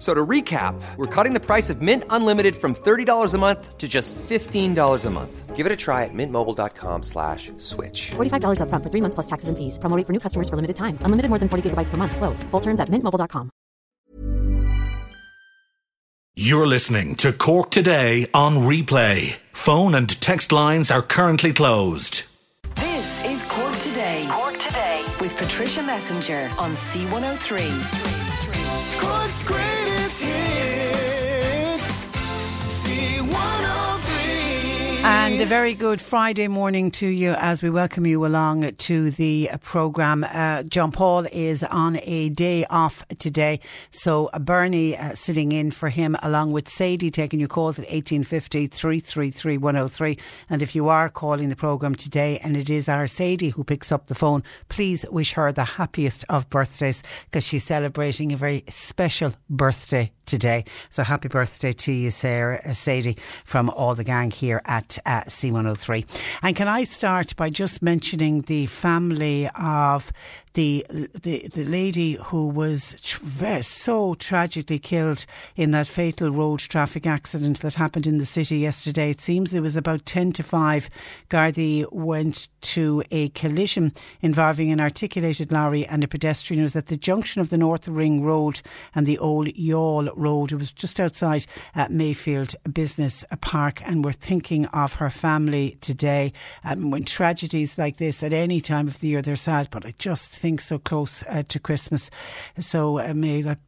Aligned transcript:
So 0.00 0.14
to 0.14 0.26
recap, 0.26 0.80
we're 0.96 1.14
cutting 1.14 1.34
the 1.34 1.44
price 1.44 1.68
of 1.68 1.82
Mint 1.82 2.04
Unlimited 2.08 2.56
from 2.56 2.74
$30 2.74 3.34
a 3.34 3.38
month 3.38 3.76
to 3.76 3.86
just 3.86 4.14
$15 4.14 5.04
a 5.04 5.10
month. 5.10 5.54
Give 5.54 5.66
it 5.66 5.72
a 5.72 5.76
try 5.76 6.04
at 6.04 6.14
mintmobile.com 6.14 7.02
slash 7.02 7.52
switch. 7.58 8.12
$45 8.12 8.60
upfront 8.62 8.82
for 8.82 8.88
three 8.88 9.02
months 9.02 9.14
plus 9.14 9.26
taxes 9.26 9.50
and 9.50 9.58
fees. 9.58 9.76
Promoting 9.76 10.06
for 10.06 10.14
new 10.14 10.18
customers 10.18 10.48
for 10.48 10.56
limited 10.56 10.76
time. 10.76 10.96
Unlimited 11.02 11.28
more 11.28 11.38
than 11.38 11.50
40 11.50 11.68
gigabytes 11.68 11.90
per 11.90 11.98
month. 11.98 12.16
Slows. 12.16 12.42
Full 12.44 12.60
terms 12.60 12.80
at 12.80 12.88
mintmobile.com. 12.88 13.50
You're 16.34 16.66
listening 16.66 17.16
to 17.16 17.34
Cork 17.34 17.70
Today 17.70 18.26
on 18.32 18.56
replay. 18.56 19.36
Phone 19.52 19.94
and 19.94 20.08
text 20.22 20.50
lines 20.50 20.90
are 20.90 21.02
currently 21.02 21.52
closed. 21.52 22.24
This 22.76 23.22
is 23.26 23.42
Cork 23.42 23.76
Today. 23.80 24.24
Cork 24.30 24.56
Today 24.58 25.04
with 25.20 25.36
Patricia 25.36 25.82
Messenger 25.82 26.50
on 26.58 26.72
C103. 26.76 28.30
Cork's 29.00 29.46
greatest 29.46 29.99
tears 30.20 30.69
And 35.02 35.40
a 35.40 35.46
very 35.46 35.72
good 35.74 35.98
Friday 36.00 36.46
morning 36.46 36.90
to 36.90 37.06
you 37.06 37.32
as 37.32 37.62
we 37.62 37.70
welcome 37.70 38.04
you 38.04 38.26
along 38.26 38.70
to 38.72 39.10
the 39.12 39.48
programme. 39.62 40.24
Uh, 40.24 40.62
John 40.64 40.92
Paul 40.92 41.26
is 41.32 41.62
on 41.64 41.98
a 42.02 42.28
day 42.28 42.66
off 42.68 43.06
today, 43.18 43.60
so 43.90 44.28
Bernie 44.38 44.98
uh, 44.98 45.14
sitting 45.14 45.52
in 45.52 45.70
for 45.70 45.88
him 45.88 46.16
along 46.22 46.52
with 46.52 46.68
Sadie 46.68 47.10
taking 47.10 47.40
your 47.40 47.48
calls 47.48 47.78
at 47.78 47.84
1850 47.84 48.66
333 48.66 49.56
103. 49.56 50.18
And 50.50 50.60
if 50.60 50.74
you 50.74 50.88
are 50.88 51.08
calling 51.08 51.48
the 51.48 51.56
programme 51.56 51.94
today 51.94 52.38
and 52.40 52.54
it 52.54 52.68
is 52.68 52.86
our 52.88 53.06
Sadie 53.06 53.50
who 53.50 53.64
picks 53.64 53.90
up 53.90 54.08
the 54.08 54.14
phone, 54.14 54.42
please 54.68 55.06
wish 55.10 55.32
her 55.32 55.50
the 55.50 55.64
happiest 55.64 56.26
of 56.28 56.50
birthdays 56.50 57.02
because 57.24 57.46
she's 57.46 57.64
celebrating 57.64 58.32
a 58.32 58.36
very 58.36 58.64
special 58.68 59.32
birthday 59.48 60.12
today. 60.26 60.64
So 60.90 61.02
happy 61.02 61.28
birthday 61.28 61.72
to 61.72 61.92
you, 61.92 62.10
Sarah, 62.10 62.60
uh, 62.64 62.72
Sadie, 62.72 63.16
from 63.44 63.70
all 63.70 63.94
the 63.94 64.04
gang 64.04 64.30
here 64.30 64.62
at 64.64 64.89
uh, 65.06 65.22
C103. 65.22 66.06
And 66.42 66.56
can 66.56 66.68
I 66.68 66.84
start 66.84 67.36
by 67.36 67.50
just 67.50 67.82
mentioning 67.82 68.42
the 68.42 68.66
family 68.66 69.48
of 69.54 70.12
the 70.54 70.84
the, 70.90 71.48
the 71.52 71.64
lady 71.64 72.18
who 72.24 72.48
was 72.48 72.96
so 73.60 74.14
tragically 74.14 74.78
killed 74.78 75.26
in 75.56 75.70
that 75.70 75.86
fatal 75.86 76.30
road 76.30 76.60
traffic 76.60 77.06
accident 77.06 77.60
that 77.60 77.74
happened 77.74 78.06
in 78.06 78.18
the 78.18 78.24
city 78.24 78.58
yesterday. 78.58 79.10
It 79.10 79.20
seems 79.20 79.54
it 79.54 79.60
was 79.60 79.76
about 79.76 80.06
10 80.06 80.32
to 80.32 80.42
5. 80.42 80.90
Gardaí 81.28 81.90
went 81.92 82.48
to 82.62 83.02
a 83.10 83.28
collision 83.30 83.92
involving 84.20 84.70
an 84.70 84.80
articulated 84.80 85.52
lorry 85.52 85.86
and 85.86 86.02
a 86.02 86.08
pedestrian. 86.08 86.60
It 86.60 86.64
was 86.64 86.76
at 86.76 86.86
the 86.86 86.96
junction 86.96 87.40
of 87.40 87.50
the 87.50 87.58
North 87.58 87.86
Ring 87.88 88.22
Road 88.22 88.60
and 88.94 89.06
the 89.06 89.18
Old 89.18 89.48
Youghal 89.48 90.10
Road. 90.16 90.52
It 90.52 90.56
was 90.56 90.72
just 90.72 91.00
outside 91.00 91.46
at 91.74 91.90
Mayfield 91.90 92.54
Business 92.72 93.24
Park, 93.40 93.82
and 93.84 94.04
we're 94.04 94.12
thinking 94.12 94.66
of 94.66 94.94
her 94.94 95.10
family 95.10 95.78
today. 95.80 96.32
Um, 96.64 96.90
when 96.90 97.04
tragedies 97.04 97.78
like 97.78 97.98
this 97.98 98.22
at 98.22 98.32
any 98.32 98.60
time 98.60 98.88
of 98.88 99.00
the 99.00 99.08
year, 99.08 99.22
they're 99.22 99.36
sad, 99.36 99.68
but 99.70 99.86
I 99.86 99.92
just 99.98 100.39
think 100.40 100.60
so 100.60 100.78
close 100.78 101.22
uh, 101.28 101.42
to 101.48 101.60
Christmas. 101.60 102.10
So 102.58 102.98
uh, 102.98 103.12
may 103.14 103.42
that 103.42 103.58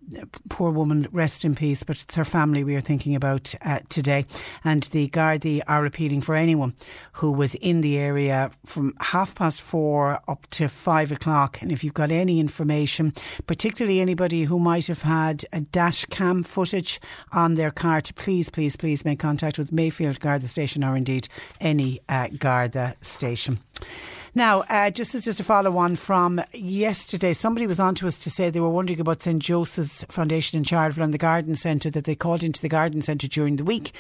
poor 0.49 0.71
woman 0.71 1.07
rest 1.13 1.45
in 1.45 1.55
peace, 1.55 1.83
but 1.83 2.03
it's 2.03 2.15
her 2.15 2.25
family 2.25 2.65
we 2.65 2.75
are 2.75 2.81
thinking 2.81 3.15
about 3.15 3.55
uh, 3.63 3.81
today. 3.89 4.25
And 4.65 4.83
the 4.85 5.09
Gardaí 5.09 5.61
are 5.67 5.85
appealing 5.85 6.23
for 6.23 6.35
anyone 6.35 6.75
who 7.13 7.31
was 7.33 7.55
in 7.57 7.83
the 7.83 7.99
area 7.99 8.51
from 8.65 8.95
half 9.01 9.35
past 9.35 9.61
four 9.61 10.21
up 10.29 10.47
to 10.51 10.69
five 10.69 11.13
o'clock. 11.13 11.61
And 11.61 11.71
if 11.71 11.85
you've 11.85 11.95
got 11.95 12.11
any 12.11 12.41
information, 12.41 13.13
particularly 13.47 14.01
anybody 14.01 14.45
who 14.45 14.59
might 14.59 14.87
have 14.87 15.03
had 15.03 15.45
a 15.53 15.61
dash 15.61 16.05
cam 16.07 16.43
footage 16.43 17.01
on 17.33 17.55
their 17.55 17.71
car, 17.71 18.01
to 18.01 18.15
please, 18.15 18.49
please, 18.49 18.77
please 18.77 19.05
make 19.05 19.19
contact 19.19 19.59
with 19.59 19.73
Mayfield 19.73 20.21
Garda 20.21 20.49
Station 20.49 20.83
or 20.83 20.97
indeed 20.97 21.29
any 21.61 22.01
uh, 22.09 22.29
Garda 22.39 22.95
station. 23.03 23.59
Now, 24.35 24.61
uh, 24.71 24.91
just 24.91 25.15
as 25.15 25.27
just 25.27 25.41
a 25.41 25.45
follow 25.45 25.77
on 25.77 25.95
from 25.95 26.41
yesterday, 26.55 27.35
somebody 27.35 27.67
was 27.67 27.79
on 27.79 27.95
to 27.97 28.07
us 28.07 28.17
to 28.21 28.31
say 28.31 28.49
they 28.49 28.61
were 28.61 28.71
wondering 28.71 28.99
about 28.99 29.23
St 29.23 29.43
Joseph's 29.43 30.05
Foundation 30.09 30.57
in 30.57 30.65
Charleville 30.65 31.05
and 31.05 31.13
the 31.13 31.19
Garden 31.19 31.55
Centre, 31.55 31.91
that 31.91 32.05
they 32.05 32.15
called 32.15 32.43
into 32.43 32.63
the 32.63 32.69
Garden 32.71 33.03
Centre 33.03 33.29
during 33.29 33.57
the 33.57 33.65
week, 33.65 33.93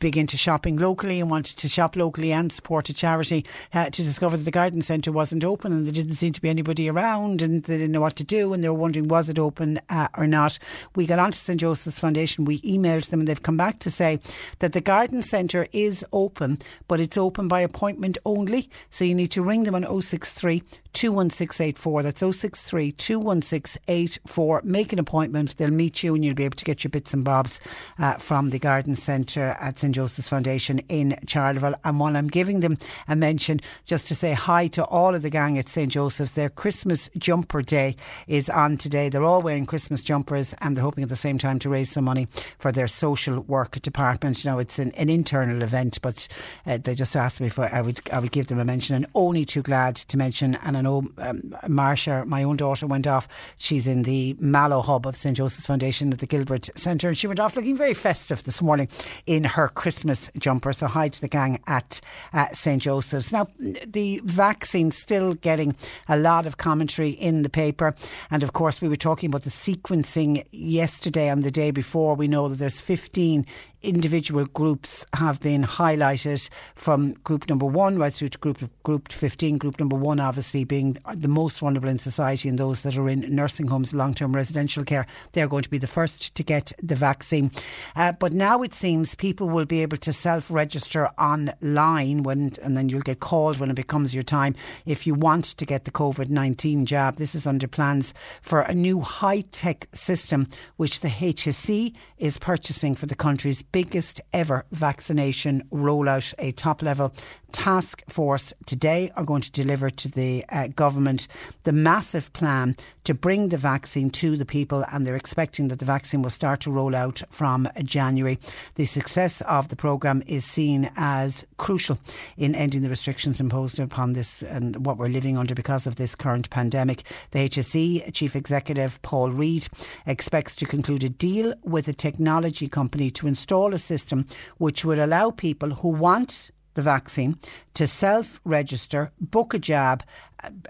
big 0.00 0.16
into 0.16 0.36
shopping 0.36 0.78
locally 0.78 1.20
and 1.20 1.30
wanted 1.30 1.56
to 1.58 1.68
shop 1.68 1.94
locally 1.94 2.32
and 2.32 2.50
support 2.50 2.88
a 2.88 2.92
charity, 2.92 3.46
uh, 3.72 3.84
to 3.84 4.02
discover 4.02 4.36
that 4.36 4.42
the 4.42 4.50
Garden 4.50 4.82
Centre 4.82 5.12
wasn't 5.12 5.44
open 5.44 5.72
and 5.72 5.86
there 5.86 5.92
didn't 5.92 6.16
seem 6.16 6.32
to 6.32 6.42
be 6.42 6.48
anybody 6.48 6.90
around 6.90 7.40
and 7.40 7.62
they 7.62 7.78
didn't 7.78 7.92
know 7.92 8.00
what 8.00 8.16
to 8.16 8.24
do 8.24 8.52
and 8.52 8.64
they 8.64 8.68
were 8.68 8.74
wondering 8.74 9.06
was 9.06 9.28
it 9.28 9.38
open 9.38 9.80
uh, 9.90 10.08
or 10.16 10.26
not. 10.26 10.58
We 10.96 11.06
got 11.06 11.20
on 11.20 11.30
to 11.30 11.38
St 11.38 11.60
Joseph's 11.60 12.00
Foundation, 12.00 12.46
we 12.46 12.60
emailed 12.62 13.08
them 13.10 13.20
and 13.20 13.28
they've 13.28 13.40
come 13.40 13.56
back 13.56 13.78
to 13.80 13.92
say 13.92 14.18
that 14.58 14.72
the 14.72 14.80
Garden 14.80 15.22
Centre 15.22 15.68
is 15.72 16.04
open, 16.12 16.58
but 16.88 16.98
it's 16.98 17.16
open 17.16 17.46
by 17.46 17.60
appointment 17.60 18.18
only. 18.24 18.68
So 18.90 19.04
you 19.04 19.19
need 19.20 19.30
to 19.32 19.42
ring 19.42 19.64
them 19.64 19.74
on 19.74 19.82
063 19.82 20.62
21684. 20.92 22.02
That's 22.02 22.20
063 22.20 22.92
21684. 22.92 24.62
Make 24.64 24.92
an 24.92 24.98
appointment. 24.98 25.56
They'll 25.56 25.70
meet 25.70 26.02
you 26.02 26.14
and 26.14 26.24
you'll 26.24 26.34
be 26.34 26.44
able 26.44 26.56
to 26.56 26.64
get 26.64 26.82
your 26.82 26.90
bits 26.90 27.14
and 27.14 27.24
bobs 27.24 27.60
uh, 27.98 28.14
from 28.14 28.50
the 28.50 28.58
Garden 28.58 28.96
Centre 28.96 29.56
at 29.60 29.78
St 29.78 29.94
Joseph's 29.94 30.28
Foundation 30.28 30.80
in 30.88 31.16
Charleville. 31.26 31.74
And 31.84 32.00
while 32.00 32.16
I'm 32.16 32.26
giving 32.26 32.60
them 32.60 32.76
a 33.06 33.14
mention, 33.14 33.60
just 33.84 34.08
to 34.08 34.14
say 34.14 34.32
hi 34.32 34.66
to 34.68 34.84
all 34.84 35.14
of 35.14 35.22
the 35.22 35.30
gang 35.30 35.58
at 35.58 35.68
St 35.68 35.90
Joseph's, 35.90 36.32
their 36.32 36.48
Christmas 36.48 37.08
jumper 37.16 37.62
day 37.62 37.96
is 38.26 38.50
on 38.50 38.76
today. 38.76 39.08
They're 39.08 39.22
all 39.22 39.42
wearing 39.42 39.66
Christmas 39.66 40.02
jumpers 40.02 40.54
and 40.58 40.76
they're 40.76 40.84
hoping 40.84 41.04
at 41.04 41.10
the 41.10 41.16
same 41.16 41.38
time 41.38 41.58
to 41.60 41.68
raise 41.68 41.90
some 41.90 42.04
money 42.04 42.26
for 42.58 42.72
their 42.72 42.88
social 42.88 43.40
work 43.42 43.80
department. 43.82 44.44
You 44.44 44.50
know, 44.50 44.58
it's 44.58 44.78
an, 44.78 44.90
an 44.92 45.08
internal 45.08 45.62
event, 45.62 46.00
but 46.02 46.26
uh, 46.66 46.78
they 46.78 46.94
just 46.94 47.16
asked 47.16 47.40
me 47.40 47.46
if 47.46 47.58
I 47.58 47.80
would, 47.80 48.00
I 48.10 48.18
would 48.18 48.32
give 48.32 48.48
them 48.48 48.58
a 48.58 48.64
mention 48.64 48.96
and 48.96 49.06
only 49.14 49.44
too 49.44 49.62
glad 49.62 49.96
to 49.96 50.16
mention. 50.16 50.56
And 50.56 50.76
I 50.76 50.80
know 50.80 50.98
um, 51.18 51.42
Marsha, 51.64 52.26
my 52.26 52.42
own 52.42 52.56
daughter, 52.56 52.86
went 52.86 53.06
off. 53.06 53.28
She's 53.56 53.86
in 53.86 54.02
the 54.04 54.36
Mallow 54.38 54.82
hub 54.82 55.06
of 55.06 55.16
St 55.16 55.36
Joseph's 55.36 55.66
Foundation 55.66 56.12
at 56.12 56.18
the 56.18 56.26
Gilbert 56.26 56.70
Centre, 56.76 57.08
and 57.08 57.18
she 57.18 57.26
went 57.26 57.40
off 57.40 57.56
looking 57.56 57.76
very 57.76 57.94
festive 57.94 58.44
this 58.44 58.62
morning 58.62 58.88
in 59.26 59.44
her 59.44 59.68
Christmas 59.68 60.30
jumper. 60.38 60.72
So 60.72 60.86
hi 60.86 61.08
to 61.08 61.20
the 61.20 61.28
gang 61.28 61.60
at 61.66 62.00
uh, 62.32 62.48
St 62.52 62.82
Joseph's. 62.82 63.32
Now, 63.32 63.48
the 63.58 64.20
vaccine 64.24 64.90
still 64.90 65.32
getting 65.32 65.74
a 66.08 66.16
lot 66.16 66.46
of 66.46 66.56
commentary 66.56 67.10
in 67.10 67.42
the 67.42 67.50
paper, 67.50 67.94
and 68.30 68.42
of 68.42 68.52
course, 68.52 68.80
we 68.80 68.88
were 68.88 68.96
talking 68.96 69.28
about 69.28 69.42
the 69.42 69.50
sequencing 69.50 70.44
yesterday 70.52 71.28
and 71.28 71.44
the 71.44 71.50
day 71.50 71.70
before. 71.70 72.14
We 72.14 72.28
know 72.28 72.48
that 72.48 72.56
there's 72.56 72.80
15 72.80 73.46
individual 73.82 74.44
groups 74.46 75.06
have 75.14 75.40
been 75.40 75.62
highlighted 75.62 76.48
from 76.74 77.14
group 77.24 77.48
number 77.48 77.66
one 77.66 77.98
right 77.98 78.12
through 78.12 78.28
to 78.28 78.38
group 78.38 78.70
group 78.82 78.99
15 79.08 79.58
group 79.58 79.78
number 79.78 79.96
one 79.96 80.20
obviously 80.20 80.64
being 80.64 80.96
the 81.14 81.28
most 81.28 81.58
vulnerable 81.58 81.88
in 81.88 81.98
society 81.98 82.48
and 82.48 82.58
those 82.58 82.82
that 82.82 82.96
are 82.96 83.08
in 83.08 83.20
nursing 83.34 83.66
homes 83.68 83.94
long-term 83.94 84.34
residential 84.34 84.84
care. 84.84 85.06
They're 85.32 85.48
going 85.48 85.62
to 85.62 85.70
be 85.70 85.78
the 85.78 85.86
first 85.86 86.34
to 86.34 86.42
get 86.42 86.72
the 86.82 86.94
vaccine. 86.94 87.50
Uh, 87.96 88.12
but 88.12 88.32
now 88.32 88.62
it 88.62 88.74
seems 88.74 89.14
people 89.14 89.48
will 89.48 89.64
be 89.64 89.82
able 89.82 89.96
to 89.98 90.12
self-register 90.12 91.08
online 91.18 92.22
when 92.22 92.52
and 92.62 92.76
then 92.76 92.88
you'll 92.88 93.00
get 93.00 93.20
called 93.20 93.58
when 93.58 93.70
it 93.70 93.76
becomes 93.76 94.14
your 94.14 94.22
time 94.22 94.54
if 94.86 95.06
you 95.06 95.14
want 95.14 95.44
to 95.44 95.64
get 95.64 95.84
the 95.84 95.90
COVID-19 95.90 96.84
jab. 96.84 97.16
This 97.16 97.34
is 97.34 97.46
under 97.46 97.68
plans 97.68 98.12
for 98.42 98.60
a 98.62 98.74
new 98.74 99.00
high-tech 99.00 99.88
system 99.92 100.46
which 100.76 101.00
the 101.00 101.08
HSE 101.08 101.94
is 102.18 102.38
purchasing 102.38 102.94
for 102.94 103.06
the 103.06 103.14
country's 103.14 103.62
biggest 103.62 104.20
ever 104.32 104.64
vaccination 104.72 105.62
rollout. 105.72 106.34
A 106.38 106.52
top 106.52 106.82
level 106.82 107.12
task 107.52 108.02
force 108.08 108.52
today 108.66 108.89
today 108.90 109.12
are 109.14 109.24
going 109.24 109.40
to 109.40 109.52
deliver 109.52 109.88
to 109.88 110.08
the 110.08 110.44
uh, 110.48 110.66
government 110.68 111.28
the 111.62 111.72
massive 111.72 112.32
plan 112.32 112.74
to 113.04 113.14
bring 113.14 113.48
the 113.48 113.56
vaccine 113.56 114.10
to 114.10 114.36
the 114.36 114.44
people, 114.44 114.84
and 114.90 115.06
they're 115.06 115.16
expecting 115.16 115.68
that 115.68 115.78
the 115.78 115.84
vaccine 115.84 116.22
will 116.22 116.30
start 116.30 116.60
to 116.60 116.70
roll 116.72 116.94
out 116.94 117.22
from 117.30 117.68
January. 117.84 118.38
The 118.74 118.84
success 118.84 119.42
of 119.42 119.68
the 119.68 119.76
programme 119.76 120.22
is 120.26 120.44
seen 120.44 120.90
as 120.96 121.46
crucial 121.56 121.98
in 122.36 122.54
ending 122.54 122.82
the 122.82 122.88
restrictions 122.88 123.40
imposed 123.40 123.78
upon 123.78 124.12
this 124.12 124.42
and 124.42 124.84
what 124.84 124.98
we're 124.98 125.08
living 125.08 125.38
under 125.38 125.54
because 125.54 125.86
of 125.86 125.96
this 125.96 126.16
current 126.16 126.50
pandemic. 126.50 127.04
The 127.30 127.48
HSE 127.48 128.12
Chief 128.12 128.34
Executive 128.34 129.00
Paul 129.02 129.30
Reid 129.30 129.68
expects 130.06 130.54
to 130.56 130.66
conclude 130.66 131.04
a 131.04 131.08
deal 131.08 131.54
with 131.62 131.86
a 131.88 131.92
technology 131.92 132.68
company 132.68 133.10
to 133.12 133.28
install 133.28 133.72
a 133.72 133.78
system 133.78 134.26
which 134.58 134.84
would 134.84 134.98
allow 134.98 135.30
people 135.30 135.70
who 135.70 135.88
want 135.88 136.50
the 136.80 136.84
vaccine 136.84 137.36
to 137.74 137.86
self 137.86 138.40
register, 138.44 139.12
book 139.20 139.54
a 139.54 139.58
jab, 139.58 140.02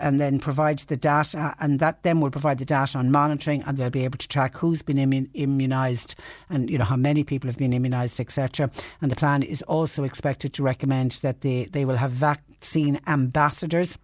and 0.00 0.20
then 0.20 0.40
provides 0.40 0.86
the 0.86 0.96
data, 0.96 1.54
and 1.60 1.78
that 1.78 2.02
then 2.02 2.20
will 2.20 2.30
provide 2.30 2.58
the 2.58 2.64
data 2.64 2.98
on 2.98 3.10
monitoring, 3.10 3.62
and 3.62 3.76
they'll 3.76 3.90
be 3.90 4.04
able 4.04 4.18
to 4.18 4.28
track 4.28 4.56
who's 4.56 4.82
been 4.82 4.96
immun- 4.96 5.30
immunised 5.34 6.14
and 6.48 6.68
you 6.68 6.78
know 6.78 6.84
how 6.84 6.96
many 6.96 7.22
people 7.24 7.48
have 7.48 7.58
been 7.58 7.72
immunised, 7.72 8.18
etc. 8.20 8.70
And 9.00 9.10
the 9.10 9.16
plan 9.16 9.42
is 9.42 9.62
also 9.62 10.04
expected 10.04 10.52
to 10.54 10.62
recommend 10.62 11.12
that 11.22 11.40
they 11.42 11.66
they 11.66 11.84
will 11.84 11.96
have 11.96 12.10
vaccine 12.10 13.00
ambassadors 13.06 13.96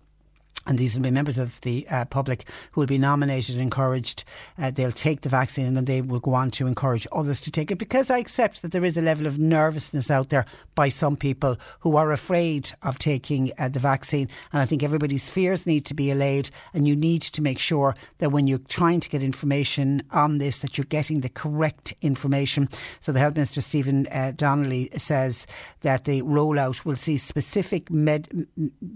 and 0.67 0.79
these 0.79 0.97
will 0.97 1.03
be 1.03 1.11
members 1.11 1.39
of 1.39 1.61
the 1.63 1.87
uh, 1.89 2.05
public 2.07 2.49
who 2.73 2.81
will 2.81 2.87
be 2.87 2.99
nominated 2.99 3.55
and 3.55 3.63
encouraged. 3.63 4.25
Uh, 4.59 4.71
they'll 4.71 4.93
take 4.93 5.23
the 5.23 5.29
vaccine 5.29 5.67
and 5.67 5.77
then 5.77 5.85
they 5.85 6.01
will 6.03 6.21
go 6.21 6.35
on 6.35 6.51
to 6.51 6.67
encourage 6.67 7.07
others 7.13 7.41
to 7.41 7.51
take 7.51 7.71
it 7.71 7.79
because 7.79 8.11
I 8.11 8.19
accept 8.19 8.63
that 8.63 8.73
there 8.73 8.85
is 8.85 8.97
a 8.97 9.03
level 9.03 9.27
of 9.27 9.39
nervousness 9.39 10.11
out 10.11 10.31
there 10.31 10.47
by 10.75 10.89
some 10.89 11.17
people 11.17 11.57
who 11.81 11.97
are 11.97 12.13
afraid 12.13 12.73
of 12.83 12.99
taking 12.99 13.53
uh, 13.59 13.69
the 13.69 13.79
vaccine. 13.79 14.29
And 14.53 14.63
I 14.63 14.67
think 14.67 14.83
everybody's 14.83 15.29
fears 15.29 15.67
need 15.67 15.87
to 15.87 15.95
be 15.95 16.11
allayed 16.11 16.51
and 16.75 16.87
you 16.87 16.97
need 16.97 17.23
to 17.23 17.43
make 17.43 17.59
sure 17.59 17.95
that 18.19 18.31
when 18.31 18.47
you're 18.47 18.59
trying 18.59 19.01
to 19.01 19.09
get 19.09 19.23
information 19.23 20.03
on 20.11 20.39
this, 20.39 20.59
that 20.59 20.77
you're 20.77 20.85
getting 20.87 21.21
the 21.21 21.29
correct 21.29 21.95
information. 22.03 22.69
So 23.01 23.13
the 23.13 23.21
Health 23.21 23.35
Minister, 23.35 23.61
Stephen 23.61 24.07
uh, 24.09 24.33
Donnelly, 24.35 24.91
says 24.97 25.47
that 25.81 26.05
the 26.05 26.23
rollout 26.23 26.85
will 26.85 26.97
see 26.97 27.17
specific 27.17 27.91
med- 27.91 28.47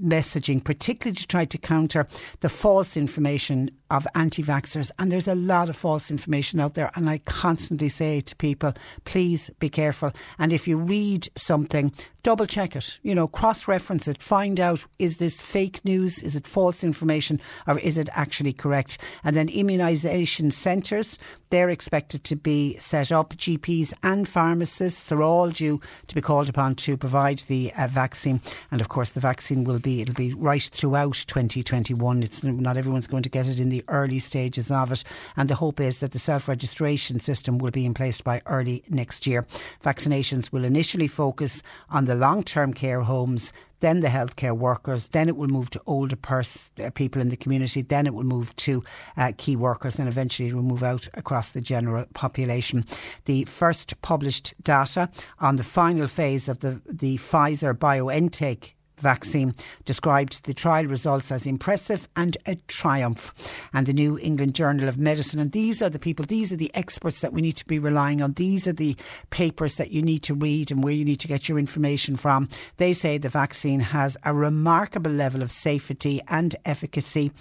messaging, 0.02 0.62
particularly 0.64 1.16
to 1.16 1.26
try 1.26 1.44
to 1.44 1.58
counter 1.62 2.06
the 2.40 2.48
false 2.48 2.96
information 2.96 3.70
of 3.90 4.06
anti 4.14 4.42
vaxxers. 4.42 4.90
And 4.98 5.10
there's 5.10 5.28
a 5.28 5.34
lot 5.34 5.68
of 5.68 5.76
false 5.76 6.10
information 6.10 6.60
out 6.60 6.74
there. 6.74 6.90
And 6.94 7.08
I 7.08 7.18
constantly 7.18 7.88
say 7.88 8.20
to 8.20 8.36
people, 8.36 8.72
please 9.04 9.50
be 9.58 9.68
careful. 9.68 10.12
And 10.38 10.52
if 10.52 10.66
you 10.66 10.78
read 10.78 11.28
something, 11.36 11.92
double 12.22 12.46
check 12.46 12.76
it, 12.76 12.98
you 13.02 13.14
know, 13.14 13.26
cross 13.26 13.66
reference 13.66 14.06
it, 14.08 14.22
find 14.22 14.60
out 14.60 14.86
is 14.98 15.16
this 15.16 15.40
fake 15.40 15.84
news, 15.84 16.22
is 16.22 16.36
it 16.36 16.46
false 16.46 16.84
information, 16.84 17.40
or 17.66 17.78
is 17.78 17.98
it 17.98 18.08
actually 18.12 18.52
correct? 18.52 18.98
And 19.24 19.36
then 19.36 19.48
immunisation 19.48 20.52
centres, 20.52 21.18
they're 21.50 21.70
expected 21.70 22.22
to 22.24 22.36
be 22.36 22.76
set 22.76 23.10
up. 23.10 23.34
GPs 23.34 23.92
and 24.02 24.28
pharmacists 24.28 25.10
are 25.10 25.22
all 25.22 25.50
due 25.50 25.80
to 26.06 26.14
be 26.14 26.20
called 26.20 26.48
upon 26.48 26.76
to 26.76 26.96
provide 26.96 27.40
the 27.40 27.72
uh, 27.76 27.88
vaccine. 27.88 28.40
And 28.70 28.80
of 28.80 28.88
course, 28.88 29.10
the 29.10 29.20
vaccine 29.20 29.64
will 29.64 29.80
be, 29.80 30.00
it'll 30.00 30.14
be 30.14 30.32
right 30.34 30.62
throughout 30.62 31.24
2021. 31.26 32.22
It's 32.22 32.44
not 32.44 32.76
everyone's 32.76 33.08
going 33.08 33.24
to 33.24 33.28
get 33.28 33.48
it 33.48 33.58
in 33.58 33.68
the 33.68 33.79
early 33.88 34.18
stages 34.18 34.70
of 34.70 34.92
it. 34.92 35.04
And 35.36 35.48
the 35.48 35.54
hope 35.54 35.80
is 35.80 36.00
that 36.00 36.12
the 36.12 36.18
self 36.18 36.48
registration 36.48 37.20
system 37.20 37.58
will 37.58 37.70
be 37.70 37.86
in 37.86 37.94
place 37.94 38.20
by 38.20 38.42
early 38.46 38.82
next 38.88 39.26
year. 39.26 39.46
Vaccinations 39.82 40.52
will 40.52 40.64
initially 40.64 41.08
focus 41.08 41.62
on 41.90 42.04
the 42.04 42.14
long 42.14 42.42
term 42.42 42.72
care 42.72 43.02
homes, 43.02 43.52
then 43.80 44.00
the 44.00 44.08
healthcare 44.08 44.56
workers, 44.56 45.08
then 45.08 45.28
it 45.28 45.36
will 45.36 45.48
move 45.48 45.70
to 45.70 45.80
older 45.86 46.16
pers- 46.16 46.70
uh, 46.82 46.90
people 46.90 47.20
in 47.20 47.30
the 47.30 47.36
community, 47.36 47.82
then 47.82 48.06
it 48.06 48.14
will 48.14 48.24
move 48.24 48.54
to 48.56 48.84
uh, 49.16 49.32
key 49.36 49.56
workers, 49.56 49.98
and 49.98 50.08
eventually 50.08 50.48
it 50.50 50.54
will 50.54 50.62
move 50.62 50.82
out 50.82 51.08
across 51.14 51.52
the 51.52 51.60
general 51.60 52.04
population. 52.14 52.84
The 53.24 53.44
first 53.46 54.00
published 54.02 54.54
data 54.62 55.08
on 55.38 55.56
the 55.56 55.64
final 55.64 56.06
phase 56.06 56.48
of 56.48 56.60
the, 56.60 56.80
the 56.86 57.16
Pfizer 57.16 57.74
BioNTech 57.74 58.72
vaccine 59.00 59.54
described 59.84 60.44
the 60.44 60.54
trial 60.54 60.86
results 60.86 61.32
as 61.32 61.46
impressive 61.46 62.08
and 62.16 62.36
a 62.46 62.56
triumph. 62.68 63.32
And 63.72 63.86
the 63.86 63.92
New 63.92 64.18
England 64.18 64.54
Journal 64.54 64.88
of 64.88 64.98
Medicine, 64.98 65.40
and 65.40 65.52
these 65.52 65.82
are 65.82 65.90
the 65.90 65.98
people, 65.98 66.24
these 66.26 66.52
are 66.52 66.56
the 66.56 66.74
experts 66.74 67.20
that 67.20 67.32
we 67.32 67.40
need 67.40 67.56
to 67.56 67.64
be 67.66 67.78
relying 67.78 68.22
on. 68.22 68.32
These 68.34 68.68
are 68.68 68.72
the 68.72 68.96
papers 69.30 69.76
that 69.76 69.90
you 69.90 70.02
need 70.02 70.22
to 70.24 70.34
read 70.34 70.70
and 70.70 70.82
where 70.82 70.92
you 70.92 71.04
need 71.04 71.20
to 71.20 71.28
get 71.28 71.48
your 71.48 71.58
information 71.58 72.16
from. 72.16 72.48
They 72.76 72.92
say 72.92 73.18
the 73.18 73.28
vaccine 73.28 73.80
has 73.80 74.16
a 74.24 74.34
remarkable 74.34 75.10
level 75.10 75.42
of 75.42 75.50
safety 75.50 76.20
and 76.28 76.54
efficacy, 76.64 77.32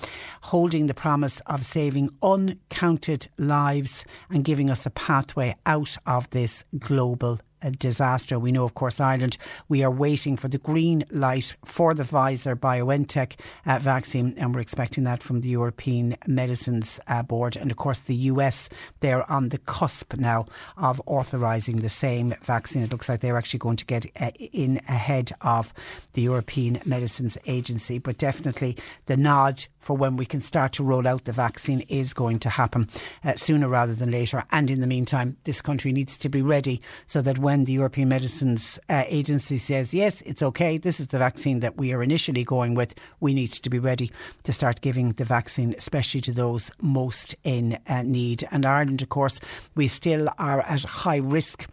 holding 0.42 0.88
the 0.88 0.94
promise 0.94 1.42
of 1.48 1.66
saving 1.66 2.10
uncounted 2.22 3.28
lives 3.38 4.06
and 4.30 4.44
giving 4.44 4.70
us 4.70 4.86
a 4.86 4.92
pathway 4.92 5.56
out 5.66 5.98
of 6.06 6.30
this 6.32 6.64
global 6.78 7.40
disaster. 7.72 8.40
We 8.40 8.52
know, 8.52 8.66
of 8.66 8.74
course, 8.74 9.00
Ireland, 9.00 9.38
we 9.68 9.84
are 9.84 9.92
waiting 9.92 10.38
for 10.38 10.48
the 10.48 10.58
green 10.58 11.06
light 11.12 11.56
for 11.66 11.94
the 11.94 12.04
Pfizer 12.04 12.56
BioNTech 12.56 13.40
uh, 13.66 13.80
vaccine, 13.80 14.34
and 14.38 14.54
we're 14.54 14.62
expecting 14.62 15.04
that 15.06 15.24
from 15.24 15.42
the 15.42 15.50
European 15.50 16.16
Medicines 16.28 17.00
uh, 17.08 17.24
Board. 17.24 17.58
And 17.58 17.72
of 17.72 17.78
course, 17.78 18.00
the 18.00 18.16
US, 18.16 18.70
they're 19.00 19.30
on 19.30 19.50
the 19.50 19.58
cusp 19.58 20.16
now 20.16 20.46
of 20.78 21.02
authorising 21.06 21.78
the 21.78 21.90
same 21.90 22.34
vaccine. 22.44 22.84
It 22.84 22.92
looks 22.92 23.10
like 23.10 23.22
they're 23.22 23.38
actually 23.38 23.60
going 23.60 23.78
to 23.78 23.86
get 23.86 24.06
uh, 24.20 24.32
in 24.40 24.78
ahead 24.88 25.32
of 25.42 25.74
the 26.14 26.22
European 26.22 26.80
Medicines 26.86 27.38
Agency. 27.46 28.00
But 28.00 28.18
definitely 28.18 28.78
the 29.06 29.18
nod 29.18 29.66
for 29.80 29.96
when 29.98 30.18
we 30.18 30.26
can 30.26 30.42
start 30.42 30.74
to 30.74 30.84
roll 30.84 31.08
out 31.08 31.26
the 31.26 31.32
vaccine 31.32 31.82
is 31.88 32.14
going 32.14 32.40
to 32.40 32.50
happen 32.50 32.90
uh, 33.24 33.34
sooner 33.34 33.68
rather 33.68 33.96
than 33.96 34.12
later. 34.12 34.44
And 34.52 34.70
in 34.70 34.82
the 34.82 34.88
meantime, 34.88 35.38
this 35.46 35.62
country 35.62 35.92
needs 35.92 36.18
to 36.18 36.30
be 36.30 36.42
ready 36.42 36.82
so 37.08 37.22
that 37.22 37.38
when 37.38 37.49
the 37.58 37.74
European 37.74 38.10
Medicines 38.10 38.80
uh, 38.90 39.04
Agency 39.08 39.58
says, 39.58 39.94
yes, 39.94 40.22
it's 40.22 40.44
okay, 40.44 40.78
this 40.78 41.00
is 41.00 41.08
the 41.08 41.18
vaccine 41.18 41.60
that 41.62 41.78
we 41.78 41.92
are 41.94 42.04
initially 42.04 42.44
going 42.44 42.76
with, 42.76 42.94
we 43.20 43.34
need 43.34 43.52
to 43.52 43.70
be 43.70 43.80
ready 43.80 44.12
to 44.44 44.54
start 44.54 44.82
giving 44.82 45.14
the 45.14 45.24
vaccine, 45.24 45.74
especially 45.78 46.22
to 46.22 46.32
those 46.32 46.72
most 46.82 47.36
in 47.44 47.78
uh, 47.88 48.04
need. 48.04 48.48
And 48.52 48.66
Ireland, 48.66 49.02
of 49.02 49.10
course, 49.10 49.40
we 49.76 49.88
still 49.88 50.30
are 50.38 50.62
at 50.62 50.84
high 50.84 51.18
risk 51.18 51.68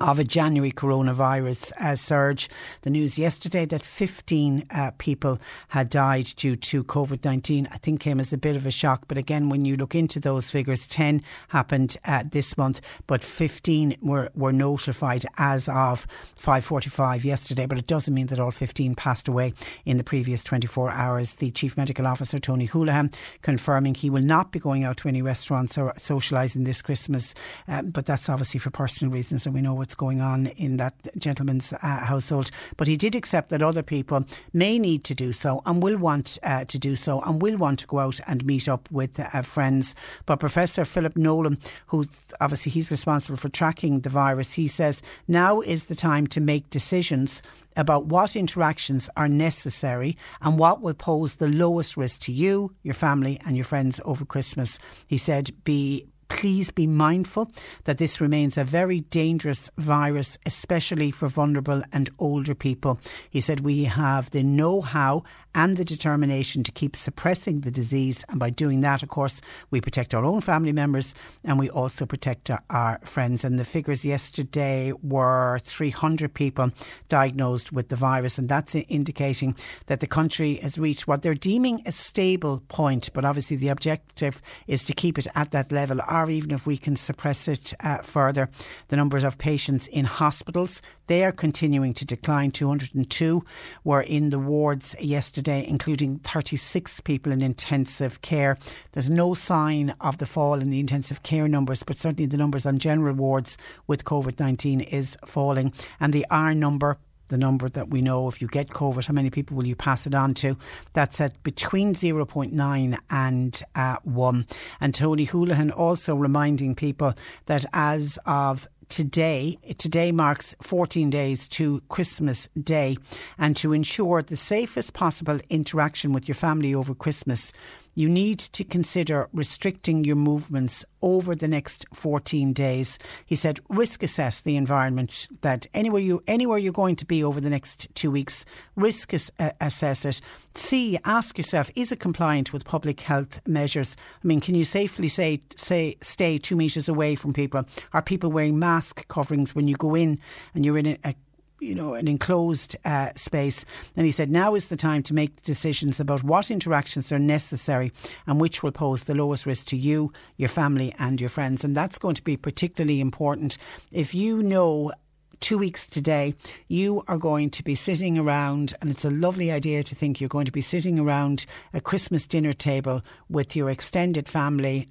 of 0.00 0.18
a 0.18 0.24
January 0.24 0.72
coronavirus 0.72 1.72
uh, 1.80 1.96
surge. 1.96 2.48
The 2.82 2.90
news 2.90 3.18
yesterday 3.18 3.64
that 3.66 3.84
15 3.84 4.64
uh, 4.70 4.90
people 4.98 5.38
had 5.68 5.90
died 5.90 6.26
due 6.36 6.56
to 6.56 6.84
COVID 6.84 7.24
19, 7.24 7.68
I 7.70 7.76
think 7.78 8.00
came 8.00 8.20
as 8.20 8.32
a 8.32 8.38
bit 8.38 8.56
of 8.56 8.66
a 8.66 8.70
shock. 8.70 9.04
But 9.08 9.18
again, 9.18 9.48
when 9.48 9.64
you 9.64 9.76
look 9.76 9.94
into 9.94 10.20
those 10.20 10.50
figures, 10.50 10.86
10 10.86 11.22
happened 11.48 11.96
uh, 12.04 12.24
this 12.30 12.56
month, 12.56 12.80
but 13.06 13.22
15 13.24 13.96
were, 14.00 14.30
were 14.34 14.52
notified 14.52 15.24
as 15.36 15.68
of 15.68 16.06
5.45 16.36 17.24
yesterday. 17.24 17.66
But 17.66 17.78
it 17.78 17.86
doesn't 17.86 18.14
mean 18.14 18.26
that 18.28 18.40
all 18.40 18.50
15 18.50 18.94
passed 18.94 19.28
away 19.28 19.52
in 19.84 19.96
the 19.96 20.04
previous 20.04 20.42
24 20.42 20.90
hours. 20.90 21.34
The 21.34 21.50
Chief 21.50 21.76
Medical 21.76 22.06
Officer, 22.06 22.38
Tony 22.38 22.66
Holohan, 22.66 23.14
confirming 23.42 23.94
he 23.94 24.10
will 24.10 24.22
not 24.22 24.52
be 24.52 24.58
going 24.58 24.84
out 24.84 24.96
to 24.98 25.08
any 25.08 25.22
restaurants 25.22 25.76
or 25.76 25.92
socialising 25.94 26.64
this 26.64 26.82
Christmas. 26.82 27.34
Um, 27.66 27.90
but 27.90 28.06
that's 28.06 28.28
obviously 28.28 28.60
for 28.60 28.70
personal 28.70 29.12
reasons, 29.12 29.46
and 29.46 29.54
we 29.54 29.60
know 29.60 29.74
what's 29.88 29.94
going 29.94 30.20
on 30.20 30.48
in 30.58 30.76
that 30.76 30.92
gentleman's 31.16 31.72
uh, 31.72 31.78
household. 31.80 32.50
But 32.76 32.88
he 32.88 32.96
did 32.98 33.14
accept 33.14 33.48
that 33.48 33.62
other 33.62 33.82
people 33.82 34.26
may 34.52 34.78
need 34.78 35.02
to 35.04 35.14
do 35.14 35.32
so 35.32 35.62
and 35.64 35.82
will 35.82 35.96
want 35.96 36.38
uh, 36.42 36.66
to 36.66 36.78
do 36.78 36.94
so 36.94 37.22
and 37.22 37.40
will 37.40 37.56
want 37.56 37.78
to 37.78 37.86
go 37.86 38.00
out 38.00 38.20
and 38.26 38.44
meet 38.44 38.68
up 38.68 38.86
with 38.90 39.18
uh, 39.18 39.40
friends. 39.40 39.94
But 40.26 40.40
Professor 40.40 40.84
Philip 40.84 41.16
Nolan, 41.16 41.58
who 41.86 42.04
obviously 42.38 42.70
he's 42.70 42.90
responsible 42.90 43.38
for 43.38 43.48
tracking 43.48 44.00
the 44.00 44.10
virus, 44.10 44.52
he 44.52 44.68
says 44.68 45.00
now 45.26 45.62
is 45.62 45.86
the 45.86 45.94
time 45.94 46.26
to 46.26 46.40
make 46.40 46.68
decisions 46.68 47.40
about 47.74 48.04
what 48.06 48.36
interactions 48.36 49.08
are 49.16 49.28
necessary 49.28 50.18
and 50.42 50.58
what 50.58 50.82
will 50.82 50.92
pose 50.92 51.36
the 51.36 51.48
lowest 51.48 51.96
risk 51.96 52.20
to 52.20 52.32
you, 52.32 52.74
your 52.82 52.92
family, 52.92 53.40
and 53.46 53.56
your 53.56 53.64
friends 53.64 54.02
over 54.04 54.26
Christmas. 54.26 54.78
He 55.06 55.16
said, 55.16 55.50
be 55.64 56.04
please 56.28 56.70
be 56.70 56.86
mindful 56.86 57.50
that 57.84 57.98
this 57.98 58.20
remains 58.20 58.56
a 58.56 58.64
very 58.64 59.00
dangerous 59.00 59.70
virus, 59.76 60.38
especially 60.46 61.10
for 61.10 61.28
vulnerable 61.28 61.82
and 61.92 62.10
older 62.18 62.54
people. 62.54 63.00
He 63.30 63.40
said, 63.40 63.60
We 63.60 63.84
have 63.84 64.30
the 64.30 64.42
know 64.42 64.80
how 64.80 65.24
and 65.58 65.76
the 65.76 65.84
determination 65.84 66.62
to 66.62 66.70
keep 66.70 66.94
suppressing 66.94 67.62
the 67.62 67.70
disease. 67.72 68.24
And 68.28 68.38
by 68.38 68.48
doing 68.48 68.78
that, 68.80 69.02
of 69.02 69.08
course, 69.08 69.40
we 69.72 69.80
protect 69.80 70.14
our 70.14 70.24
own 70.24 70.40
family 70.40 70.70
members 70.72 71.14
and 71.42 71.58
we 71.58 71.68
also 71.68 72.06
protect 72.06 72.48
our, 72.48 72.62
our 72.70 73.00
friends. 73.02 73.44
And 73.44 73.58
the 73.58 73.64
figures 73.64 74.04
yesterday 74.04 74.92
were 75.02 75.58
300 75.64 76.32
people 76.32 76.70
diagnosed 77.08 77.72
with 77.72 77.88
the 77.88 77.96
virus. 77.96 78.38
And 78.38 78.48
that's 78.48 78.76
indicating 78.76 79.56
that 79.86 79.98
the 79.98 80.06
country 80.06 80.60
has 80.62 80.78
reached 80.78 81.08
what 81.08 81.22
they're 81.22 81.34
deeming 81.34 81.82
a 81.86 81.90
stable 81.90 82.62
point. 82.68 83.12
But 83.12 83.24
obviously, 83.24 83.56
the 83.56 83.68
objective 83.68 84.40
is 84.68 84.84
to 84.84 84.92
keep 84.92 85.18
it 85.18 85.26
at 85.34 85.50
that 85.50 85.72
level, 85.72 85.98
or 86.08 86.30
even 86.30 86.52
if 86.52 86.68
we 86.68 86.76
can 86.76 86.94
suppress 86.94 87.48
it 87.48 87.74
uh, 87.80 87.98
further. 87.98 88.48
The 88.88 88.96
numbers 88.96 89.24
of 89.24 89.38
patients 89.38 89.88
in 89.88 90.04
hospitals 90.04 90.82
They 91.08 91.24
are 91.24 91.32
continuing 91.32 91.94
to 91.94 92.04
decline. 92.04 92.50
202 92.50 93.44
were 93.82 94.02
in 94.02 94.30
the 94.30 94.38
wards 94.38 94.94
yesterday, 95.00 95.64
including 95.66 96.20
36 96.20 97.00
people 97.00 97.32
in 97.32 97.42
intensive 97.42 98.22
care. 98.22 98.56
There's 98.92 99.10
no 99.10 99.34
sign 99.34 99.94
of 100.00 100.18
the 100.18 100.26
fall 100.26 100.60
in 100.60 100.70
the 100.70 100.80
intensive 100.80 101.22
care 101.22 101.48
numbers, 101.48 101.82
but 101.82 101.96
certainly 101.96 102.26
the 102.26 102.36
numbers 102.36 102.66
on 102.66 102.78
general 102.78 103.14
wards 103.14 103.58
with 103.86 104.04
COVID 104.04 104.38
19 104.38 104.80
is 104.82 105.16
falling. 105.24 105.72
And 105.98 106.12
the 106.12 106.26
R 106.30 106.54
number 106.54 106.98
the 107.28 107.38
number 107.38 107.68
that 107.68 107.90
we 107.90 108.02
know 108.02 108.28
if 108.28 108.40
you 108.40 108.48
get 108.48 108.68
COVID, 108.68 109.06
how 109.06 109.14
many 109.14 109.30
people 109.30 109.56
will 109.56 109.66
you 109.66 109.76
pass 109.76 110.06
it 110.06 110.14
on 110.14 110.34
to? 110.34 110.56
That's 110.94 111.20
at 111.20 111.42
between 111.42 111.94
0.9 111.94 112.98
and 113.10 113.62
uh, 113.74 113.96
1. 114.04 114.46
And 114.80 114.94
Tony 114.94 115.26
Holohan 115.26 115.70
also 115.76 116.14
reminding 116.14 116.74
people 116.74 117.14
that 117.46 117.66
as 117.72 118.18
of 118.26 118.66
today. 118.88 119.58
Today 119.78 120.12
marks 120.12 120.54
14 120.62 121.10
days 121.10 121.46
to 121.48 121.80
Christmas 121.88 122.48
Day. 122.60 122.96
And 123.38 123.56
to 123.56 123.72
ensure 123.72 124.22
the 124.22 124.36
safest 124.36 124.94
possible 124.94 125.38
interaction 125.48 126.12
with 126.12 126.28
your 126.28 126.34
family 126.34 126.74
over 126.74 126.94
Christmas, 126.94 127.52
you 127.98 128.08
need 128.08 128.38
to 128.38 128.62
consider 128.62 129.28
restricting 129.32 130.04
your 130.04 130.14
movements 130.14 130.84
over 131.02 131.34
the 131.34 131.48
next 131.48 131.84
14 131.92 132.52
days. 132.52 132.96
He 133.26 133.34
said, 133.34 133.58
risk 133.68 134.04
assess 134.04 134.40
the 134.40 134.56
environment 134.56 135.26
that 135.40 135.66
anywhere 135.74 136.00
you 136.00 136.22
anywhere 136.28 136.58
you're 136.58 136.72
going 136.72 136.94
to 136.94 137.04
be 137.04 137.24
over 137.24 137.40
the 137.40 137.50
next 137.50 137.92
two 137.96 138.12
weeks, 138.12 138.44
risk 138.76 139.12
uh, 139.14 139.50
assess 139.60 140.04
it. 140.04 140.20
See, 140.54 140.96
ask 141.04 141.36
yourself, 141.36 141.72
is 141.74 141.90
it 141.90 141.98
compliant 141.98 142.52
with 142.52 142.64
public 142.64 143.00
health 143.00 143.40
measures? 143.48 143.96
I 144.22 144.26
mean, 144.28 144.38
can 144.38 144.54
you 144.54 144.64
safely 144.64 145.08
say 145.08 145.42
say 145.56 145.96
stay 146.00 146.38
two 146.38 146.54
metres 146.54 146.88
away 146.88 147.16
from 147.16 147.32
people? 147.32 147.64
Are 147.92 148.02
people 148.02 148.30
wearing 148.30 148.60
mask 148.60 149.08
coverings 149.08 149.56
when 149.56 149.66
you 149.66 149.74
go 149.74 149.96
in 149.96 150.20
and 150.54 150.64
you're 150.64 150.78
in 150.78 150.86
a, 150.86 150.98
a 151.02 151.14
you 151.60 151.74
know, 151.74 151.94
an 151.94 152.08
enclosed 152.08 152.76
uh, 152.84 153.10
space. 153.16 153.64
And 153.96 154.06
he 154.06 154.12
said, 154.12 154.30
now 154.30 154.54
is 154.54 154.68
the 154.68 154.76
time 154.76 155.02
to 155.04 155.14
make 155.14 155.42
decisions 155.42 156.00
about 156.00 156.22
what 156.22 156.50
interactions 156.50 157.12
are 157.12 157.18
necessary 157.18 157.92
and 158.26 158.40
which 158.40 158.62
will 158.62 158.72
pose 158.72 159.04
the 159.04 159.14
lowest 159.14 159.46
risk 159.46 159.66
to 159.68 159.76
you, 159.76 160.12
your 160.36 160.48
family, 160.48 160.94
and 160.98 161.20
your 161.20 161.30
friends. 161.30 161.64
And 161.64 161.74
that's 161.74 161.98
going 161.98 162.14
to 162.14 162.24
be 162.24 162.36
particularly 162.36 163.00
important 163.00 163.58
if 163.90 164.14
you 164.14 164.42
know 164.42 164.92
two 165.40 165.58
weeks 165.58 165.86
today, 165.86 166.34
you 166.68 167.02
are 167.06 167.18
going 167.18 167.50
to 167.50 167.62
be 167.62 167.74
sitting 167.74 168.18
around, 168.18 168.74
and 168.80 168.90
it's 168.90 169.04
a 169.04 169.10
lovely 169.10 169.50
idea 169.50 169.82
to 169.82 169.94
think 169.94 170.20
you're 170.20 170.28
going 170.28 170.46
to 170.46 170.52
be 170.52 170.60
sitting 170.60 170.98
around 170.98 171.46
a 171.72 171.80
Christmas 171.80 172.26
dinner 172.26 172.52
table 172.52 173.02
with 173.28 173.54
your 173.54 173.70
extended 173.70 174.28
family 174.28 174.88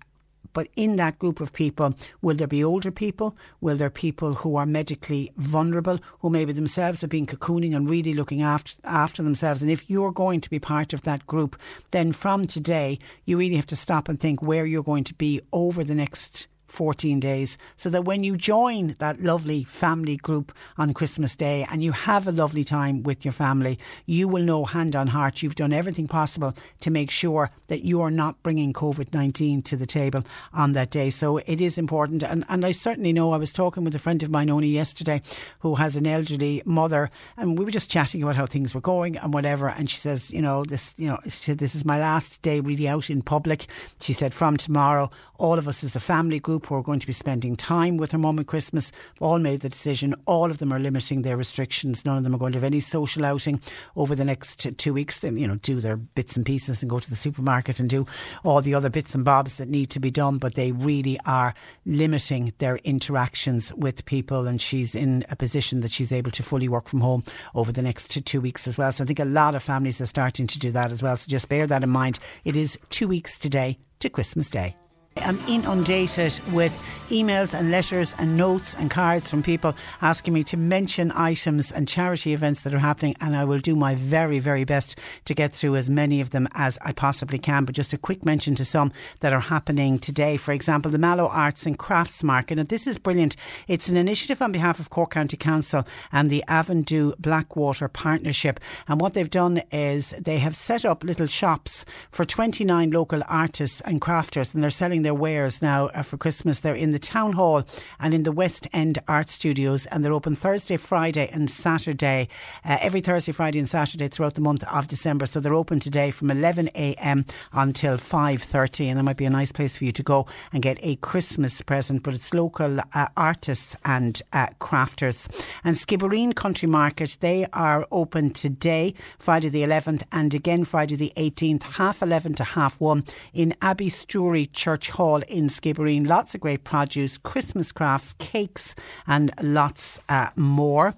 but 0.58 0.70
in 0.76 0.96
that 0.96 1.20
group 1.20 1.40
of 1.40 1.54
people, 1.54 1.94
will 2.24 2.36
there 2.36 2.48
be 2.48 2.64
older 2.64 2.90
people? 2.90 3.38
Will 3.62 3.76
there 3.76 3.92
be 3.92 4.08
people 4.08 4.34
who 4.34 4.56
are 4.56 4.66
medically 4.66 5.32
vulnerable, 5.38 6.00
who 6.22 6.32
maybe 6.32 6.52
themselves 6.52 7.02
have 7.02 7.12
been 7.12 7.28
cocooning 7.28 7.76
and 7.76 7.88
really 7.88 8.12
looking 8.12 8.42
after, 8.42 8.74
after 8.84 9.22
themselves? 9.22 9.62
And 9.62 9.70
if 9.70 9.88
you're 9.88 10.12
going 10.12 10.42
to 10.42 10.50
be 10.50 10.58
part 10.58 10.94
of 10.94 11.04
that 11.04 11.28
group, 11.28 11.60
then 11.92 12.12
from 12.12 12.46
today, 12.46 12.98
you 13.26 13.38
really 13.38 13.56
have 13.56 13.68
to 13.68 13.76
stop 13.76 14.10
and 14.10 14.20
think 14.20 14.42
where 14.42 14.66
you're 14.66 14.82
going 14.82 15.04
to 15.04 15.14
be 15.14 15.42
over 15.54 15.84
the 15.84 15.94
next 15.94 16.48
14 16.68 17.20
days 17.20 17.58
so 17.76 17.90
that 17.90 18.06
when 18.06 18.24
you 18.24 18.36
join 18.36 18.96
that 19.00 19.22
lovely 19.22 19.64
family 19.64 20.18
group 20.18 20.54
on 20.78 20.94
Christmas 20.94 21.36
Day 21.36 21.66
and 21.72 21.84
you 21.84 21.92
have 21.92 22.28
a 22.28 22.32
lovely 22.32 22.64
time 22.64 23.04
with 23.04 23.26
your 23.26 23.32
family, 23.32 23.80
you 24.06 24.28
will 24.28 24.44
know 24.44 24.66
hand 24.66 24.96
on 24.96 25.08
heart 25.08 25.42
you've 25.42 25.56
done 25.56 25.74
everything 25.74 26.08
possible 26.08 26.54
to 26.82 26.92
make 26.92 27.12
sure 27.12 27.50
that 27.68 27.84
you 27.84 28.02
are 28.02 28.12
not 28.12 28.42
bringing 28.44 28.74
COVID 28.74 29.14
19 29.14 29.62
to 29.64 29.78
the 29.78 29.86
table 29.86 30.24
on 30.54 30.74
that 30.74 30.92
day. 30.92 31.10
So 31.10 31.38
it 31.38 31.62
is 31.62 31.78
important. 31.78 32.24
And, 32.24 32.46
and 32.50 32.66
I 32.66 32.72
certainly 32.72 33.14
know 33.14 33.32
I 33.32 33.38
was 33.38 33.52
talking 33.52 33.84
with 33.84 33.96
a 33.96 34.00
friend 34.00 34.22
of 34.24 34.30
mine 34.30 34.50
only 34.50 34.70
yesterday 34.70 35.22
who 35.62 35.76
has 35.76 35.96
an 35.96 36.08
elderly 36.08 36.62
mother 36.66 37.10
and 37.38 37.58
we 37.58 37.66
were 37.66 37.72
just 37.72 37.90
chatting 37.90 38.24
about 38.24 38.36
how 38.36 38.46
things 38.46 38.74
were 38.74 38.82
going 38.82 39.18
and 39.18 39.34
whatever. 39.34 39.70
And 39.70 39.90
she 39.90 39.98
says, 39.98 40.34
you 40.34 40.42
know, 40.42 40.64
this, 40.64 40.94
you 40.98 41.08
know, 41.08 41.20
this 41.24 41.76
is 41.76 41.86
my 41.86 42.00
last 42.00 42.42
day 42.42 42.60
really 42.60 42.88
out 42.88 43.10
in 43.10 43.22
public. 43.22 43.68
She 44.00 44.14
said, 44.14 44.34
from 44.34 44.58
tomorrow, 44.58 45.10
all 45.38 45.60
of 45.60 45.68
us 45.68 45.84
as 45.84 45.96
a 45.96 46.00
family 46.00 46.40
group 46.40 46.57
who 46.66 46.76
are 46.76 46.84
going 46.84 47.00
to 47.00 47.08
be 47.08 47.14
spending 47.14 47.56
time 47.56 47.98
with 47.98 48.12
her 48.12 48.18
mum 48.18 48.40
at 48.40 48.48
Christmas 48.48 48.92
all 49.20 49.40
made 49.40 49.62
the 49.62 49.70
decision. 49.70 50.16
All 50.26 50.50
of 50.50 50.58
them 50.58 50.74
are 50.74 50.80
limiting 50.80 51.22
their 51.22 51.38
restrictions. 51.38 52.04
None 52.06 52.18
of 52.18 52.24
them 52.24 52.34
are 52.34 52.38
going 52.38 52.54
to 52.54 52.58
have 52.58 52.64
any 52.64 52.80
social 52.80 53.26
outing 53.26 53.62
over 53.96 54.16
the 54.16 54.26
next 54.26 54.68
two 54.78 54.94
weeks. 54.94 55.20
They, 55.20 55.30
you 55.30 55.48
know, 55.48 55.58
do 55.58 55.80
their 55.80 55.98
bits 55.98 56.36
and 56.36 56.46
pieces 56.46 56.82
and 56.82 56.90
go 56.90 57.00
to 57.00 57.10
the 57.10 57.16
supermarket 57.16 57.80
and 57.80 57.90
do 57.90 58.06
all 58.44 58.62
the 58.62 58.74
other 58.74 58.90
bits 58.90 59.14
and 59.14 59.24
bobs 59.24 59.58
that 59.58 59.70
need 59.70 59.90
to 59.92 60.00
be 60.00 60.10
done. 60.10 60.38
But 60.38 60.56
they 60.56 60.72
really 60.72 61.20
are 61.26 61.54
limiting 61.86 62.54
their 62.58 62.78
interactions 62.78 63.74
with 63.74 64.06
people. 64.06 64.48
And 64.48 64.60
she's 64.60 64.96
in 64.96 65.26
a 65.30 65.36
position 65.36 65.82
that 65.82 65.92
she's 65.92 66.12
able 66.12 66.32
to 66.32 66.44
fully 66.44 66.68
work 66.68 66.88
from 66.88 67.02
home 67.02 67.24
over 67.54 67.72
the 67.72 67.82
next 67.82 68.26
two 68.26 68.42
weeks 68.42 68.68
as 68.68 68.78
well. 68.78 68.92
So 68.92 69.04
I 69.04 69.08
think 69.08 69.20
a 69.20 69.26
lot 69.26 69.56
of 69.56 69.64
families 69.64 70.02
are 70.02 70.06
starting 70.06 70.48
to 70.48 70.60
do 70.60 70.72
that 70.72 70.92
as 70.92 71.04
well. 71.04 71.16
So 71.18 71.28
just 71.30 71.50
bear 71.50 71.68
that 71.68 71.84
in 71.84 71.90
mind. 71.90 72.20
It 72.46 72.56
is 72.56 72.78
two 72.90 73.08
weeks 73.08 73.38
today 73.38 73.78
to 74.00 74.10
Christmas 74.10 74.50
Day. 74.50 74.76
I'm 75.20 75.40
inundated 75.48 76.40
with 76.52 76.74
emails 77.10 77.58
and 77.58 77.72
letters 77.72 78.14
and 78.20 78.36
notes 78.36 78.74
and 78.74 78.92
cards 78.92 79.30
from 79.30 79.42
people 79.42 79.74
asking 80.02 80.34
me 80.34 80.44
to 80.44 80.58
mention 80.58 81.12
items 81.14 81.72
and 81.72 81.88
charity 81.88 82.34
events 82.34 82.64
that 82.64 82.74
are 82.74 82.80
happening, 82.80 83.16
and 83.22 83.36
I 83.36 83.46
will 83.46 83.60
do 83.60 83.76
my 83.76 83.96
very, 83.96 84.40
very 84.40 84.66
best 84.66 85.00
to 85.26 85.34
get 85.34 85.54
through 85.54 85.78
as 85.78 85.90
many 85.90 86.20
of 86.20 86.32
them 86.32 86.48
as 86.54 86.78
I 86.82 86.92
possibly 86.92 87.40
can. 87.40 87.64
But 87.64 87.76
just 87.76 87.94
a 87.94 87.98
quick 87.98 88.26
mention 88.26 88.56
to 88.56 88.66
some 88.66 88.92
that 89.22 89.34
are 89.34 89.40
happening 89.40 90.00
today. 90.00 90.38
For 90.38 90.52
example, 90.52 90.92
the 90.92 90.98
Mallow 90.98 91.28
Arts 91.28 91.66
and 91.66 91.78
Crafts 91.78 92.24
Market, 92.24 92.60
and 92.60 92.68
this 92.68 92.88
is 92.88 92.98
brilliant. 92.98 93.36
It's 93.68 93.88
an 93.88 93.98
initiative 93.98 94.42
on 94.42 94.52
behalf 94.52 94.80
of 94.80 94.90
Cork 94.90 95.12
County 95.12 95.38
Council 95.38 95.86
and 96.12 96.30
the 96.30 96.44
Avondhu 96.48 97.14
Blackwater 97.20 97.88
Partnership. 97.88 98.60
And 98.88 99.00
what 99.00 99.14
they've 99.14 99.30
done 99.30 99.62
is 99.72 100.10
they 100.20 100.40
have 100.40 100.56
set 100.56 100.84
up 100.84 101.04
little 101.04 101.28
shops 101.28 101.86
for 102.12 102.26
29 102.26 102.92
local 102.92 103.22
artists 103.28 103.82
and 103.82 104.02
crafters, 104.02 104.54
and 104.54 104.62
they're 104.62 104.70
selling 104.70 105.04
their 105.08 105.14
wares 105.14 105.62
now 105.62 105.88
uh, 105.88 106.02
for 106.02 106.18
Christmas. 106.18 106.60
They're 106.60 106.76
in 106.76 106.92
the 106.92 107.00
Town 107.00 107.32
Hall 107.32 107.64
and 107.98 108.14
in 108.14 108.24
the 108.24 108.32
West 108.34 108.68
End 108.74 109.00
Art 109.08 109.30
Studios, 109.30 109.86
and 109.86 110.04
they're 110.04 110.12
open 110.12 110.36
Thursday, 110.36 110.76
Friday, 110.76 111.30
and 111.32 111.50
Saturday. 111.50 112.28
Uh, 112.66 112.78
every 112.82 113.00
Thursday, 113.00 113.32
Friday, 113.32 113.60
and 113.60 113.70
Saturday 113.70 114.10
throughout 114.10 114.34
the 114.34 114.42
month 114.42 114.66
of 114.66 114.90
December. 114.90 115.26
So 115.26 115.40
they're 115.40 115.54
open 115.54 115.80
today 115.80 116.12
from 116.12 116.30
11 116.30 116.72
a.m. 116.76 117.24
until 117.54 117.96
5:30, 117.96 118.88
and 118.90 119.00
that 119.00 119.04
might 119.04 119.16
be 119.16 119.24
a 119.24 119.30
nice 119.30 119.54
place 119.54 119.78
for 119.78 119.86
you 119.86 119.94
to 119.94 120.04
go 120.04 120.28
and 120.52 120.62
get 120.62 120.78
a 120.82 120.98
Christmas 120.98 121.62
present. 121.62 122.04
But 122.04 122.14
it's 122.14 122.34
local 122.34 122.82
uh, 122.94 123.08
artists 123.16 123.78
and 123.86 124.22
uh, 124.34 124.48
crafters. 124.60 125.30
And 125.64 125.78
Skibbereen 125.78 126.36
Country 126.36 126.68
Market 126.68 127.18
they 127.22 127.48
are 127.54 127.88
open 127.94 128.32
today, 128.32 128.94
Friday 129.20 129.48
the 129.48 129.64
11th, 129.64 130.04
and 130.12 130.34
again 130.34 130.66
Friday 130.66 130.98
the 130.98 131.14
18th, 131.16 131.64
half 131.64 132.02
11 132.02 132.34
to 132.34 132.44
half 132.44 132.78
one 132.82 133.06
in 133.34 133.54
Abbey 133.62 133.88
Story 133.88 134.48
Church 134.48 134.90
Hall 134.98 135.22
in 135.28 135.48
Skibbereen. 135.48 136.08
Lots 136.08 136.34
of 136.34 136.42
great 136.42 136.64
produce, 136.64 137.20
Christmas 137.20 137.72
crafts, 137.72 138.14
cakes, 138.14 138.74
and 139.06 139.32
lots 139.44 140.00
uh, 140.10 140.30
more. 140.36 140.96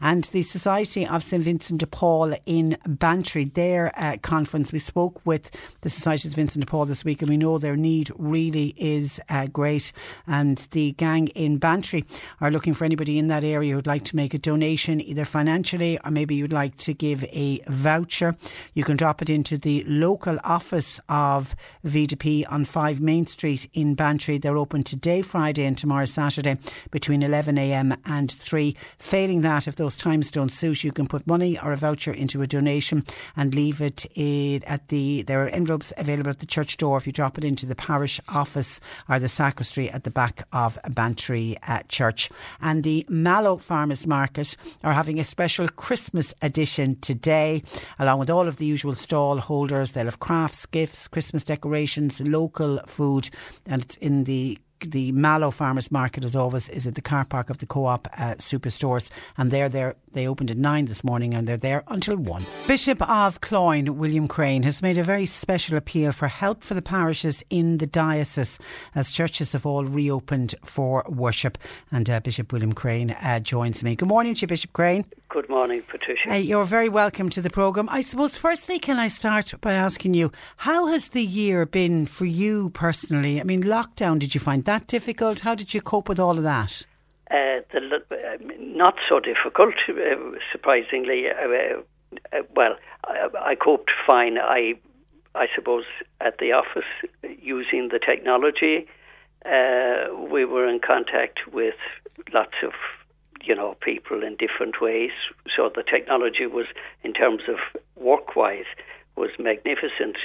And 0.00 0.22
the 0.24 0.42
Society 0.42 1.04
of 1.04 1.24
St 1.24 1.42
Vincent 1.42 1.80
de 1.80 1.86
Paul 1.88 2.36
in 2.46 2.76
Bantry, 2.86 3.46
their 3.46 3.92
uh, 4.00 4.18
conference, 4.22 4.72
we 4.72 4.78
spoke 4.78 5.20
with 5.26 5.50
the 5.80 5.90
Society 5.90 6.28
of 6.28 6.34
Vincent 6.34 6.64
de 6.64 6.70
Paul 6.70 6.84
this 6.84 7.04
week, 7.04 7.22
and 7.22 7.28
we 7.28 7.36
know 7.36 7.58
their 7.58 7.74
need 7.74 8.12
really 8.18 8.72
is 8.76 9.20
uh, 9.28 9.48
great. 9.48 9.90
And 10.28 10.58
the 10.70 10.92
gang 10.92 11.26
in 11.28 11.58
Bantry 11.58 12.04
are 12.40 12.52
looking 12.52 12.72
for 12.72 12.84
anybody 12.84 13.18
in 13.18 13.26
that 13.26 13.42
area 13.42 13.74
who'd 13.74 13.88
like 13.88 14.04
to 14.04 14.16
make 14.16 14.32
a 14.32 14.38
donation, 14.38 15.00
either 15.00 15.24
financially 15.24 15.98
or 16.04 16.12
maybe 16.12 16.36
you'd 16.36 16.52
like 16.52 16.76
to 16.76 16.94
give 16.94 17.24
a 17.24 17.60
voucher. 17.66 18.36
You 18.74 18.84
can 18.84 18.96
drop 18.96 19.22
it 19.22 19.28
into 19.28 19.58
the 19.58 19.82
local 19.88 20.38
office 20.44 21.00
of 21.08 21.56
VDP 21.84 22.44
on 22.48 22.64
5 22.64 23.00
Main 23.00 23.26
Street 23.30 23.68
in 23.72 23.94
Bantry. 23.94 24.38
They're 24.38 24.56
open 24.56 24.82
today, 24.82 25.22
Friday, 25.22 25.64
and 25.64 25.78
tomorrow, 25.78 26.04
Saturday, 26.04 26.58
between 26.90 27.22
11am 27.22 27.96
and 28.04 28.30
3. 28.30 28.76
Failing 28.98 29.40
that, 29.42 29.68
if 29.68 29.76
those 29.76 29.96
times 29.96 30.30
don't 30.30 30.52
suit, 30.52 30.84
you 30.84 30.92
can 30.92 31.06
put 31.06 31.26
money 31.26 31.58
or 31.58 31.72
a 31.72 31.76
voucher 31.76 32.12
into 32.12 32.42
a 32.42 32.46
donation 32.46 33.04
and 33.36 33.54
leave 33.54 33.80
it 33.80 34.06
at 34.66 34.88
the. 34.88 35.22
There 35.22 35.44
are 35.44 35.48
envelopes 35.48 35.92
available 35.96 36.30
at 36.30 36.40
the 36.40 36.46
church 36.46 36.76
door 36.76 36.96
if 36.96 37.06
you 37.06 37.12
drop 37.12 37.38
it 37.38 37.44
into 37.44 37.66
the 37.66 37.74
parish 37.74 38.20
office 38.28 38.80
or 39.08 39.18
the 39.18 39.28
sacristy 39.28 39.90
at 39.90 40.04
the 40.04 40.10
back 40.10 40.46
of 40.52 40.78
Bantry 40.90 41.56
uh, 41.66 41.82
Church. 41.88 42.30
And 42.60 42.82
the 42.84 43.06
Mallow 43.08 43.56
Farmers 43.56 44.06
Market 44.06 44.56
are 44.82 44.92
having 44.92 45.20
a 45.20 45.24
special 45.24 45.68
Christmas 45.68 46.34
edition 46.42 46.98
today, 47.00 47.62
along 47.98 48.18
with 48.18 48.30
all 48.30 48.48
of 48.48 48.56
the 48.56 48.66
usual 48.66 48.94
stall 48.94 49.38
holders. 49.38 49.92
They'll 49.92 50.06
have 50.06 50.20
crafts, 50.20 50.66
gifts, 50.66 51.08
Christmas 51.08 51.44
decorations, 51.44 52.20
local 52.20 52.80
food, 52.86 53.19
and 53.66 53.82
it's 53.82 53.96
in 53.96 54.24
the 54.24 54.58
the 54.80 55.12
Mallow 55.12 55.50
Farmers 55.50 55.90
Market, 55.90 56.24
as 56.24 56.34
always, 56.34 56.68
is 56.68 56.86
at 56.86 56.94
the 56.94 57.02
car 57.02 57.24
park 57.24 57.50
of 57.50 57.58
the 57.58 57.66
Co-op 57.66 58.08
uh, 58.16 58.36
superstores, 58.36 59.10
and 59.36 59.50
they're 59.50 59.68
there 59.68 59.96
They 60.12 60.26
opened 60.26 60.50
at 60.50 60.56
9 60.56 60.86
this 60.86 61.04
morning 61.04 61.34
and 61.34 61.46
they're 61.46 61.56
there 61.56 61.84
until 61.88 62.16
1. 62.16 62.44
Bishop 62.66 63.00
of 63.08 63.40
Cloyne, 63.40 63.96
William 63.96 64.26
Crean, 64.26 64.62
has 64.64 64.82
made 64.82 64.98
a 64.98 65.04
very 65.04 65.26
special 65.26 65.76
appeal 65.76 66.12
for 66.12 66.28
help 66.28 66.64
for 66.64 66.74
the 66.74 66.82
parishes 66.82 67.44
in 67.50 67.78
the 67.78 67.86
diocese 67.86 68.58
as 68.94 69.12
churches 69.12 69.52
have 69.52 69.66
all 69.66 69.84
reopened 69.84 70.54
for 70.64 71.04
worship. 71.08 71.58
And 71.92 72.08
uh, 72.10 72.20
Bishop 72.20 72.52
William 72.52 72.72
Crean 72.72 73.12
uh, 73.12 73.40
joins 73.40 73.84
me. 73.84 73.94
Good 73.94 74.08
morning 74.08 74.34
to 74.34 74.40
you, 74.40 74.46
Bishop 74.48 74.72
Crean. 74.72 75.04
Good 75.30 75.48
morning, 75.48 75.84
Patricia. 75.88 76.32
Uh, 76.32 76.34
you're 76.34 76.64
very 76.64 76.88
welcome 76.88 77.30
to 77.30 77.40
the 77.40 77.50
programme. 77.50 77.88
I 77.88 78.02
suppose, 78.02 78.36
firstly, 78.36 78.80
can 78.80 78.98
I 78.98 79.06
start 79.06 79.54
by 79.60 79.74
asking 79.74 80.14
you, 80.14 80.32
how 80.56 80.86
has 80.86 81.10
the 81.10 81.22
year 81.22 81.64
been 81.66 82.04
for 82.06 82.24
you 82.24 82.70
personally? 82.70 83.40
I 83.40 83.44
mean, 83.44 83.62
lockdown, 83.62 84.18
did 84.18 84.34
you 84.34 84.40
find 84.40 84.64
that 84.64 84.88
difficult? 84.88 85.38
How 85.38 85.54
did 85.54 85.72
you 85.72 85.80
cope 85.80 86.08
with 86.08 86.18
all 86.18 86.36
of 86.36 86.42
that? 86.42 86.84
Uh, 87.30 87.62
the, 87.72 88.02
uh, 88.10 88.38
not 88.58 88.96
so 89.08 89.20
difficult, 89.20 89.74
uh, 89.88 89.92
surprisingly. 90.50 91.26
Uh, 91.28 91.82
well, 92.56 92.74
I, 93.04 93.28
I 93.40 93.54
coped 93.54 93.92
fine. 94.04 94.36
I, 94.36 94.74
I 95.36 95.46
suppose, 95.54 95.84
at 96.20 96.38
the 96.38 96.50
office 96.50 96.90
using 97.40 97.90
the 97.92 98.00
technology, 98.04 98.88
uh, 99.46 100.12
we 100.28 100.44
were 100.44 100.66
in 100.66 100.80
contact 100.80 101.38
with 101.52 101.76
lots 102.32 102.56
of, 102.64 102.72
you 103.42 103.54
know, 103.54 103.76
people 103.80 104.22
in 104.22 104.36
different 104.36 104.80
ways. 104.80 105.12
So 105.54 105.70
the 105.74 105.82
technology 105.82 106.46
was, 106.46 106.66
in 107.02 107.12
terms 107.12 107.42
of 107.48 107.56
work-wise, 107.96 108.66
was 109.16 109.30
magnificent. 109.38 110.16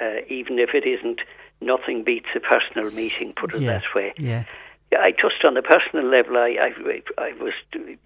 Uh, 0.00 0.20
even 0.28 0.58
if 0.58 0.70
it 0.74 0.86
isn't, 0.86 1.20
nothing 1.60 2.04
beats 2.04 2.28
a 2.34 2.40
personal 2.40 2.90
meeting. 2.92 3.32
Put 3.34 3.54
it 3.54 3.62
yeah, 3.62 3.74
that 3.74 3.84
way. 3.94 4.12
Yeah. 4.18 4.44
I 4.92 5.12
just 5.12 5.42
on 5.44 5.56
a 5.56 5.62
personal 5.62 6.04
level, 6.04 6.36
I, 6.36 6.56
I, 6.60 7.02
I 7.16 7.32
was 7.40 7.54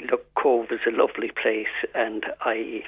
look 0.08 0.32
Cobh 0.34 0.70
is 0.70 0.80
a 0.86 0.90
lovely 0.90 1.30
place, 1.30 1.66
and 1.94 2.24
I 2.42 2.84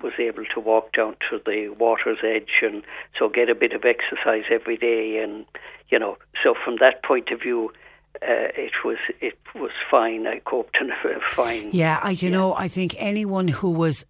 was 0.00 0.12
able 0.18 0.44
to 0.54 0.60
walk 0.60 0.92
down 0.92 1.16
to 1.30 1.40
the 1.44 1.70
water's 1.70 2.18
edge, 2.22 2.62
and 2.62 2.84
so 3.18 3.28
get 3.28 3.50
a 3.50 3.54
bit 3.54 3.72
of 3.72 3.84
exercise 3.84 4.44
every 4.50 4.76
day, 4.76 5.18
and 5.18 5.44
you 5.88 5.98
know, 5.98 6.18
so 6.42 6.54
from 6.64 6.76
that 6.76 7.02
point 7.02 7.30
of 7.30 7.40
view, 7.40 7.72
uh, 8.22 8.48
it 8.54 8.72
was 8.84 8.98
it 9.20 9.36
was 9.54 9.72
fine. 9.90 10.26
I 10.26 10.38
coped 10.40 10.76
and 10.80 10.92
fine. 11.32 11.70
Yeah, 11.72 11.98
I 12.02 12.10
you 12.10 12.28
yeah. 12.28 12.36
know 12.36 12.54
I 12.54 12.68
think 12.68 12.94
anyone 12.98 13.48
who 13.48 13.70
was 13.70 14.04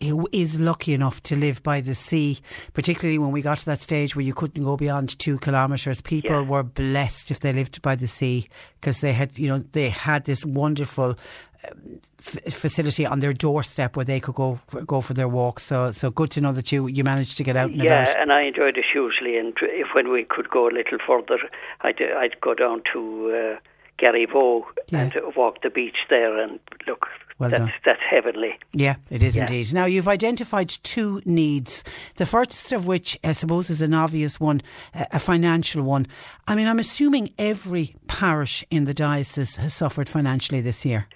who 0.00 0.28
is 0.32 0.60
lucky 0.60 0.92
enough 0.92 1.22
to 1.24 1.36
live 1.36 1.62
by 1.62 1.80
the 1.80 1.94
sea, 1.94 2.38
particularly 2.74 3.18
when 3.18 3.32
we 3.32 3.40
got 3.40 3.58
to 3.58 3.66
that 3.66 3.80
stage 3.80 4.14
where 4.14 4.24
you 4.24 4.34
couldn't 4.34 4.62
go 4.62 4.76
beyond 4.76 5.18
two 5.18 5.38
kilometres, 5.38 6.02
people 6.02 6.42
yeah. 6.42 6.48
were 6.48 6.62
blessed 6.62 7.30
if 7.30 7.40
they 7.40 7.52
lived 7.52 7.80
by 7.80 7.96
the 7.96 8.06
sea 8.06 8.48
because 8.80 9.00
they 9.00 9.12
had 9.12 9.38
you 9.38 9.48
know 9.48 9.58
they 9.72 9.88
had 9.88 10.24
this 10.24 10.44
wonderful 10.44 11.16
f- 11.64 12.52
facility 12.52 13.06
on 13.06 13.20
their 13.20 13.32
doorstep 13.32 13.96
where 13.96 14.04
they 14.04 14.20
could 14.20 14.34
go 14.34 14.58
go 14.86 15.00
for 15.00 15.14
their 15.14 15.28
walk. 15.28 15.60
So 15.60 15.90
so 15.90 16.10
good 16.10 16.30
to 16.32 16.40
know 16.40 16.52
that 16.52 16.72
you 16.72 16.86
you 16.86 17.04
managed 17.04 17.36
to 17.38 17.44
get 17.44 17.56
out 17.56 17.70
and 17.70 17.80
about. 17.80 17.90
yeah, 17.90 18.02
about. 18.02 18.22
and 18.22 18.32
I 18.32 18.42
enjoyed 18.42 18.76
it 18.76 18.84
hugely. 18.92 19.36
And 19.38 19.54
if 19.62 19.88
when 19.94 20.10
we 20.10 20.24
could 20.24 20.50
go 20.50 20.68
a 20.68 20.72
little 20.72 20.98
further, 21.06 21.38
I'd 21.82 22.00
I'd 22.02 22.40
go 22.40 22.54
down 22.54 22.82
to. 22.92 23.56
Uh, 23.56 23.60
Garryvoe 23.98 24.62
yeah. 24.90 25.10
and 25.12 25.12
walk 25.34 25.60
the 25.62 25.70
beach 25.70 25.96
there 26.08 26.40
and 26.40 26.60
look 26.86 27.06
well 27.38 27.50
that's, 27.50 27.60
done. 27.60 27.72
that's 27.84 28.00
heavenly. 28.08 28.58
Yeah, 28.72 28.96
it 29.10 29.22
is 29.22 29.36
yeah. 29.36 29.42
indeed. 29.42 29.72
Now, 29.72 29.84
you've 29.86 30.08
identified 30.08 30.68
two 30.68 31.20
needs. 31.24 31.84
The 32.16 32.26
first 32.26 32.72
of 32.72 32.86
which, 32.86 33.18
I 33.22 33.32
suppose, 33.32 33.70
is 33.70 33.80
an 33.80 33.94
obvious 33.94 34.40
one, 34.40 34.60
a 34.94 35.18
financial 35.18 35.82
one. 35.82 36.06
I 36.46 36.54
mean, 36.54 36.66
I'm 36.66 36.78
assuming 36.78 37.32
every 37.38 37.94
parish 38.06 38.64
in 38.70 38.84
the 38.84 38.94
diocese 38.94 39.56
has 39.56 39.74
suffered 39.74 40.08
financially 40.08 40.60
this 40.60 40.84
year. 40.84 41.06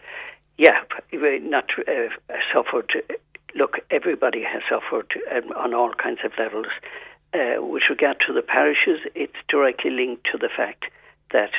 Yeah, 0.62 0.84
not 1.12 1.70
uh, 1.88 2.34
suffered. 2.54 2.92
Look, 3.56 3.78
everybody 3.90 4.44
has 4.44 4.62
suffered 4.70 5.12
um, 5.34 5.50
on 5.56 5.74
all 5.74 5.92
kinds 5.92 6.20
of 6.24 6.30
levels. 6.38 6.68
Uh, 7.34 7.60
with 7.60 7.82
regard 7.90 8.18
to 8.28 8.32
the 8.32 8.42
parishes, 8.42 9.00
it's 9.16 9.34
directly 9.48 9.90
linked 9.90 10.24
to 10.30 10.38
the 10.38 10.48
fact 10.56 10.84
that 11.32 11.50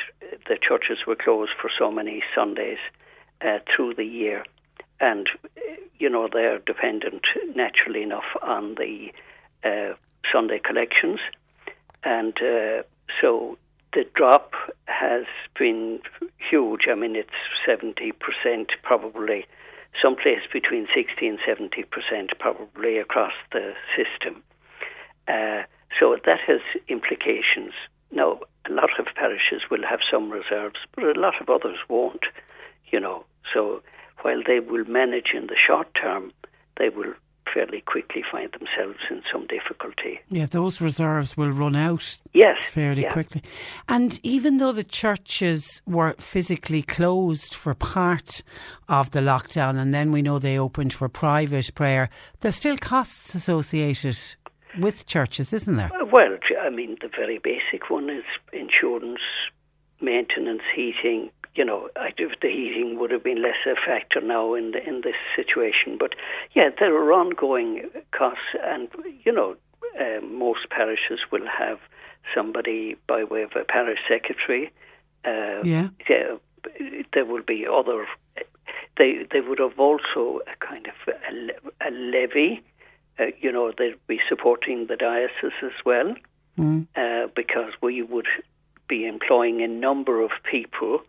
the 0.48 0.56
churches 0.56 1.00
were 1.06 1.16
closed 1.16 1.52
for 1.60 1.70
so 1.78 1.90
many 1.90 2.22
Sundays 2.34 2.78
uh, 3.42 3.58
through 3.68 3.92
the 3.92 4.06
year. 4.06 4.42
And, 5.00 5.26
you 5.98 6.08
know, 6.08 6.26
they're 6.32 6.60
dependent 6.60 7.26
naturally 7.54 8.02
enough 8.02 8.30
on 8.40 8.76
the 8.76 9.12
uh, 9.64 9.96
Sunday 10.32 10.60
collections. 10.60 11.20
And 12.04 12.34
uh, 12.40 12.84
so 13.20 13.58
the 13.94 14.04
drop 14.14 14.52
has 14.86 15.24
been 15.58 16.00
huge. 16.38 16.82
I 16.90 16.94
mean, 16.94 17.16
it's 17.16 17.30
70% 17.66 18.12
probably, 18.82 19.46
someplace 20.02 20.40
between 20.52 20.88
60 20.92 21.26
and 21.28 21.38
70% 21.38 22.38
probably 22.38 22.98
across 22.98 23.32
the 23.52 23.72
system. 23.96 24.42
Uh, 25.28 25.62
so 25.98 26.16
that 26.24 26.40
has 26.46 26.60
implications. 26.88 27.72
Now, 28.10 28.40
a 28.68 28.72
lot 28.72 28.90
of 28.98 29.06
parishes 29.14 29.62
will 29.70 29.86
have 29.88 30.00
some 30.10 30.30
reserves, 30.30 30.80
but 30.94 31.04
a 31.04 31.20
lot 31.20 31.40
of 31.40 31.48
others 31.48 31.78
won't, 31.88 32.24
you 32.90 32.98
know. 32.98 33.24
So 33.52 33.82
while 34.22 34.42
they 34.44 34.58
will 34.58 34.84
manage 34.84 35.32
in 35.34 35.46
the 35.46 35.56
short 35.56 35.88
term, 35.94 36.32
they 36.78 36.88
will 36.88 37.14
fairly 37.52 37.80
quickly 37.82 38.22
find 38.30 38.50
themselves 38.52 38.98
in 39.10 39.22
some 39.32 39.46
difficulty. 39.46 40.20
Yeah, 40.28 40.46
those 40.46 40.80
reserves 40.80 41.36
will 41.36 41.50
run 41.50 41.76
out 41.76 42.18
yes, 42.32 42.56
fairly 42.64 43.02
yeah. 43.02 43.12
quickly. 43.12 43.42
And 43.88 44.18
even 44.22 44.58
though 44.58 44.72
the 44.72 44.84
churches 44.84 45.82
were 45.86 46.14
physically 46.18 46.82
closed 46.82 47.54
for 47.54 47.74
part 47.74 48.42
of 48.88 49.10
the 49.10 49.20
lockdown 49.20 49.78
and 49.78 49.94
then 49.94 50.12
we 50.12 50.22
know 50.22 50.38
they 50.38 50.58
opened 50.58 50.92
for 50.92 51.08
private 51.08 51.74
prayer, 51.74 52.08
there's 52.40 52.56
still 52.56 52.76
costs 52.76 53.34
associated 53.34 54.16
with 54.78 55.06
churches, 55.06 55.52
isn't 55.52 55.76
there? 55.76 55.90
Well, 56.12 56.38
I 56.60 56.70
mean, 56.70 56.96
the 57.00 57.08
very 57.08 57.38
basic 57.38 57.90
one 57.90 58.10
is 58.10 58.24
insurance, 58.52 59.20
maintenance, 60.04 60.62
heating, 60.74 61.30
you 61.54 61.64
know, 61.64 61.88
I, 61.96 62.10
the 62.18 62.48
heating 62.48 62.98
would 62.98 63.10
have 63.10 63.22
been 63.22 63.42
less 63.42 63.56
a 63.66 63.74
factor 63.76 64.20
now 64.20 64.54
in 64.54 64.72
the, 64.72 64.86
in 64.86 65.02
this 65.02 65.14
situation. 65.36 65.96
But 65.98 66.14
yeah, 66.54 66.70
there 66.78 66.94
are 66.96 67.12
ongoing 67.12 67.90
costs, 68.10 68.54
and 68.62 68.88
you 69.24 69.32
know, 69.32 69.56
uh, 70.00 70.20
most 70.20 70.68
parishes 70.70 71.20
will 71.30 71.46
have 71.46 71.78
somebody 72.34 72.96
by 73.06 73.24
way 73.24 73.42
of 73.42 73.52
a 73.54 73.64
parish 73.64 74.00
secretary. 74.08 74.72
Uh, 75.24 75.62
yeah. 75.62 75.88
yeah, 76.08 76.36
there 77.12 77.24
will 77.24 77.42
be 77.42 77.66
other. 77.66 78.06
They 78.96 79.26
they 79.30 79.40
would 79.40 79.58
have 79.58 79.78
also 79.78 80.40
a 80.46 80.64
kind 80.64 80.86
of 80.86 81.14
a, 81.14 81.88
a 81.88 81.90
levy. 81.90 82.62
Uh, 83.18 83.26
you 83.40 83.52
know, 83.52 83.72
they'd 83.76 83.94
be 84.08 84.18
supporting 84.28 84.86
the 84.88 84.96
diocese 84.96 85.52
as 85.62 85.84
well, 85.86 86.16
mm. 86.58 86.84
uh, 86.96 87.28
because 87.36 87.72
we 87.80 88.02
would 88.02 88.26
be 88.88 89.06
employing 89.06 89.62
a 89.62 89.68
number 89.68 90.22
of 90.22 90.30
people 90.50 91.00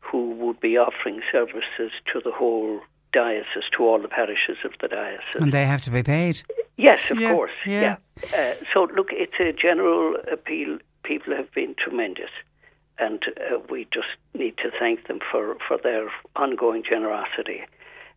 who 0.00 0.32
would 0.32 0.60
be 0.60 0.76
offering 0.76 1.22
services 1.30 1.92
to 2.12 2.20
the 2.24 2.32
whole 2.32 2.80
diocese, 3.12 3.64
to 3.76 3.84
all 3.84 4.00
the 4.00 4.08
parishes 4.08 4.56
of 4.64 4.72
the 4.80 4.88
diocese. 4.88 5.40
And 5.40 5.52
they 5.52 5.66
have 5.66 5.82
to 5.82 5.90
be 5.90 6.02
paid. 6.02 6.42
Yes, 6.76 7.10
of 7.10 7.20
yeah, 7.20 7.32
course. 7.32 7.52
Yeah. 7.66 7.96
yeah. 8.32 8.36
Uh, 8.36 8.54
so, 8.72 8.88
look, 8.94 9.08
it's 9.12 9.38
a 9.38 9.52
general 9.52 10.16
appeal. 10.30 10.78
People 11.04 11.34
have 11.36 11.52
been 11.52 11.74
tremendous, 11.78 12.30
and 12.98 13.22
uh, 13.26 13.58
we 13.70 13.86
just 13.92 14.08
need 14.34 14.56
to 14.58 14.70
thank 14.78 15.06
them 15.08 15.20
for, 15.30 15.56
for 15.66 15.78
their 15.82 16.10
ongoing 16.36 16.82
generosity. 16.88 17.62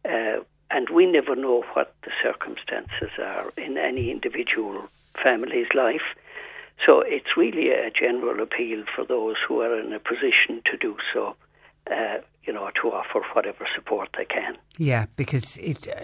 Uh, 0.06 0.38
and 0.72 0.90
we 0.90 1.06
never 1.06 1.36
know 1.36 1.64
what 1.74 1.94
the 2.04 2.12
circumstances 2.24 3.12
are 3.20 3.52
in 3.58 3.78
any 3.78 4.10
individual 4.10 4.88
family's 5.22 5.68
life. 5.74 6.16
So 6.86 7.02
it's 7.06 7.38
really 7.38 7.70
a 7.70 7.90
general 7.92 8.42
appeal 8.42 8.84
for 8.96 9.06
those 9.06 9.36
who 9.48 9.62
are 9.62 9.80
in 9.80 9.94
a 9.94 10.00
position 10.00 10.62
to 10.72 10.78
do 10.78 10.98
so. 11.14 11.36
Uh, 11.90 12.18
you 12.46 12.54
know, 12.54 12.70
to 12.82 12.92
offer 12.92 13.22
whatever 13.34 13.68
support 13.76 14.10
they 14.18 14.26
can. 14.26 14.58
Yeah, 14.78 15.06
because 15.16 15.58
it, 15.58 15.88
uh, 15.88 16.04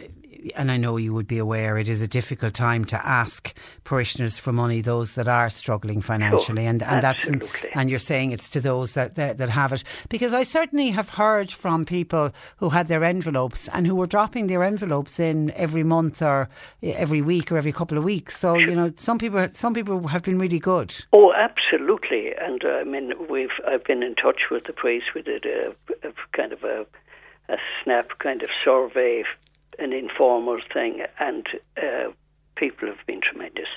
and 0.56 0.72
I 0.72 0.78
know 0.78 0.98
you 0.98 1.14
would 1.14 1.28
be 1.28 1.38
aware, 1.38 1.78
it 1.78 1.88
is 1.88 2.02
a 2.02 2.08
difficult 2.08 2.54
time 2.54 2.86
to 2.86 3.08
ask 3.08 3.54
parishioners 3.84 4.40
for 4.40 4.52
money, 4.52 4.82
those 4.82 5.14
that 5.14 5.28
are 5.28 5.50
struggling 5.50 6.02
financially, 6.02 6.64
sure, 6.64 6.70
and 6.70 6.84
and 6.84 7.04
absolutely. 7.04 7.48
that's 7.48 7.76
and 7.76 7.90
you're 7.90 8.00
saying 8.00 8.32
it's 8.32 8.50
to 8.50 8.62
those 8.62 8.94
that, 8.94 9.16
that 9.16 9.38
that 9.38 9.50
have 9.50 9.72
it. 9.72 9.84
Because 10.10 10.34
I 10.34 10.44
certainly 10.44 10.90
have 10.90 11.10
heard 11.10 11.52
from 11.52 11.86
people 11.86 12.32
who 12.58 12.70
had 12.70 12.88
their 12.88 13.04
envelopes 13.04 13.70
and 13.70 13.86
who 13.86 13.96
were 13.96 14.08
dropping 14.08 14.48
their 14.48 14.64
envelopes 14.64 15.20
in 15.20 15.52
every 15.52 15.84
month 15.84 16.22
or 16.22 16.50
every 16.82 17.22
week 17.22 17.52
or 17.52 17.58
every 17.58 17.72
couple 17.72 17.98
of 17.98 18.04
weeks. 18.04 18.38
So 18.38 18.56
you 18.58 18.76
know, 18.76 18.92
some 18.96 19.20
people 19.20 19.48
some 19.54 19.74
people 19.74 20.08
have 20.08 20.24
been 20.24 20.40
really 20.40 20.60
good. 20.60 20.94
Oh, 21.14 21.34
absolutely, 21.34 22.34
and 22.40 22.64
uh, 22.64 22.70
I 22.70 22.84
mean, 22.84 23.14
we've 23.30 23.50
I've 23.68 23.84
been 23.84 24.02
in 24.04 24.16
touch 24.16 24.50
with 24.50 24.64
the 24.66 24.74
priest. 24.74 25.08
We 25.14 25.22
did 25.22 25.46
a, 25.46 25.76
a 26.08 26.12
kind 26.34 26.54
of 26.54 26.64
a 26.64 26.86
a 27.50 27.58
snap 27.84 28.08
kind 28.20 28.42
of 28.44 28.50
survey 28.64 29.24
an 29.80 29.94
informal 29.94 30.60
thing, 30.74 31.02
and 31.20 31.48
uh, 31.78 32.12
people 32.56 32.88
have 32.88 33.04
been 33.08 33.22
tremendous. 33.22 33.68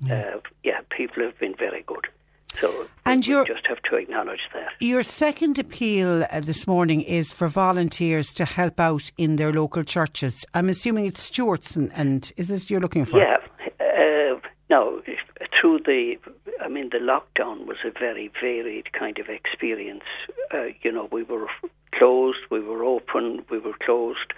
Yeah. 0.00 0.32
Uh, 0.36 0.40
yeah, 0.64 0.80
people 0.90 1.22
have 1.22 1.38
been 1.38 1.54
very 1.54 1.82
good. 1.86 2.06
So 2.60 2.86
And 3.06 3.26
you're- 3.26 3.46
just 3.46 3.66
have 3.66 3.80
to 3.90 3.96
acknowledge 3.96 4.40
that. 4.52 4.72
Your 4.80 5.02
second 5.02 5.58
appeal 5.58 6.24
uh, 6.30 6.40
this 6.40 6.66
morning 6.66 7.00
is 7.02 7.32
for 7.32 7.48
volunteers 7.48 8.32
to 8.34 8.44
help 8.44 8.80
out 8.80 9.10
in 9.16 9.36
their 9.36 9.52
local 9.52 9.84
churches. 9.84 10.44
I'm 10.52 10.68
assuming 10.68 11.06
it's 11.06 11.22
Stewart's, 11.22 11.76
and, 11.76 11.90
and 11.94 12.30
is 12.36 12.48
this 12.48 12.70
you're 12.70 12.80
looking 12.80 13.04
for? 13.04 13.18
Yeah. 13.18 13.36
Uh, 13.80 14.40
no, 14.72 15.02
if- 15.06 15.50
through 15.54 15.80
the, 15.80 16.16
I 16.64 16.68
mean, 16.68 16.88
the 16.90 17.04
lockdown 17.12 17.66
was 17.66 17.80
a 17.84 17.90
very 17.90 18.28
varied 18.40 18.90
kind 18.94 19.18
of 19.18 19.28
experience. 19.28 20.08
Uh, 20.54 20.68
you 20.82 20.90
know, 20.90 21.08
we 21.12 21.22
were 21.22 21.46
closed, 21.94 22.42
we 22.50 22.60
were 22.60 22.82
open, 22.82 23.44
we 23.50 23.58
were 23.58 23.78
closed. 23.84 24.30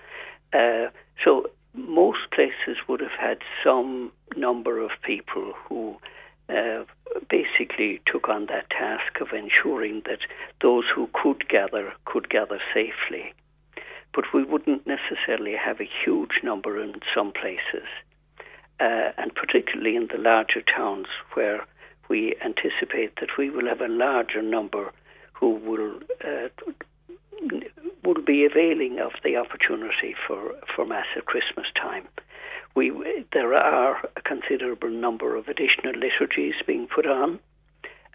Uh, 0.53 0.87
so 1.25 1.47
most 1.73 2.23
places 2.33 2.77
would 2.89 3.01
have 3.01 3.19
had 3.29 3.39
some 3.63 4.11
number 4.37 4.81
of 4.81 4.91
people 5.03 5.53
who 5.69 5.97
uh, 6.49 6.83
basically 7.31 8.01
took 8.11 8.29
on 8.29 8.47
that 8.47 8.69
task 8.71 9.21
of 9.21 9.29
ensuring 9.33 10.03
that 10.05 10.23
those 10.61 10.85
who 10.93 11.09
could 11.21 11.49
gather 11.49 11.93
could 12.07 12.29
gather 12.29 12.61
safely. 12.79 13.33
But 14.13 14.25
we 14.35 14.43
wouldn't 14.43 14.85
necessarily 14.85 15.55
have 15.55 15.79
a 15.81 15.95
huge 16.05 16.37
number 16.43 16.73
in 16.83 16.95
some 17.15 17.31
places 17.33 17.89
uh, 18.81 19.13
and 19.17 19.35
particularly 19.35 19.97
in 19.97 20.09
the 20.09 20.19
larger 20.19 20.63
towns 20.63 21.07
where 21.35 21.65
we 22.09 22.35
anticipate 22.45 23.17
that 23.17 23.37
we 23.39 23.51
will 23.51 23.67
have 23.67 23.81
a 23.81 23.89
larger 23.89 24.43
number 24.43 24.93
who 25.33 25.51
will 25.51 26.01
uh, 26.25 26.49
will 28.05 28.23
be 28.23 28.45
availing 28.45 28.99
of 29.01 29.13
the 29.23 29.37
opportunity 29.37 30.15
for, 30.27 30.55
for 30.75 30.85
Mass 30.87 31.07
at 31.17 31.27
Christmas 31.27 31.67
time. 31.75 32.07
We, 32.75 32.93
there 33.33 33.55
are 33.55 33.99
a 34.17 34.21
considerable 34.23 34.91
number 34.91 35.37
of 35.37 35.49
additional 35.49 35.95
liturgies 35.95 36.55
being 36.67 36.87
put 36.87 37.07
on, 37.07 37.39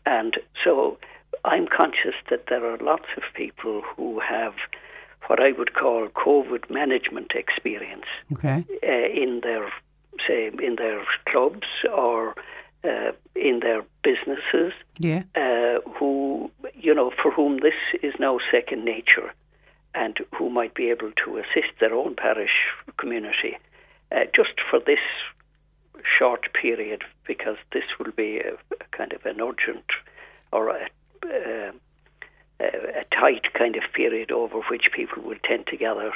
and 0.06 0.38
so 0.64 0.98
I'm 1.46 1.68
conscious 1.68 2.16
that 2.30 2.46
there 2.50 2.66
are 2.66 2.78
lots 2.78 3.08
of 3.16 3.24
people 3.34 3.82
who 3.96 4.20
have 4.20 4.54
what 5.28 5.42
I 5.42 5.52
would 5.52 5.74
call 5.74 6.08
COVID 6.10 6.70
management 6.70 7.32
experience 7.36 8.06
Okay. 8.34 8.66
uh, 8.84 9.22
in 9.22 9.42
their 9.44 9.72
say 10.28 10.52
in 10.62 10.76
their 10.76 11.04
clubs 11.28 11.68
or 11.92 12.36
uh, 12.84 13.12
in 13.36 13.60
their 13.60 13.84
businesses 14.04 14.74
Yeah. 14.98 15.24
uh, 15.36 15.80
who 15.98 16.50
you 16.74 16.94
know 16.94 17.12
for 17.22 17.32
whom 17.32 17.60
this 17.60 17.74
is 18.02 18.14
now 18.20 18.40
second 18.52 18.86
nature 18.86 19.34
and 19.96 20.18
who 20.36 20.50
might 20.50 20.74
be 20.76 20.90
able 20.90 21.12
to 21.26 21.38
assist 21.38 21.74
their 21.80 21.94
own 21.94 22.16
parish 22.16 22.56
community 22.98 23.58
uh, 24.12 24.26
just 24.36 24.56
for 24.70 24.80
this 24.80 25.00
short 26.18 26.48
period 26.54 27.04
because 27.28 27.58
this 27.74 27.84
will 27.98 28.12
be 28.12 28.40
a, 28.40 28.54
a 28.54 28.98
kind 28.98 29.14
of 29.14 29.26
an 29.26 29.42
urgent 29.42 29.86
or 30.52 30.70
a, 30.70 30.88
uh, 31.26 31.72
a, 32.60 32.66
a 33.02 33.06
tight 33.12 33.54
kind 33.54 33.76
of 33.76 33.84
period 33.94 34.32
over 34.32 34.60
which 34.70 34.88
people 34.96 35.22
will 35.24 35.38
tend 35.44 35.68
to 35.68 35.78
gather. 35.78 36.12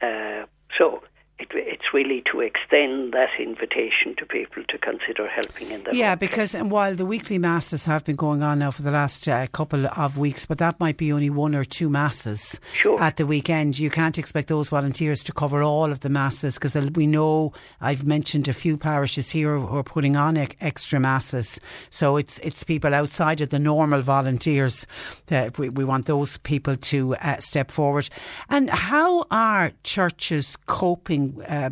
Uh, 0.00 0.46
so 0.78 1.02
it, 1.40 1.48
it's 1.52 1.92
really 1.92 2.22
to 2.30 2.40
extend 2.40 3.12
that 3.12 3.30
invitation 3.38 4.14
to 4.18 4.26
people 4.26 4.62
to 4.68 4.78
consider 4.78 5.26
helping 5.28 5.70
in 5.70 5.82
their 5.84 5.94
Yeah, 5.94 6.12
own 6.12 6.18
because 6.18 6.54
and 6.54 6.70
while 6.70 6.94
the 6.94 7.06
weekly 7.06 7.38
masses 7.38 7.84
have 7.86 8.04
been 8.04 8.16
going 8.16 8.42
on 8.42 8.58
now 8.60 8.70
for 8.70 8.82
the 8.82 8.90
last 8.90 9.26
uh, 9.28 9.46
couple 9.48 9.86
of 9.86 10.18
weeks, 10.18 10.46
but 10.46 10.58
that 10.58 10.78
might 10.78 10.96
be 10.96 11.12
only 11.12 11.30
one 11.30 11.54
or 11.54 11.64
two 11.64 11.88
masses 11.88 12.60
Sure. 12.74 13.00
at 13.02 13.16
the 13.16 13.26
weekend. 13.26 13.78
You 13.78 13.90
can't 13.90 14.18
expect 14.18 14.48
those 14.48 14.68
volunteers 14.68 15.22
to 15.24 15.32
cover 15.32 15.62
all 15.62 15.90
of 15.90 16.00
the 16.00 16.08
masses 16.08 16.54
because 16.54 16.76
we 16.90 17.06
know 17.06 17.52
I've 17.80 18.06
mentioned 18.06 18.46
a 18.48 18.52
few 18.52 18.76
parishes 18.76 19.30
here 19.30 19.58
who 19.58 19.76
are 19.76 19.82
putting 19.82 20.16
on 20.16 20.36
e- 20.36 20.48
extra 20.60 21.00
masses. 21.00 21.58
So 21.90 22.16
it's 22.16 22.38
it's 22.40 22.62
people 22.64 22.94
outside 22.94 23.40
of 23.40 23.48
the 23.50 23.58
normal 23.58 24.02
volunteers. 24.02 24.86
That 25.26 25.58
we, 25.58 25.68
we 25.70 25.84
want 25.84 26.06
those 26.06 26.38
people 26.38 26.76
to 26.76 27.14
uh, 27.16 27.38
step 27.38 27.70
forward. 27.70 28.08
And 28.48 28.68
how 28.70 29.24
are 29.30 29.72
churches 29.84 30.56
coping? 30.66 31.29
Uh, 31.48 31.70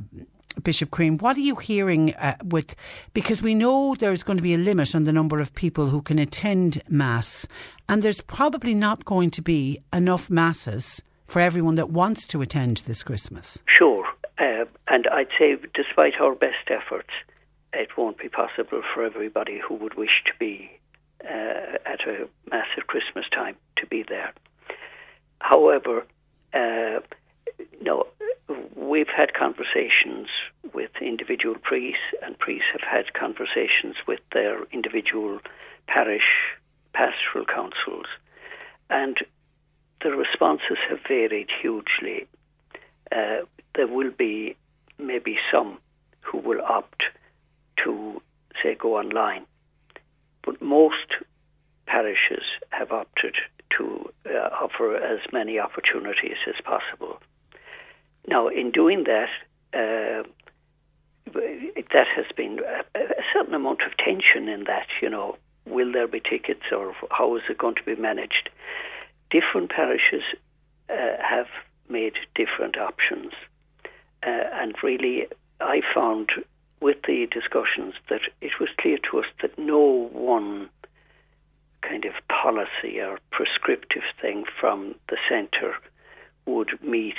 Bishop 0.63 0.91
Crean, 0.91 1.19
what 1.19 1.37
are 1.37 1.41
you 1.41 1.57
hearing 1.57 2.15
uh, 2.15 2.37
with? 2.45 2.75
Because 3.15 3.43
we 3.43 3.55
know 3.55 3.95
there's 3.95 4.25
going 4.25 4.39
to 4.39 4.43
be 4.43 4.55
a 4.55 4.59
limit 4.59 4.95
on 4.95 5.05
the 5.05 5.13
number 5.13 5.39
of 5.39 5.55
people 5.55 5.87
who 5.87 6.03
can 6.03 6.19
attend 6.19 6.83
Mass, 6.89 7.47
and 7.89 8.03
there's 8.03 8.21
probably 8.21 8.75
not 8.75 9.05
going 9.05 9.31
to 9.31 9.43
be 9.43 9.79
enough 9.93 10.31
Masses 10.31 11.01
for 11.25 11.41
everyone 11.41 11.77
that 11.77 11.91
wants 11.91 12.27
to 12.27 12.43
attend 12.43 12.79
this 12.79 13.03
Christmas. 13.03 13.63
Sure. 13.67 14.05
Uh, 14.39 14.65
and 14.89 15.07
I'd 15.09 15.29
say, 15.39 15.57
despite 15.75 16.15
our 16.21 16.35
best 16.35 16.71
efforts, 16.71 17.11
it 17.73 17.97
won't 17.97 18.19
be 18.19 18.29
possible 18.29 18.83
for 18.95 19.05
everybody 19.05 19.61
who 19.61 19.75
would 19.75 19.95
wish 19.95 20.23
to 20.27 20.33
be 20.39 20.71
uh, 21.25 21.77
at 21.87 22.07
a 22.07 22.29
massive 22.51 22.87
Christmas 22.87 23.27
time 23.29 23.57
to 23.77 23.87
be 23.87 24.05
there. 24.09 24.33
However, 25.41 26.07
uh, 26.55 27.01
no, 27.81 28.07
we've 28.77 29.09
had 29.09 29.35
conversations 29.35 30.29
with 30.75 30.91
individual 31.01 31.57
priests, 31.63 32.03
and 32.23 32.39
priests 32.39 32.69
have 32.73 32.89
had 32.89 33.13
conversations 33.15 33.97
with 34.07 34.21
their 34.33 34.65
individual 34.73 35.41
parish 35.87 36.57
pastoral 36.93 37.45
councils, 37.45 38.07
and 38.91 39.19
the 40.03 40.11
responses 40.11 40.79
have 40.89 40.99
varied 41.07 41.49
hugely. 41.61 42.27
Uh, 43.11 43.45
there 43.75 43.87
will 43.87 44.11
be 44.11 44.57
maybe 44.99 45.37
some 45.53 45.79
who 46.21 46.39
will 46.39 46.61
opt 46.63 47.03
to, 47.85 48.21
say, 48.63 48.75
go 48.75 48.99
online, 48.99 49.47
but 50.45 50.61
most 50.61 51.15
parishes 51.87 52.45
have 52.71 52.93
opted 52.93 53.35
to 53.77 54.11
uh, 54.27 54.49
offer 54.61 54.97
as 54.97 55.21
many 55.33 55.59
opportunities 55.59 56.37
as 56.47 56.55
possible. 56.65 57.21
Now, 58.29 58.49
in 58.49 58.71
doing 58.71 59.05
that, 59.05 59.31
uh, 59.73 60.23
that 61.33 62.07
has 62.15 62.27
been 62.37 62.61
a, 62.61 62.99
a 62.99 63.23
certain 63.33 63.55
amount 63.55 63.81
of 63.83 63.97
tension 63.97 64.49
in 64.49 64.65
that, 64.65 64.87
you 65.01 65.09
know, 65.09 65.37
will 65.67 65.91
there 65.93 66.07
be 66.07 66.21
tickets 66.21 66.65
or 66.71 66.95
how 67.11 67.37
is 67.37 67.43
it 67.49 67.57
going 67.57 67.75
to 67.77 67.83
be 67.85 67.97
managed? 67.97 68.51
Different 69.31 69.71
parishes 69.71 70.23
uh, 70.91 71.17
have 71.23 71.47
made 71.89 72.15
different 72.35 72.77
options. 72.77 73.33
Uh, 74.23 74.45
and 74.53 74.75
really, 74.83 75.27
I 75.61 75.81
found 75.95 76.31
with 76.83 76.99
the 77.07 77.27
discussions 77.31 77.95
that 78.11 78.21
it 78.43 78.53
was 78.61 78.69
clear 78.79 78.99
to 79.11 79.21
us 79.21 79.27
that 79.41 79.59
no 79.59 80.11
one 80.13 80.69
kind 81.81 82.05
of 82.05 82.13
policy 82.29 83.01
or 83.01 83.19
prescriptive 83.31 84.03
thing 84.21 84.45
from 84.61 84.95
the 85.09 85.17
centre 85.31 85.75
would 86.45 86.79
meet 86.83 87.17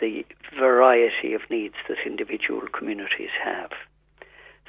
the 0.00 0.24
variety 0.58 1.34
of 1.34 1.42
needs 1.50 1.74
that 1.88 1.98
individual 2.06 2.62
communities 2.72 3.30
have. 3.42 3.70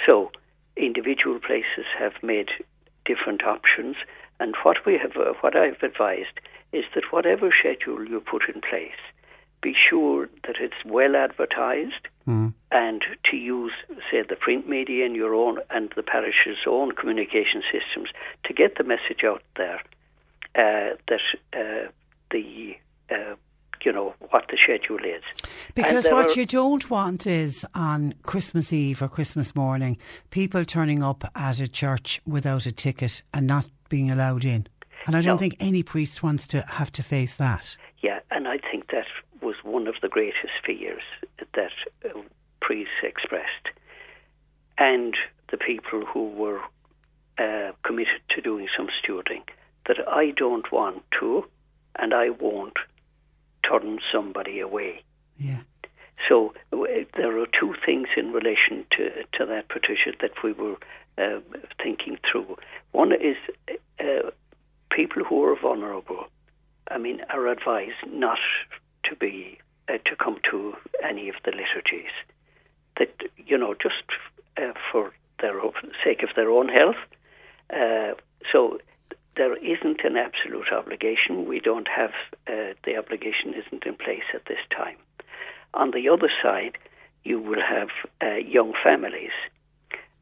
So, 0.07 0.31
individual 0.75 1.39
places 1.39 1.85
have 1.97 2.13
made 2.23 2.49
different 3.05 3.43
options, 3.43 3.95
and 4.39 4.55
what 4.63 4.85
we 4.85 4.97
have, 4.97 5.15
uh, 5.17 5.33
what 5.41 5.55
I've 5.55 5.83
advised 5.83 6.39
is 6.71 6.85
that 6.95 7.11
whatever 7.11 7.49
schedule 7.57 8.07
you 8.07 8.21
put 8.21 8.43
in 8.53 8.61
place, 8.61 9.01
be 9.61 9.73
sure 9.89 10.29
that 10.45 10.55
it's 10.59 10.85
well 10.85 11.15
advertised 11.15 12.07
and 12.71 13.03
to 13.29 13.35
use, 13.35 13.73
say, 14.11 14.21
the 14.27 14.35
print 14.35 14.69
media 14.69 15.05
and 15.05 15.15
your 15.15 15.33
own 15.33 15.59
and 15.69 15.91
the 15.95 16.03
parish's 16.03 16.59
own 16.67 16.91
communication 16.93 17.63
systems 17.71 18.09
to 18.45 18.53
get 18.53 18.77
the 18.77 18.83
message 18.83 19.23
out 19.25 19.43
there 19.57 19.81
uh, 20.55 20.95
that 21.07 21.21
uh, 21.53 21.89
the 22.31 22.75
uh, 23.09 23.35
you 23.85 23.91
know 23.91 24.13
what 24.29 24.45
the 24.49 24.57
schedule 24.63 25.03
is. 25.03 25.23
Because 25.75 26.07
what 26.09 26.31
are- 26.31 26.39
you 26.39 26.45
don't 26.45 26.89
want 26.89 27.25
is 27.27 27.65
on 27.73 28.13
Christmas 28.23 28.73
Eve 28.73 29.01
or 29.01 29.07
Christmas 29.07 29.55
morning, 29.55 29.97
people 30.29 30.65
turning 30.65 31.01
up 31.03 31.23
at 31.35 31.59
a 31.59 31.67
church 31.67 32.21
without 32.25 32.65
a 32.65 32.71
ticket 32.71 33.23
and 33.33 33.47
not 33.47 33.67
being 33.89 34.09
allowed 34.11 34.45
in. 34.45 34.67
And 35.05 35.15
I 35.15 35.21
don't 35.21 35.35
No. 35.35 35.37
think 35.37 35.55
any 35.59 35.81
priest 35.83 36.21
wants 36.21 36.45
to 36.47 36.61
have 36.61 36.91
to 36.93 37.03
face 37.03 37.35
that. 37.37 37.77
Yeah, 38.01 38.19
and 38.31 38.47
I 38.47 38.57
think 38.57 38.91
that 38.91 39.07
was 39.41 39.55
one 39.63 39.87
of 39.87 39.95
the 40.01 40.09
greatest 40.09 40.53
fears 40.65 41.03
that 41.53 41.71
uh, 42.05 42.19
priests 42.61 42.93
expressed, 43.03 43.69
and 44.77 45.15
the 45.51 45.57
people 45.57 46.05
who 46.05 46.27
were 46.29 46.61
uh, 47.37 47.71
committed 47.83 48.21
to 48.29 48.41
doing 48.41 48.67
some 48.75 48.89
stewarding. 49.01 49.41
That 49.87 50.07
I 50.07 50.31
don't 50.31 50.69
want 50.71 51.03
to, 51.19 51.45
and 51.95 52.13
I 52.13 52.29
won't 52.29 52.77
turn 53.67 53.99
somebody 54.11 54.59
away. 54.59 55.01
Yeah. 55.37 55.61
So 56.27 56.53
uh, 56.73 56.77
there 57.15 57.39
are 57.39 57.47
two 57.59 57.73
things 57.85 58.07
in 58.17 58.31
relation 58.33 58.85
to 58.97 59.23
to 59.37 59.45
that, 59.45 59.69
Patricia, 59.69 60.11
that 60.29 60.43
we 60.43 60.53
were 60.53 60.77
uh, 61.17 61.39
thinking 61.81 62.17
through. 62.29 62.57
One 62.91 63.11
is 63.11 63.37
uh, 63.99 64.29
people 64.91 65.23
who 65.23 65.43
are 65.43 65.59
vulnerable. 65.59 66.25
I 66.89 66.97
mean, 66.97 67.21
are 67.29 67.47
advised 67.47 68.05
not 68.07 68.39
to 69.05 69.15
be 69.15 69.59
uh, 69.87 69.97
to 70.05 70.15
come 70.15 70.37
to 70.51 70.75
any 71.03 71.29
of 71.29 71.35
the 71.45 71.51
liturgies. 71.51 72.11
That 72.97 73.13
you 73.37 73.57
know, 73.57 73.73
just 73.73 74.03
uh, 74.57 74.73
for 74.91 75.13
their 75.41 75.61
own, 75.61 75.73
sake 76.03 76.23
of 76.23 76.29
their 76.35 76.49
own 76.49 76.67
health, 76.69 76.97
uh, 77.73 78.13
so 78.51 78.79
there 79.35 79.55
isn't 79.57 80.01
an 80.03 80.17
absolute 80.17 80.71
obligation. 80.71 81.45
We 81.45 81.59
don't 81.59 81.87
have 81.87 82.11
uh, 82.47 82.73
the 82.83 82.97
obligation 82.97 83.53
isn't 83.53 83.85
in 83.85 83.95
place 83.95 84.27
at 84.33 84.45
this 84.45 84.59
time. 84.75 84.97
On 85.73 85.91
the 85.91 86.09
other 86.09 86.29
side, 86.41 86.77
you 87.23 87.39
will 87.39 87.61
have 87.61 87.89
uh, 88.21 88.35
young 88.35 88.73
families, 88.83 89.31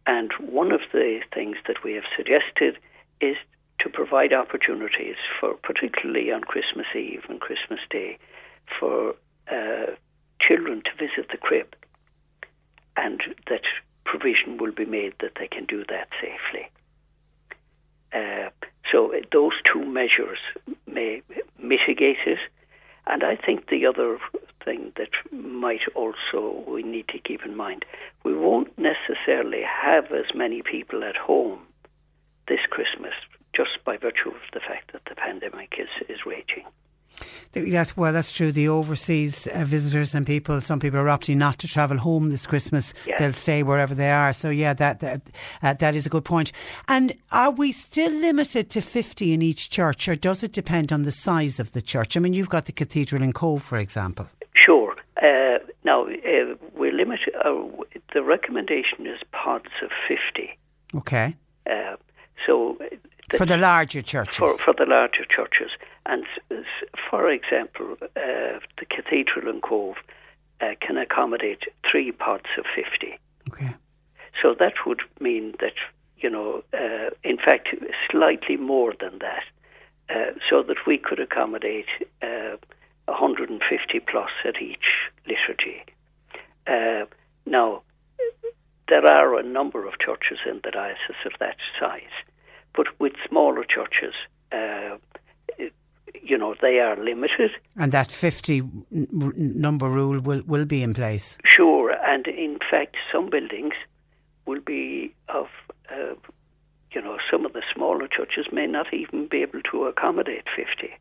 and 0.05 0.31
one 0.39 0.71
of 0.71 0.81
the 0.93 1.19
things 1.33 1.57
that 1.67 1.83
we 1.83 1.93
have 1.93 2.05
suggested 2.15 2.77
is 3.21 3.35
to 3.79 3.89
provide 3.89 4.33
opportunities 4.33 5.15
for, 5.39 5.55
particularly 5.55 6.31
on 6.31 6.41
Christmas 6.41 6.87
Eve 6.95 7.23
and 7.29 7.39
Christmas 7.41 7.79
Day, 7.89 8.17
for 8.79 9.15
uh, 9.51 9.91
children 10.39 10.81
to 10.83 10.91
visit 10.97 11.29
the 11.31 11.37
crib, 11.37 11.75
and 12.95 13.21
that 13.47 13.63
provision 14.05 14.57
will 14.57 14.71
be 14.71 14.85
made 14.85 15.13
that 15.19 15.33
they 15.39 15.47
can 15.47 15.65
do 15.65 15.83
that 15.89 16.07
safely. 16.21 16.69
Uh, 18.13 18.49
so 18.91 19.13
those 19.31 19.53
two 19.65 19.83
measures 19.85 20.39
may 20.85 21.21
mitigate 21.59 22.17
it. 22.25 22.39
And 23.05 23.23
I 23.23 23.35
think 23.35 23.69
the 23.69 23.85
other 23.85 24.19
thing 24.63 24.91
that 24.97 25.09
might 25.31 25.81
also 25.95 26.63
we 26.67 26.83
need 26.83 27.07
to 27.09 27.19
keep 27.19 27.45
in 27.45 27.55
mind, 27.55 27.85
we 28.23 28.35
won't 28.35 28.77
necessarily 28.77 29.61
have 29.63 30.11
as 30.11 30.35
many 30.35 30.61
people 30.61 31.03
at 31.03 31.15
home 31.15 31.59
this 32.47 32.59
Christmas 32.69 33.13
just 33.55 33.83
by 33.85 33.97
virtue 33.97 34.29
of 34.29 34.41
the 34.53 34.59
fact 34.59 34.91
that 34.93 35.03
the 35.05 35.15
pandemic 35.15 35.75
is, 35.79 35.89
is 36.09 36.25
raging. 36.25 36.65
Yes, 37.77 37.95
well, 37.95 38.11
that's 38.11 38.31
true. 38.31 38.51
The 38.51 38.69
overseas 38.69 39.45
uh, 39.45 39.63
visitors 39.63 40.15
and 40.15 40.25
people, 40.25 40.59
some 40.61 40.79
people 40.79 40.97
are 40.99 41.05
opting 41.05 41.37
not 41.37 41.59
to 41.59 41.67
travel 41.67 41.97
home 41.99 42.31
this 42.31 42.47
Christmas. 42.47 42.91
Yeah. 43.05 43.17
They'll 43.19 43.33
stay 43.33 43.61
wherever 43.61 43.93
they 43.93 44.09
are. 44.11 44.33
So, 44.33 44.49
yeah, 44.49 44.73
that 44.73 44.99
that, 45.01 45.21
uh, 45.61 45.73
that 45.75 45.93
is 45.93 46.07
a 46.07 46.09
good 46.09 46.25
point. 46.25 46.51
And 46.87 47.11
are 47.31 47.51
we 47.51 47.71
still 47.71 48.11
limited 48.11 48.71
to 48.71 48.81
50 48.81 49.31
in 49.31 49.43
each 49.43 49.69
church, 49.69 50.09
or 50.09 50.15
does 50.15 50.41
it 50.41 50.53
depend 50.53 50.91
on 50.91 51.03
the 51.03 51.11
size 51.11 51.59
of 51.59 51.73
the 51.73 51.81
church? 51.83 52.17
I 52.17 52.19
mean, 52.19 52.33
you've 52.33 52.49
got 52.49 52.65
the 52.65 52.71
cathedral 52.71 53.21
in 53.21 53.31
Cobh, 53.31 53.61
for 53.61 53.77
example. 53.77 54.27
Sure. 54.55 54.95
Uh, 55.21 55.59
now, 55.83 56.07
uh, 56.07 56.55
we're 56.75 56.91
limited, 56.93 57.35
uh, 57.45 57.53
the 58.15 58.23
recommendation 58.23 59.05
is 59.05 59.19
pods 59.33 59.69
of 59.83 59.91
50. 60.07 60.57
Okay. 60.95 61.35
Uh, 61.69 61.95
so 62.43 62.75
For 63.37 63.45
the 63.45 63.57
larger 63.57 64.01
churches. 64.01 64.37
for, 64.37 64.49
for 64.57 64.73
the 64.73 64.85
larger 64.87 65.25
churches. 65.29 65.69
And 66.09 66.23
s- 66.23 66.63
s- 66.65 66.89
for 67.27 67.33
example, 67.33 67.97
uh, 68.01 68.59
the 68.79 68.85
Cathedral 68.89 69.53
in 69.53 69.59
Cobh 69.59 69.97
uh, 70.61 70.75
can 70.79 70.97
accommodate 70.97 71.63
three 71.91 72.13
pods 72.13 72.45
of 72.57 72.63
50. 72.73 73.19
okay. 73.49 73.75
So 74.41 74.55
that 74.57 74.73
would 74.85 75.01
mean 75.19 75.53
that, 75.59 75.73
you 76.19 76.29
know, 76.29 76.63
uh, 76.73 77.09
in 77.25 77.35
fact, 77.35 77.67
slightly 78.09 78.55
more 78.55 78.93
than 78.97 79.19
that, 79.19 79.43
uh, 80.09 80.39
so 80.49 80.63
that 80.63 80.77
we 80.87 80.97
could 80.97 81.19
accommodate 81.19 81.87
uh, 82.21 82.55
150 83.07 83.99
plus 84.09 84.31
at 84.45 84.61
each 84.61 84.87
liturgy. 85.25 85.83
Uh, 86.65 87.07
now, 87.45 87.81
there 88.87 89.05
are 89.05 89.37
a 89.37 89.43
number 89.43 89.85
of 89.85 89.99
churches 89.99 90.39
in 90.49 90.61
the 90.63 90.71
diocese 90.71 91.25
of 91.25 91.33
that 91.41 91.57
size, 91.77 92.15
but 92.73 92.87
with 93.01 93.13
smaller 93.27 93.65
churches, 93.65 94.13
uh, 94.15 94.36
you 96.29 96.37
know, 96.37 96.55
they 96.61 96.79
are 96.79 96.95
limited. 96.97 97.51
And 97.77 97.91
that 97.91 98.11
50 98.11 98.59
n- 98.59 98.81
n- 98.91 99.33
number 99.35 99.89
rule 99.89 100.19
will, 100.19 100.41
will 100.45 100.65
be 100.65 100.81
in 100.83 100.93
place. 100.93 101.37
Sure, 101.45 101.91
and 102.05 102.27
in 102.27 102.59
fact, 102.69 102.95
some 103.11 103.29
buildings 103.29 103.73
will 104.45 104.61
be 104.61 105.13
of, 105.29 105.47
uh, 105.91 106.15
you 106.91 107.01
know, 107.01 107.17
some 107.31 107.45
of 107.45 107.53
the 107.53 107.61
smaller 107.73 108.07
churches 108.07 108.47
may 108.51 108.65
not 108.67 108.93
even 108.93 109.27
be 109.27 109.41
able 109.41 109.61
to 109.71 109.85
accommodate 109.85 110.45
50, 110.55 110.93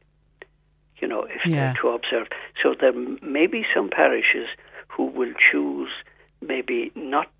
you 1.00 1.08
know, 1.08 1.24
if 1.24 1.44
Yeah. 1.46 1.54
they're 1.72 1.82
to 1.82 1.88
observe. 1.90 2.28
So 2.62 2.74
there 2.78 2.90
m- 2.90 3.18
may 3.22 3.46
be 3.46 3.64
some 3.74 3.88
parishes 3.88 4.48
who 4.88 5.04
will 5.06 5.32
choose 5.50 5.90
maybe 6.40 6.90
not 6.94 7.30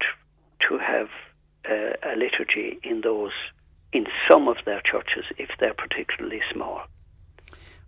to 0.69 0.79
have 0.79 1.09
uh, 1.69 1.95
a 2.13 2.15
liturgy 2.17 2.79
in 2.85 3.01
those, 3.03 3.33
in 3.93 4.07
some 4.31 4.47
of 4.49 4.57
their 4.65 4.81
churches 4.91 5.25
if 5.37 5.51
they're 5.59 5.75
particularly 5.75 6.41
small. 6.53 6.81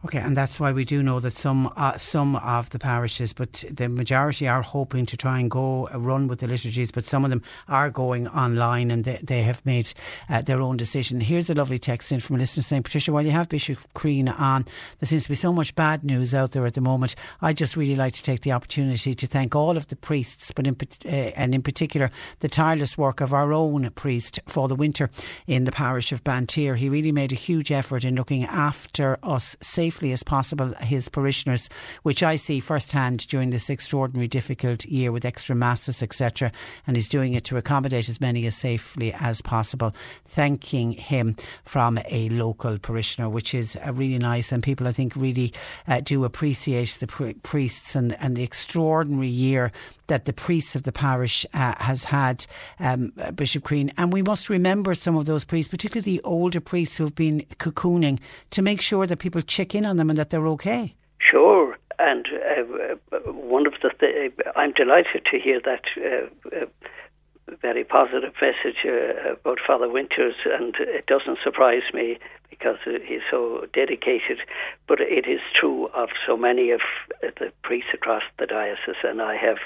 Okay, 0.09 0.21
and 0.21 0.35
that's 0.35 0.59
why 0.59 0.73
we 0.73 0.87
do 0.87 1.03
know 1.03 1.21
that 1.21 1.37
some 1.37 1.71
uh, 1.77 1.99
some 1.99 2.37
of 2.37 2.71
the 2.71 2.79
parishes, 2.79 3.35
but 3.35 3.62
the 3.71 3.90
majority 3.90 4.49
are 4.49 4.62
hoping 4.62 5.05
to 5.05 5.18
try 5.18 5.38
and 5.38 5.51
go 5.51 5.87
uh, 5.92 6.01
run 6.01 6.29
with 6.29 6.38
the 6.38 6.47
liturgies, 6.47 6.90
but 6.90 7.05
some 7.05 7.27
of 7.27 7.31
them 7.31 7.42
are 7.68 7.90
going 7.90 8.27
online 8.29 8.90
and 8.90 9.05
they, 9.05 9.21
they 9.23 9.42
have 9.42 9.61
made 9.66 9.92
uh, 10.31 10.40
their 10.40 10.62
own 10.62 10.79
decision. 10.79 11.21
Here's 11.21 11.51
a 11.51 11.55
lovely 11.55 11.79
text 11.79 12.11
in 12.11 12.21
from 12.21 12.37
a 12.37 12.38
listener 12.38 12.62
saying, 12.62 12.85
Patricia, 12.85 13.12
while 13.12 13.23
you 13.23 13.33
have 13.33 13.51
Bishop 13.51 13.81
Crean 13.92 14.31
on, 14.31 14.64
there 14.99 15.07
seems 15.07 15.25
to 15.25 15.29
be 15.29 15.35
so 15.35 15.53
much 15.53 15.75
bad 15.75 16.03
news 16.03 16.33
out 16.33 16.53
there 16.53 16.64
at 16.64 16.73
the 16.73 16.81
moment. 16.81 17.14
I'd 17.42 17.59
just 17.59 17.77
really 17.77 17.94
like 17.94 18.14
to 18.14 18.23
take 18.23 18.40
the 18.40 18.53
opportunity 18.53 19.12
to 19.12 19.27
thank 19.27 19.55
all 19.55 19.77
of 19.77 19.88
the 19.88 19.97
priests, 19.97 20.53
but 20.53 20.66
in, 20.66 20.75
uh, 21.05 21.09
and 21.09 21.55
in 21.55 21.61
particular 21.61 22.11
the 22.38 22.49
tireless 22.49 22.97
work 22.97 23.21
of 23.21 23.35
our 23.35 23.53
own 23.53 23.90
priest 23.90 24.40
for 24.47 24.68
the 24.68 24.75
winter 24.75 25.11
in 25.47 25.64
the 25.64 25.73
parish 25.73 26.12
of 26.12 26.25
Bantry. 26.25 26.79
He 26.79 26.88
really 26.88 27.12
made 27.12 27.33
a 27.33 27.35
huge 27.35 27.71
effort 27.71 28.07
in 28.07 28.16
looking 28.16 28.44
after 28.44 29.18
us 29.23 29.55
safely 29.61 29.97
as 30.02 30.22
possible, 30.22 30.74
his 30.80 31.08
parishioners, 31.08 31.68
which 32.02 32.22
I 32.22 32.37
see 32.37 32.61
firsthand 32.61 33.26
during 33.28 33.50
this 33.50 33.68
extraordinary 33.70 34.28
difficult 34.28 34.84
year 34.84 35.12
with 35.12 35.24
extra 35.24 35.54
masses, 35.54 36.02
etc. 36.02 36.52
And 36.87 36.96
he's 36.96 37.08
doing 37.08 37.34
it 37.34 37.44
to 37.44 37.56
accommodate 37.56 38.08
as 38.08 38.20
many 38.20 38.46
as 38.46 38.54
safely 38.54 39.12
as 39.12 39.42
possible. 39.42 39.94
Thanking 40.24 40.92
him 40.92 41.37
from 41.64 41.98
a 42.08 42.28
local 42.30 42.78
parishioner, 42.78 43.28
which 43.28 43.54
is 43.54 43.76
uh, 43.76 43.92
really 43.92 44.18
nice. 44.18 44.52
And 44.52 44.62
people, 44.62 44.87
I 44.87 44.92
think, 44.92 45.14
really 45.16 45.52
uh, 45.87 46.00
do 46.00 46.24
appreciate 46.24 46.96
the 47.00 47.06
pri- 47.06 47.34
priests 47.42 47.94
and, 47.94 48.16
and 48.20 48.37
the 48.37 48.42
extraordinary 48.42 49.28
year 49.28 49.72
that 50.09 50.25
the 50.25 50.33
priests 50.33 50.75
of 50.75 50.83
the 50.83 50.92
parish 50.92 51.47
uh, 51.55 51.75
has 51.79 52.05
had, 52.05 52.47
um, 52.81 53.12
Bishop 53.35 53.64
Crean. 53.64 53.92
And 53.97 54.12
we 54.12 54.23
must 54.23 54.51
remember 54.51 54.94
some 54.94 55.16
of 55.16 55.27
those 55.27 55.44
priests, 55.44 55.71
particularly 55.71 56.16
the 56.16 56.23
older 56.25 56.61
priests 56.61 56.97
who 56.97 57.05
have 57.05 57.14
been 57.14 57.47
cocooning, 57.59 58.18
to 58.51 58.62
make 58.62 58.81
sure 58.81 59.07
that 59.07 59.18
people 59.18 59.40
check 59.40 59.75
in 59.75 59.87
on 59.87 59.97
them 59.97 60.11
and 60.11 60.18
that 60.18 60.31
they're 60.31 60.49
okay. 60.49 60.94
Sure, 61.21 61.77
and 61.99 62.27
uh, 62.29 63.18
one 63.33 63.66
of 63.66 63.75
the 63.83 63.90
th- 64.01 64.33
I'm 64.57 64.73
delighted 64.73 65.27
to 65.31 65.38
hear 65.38 65.61
that 65.64 65.85
uh, 65.97 66.57
uh, 66.57 66.66
very 67.56 67.84
positive 67.84 68.32
message 68.40 68.84
uh, 68.84 69.32
about 69.32 69.58
Father 69.66 69.88
Winters, 69.88 70.34
and 70.44 70.74
it 70.78 71.06
doesn't 71.06 71.38
surprise 71.42 71.82
me 71.92 72.18
because 72.50 72.78
he's 72.84 73.20
so 73.30 73.66
dedicated. 73.72 74.38
But 74.87 75.00
it 75.00 75.26
is 75.26 75.40
true 75.58 75.87
of 75.88 76.08
so 76.26 76.37
many 76.37 76.70
of 76.70 76.80
the 77.20 77.52
priests 77.62 77.90
across 77.94 78.22
the 78.38 78.46
diocese, 78.46 79.02
and 79.04 79.20
I 79.22 79.37
have 79.37 79.58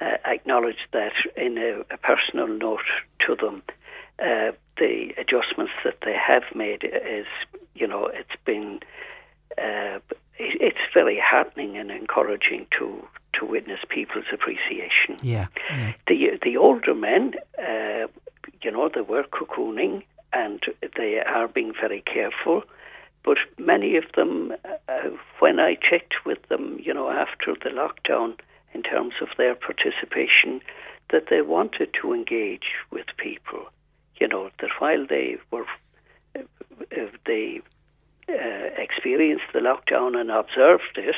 uh, 0.00 0.16
acknowledged 0.24 0.86
that 0.92 1.12
in 1.36 1.58
a, 1.58 1.80
a 1.90 1.96
personal 1.98 2.48
note 2.48 2.80
to 3.26 3.36
them. 3.36 3.62
Uh, 4.18 4.52
the 4.78 5.12
adjustments 5.18 5.72
that 5.84 5.98
they 6.04 6.14
have 6.14 6.42
made 6.54 6.84
is, 6.84 7.26
you 7.74 7.86
know, 7.86 8.06
it's 8.06 8.28
been 8.44 8.80
uh, 9.58 9.98
it's 10.38 10.78
very 10.92 11.20
heartening 11.22 11.76
and 11.76 11.90
encouraging 11.90 12.66
to 12.78 13.06
to 13.38 13.44
witness 13.44 13.80
people's 13.88 14.24
appreciation. 14.32 15.16
Yeah. 15.22 15.46
yeah. 15.70 15.92
The 16.06 16.38
the 16.42 16.56
older 16.56 16.94
men, 16.94 17.34
uh, 17.58 18.06
you 18.62 18.70
know, 18.70 18.90
they 18.94 19.02
were 19.02 19.24
cocooning 19.24 20.02
and 20.32 20.62
they 20.96 21.20
are 21.20 21.48
being 21.48 21.72
very 21.80 22.02
careful. 22.02 22.62
But 23.24 23.38
many 23.58 23.96
of 23.96 24.04
them, 24.14 24.52
uh, 24.88 25.10
when 25.40 25.58
I 25.58 25.74
checked 25.74 26.14
with 26.24 26.40
them, 26.48 26.78
you 26.80 26.94
know, 26.94 27.10
after 27.10 27.54
the 27.54 27.70
lockdown, 27.70 28.38
in 28.72 28.82
terms 28.82 29.14
of 29.20 29.28
their 29.36 29.54
participation, 29.54 30.60
that 31.10 31.24
they 31.30 31.40
wanted 31.40 31.94
to 32.00 32.12
engage 32.12 32.74
with 32.90 33.06
people. 33.16 33.64
You 34.20 34.28
know, 34.28 34.50
that 34.60 34.70
while 34.78 35.06
they 35.06 35.36
were, 35.50 35.66
uh, 36.36 36.42
they 37.24 37.62
uh, 38.28 38.70
experienced 38.76 39.46
the 39.52 39.60
lockdown 39.60 40.18
and 40.18 40.30
observed 40.30 40.96
it, 40.96 41.14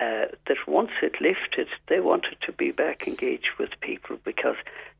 uh, 0.00 0.26
that 0.46 0.56
once 0.66 0.90
it 1.02 1.20
lifted, 1.20 1.68
they 1.88 2.00
wanted 2.00 2.36
to 2.46 2.52
be 2.52 2.70
back 2.70 3.08
engaged 3.08 3.50
with 3.58 3.70
people 3.80 4.16
because 4.24 4.56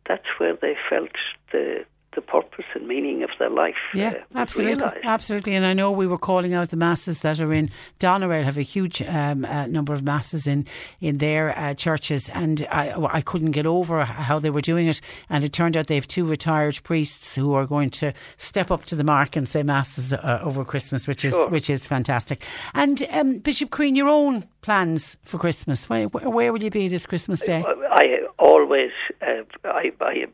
that's 0.07 0.27
where 0.39 0.57
they 0.57 0.77
felt 0.89 1.13
the 1.53 1.85
the 2.15 2.23
purpose 2.23 2.65
and 2.75 2.89
meaning 2.89 3.23
of 3.23 3.31
their 3.39 3.51
life. 3.51 3.77
Yeah, 3.95 4.11
uh, 4.11 4.39
absolutely, 4.39 4.77
realised. 4.77 5.05
absolutely. 5.05 5.55
And 5.55 5.67
I 5.67 5.73
know 5.73 5.91
we 5.91 6.07
were 6.07 6.19
calling 6.19 6.55
out 6.55 6.71
the 6.71 6.77
masses 6.77 7.21
that 7.21 7.41
are 7.41 7.53
in 7.53 7.71
Doneraile 8.01 8.45
have 8.45 8.57
a 8.57 8.63
huge 8.63 9.03
um, 9.03 9.45
uh, 9.45 9.67
number 9.67 9.93
of 9.93 10.03
masses 10.03 10.47
in 10.47 10.67
in 11.01 11.19
their 11.19 11.57
uh, 11.59 11.75
churches, 11.75 12.29
and 12.31 12.67
I, 12.71 12.95
I 13.13 13.21
couldn't 13.21 13.53
get 13.53 13.67
over 13.67 14.05
how 14.05 14.39
they 14.39 14.51
were 14.51 14.61
doing 14.63 14.87
it. 14.89 15.01
And 15.29 15.45
it 15.45 15.53
turned 15.53 15.77
out 15.77 15.87
they 15.87 15.95
have 15.97 16.09
two 16.09 16.27
retired 16.27 16.81
priests 16.83 17.35
who 17.35 17.53
are 17.55 17.67
going 17.67 17.91
to 17.91 18.13
step 18.37 18.71
up 18.71 18.85
to 18.87 18.97
the 18.97 19.05
mark 19.05 19.37
and 19.37 19.49
say 19.49 19.63
masses 19.63 20.13
uh, 20.13 20.41
over 20.43 20.65
Christmas, 20.65 21.07
which 21.07 21.25
is 21.25 21.35
which 21.49 21.71
is 21.71 21.87
fantastic. 21.87 22.43
And 22.75 23.07
um, 23.11 23.39
Bishop 23.39 23.71
Crean, 23.71 23.97
your 23.97 24.09
own 24.09 24.45
plans 24.69 25.17
for 25.25 25.39
Christmas? 25.39 25.89
Where, 25.89 26.09
where 26.09 26.53
will 26.53 26.63
you 26.63 26.71
be 26.71 26.89
this 26.89 27.07
Christmas 27.07 27.41
day? 27.41 27.65
I 27.91 28.19
always, 28.39 28.91
uh, 29.23 29.45
I, 29.65 29.93
I, 30.01 30.27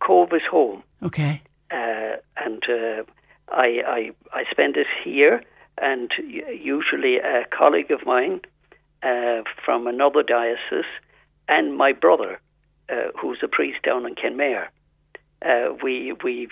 Cobh 0.00 0.32
is 0.32 0.42
home, 0.50 0.82
Okay. 1.02 1.42
uh, 1.70 2.16
and 2.44 2.62
uh, 2.68 3.02
I, 3.48 3.82
I, 3.86 4.10
I 4.32 4.44
spend 4.50 4.76
it 4.76 4.86
here, 5.04 5.42
and 5.78 6.10
usually 6.18 7.16
a 7.18 7.44
colleague 7.50 7.90
of 7.90 8.04
mine 8.06 8.40
uh, 9.02 9.42
from 9.64 9.86
another 9.86 10.22
diocese 10.22 10.84
and 11.48 11.76
my 11.76 11.92
brother, 11.92 12.40
uh, 12.88 13.08
who's 13.20 13.38
a 13.42 13.48
priest 13.48 13.82
down 13.82 14.06
in 14.06 14.14
Kenmare, 14.14 14.68
uh, 15.44 15.74
we 15.82 16.12
we 16.24 16.48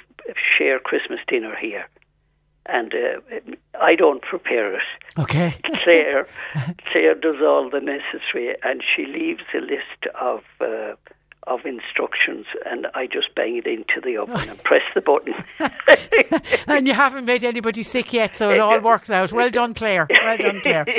share 0.59 0.79
Christmas 0.79 1.21
dinner 1.27 1.57
here, 1.57 1.87
and 2.67 2.93
uh, 2.95 3.41
I 3.81 3.95
don't 3.97 4.23
prepare 4.23 4.75
it. 4.75 4.83
Okay. 5.19 5.55
Claire, 5.83 6.27
Claire 6.93 7.15
does 7.15 7.37
all 7.41 7.71
the 7.71 7.81
necessary, 7.81 8.55
and 8.63 8.83
she 8.95 9.07
leaves 9.07 9.43
a 9.55 9.59
list 9.59 10.15
of 10.21 10.43
uh, 10.61 10.95
of 11.47 11.65
instructions, 11.65 12.47
and 12.67 12.87
I 12.95 13.07
just 13.07 13.35
bang 13.35 13.57
it 13.57 13.67
into 13.67 14.01
the 14.03 14.17
oven 14.17 14.49
and 14.49 14.63
press 14.65 14.83
the 14.95 15.01
button. 15.01 15.35
and 16.67 16.87
you 16.87 16.95
haven't 16.95 17.25
made 17.25 17.45
anybody 17.45 17.83
sick 17.83 18.13
yet, 18.13 18.37
so 18.37 18.51
it 18.51 18.61
all 18.61 18.81
works 18.81 19.11
out. 19.11 19.33
Well 19.33 19.51
done, 19.51 19.75
Claire. 19.75 20.07
Well 20.25 20.39
done, 20.39 20.61
Claire. 20.63 20.87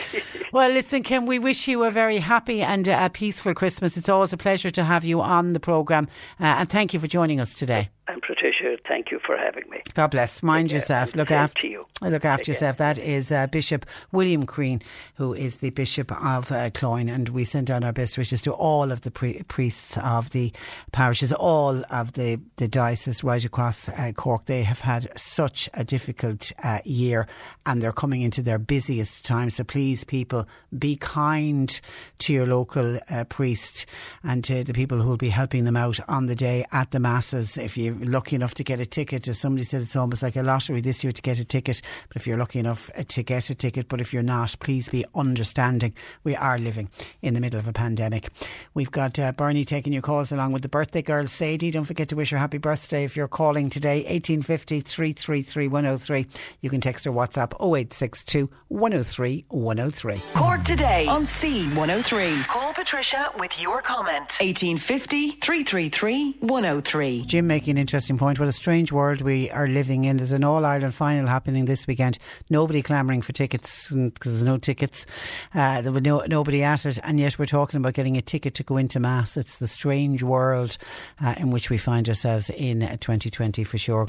Well, 0.51 0.71
listen, 0.71 1.03
Kim, 1.03 1.25
we 1.25 1.37
wish 1.37 1.67
you 1.67 1.83
a 1.83 1.91
very 1.91 2.17
happy 2.17 2.61
and 2.61 2.87
a 2.87 3.09
peaceful 3.09 3.53
Christmas. 3.53 3.97
It's 3.97 4.07
always 4.07 4.31
a 4.31 4.37
pleasure 4.37 4.69
to 4.69 4.83
have 4.85 5.03
you 5.03 5.19
on 5.19 5.51
the 5.51 5.59
programme, 5.59 6.07
uh, 6.39 6.45
and 6.59 6.69
thank 6.69 6.93
you 6.93 6.99
for 6.99 7.07
joining 7.07 7.41
us 7.41 7.53
today. 7.53 7.89
And 8.07 8.21
Patricia, 8.21 8.77
thank 8.87 9.09
you 9.09 9.19
for 9.25 9.35
having 9.35 9.67
me. 9.69 9.81
God 9.95 10.11
bless. 10.11 10.43
Mind 10.43 10.71
yourself. 10.71 11.15
Look 11.15 11.31
after 11.31 11.65
you. 11.65 11.87
Look 12.03 12.23
after 12.23 12.43
Take 12.43 12.45
care. 12.45 12.53
yourself. 12.53 12.77
That 12.77 12.99
is 12.99 13.31
uh, 13.31 13.47
Bishop 13.47 13.85
William 14.11 14.45
Crean, 14.45 14.81
who 15.15 15.33
is 15.33 15.55
the 15.57 15.71
Bishop 15.71 16.11
of 16.23 16.51
uh, 16.51 16.69
Cloyne, 16.69 17.09
and 17.09 17.29
we 17.29 17.43
send 17.43 17.65
down 17.65 17.83
our 17.83 17.91
best 17.93 18.15
wishes 18.15 18.41
to 18.41 18.51
all 18.53 18.91
of 18.91 19.01
the 19.01 19.09
pre- 19.09 19.41
priests 19.47 19.97
of 19.97 20.29
the 20.31 20.53
parishes, 20.91 21.33
all 21.33 21.83
of 21.89 22.13
the 22.13 22.39
the 22.57 22.67
diocese 22.67 23.23
right 23.23 23.43
across 23.43 23.89
uh, 23.89 24.11
Cork. 24.15 24.45
They 24.45 24.61
have 24.61 24.81
had 24.81 25.17
such 25.17 25.67
a 25.73 25.83
difficult 25.83 26.51
uh, 26.63 26.79
year, 26.85 27.27
and 27.65 27.81
they're 27.81 27.91
coming 27.91 28.21
into 28.21 28.43
their 28.43 28.59
busiest 28.59 29.25
time. 29.25 29.49
So 29.49 29.63
please, 29.63 30.03
people, 30.03 30.47
be 30.77 30.95
kind 30.95 31.81
to 32.19 32.33
your 32.33 32.45
local 32.45 32.99
uh, 33.09 33.23
priest 33.23 33.87
and 34.23 34.43
to 34.43 34.63
the 34.63 34.73
people 34.73 35.01
who 35.01 35.09
will 35.09 35.17
be 35.17 35.29
helping 35.29 35.63
them 35.63 35.75
out 35.75 35.99
on 36.07 36.27
the 36.27 36.35
day 36.35 36.65
at 36.71 36.91
the 36.91 36.99
masses. 36.99 37.57
If 37.57 37.77
you're 37.77 37.94
lucky 38.01 38.35
enough 38.35 38.53
to 38.55 38.63
get 38.63 38.79
a 38.79 38.85
ticket, 38.85 39.27
as 39.27 39.39
somebody 39.39 39.63
said, 39.63 39.81
it's 39.81 39.95
almost 39.95 40.23
like 40.23 40.35
a 40.35 40.43
lottery 40.43 40.81
this 40.81 41.03
year 41.03 41.11
to 41.11 41.21
get 41.21 41.39
a 41.39 41.45
ticket. 41.45 41.81
But 42.07 42.17
if 42.17 42.27
you're 42.27 42.37
lucky 42.37 42.59
enough 42.59 42.89
uh, 42.97 43.03
to 43.07 43.23
get 43.23 43.49
a 43.49 43.55
ticket, 43.55 43.87
but 43.87 44.01
if 44.01 44.13
you're 44.13 44.23
not, 44.23 44.55
please 44.59 44.89
be 44.89 45.05
understanding. 45.15 45.93
We 46.23 46.35
are 46.35 46.57
living 46.57 46.89
in 47.21 47.33
the 47.33 47.41
middle 47.41 47.59
of 47.59 47.67
a 47.67 47.73
pandemic. 47.73 48.29
We've 48.73 48.91
got 48.91 49.19
uh, 49.19 49.31
Bernie 49.31 49.65
taking 49.65 49.93
your 49.93 50.01
calls 50.01 50.31
along 50.31 50.51
with 50.51 50.61
the 50.61 50.69
birthday 50.69 51.01
girl 51.01 51.27
Sadie. 51.27 51.71
Don't 51.71 51.85
forget 51.85 52.09
to 52.09 52.15
wish 52.15 52.31
her 52.31 52.37
happy 52.37 52.57
birthday 52.57 53.03
if 53.03 53.15
you're 53.15 53.27
calling 53.27 53.69
today. 53.69 53.97
1850 54.03 54.81
333 54.81 55.67
103. 55.67 56.27
You 56.61 56.69
can 56.69 56.81
text 56.81 57.07
or 57.07 57.11
WhatsApp 57.11 57.53
0862 57.61 58.49
103 58.67 59.45
103. 59.49 60.21
Cork 60.33 60.63
today 60.63 61.07
on 61.07 61.23
C103. 61.23 62.47
Call 62.47 62.73
Patricia 62.73 63.31
with 63.37 63.59
your 63.61 63.81
comment. 63.81 64.37
1850 64.39 65.31
333 65.31 66.37
103. 66.39 67.25
Jim 67.25 67.47
making 67.47 67.77
an 67.77 67.84
interesting 67.85 68.17
point. 68.17 68.39
What 68.39 68.47
a 68.47 68.51
strange 68.51 68.91
world 68.91 69.21
we 69.21 69.51
are 69.51 69.67
living 69.67 70.05
in. 70.05 70.17
There's 70.17 70.31
an 70.31 70.43
All 70.43 70.65
Ireland 70.65 70.95
final 70.95 71.27
happening 71.27 71.65
this 71.65 71.85
weekend. 71.85 72.17
Nobody 72.49 72.81
clamouring 72.81 73.21
for 73.21 73.31
tickets 73.31 73.91
because 73.91 74.31
there's 74.31 74.43
no 74.43 74.57
tickets. 74.57 75.05
Uh, 75.53 75.81
there 75.81 75.91
was 75.91 76.01
no, 76.01 76.23
nobody 76.27 76.63
at 76.63 76.87
it, 76.87 76.97
and 77.03 77.19
yet 77.19 77.37
we're 77.37 77.45
talking 77.45 77.79
about 77.79 77.93
getting 77.93 78.17
a 78.17 78.23
ticket 78.23 78.55
to 78.55 78.63
go 78.63 78.77
into 78.77 78.99
mass. 78.99 79.37
It's 79.37 79.59
the 79.59 79.67
strange 79.67 80.23
world 80.23 80.79
uh, 81.23 81.35
in 81.37 81.51
which 81.51 81.69
we 81.69 81.77
find 81.77 82.09
ourselves 82.09 82.49
in 82.49 82.81
uh, 82.81 82.97
2020 82.97 83.63
for 83.63 83.77
sure. 83.77 84.07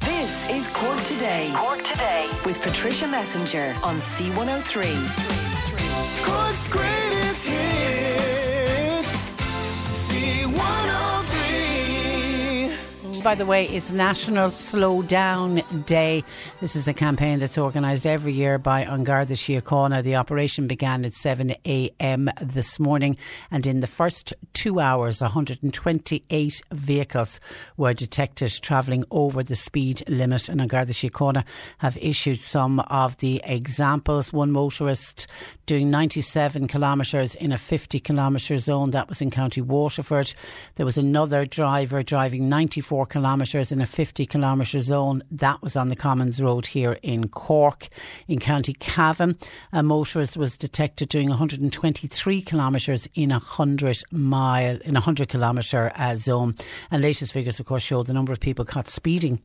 This 0.00 0.50
is 0.50 0.68
Cork 0.74 1.02
today. 1.04 1.50
Cork 1.56 1.82
today 1.84 2.28
with 2.44 2.60
Patricia 2.60 3.06
Messinger 3.06 3.82
on 3.82 3.96
C103. 4.00 4.92
Cork's 6.22 6.70
greatest 6.70 6.95
By 13.26 13.34
the 13.34 13.44
way, 13.44 13.66
it's 13.66 13.90
National 13.90 14.52
Slow 14.52 15.02
Down 15.02 15.60
Day. 15.84 16.22
This 16.60 16.76
is 16.76 16.86
a 16.86 16.94
campaign 16.94 17.40
that's 17.40 17.58
organised 17.58 18.06
every 18.06 18.32
year 18.32 18.56
by 18.56 18.82
An 18.82 19.02
Garda 19.02 19.34
Síochána. 19.34 20.04
The 20.04 20.14
operation 20.14 20.68
began 20.68 21.04
at 21.04 21.12
7 21.12 21.52
a.m. 21.66 22.30
this 22.40 22.78
morning, 22.78 23.16
and 23.50 23.66
in 23.66 23.80
the 23.80 23.88
first 23.88 24.32
two 24.52 24.78
hours, 24.78 25.20
128 25.20 26.62
vehicles 26.72 27.40
were 27.76 27.92
detected 27.92 28.52
travelling 28.62 29.04
over 29.10 29.42
the 29.42 29.56
speed 29.56 30.04
limit. 30.08 30.48
And 30.48 30.60
An 30.60 30.68
Garda 30.68 30.92
Síochána 30.92 31.42
have 31.78 31.98
issued 32.00 32.38
some 32.38 32.78
of 32.78 33.16
the 33.16 33.42
examples. 33.44 34.32
One 34.32 34.52
motorist 34.52 35.26
doing 35.66 35.90
97 35.90 36.68
kilometres 36.68 37.34
in 37.34 37.50
a 37.50 37.58
50 37.58 37.98
kilometre 37.98 38.56
zone. 38.58 38.92
That 38.92 39.08
was 39.08 39.20
in 39.20 39.32
County 39.32 39.62
Waterford. 39.62 40.32
There 40.76 40.86
was 40.86 40.96
another 40.96 41.44
driver 41.44 42.04
driving 42.04 42.48
94 42.48 43.06
kilometres 43.16 43.72
in 43.72 43.80
a 43.80 43.86
50 43.86 44.26
kilometre 44.26 44.78
zone. 44.78 45.22
That 45.30 45.62
was 45.62 45.74
on 45.74 45.88
the 45.88 45.96
Commons 45.96 46.42
Road 46.42 46.66
here 46.66 46.98
in 47.02 47.28
Cork. 47.28 47.88
In 48.28 48.38
County 48.38 48.74
Cavan, 48.74 49.38
a 49.72 49.82
motorist 49.82 50.36
was 50.36 50.54
detected 50.54 51.08
doing 51.08 51.30
123 51.30 52.42
kilometres 52.42 53.08
in 53.14 53.30
a 53.30 53.38
100 53.38 54.02
mile, 54.12 54.76
in 54.84 54.96
a 54.96 55.00
100 55.00 55.30
kilometre 55.30 55.92
uh, 55.96 56.14
zone. 56.14 56.56
And 56.90 57.02
latest 57.02 57.32
figures, 57.32 57.58
of 57.58 57.64
course, 57.64 57.82
show 57.82 58.02
the 58.02 58.12
number 58.12 58.34
of 58.34 58.40
people 58.40 58.66
caught 58.66 58.86
speeding 58.86 59.40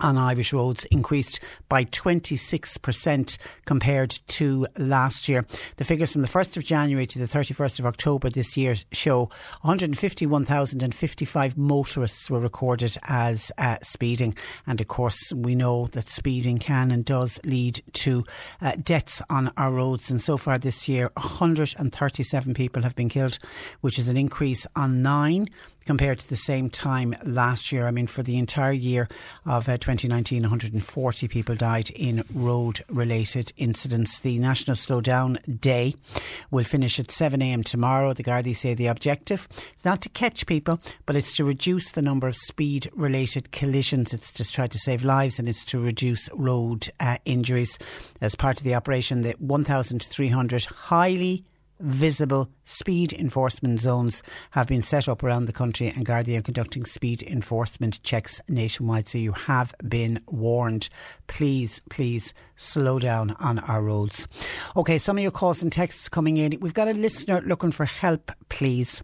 on 0.00 0.16
Irish 0.16 0.52
roads 0.52 0.84
increased 0.86 1.40
by 1.68 1.84
26% 1.84 3.38
compared 3.64 4.18
to 4.28 4.66
last 4.78 5.28
year. 5.28 5.44
The 5.76 5.84
figures 5.84 6.12
from 6.12 6.22
the 6.22 6.28
1st 6.28 6.56
of 6.56 6.64
January 6.64 7.06
to 7.06 7.18
the 7.18 7.26
31st 7.26 7.80
of 7.80 7.86
October 7.86 8.30
this 8.30 8.56
year 8.56 8.74
show 8.92 9.30
151,055 9.62 11.56
motorists 11.56 12.30
were 12.30 12.40
recorded 12.40 12.96
as 13.04 13.52
uh, 13.58 13.76
speeding. 13.82 14.34
And 14.66 14.80
of 14.80 14.88
course, 14.88 15.32
we 15.34 15.54
know 15.54 15.86
that 15.88 16.08
speeding 16.08 16.58
can 16.58 16.90
and 16.90 17.04
does 17.04 17.38
lead 17.44 17.82
to 17.94 18.24
uh, 18.60 18.72
deaths 18.82 19.22
on 19.28 19.52
our 19.56 19.70
roads. 19.70 20.10
And 20.10 20.20
so 20.20 20.36
far 20.36 20.58
this 20.58 20.88
year, 20.88 21.10
137 21.16 22.54
people 22.54 22.82
have 22.82 22.96
been 22.96 23.08
killed, 23.08 23.38
which 23.80 23.98
is 23.98 24.08
an 24.08 24.16
increase 24.16 24.66
on 24.76 25.02
nine 25.02 25.48
compared 25.86 26.18
to 26.20 26.28
the 26.28 26.36
same 26.36 26.70
time 26.70 27.14
last 27.24 27.72
year. 27.72 27.86
I 27.86 27.90
mean, 27.90 28.06
for 28.06 28.22
the 28.22 28.38
entire 28.38 28.72
year 28.72 29.08
of 29.46 29.68
uh, 29.68 29.76
2019, 29.76 30.42
140 30.42 31.28
people 31.28 31.54
died 31.54 31.90
in 31.90 32.24
road 32.34 32.80
related 32.88 33.52
incidents. 33.56 34.20
The 34.20 34.38
National 34.38 34.76
Slowdown 34.76 35.60
Day 35.60 35.94
will 36.50 36.64
finish 36.64 36.98
at 37.00 37.08
7am 37.08 37.64
tomorrow. 37.64 38.12
The 38.12 38.24
Gardaí 38.24 38.54
say 38.54 38.74
the 38.74 38.86
objective 38.86 39.48
is 39.76 39.84
not 39.84 40.00
to 40.02 40.08
catch 40.08 40.46
people, 40.46 40.80
but 41.06 41.16
it's 41.16 41.36
to 41.36 41.44
reduce 41.44 41.92
the 41.92 42.02
number 42.02 42.28
of 42.28 42.36
speed 42.36 42.88
related 42.94 43.52
collisions. 43.52 44.12
It's 44.12 44.30
to 44.32 44.50
try 44.50 44.66
to 44.66 44.78
save 44.78 45.04
lives 45.04 45.38
and 45.38 45.48
it's 45.48 45.64
to 45.66 45.80
reduce 45.80 46.28
road 46.34 46.88
uh, 47.00 47.18
injuries. 47.24 47.78
As 48.20 48.34
part 48.34 48.58
of 48.58 48.64
the 48.64 48.74
operation, 48.74 49.22
the 49.22 49.34
1,300 49.38 50.64
highly 50.64 51.44
visible 51.80 52.50
speed 52.64 53.12
enforcement 53.12 53.80
zones 53.80 54.22
have 54.50 54.66
been 54.66 54.82
set 54.82 55.08
up 55.08 55.22
around 55.22 55.46
the 55.46 55.52
country 55.52 55.88
and 55.88 56.06
Gardaí 56.06 56.38
are 56.38 56.42
conducting 56.42 56.84
speed 56.84 57.22
enforcement 57.22 58.02
checks 58.02 58.40
nationwide. 58.48 59.08
So 59.08 59.18
you 59.18 59.32
have 59.32 59.74
been 59.86 60.20
warned. 60.26 60.88
Please 61.26 61.80
please 61.90 62.34
slow 62.56 62.98
down 62.98 63.32
on 63.40 63.58
our 63.60 63.82
roads. 63.82 64.28
Okay 64.76 64.98
some 64.98 65.16
of 65.16 65.22
your 65.22 65.32
calls 65.32 65.62
and 65.62 65.72
texts 65.72 66.08
coming 66.08 66.36
in. 66.36 66.58
We've 66.60 66.74
got 66.74 66.88
a 66.88 66.92
listener 66.92 67.40
looking 67.40 67.72
for 67.72 67.86
help 67.86 68.30
please. 68.48 69.02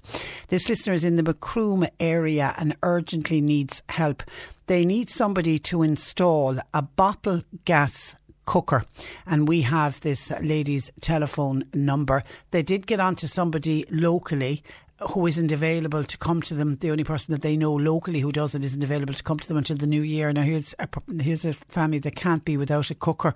This 0.48 0.68
listener 0.68 0.92
is 0.92 1.04
in 1.04 1.16
the 1.16 1.22
Macroom 1.22 1.88
area 1.98 2.54
and 2.58 2.76
urgently 2.82 3.40
needs 3.40 3.82
help. 3.88 4.22
They 4.66 4.84
need 4.84 5.10
somebody 5.10 5.58
to 5.60 5.82
install 5.82 6.58
a 6.74 6.82
bottle 6.82 7.42
gas 7.64 8.16
cooker. 8.46 8.84
And 9.26 9.46
we 9.46 9.62
have 9.62 10.00
this 10.00 10.32
lady's 10.40 10.90
telephone 11.00 11.64
number. 11.74 12.22
They 12.50 12.62
did 12.62 12.86
get 12.86 13.00
on 13.00 13.16
to 13.16 13.28
somebody 13.28 13.84
locally 13.90 14.62
who 15.10 15.26
isn't 15.26 15.52
available 15.52 16.02
to 16.04 16.16
come 16.16 16.40
to 16.40 16.54
them. 16.54 16.76
The 16.76 16.90
only 16.90 17.04
person 17.04 17.32
that 17.32 17.42
they 17.42 17.56
know 17.56 17.74
locally 17.74 18.20
who 18.20 18.32
does 18.32 18.54
it 18.54 18.64
isn't 18.64 18.82
available 18.82 19.12
to 19.12 19.22
come 19.22 19.38
to 19.38 19.46
them 19.46 19.58
until 19.58 19.76
the 19.76 19.86
new 19.86 20.00
year. 20.00 20.32
Now, 20.32 20.42
here's 20.42 20.74
a, 20.78 20.88
here's 21.20 21.44
a 21.44 21.52
family 21.52 21.98
that 21.98 22.16
can't 22.16 22.44
be 22.44 22.56
without 22.56 22.90
a 22.90 22.94
cooker 22.94 23.34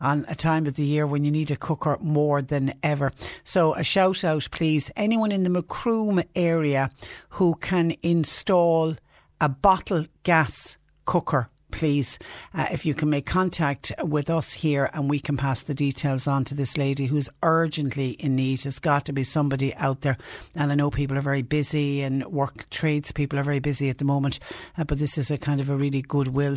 on 0.00 0.24
a 0.28 0.34
time 0.34 0.66
of 0.66 0.74
the 0.74 0.84
year 0.84 1.06
when 1.06 1.24
you 1.24 1.30
need 1.30 1.50
a 1.50 1.56
cooker 1.56 1.96
more 2.00 2.42
than 2.42 2.74
ever. 2.82 3.12
So, 3.44 3.74
a 3.74 3.84
shout 3.84 4.24
out, 4.24 4.48
please. 4.50 4.90
Anyone 4.96 5.30
in 5.30 5.44
the 5.44 5.50
Macroom 5.50 6.24
area 6.34 6.90
who 7.30 7.54
can 7.54 7.94
install 8.02 8.96
a 9.40 9.48
bottle 9.48 10.06
gas 10.24 10.76
cooker 11.04 11.50
please, 11.76 12.18
uh, 12.54 12.66
if 12.70 12.86
you 12.86 12.94
can 12.94 13.10
make 13.10 13.26
contact 13.26 13.92
with 14.02 14.30
us 14.30 14.54
here 14.54 14.88
and 14.94 15.10
we 15.10 15.20
can 15.20 15.36
pass 15.36 15.62
the 15.62 15.74
details 15.74 16.26
on 16.26 16.42
to 16.42 16.54
this 16.54 16.78
lady 16.78 17.04
who's 17.04 17.28
urgently 17.42 18.12
in 18.12 18.34
need. 18.34 18.60
There's 18.60 18.78
got 18.78 19.04
to 19.04 19.12
be 19.12 19.22
somebody 19.22 19.74
out 19.74 20.00
there. 20.00 20.16
And 20.54 20.72
I 20.72 20.74
know 20.74 20.90
people 20.90 21.18
are 21.18 21.20
very 21.20 21.42
busy 21.42 22.00
and 22.00 22.24
work 22.26 22.70
trades 22.70 23.12
people 23.12 23.38
are 23.38 23.42
very 23.42 23.58
busy 23.58 23.90
at 23.90 23.98
the 23.98 24.06
moment, 24.06 24.38
uh, 24.78 24.84
but 24.84 24.98
this 24.98 25.18
is 25.18 25.30
a 25.30 25.36
kind 25.36 25.60
of 25.60 25.68
a 25.68 25.76
really 25.76 26.00
goodwill. 26.00 26.56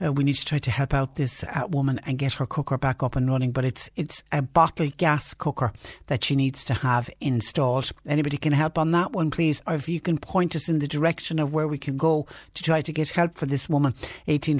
Uh, 0.00 0.12
we 0.12 0.22
need 0.22 0.34
to 0.34 0.44
try 0.44 0.58
to 0.58 0.70
help 0.70 0.94
out 0.94 1.16
this 1.16 1.42
uh, 1.42 1.66
woman 1.68 1.98
and 2.06 2.18
get 2.18 2.34
her 2.34 2.46
cooker 2.46 2.78
back 2.78 3.02
up 3.02 3.16
and 3.16 3.28
running. 3.28 3.50
But 3.50 3.64
it's 3.64 3.90
it's 3.96 4.22
a 4.30 4.40
bottle 4.40 4.88
gas 4.96 5.34
cooker 5.34 5.72
that 6.06 6.22
she 6.22 6.36
needs 6.36 6.62
to 6.64 6.74
have 6.74 7.10
installed. 7.20 7.90
Anybody 8.06 8.36
can 8.36 8.52
help 8.52 8.78
on 8.78 8.92
that 8.92 9.12
one, 9.12 9.32
please, 9.32 9.62
or 9.66 9.74
if 9.74 9.88
you 9.88 10.00
can 10.00 10.18
point 10.18 10.54
us 10.54 10.68
in 10.68 10.78
the 10.78 10.86
direction 10.86 11.40
of 11.40 11.52
where 11.52 11.66
we 11.66 11.78
can 11.78 11.96
go 11.96 12.26
to 12.54 12.62
try 12.62 12.80
to 12.80 12.92
get 12.92 13.10
help 13.10 13.34
for 13.34 13.46
this 13.46 13.68
woman. 13.68 13.94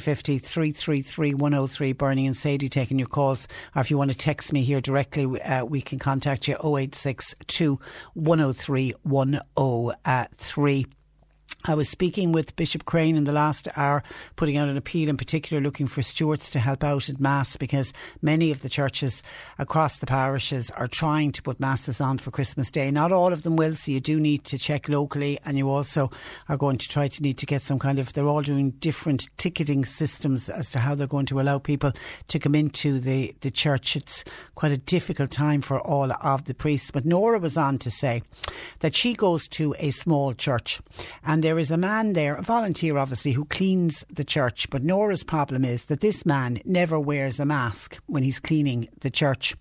1850 0.00 0.38
333 0.38 1.34
103. 1.34 1.92
Bernie 1.92 2.26
and 2.26 2.36
Sadie 2.36 2.68
taking 2.68 2.98
your 2.98 3.08
calls, 3.08 3.46
or 3.74 3.80
if 3.80 3.90
you 3.90 3.98
want 3.98 4.10
to 4.10 4.16
text 4.16 4.52
me 4.52 4.62
here 4.62 4.80
directly, 4.80 5.40
uh, 5.42 5.64
we 5.64 5.82
can 5.82 5.98
contact 5.98 6.48
you 6.48 6.54
0862 6.54 7.78
103 8.14 8.94
103. 9.02 10.86
I 11.66 11.74
was 11.74 11.90
speaking 11.90 12.32
with 12.32 12.56
Bishop 12.56 12.86
Crean 12.86 13.16
in 13.16 13.24
the 13.24 13.34
last 13.34 13.68
hour, 13.76 14.02
putting 14.34 14.56
out 14.56 14.70
an 14.70 14.78
appeal 14.78 15.10
in 15.10 15.18
particular 15.18 15.62
looking 15.62 15.86
for 15.86 16.00
stewards 16.00 16.48
to 16.50 16.58
help 16.58 16.82
out 16.82 17.10
at 17.10 17.20
Mass 17.20 17.58
because 17.58 17.92
many 18.22 18.50
of 18.50 18.62
the 18.62 18.70
churches 18.70 19.22
across 19.58 19.98
the 19.98 20.06
parishes 20.06 20.70
are 20.70 20.86
trying 20.86 21.32
to 21.32 21.42
put 21.42 21.60
Masses 21.60 22.00
on 22.00 22.16
for 22.16 22.30
Christmas 22.30 22.70
Day. 22.70 22.90
Not 22.90 23.12
all 23.12 23.30
of 23.30 23.42
them 23.42 23.56
will, 23.56 23.74
so 23.74 23.92
you 23.92 24.00
do 24.00 24.18
need 24.18 24.44
to 24.44 24.56
check 24.56 24.88
locally 24.88 25.38
and 25.44 25.58
you 25.58 25.68
also 25.68 26.10
are 26.48 26.56
going 26.56 26.78
to 26.78 26.88
try 26.88 27.08
to 27.08 27.22
need 27.22 27.36
to 27.36 27.44
get 27.44 27.60
some 27.60 27.78
kind 27.78 27.98
of, 27.98 28.14
they're 28.14 28.26
all 28.26 28.40
doing 28.40 28.70
different 28.70 29.28
ticketing 29.36 29.84
systems 29.84 30.48
as 30.48 30.70
to 30.70 30.78
how 30.78 30.94
they're 30.94 31.06
going 31.06 31.26
to 31.26 31.42
allow 31.42 31.58
people 31.58 31.92
to 32.28 32.38
come 32.38 32.54
into 32.54 32.98
the, 32.98 33.34
the 33.42 33.50
church. 33.50 33.96
It's 33.96 34.24
quite 34.54 34.72
a 34.72 34.78
difficult 34.78 35.30
time 35.30 35.60
for 35.60 35.78
all 35.78 36.10
of 36.10 36.46
the 36.46 36.54
priests. 36.54 36.90
But 36.90 37.04
Nora 37.04 37.38
was 37.38 37.58
on 37.58 37.76
to 37.80 37.90
say 37.90 38.22
that 38.78 38.94
she 38.94 39.12
goes 39.12 39.46
to 39.48 39.74
a 39.78 39.90
small 39.90 40.32
church 40.32 40.80
and 41.22 41.49
there 41.50 41.58
is 41.58 41.72
a 41.72 41.76
man 41.76 42.12
there, 42.12 42.36
a 42.36 42.42
volunteer 42.42 42.96
obviously, 42.96 43.32
who 43.32 43.44
cleans 43.44 44.06
the 44.08 44.22
church. 44.22 44.70
But 44.70 44.84
Nora's 44.84 45.24
problem 45.24 45.64
is 45.64 45.86
that 45.86 45.98
this 45.98 46.24
man 46.24 46.60
never 46.64 47.00
wears 47.00 47.40
a 47.40 47.44
mask 47.44 47.98
when 48.06 48.22
he's 48.22 48.38
cleaning 48.38 48.88
the 49.00 49.10
church. 49.10 49.56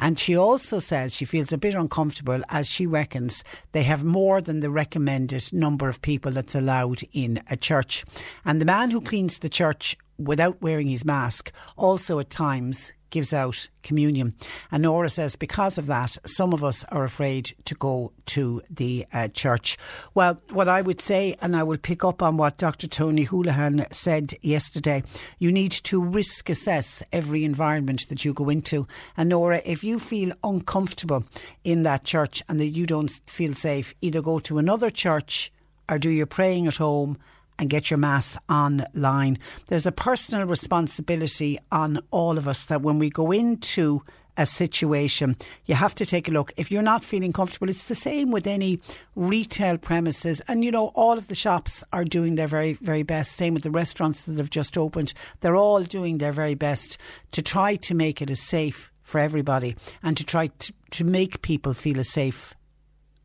And 0.00 0.18
she 0.18 0.36
also 0.36 0.80
says 0.80 1.14
she 1.14 1.24
feels 1.24 1.52
a 1.52 1.56
bit 1.56 1.76
uncomfortable 1.76 2.42
as 2.48 2.66
she 2.66 2.88
reckons 2.88 3.44
they 3.70 3.84
have 3.84 4.02
more 4.02 4.40
than 4.40 4.58
the 4.58 4.68
recommended 4.68 5.52
number 5.52 5.88
of 5.88 6.02
people 6.02 6.32
that's 6.32 6.56
allowed 6.56 7.02
in 7.12 7.40
a 7.48 7.56
church. 7.56 8.04
And 8.44 8.60
the 8.60 8.64
man 8.64 8.90
who 8.90 9.00
cleans 9.00 9.38
the 9.38 9.48
church 9.48 9.96
without 10.18 10.60
wearing 10.60 10.88
his 10.88 11.04
mask 11.04 11.52
also 11.76 12.18
at 12.18 12.30
times 12.30 12.92
gives 13.10 13.32
out 13.32 13.68
communion. 13.82 14.34
And 14.70 14.82
Nora 14.82 15.08
says 15.08 15.36
because 15.36 15.78
of 15.78 15.86
that, 15.86 16.16
some 16.26 16.52
of 16.52 16.62
us 16.62 16.84
are 16.84 17.04
afraid 17.04 17.52
to 17.64 17.74
go 17.74 18.12
to 18.26 18.62
the 18.70 19.06
uh, 19.12 19.28
church. 19.28 19.76
Well, 20.14 20.40
what 20.50 20.68
I 20.68 20.82
would 20.82 21.00
say, 21.00 21.36
and 21.40 21.56
I 21.56 21.62
will 21.62 21.78
pick 21.78 22.04
up 22.04 22.22
on 22.22 22.36
what 22.36 22.58
Dr. 22.58 22.86
Tony 22.86 23.26
Holohan 23.26 23.92
said 23.92 24.34
yesterday, 24.42 25.02
you 25.38 25.50
need 25.50 25.72
to 25.72 26.02
risk 26.02 26.50
assess 26.50 27.02
every 27.12 27.44
environment 27.44 28.08
that 28.08 28.24
you 28.24 28.32
go 28.32 28.48
into. 28.48 28.86
And 29.16 29.30
Nora, 29.30 29.62
if 29.64 29.82
you 29.82 29.98
feel 29.98 30.32
uncomfortable 30.44 31.24
in 31.64 31.82
that 31.82 32.04
church 32.04 32.42
and 32.48 32.60
that 32.60 32.68
you 32.68 32.86
don't 32.86 33.10
feel 33.26 33.54
safe, 33.54 33.94
either 34.00 34.20
go 34.20 34.38
to 34.40 34.58
another 34.58 34.90
church 34.90 35.52
or 35.88 35.98
do 35.98 36.10
your 36.10 36.26
praying 36.26 36.66
at 36.66 36.76
home 36.76 37.18
and 37.58 37.68
get 37.68 37.90
your 37.90 37.98
mass 37.98 38.36
online. 38.48 39.38
There's 39.66 39.86
a 39.86 39.92
personal 39.92 40.46
responsibility 40.46 41.58
on 41.72 42.00
all 42.10 42.38
of 42.38 42.46
us 42.46 42.64
that 42.64 42.82
when 42.82 42.98
we 42.98 43.10
go 43.10 43.32
into 43.32 44.02
a 44.38 44.46
situation, 44.46 45.36
you 45.66 45.74
have 45.74 45.96
to 45.96 46.06
take 46.06 46.28
a 46.28 46.30
look. 46.30 46.52
If 46.56 46.70
you're 46.70 46.80
not 46.80 47.02
feeling 47.02 47.32
comfortable, 47.32 47.68
it's 47.68 47.86
the 47.86 47.94
same 47.96 48.30
with 48.30 48.46
any 48.46 48.78
retail 49.16 49.76
premises. 49.78 50.40
And 50.46 50.64
you 50.64 50.70
know, 50.70 50.88
all 50.94 51.18
of 51.18 51.26
the 51.26 51.34
shops 51.34 51.82
are 51.92 52.04
doing 52.04 52.36
their 52.36 52.46
very, 52.46 52.74
very 52.74 53.02
best. 53.02 53.36
Same 53.36 53.52
with 53.52 53.64
the 53.64 53.70
restaurants 53.70 54.20
that 54.22 54.38
have 54.38 54.50
just 54.50 54.78
opened. 54.78 55.12
They're 55.40 55.56
all 55.56 55.82
doing 55.82 56.18
their 56.18 56.32
very 56.32 56.54
best 56.54 56.98
to 57.32 57.42
try 57.42 57.74
to 57.76 57.94
make 57.94 58.22
it 58.22 58.30
as 58.30 58.40
safe 58.40 58.92
for 59.02 59.18
everybody 59.18 59.74
and 60.02 60.16
to 60.16 60.24
try 60.24 60.46
to, 60.46 60.72
to 60.92 61.04
make 61.04 61.42
people 61.42 61.72
feel 61.72 61.98
as 61.98 62.08
safe 62.08 62.54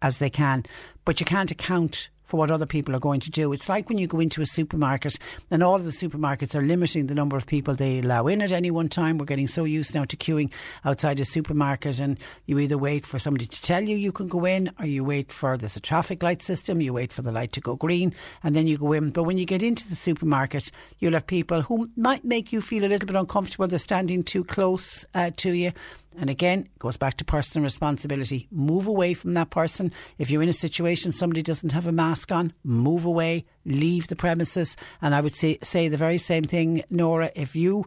as 0.02 0.18
they 0.18 0.30
can. 0.30 0.66
But 1.06 1.20
you 1.20 1.26
can't 1.28 1.52
account 1.52 2.10
for 2.34 2.38
what 2.38 2.50
other 2.50 2.66
people 2.66 2.96
are 2.96 3.00
going 3.00 3.20
to 3.20 3.30
do. 3.30 3.54
It's 3.54 3.70
like 3.70 3.90
when 3.90 4.00
you 4.00 4.08
go 4.08 4.20
into 4.20 4.42
a 4.42 4.46
supermarket 4.48 5.20
and 5.52 5.62
all 5.62 5.76
of 5.76 5.86
the 5.86 5.92
supermarkets 5.92 6.56
are 6.56 6.64
limiting 6.64 7.06
the 7.06 7.14
number 7.14 7.38
of 7.38 7.46
people 7.46 7.76
they 7.76 8.00
allow 8.00 8.26
in 8.26 8.42
at 8.42 8.52
any 8.52 8.72
one 8.72 8.90
time. 8.90 9.20
We're 9.20 9.26
getting 9.26 9.46
so 9.46 9.66
used 9.66 9.94
now 9.94 10.06
to 10.06 10.18
queuing 10.18 10.50
outside 10.84 11.20
a 11.20 11.26
supermarket 11.26 12.00
and 12.00 12.18
you 12.48 12.58
either 12.58 12.76
wait 12.76 13.06
for 13.06 13.20
somebody 13.20 13.46
to 13.46 13.62
tell 13.62 13.84
you 13.84 13.96
you 13.96 14.12
can 14.12 14.28
go 14.28 14.46
in 14.46 14.72
or 14.80 14.88
you 14.88 15.04
wait 15.04 15.32
for 15.32 15.58
there's 15.58 15.76
a 15.76 15.80
traffic 15.80 16.24
light 16.24 16.42
system, 16.42 16.82
you 16.82 16.92
wait 16.92 17.14
for 17.14 17.22
the 17.22 17.32
light 17.32 17.52
to 17.52 17.62
go 17.62 17.76
green 17.76 18.16
and 18.42 18.56
then 18.56 18.66
you 18.66 18.80
go 18.80 18.94
in. 18.94 19.12
But 19.12 19.26
when 19.26 19.38
you 19.38 19.46
get 19.46 19.62
into 19.62 19.88
the 19.88 19.96
supermarket, 19.96 20.72
you'll 20.98 21.14
have 21.14 21.28
people 21.28 21.62
who 21.62 21.92
might 21.96 22.26
make 22.26 22.52
you 22.52 22.62
feel 22.62 22.84
a 22.84 22.90
little 22.90 23.06
bit 23.06 23.16
uncomfortable. 23.16 23.68
They're 23.68 23.78
standing 23.78 24.24
too 24.24 24.44
close 24.44 25.06
uh, 25.14 25.30
to 25.38 25.52
you. 25.52 25.72
And 26.18 26.30
again, 26.30 26.62
it 26.62 26.80
goes 26.80 26.98
back 26.98 27.18
to 27.18 27.26
personal 27.26 27.64
responsibility. 27.64 28.48
Move 28.52 28.88
away 28.88 29.14
from 29.14 29.34
that 29.34 29.50
person. 29.50 29.92
If 30.18 30.30
you're 30.30 30.44
in 30.44 30.50
a 30.50 30.54
situation 30.54 31.12
somebody 31.12 31.42
doesn't 31.42 31.72
have 31.72 31.88
a 31.88 31.92
mask 31.92 32.32
on, 32.32 32.54
move 32.64 33.06
away, 33.06 33.46
leave 33.66 34.08
the 34.08 34.16
premises. 34.16 34.76
And 35.02 35.16
I 35.16 35.22
would 35.22 35.36
say 35.36 35.58
say 35.64 35.88
the 35.88 35.98
very 35.98 36.18
same 36.18 36.44
thing, 36.44 36.84
Nora. 36.90 37.32
If 37.36 37.56
you 37.56 37.86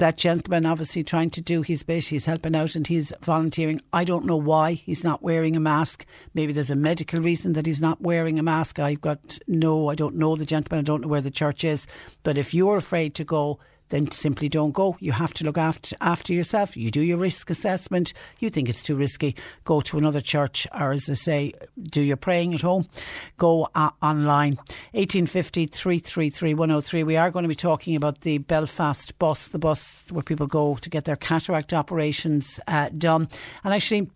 that 0.00 0.16
gentleman 0.16 0.64
obviously 0.64 1.02
trying 1.02 1.28
to 1.28 1.40
do 1.42 1.62
his 1.62 1.82
bit. 1.82 2.06
He's 2.06 2.24
helping 2.24 2.56
out 2.56 2.74
and 2.74 2.86
he's 2.86 3.12
volunteering. 3.22 3.80
I 3.92 4.04
don't 4.04 4.24
know 4.24 4.36
why 4.36 4.72
he's 4.72 5.04
not 5.04 5.22
wearing 5.22 5.56
a 5.56 5.60
mask. 5.60 6.06
Maybe 6.34 6.54
there's 6.54 6.70
a 6.70 6.74
medical 6.74 7.20
reason 7.20 7.52
that 7.52 7.66
he's 7.66 7.82
not 7.82 8.00
wearing 8.00 8.38
a 8.38 8.42
mask. 8.42 8.78
I've 8.78 9.02
got 9.02 9.38
no, 9.46 9.90
I 9.90 9.94
don't 9.94 10.16
know 10.16 10.36
the 10.36 10.46
gentleman. 10.46 10.80
I 10.80 10.86
don't 10.86 11.02
know 11.02 11.08
where 11.08 11.20
the 11.20 11.30
church 11.30 11.64
is. 11.64 11.86
But 12.22 12.38
if 12.38 12.54
you're 12.54 12.76
afraid 12.76 13.14
to 13.16 13.24
go, 13.24 13.60
then 13.90 14.10
simply 14.10 14.48
don't 14.48 14.72
go. 14.72 14.96
You 15.00 15.12
have 15.12 15.34
to 15.34 15.44
look 15.44 15.58
after 15.58 15.96
after 16.00 16.32
yourself. 16.32 16.76
You 16.76 16.90
do 16.90 17.02
your 17.02 17.18
risk 17.18 17.50
assessment. 17.50 18.12
You 18.38 18.50
think 18.50 18.68
it's 18.68 18.82
too 18.82 18.96
risky, 18.96 19.36
go 19.64 19.80
to 19.82 19.98
another 19.98 20.20
church, 20.20 20.66
or 20.74 20.92
as 20.92 21.10
I 21.10 21.14
say, 21.14 21.52
do 21.80 22.00
your 22.00 22.16
praying 22.16 22.54
at 22.54 22.62
home. 22.62 22.86
Go 23.36 23.68
uh, 23.74 23.90
online. 24.02 24.56
1850 24.92 25.66
333 25.66 26.54
103. 26.54 27.02
We 27.04 27.16
are 27.16 27.30
going 27.30 27.42
to 27.44 27.48
be 27.48 27.54
talking 27.54 27.96
about 27.96 28.22
the 28.22 28.38
Belfast 28.38 29.18
bus, 29.18 29.48
the 29.48 29.58
bus 29.58 30.06
where 30.10 30.22
people 30.22 30.46
go 30.46 30.76
to 30.76 30.90
get 30.90 31.04
their 31.04 31.16
cataract 31.16 31.74
operations 31.74 32.58
uh, 32.66 32.88
done. 32.96 33.28
And 33.64 33.74
actually, 33.74 34.10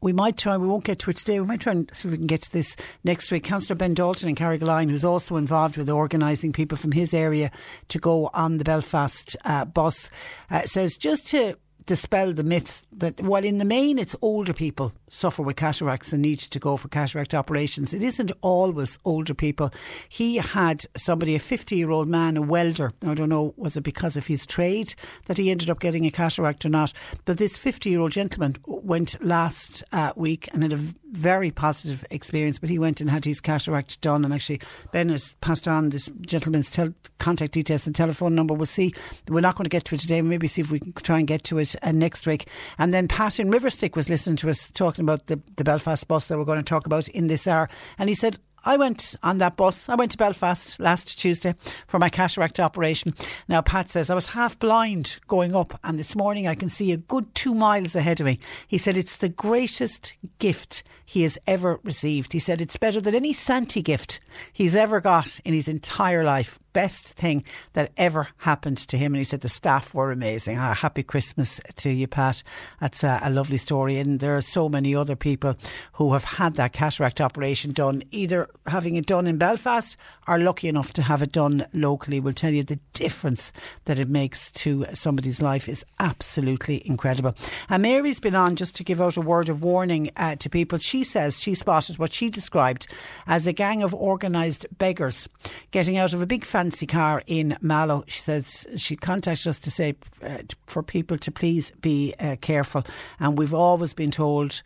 we 0.00 0.12
might 0.12 0.36
try, 0.36 0.56
we 0.56 0.66
won't 0.66 0.84
get 0.84 0.98
to 1.00 1.10
it 1.10 1.16
today, 1.16 1.38
we 1.40 1.46
might 1.46 1.60
try 1.60 1.72
and 1.72 1.88
see 1.94 2.08
if 2.08 2.12
we 2.12 2.18
can 2.18 2.26
get 2.26 2.42
to 2.42 2.52
this 2.52 2.76
next 3.04 3.30
week. 3.30 3.44
Councillor 3.44 3.76
Ben 3.76 3.94
Dalton 3.94 4.28
in 4.28 4.34
Carrigaline, 4.34 4.90
who's 4.90 5.04
also 5.04 5.36
involved 5.36 5.76
with 5.76 5.88
organising 5.88 6.52
people 6.52 6.76
from 6.76 6.92
his 6.92 7.14
area 7.14 7.50
to 7.88 7.98
go 7.98 8.28
on 8.34 8.58
the 8.58 8.64
Belfast 8.64 9.36
uh, 9.44 9.64
bus, 9.64 10.10
uh, 10.50 10.62
says 10.62 10.96
just 10.96 11.28
to 11.28 11.56
dispel 11.86 12.32
the 12.32 12.44
myth 12.44 12.84
that 12.92 13.20
while 13.20 13.44
in 13.44 13.58
the 13.58 13.64
main 13.64 13.98
it's 13.98 14.14
older 14.22 14.52
people 14.52 14.92
suffer 15.12 15.42
with 15.42 15.56
cataracts 15.56 16.12
and 16.12 16.22
need 16.22 16.38
to 16.38 16.58
go 16.58 16.76
for 16.76 16.88
cataract 16.88 17.34
operations, 17.34 17.92
it 17.92 18.02
isn't 18.02 18.32
always 18.40 18.98
older 19.04 19.34
people. 19.34 19.70
He 20.08 20.36
had 20.36 20.84
somebody, 20.96 21.34
a 21.34 21.38
50 21.38 21.76
year 21.76 21.90
old 21.90 22.08
man, 22.08 22.36
a 22.36 22.42
welder. 22.42 22.92
I 23.06 23.14
don't 23.14 23.28
know, 23.28 23.54
was 23.56 23.76
it 23.76 23.82
because 23.82 24.16
of 24.16 24.26
his 24.26 24.46
trade 24.46 24.94
that 25.26 25.38
he 25.38 25.50
ended 25.50 25.70
up 25.70 25.80
getting 25.80 26.06
a 26.06 26.10
cataract 26.10 26.64
or 26.64 26.70
not? 26.70 26.92
But 27.24 27.38
this 27.38 27.58
50 27.58 27.90
year 27.90 28.00
old 28.00 28.12
gentleman 28.12 28.56
went 28.66 29.22
last 29.22 29.84
uh, 29.92 30.12
week 30.16 30.48
and 30.52 30.62
had 30.62 30.72
a 30.72 30.80
very 31.12 31.50
positive 31.50 32.04
experience, 32.10 32.58
but 32.58 32.70
he 32.70 32.78
went 32.78 33.00
and 33.00 33.10
had 33.10 33.24
his 33.24 33.40
cataract 33.40 34.00
done. 34.00 34.24
And 34.24 34.32
actually, 34.32 34.60
Ben 34.92 35.10
has 35.10 35.34
passed 35.40 35.68
on 35.68 35.90
this 35.90 36.10
gentleman's 36.22 36.70
tel- 36.70 36.94
contact 37.18 37.52
details 37.52 37.86
and 37.86 37.94
telephone 37.94 38.34
number. 38.34 38.54
We'll 38.54 38.66
see. 38.66 38.94
We're 39.28 39.40
not 39.40 39.56
going 39.56 39.64
to 39.64 39.70
get 39.70 39.84
to 39.86 39.94
it 39.94 40.00
today. 40.00 40.22
Maybe 40.22 40.46
see 40.46 40.62
if 40.62 40.70
we 40.70 40.80
can 40.80 40.92
try 40.92 41.18
and 41.18 41.28
get 41.28 41.44
to 41.44 41.58
it 41.58 41.76
uh, 41.82 41.92
next 41.92 42.26
week. 42.26 42.48
And 42.78 42.94
then 42.94 43.08
Pat 43.08 43.38
in 43.38 43.50
Riverstick 43.50 43.94
was 43.94 44.08
listening 44.08 44.36
to 44.36 44.50
us 44.50 44.70
talking 44.70 45.01
about 45.02 45.26
the, 45.26 45.40
the 45.56 45.64
Belfast 45.64 46.06
bus 46.08 46.26
that 46.26 46.38
we're 46.38 46.44
going 46.44 46.58
to 46.58 46.62
talk 46.62 46.86
about 46.86 47.08
in 47.08 47.26
this 47.26 47.46
hour. 47.46 47.68
And 47.98 48.08
he 48.08 48.14
said, 48.14 48.38
I 48.64 48.76
went 48.76 49.16
on 49.22 49.38
that 49.38 49.56
bus. 49.56 49.88
I 49.88 49.96
went 49.96 50.12
to 50.12 50.18
Belfast 50.18 50.78
last 50.78 51.18
Tuesday 51.18 51.54
for 51.88 51.98
my 51.98 52.08
cataract 52.08 52.60
operation. 52.60 53.14
Now, 53.48 53.60
Pat 53.60 53.90
says 53.90 54.08
I 54.08 54.14
was 54.14 54.28
half 54.28 54.58
blind 54.58 55.18
going 55.26 55.54
up, 55.54 55.78
and 55.82 55.98
this 55.98 56.14
morning 56.14 56.46
I 56.46 56.54
can 56.54 56.68
see 56.68 56.92
a 56.92 56.96
good 56.96 57.34
two 57.34 57.54
miles 57.54 57.96
ahead 57.96 58.20
of 58.20 58.26
me. 58.26 58.38
He 58.68 58.78
said 58.78 58.96
it's 58.96 59.16
the 59.16 59.28
greatest 59.28 60.14
gift 60.38 60.84
he 61.04 61.22
has 61.22 61.38
ever 61.46 61.80
received. 61.82 62.32
He 62.32 62.38
said 62.38 62.60
it's 62.60 62.76
better 62.76 63.00
than 63.00 63.16
any 63.16 63.32
Santi 63.32 63.82
gift 63.82 64.20
he's 64.52 64.76
ever 64.76 65.00
got 65.00 65.40
in 65.44 65.54
his 65.54 65.66
entire 65.66 66.22
life. 66.22 66.58
Best 66.72 67.14
thing 67.14 67.42
that 67.72 67.92
ever 67.96 68.28
happened 68.38 68.78
to 68.78 68.98
him. 68.98 69.12
And 69.12 69.18
he 69.18 69.24
said 69.24 69.40
the 69.40 69.48
staff 69.48 69.94
were 69.94 70.10
amazing. 70.10 70.58
Ah, 70.58 70.74
happy 70.74 71.02
Christmas 71.02 71.60
to 71.76 71.90
you, 71.90 72.06
Pat. 72.06 72.42
That's 72.80 73.04
a, 73.04 73.20
a 73.22 73.30
lovely 73.30 73.56
story. 73.56 73.98
And 73.98 74.20
there 74.20 74.36
are 74.36 74.40
so 74.42 74.68
many 74.68 74.94
other 74.94 75.16
people 75.16 75.56
who 75.94 76.12
have 76.12 76.24
had 76.24 76.54
that 76.54 76.72
cataract 76.72 77.20
operation 77.20 77.72
done, 77.72 78.02
either 78.10 78.48
having 78.66 78.96
it 78.96 79.06
done 79.06 79.26
in 79.26 79.38
Belfast 79.38 79.96
or 80.26 80.38
lucky 80.38 80.68
enough 80.68 80.92
to 80.94 81.02
have 81.02 81.22
it 81.22 81.32
done 81.32 81.66
locally. 81.72 82.20
Will 82.20 82.32
tell 82.32 82.52
you 82.52 82.62
the 82.62 82.78
difference 82.92 83.52
that 83.84 83.98
it 83.98 84.08
makes 84.08 84.50
to 84.52 84.86
somebody's 84.92 85.42
life 85.42 85.68
is 85.68 85.84
absolutely 85.98 86.86
incredible. 86.86 87.34
And 87.68 87.82
Mary's 87.82 88.20
been 88.20 88.34
on 88.34 88.56
just 88.56 88.76
to 88.76 88.84
give 88.84 89.00
out 89.00 89.16
a 89.16 89.20
word 89.20 89.48
of 89.48 89.62
warning 89.62 90.10
uh, 90.16 90.36
to 90.36 90.50
people. 90.50 90.78
She 90.78 91.02
says 91.02 91.40
she 91.40 91.54
spotted 91.54 91.98
what 91.98 92.12
she 92.12 92.30
described 92.30 92.86
as 93.26 93.46
a 93.46 93.52
gang 93.52 93.82
of 93.82 93.94
organised 93.94 94.66
beggars 94.78 95.28
getting 95.70 95.96
out 95.96 96.14
of 96.14 96.22
a 96.22 96.26
big 96.26 96.44
fancy 96.44 96.86
car 96.86 97.22
in 97.26 97.56
Mallow. 97.60 98.04
She 98.06 98.20
says 98.20 98.66
she 98.76 98.96
contacted 98.96 99.48
us 99.48 99.58
to 99.60 99.70
say 99.70 99.94
uh, 100.22 100.38
for 100.66 100.82
people 100.82 101.18
to 101.18 101.30
please 101.30 101.70
be 101.80 102.14
uh, 102.18 102.36
careful. 102.40 102.84
And 103.20 103.38
we've 103.38 103.54
always 103.54 103.92
been 103.92 104.10
told 104.10 104.62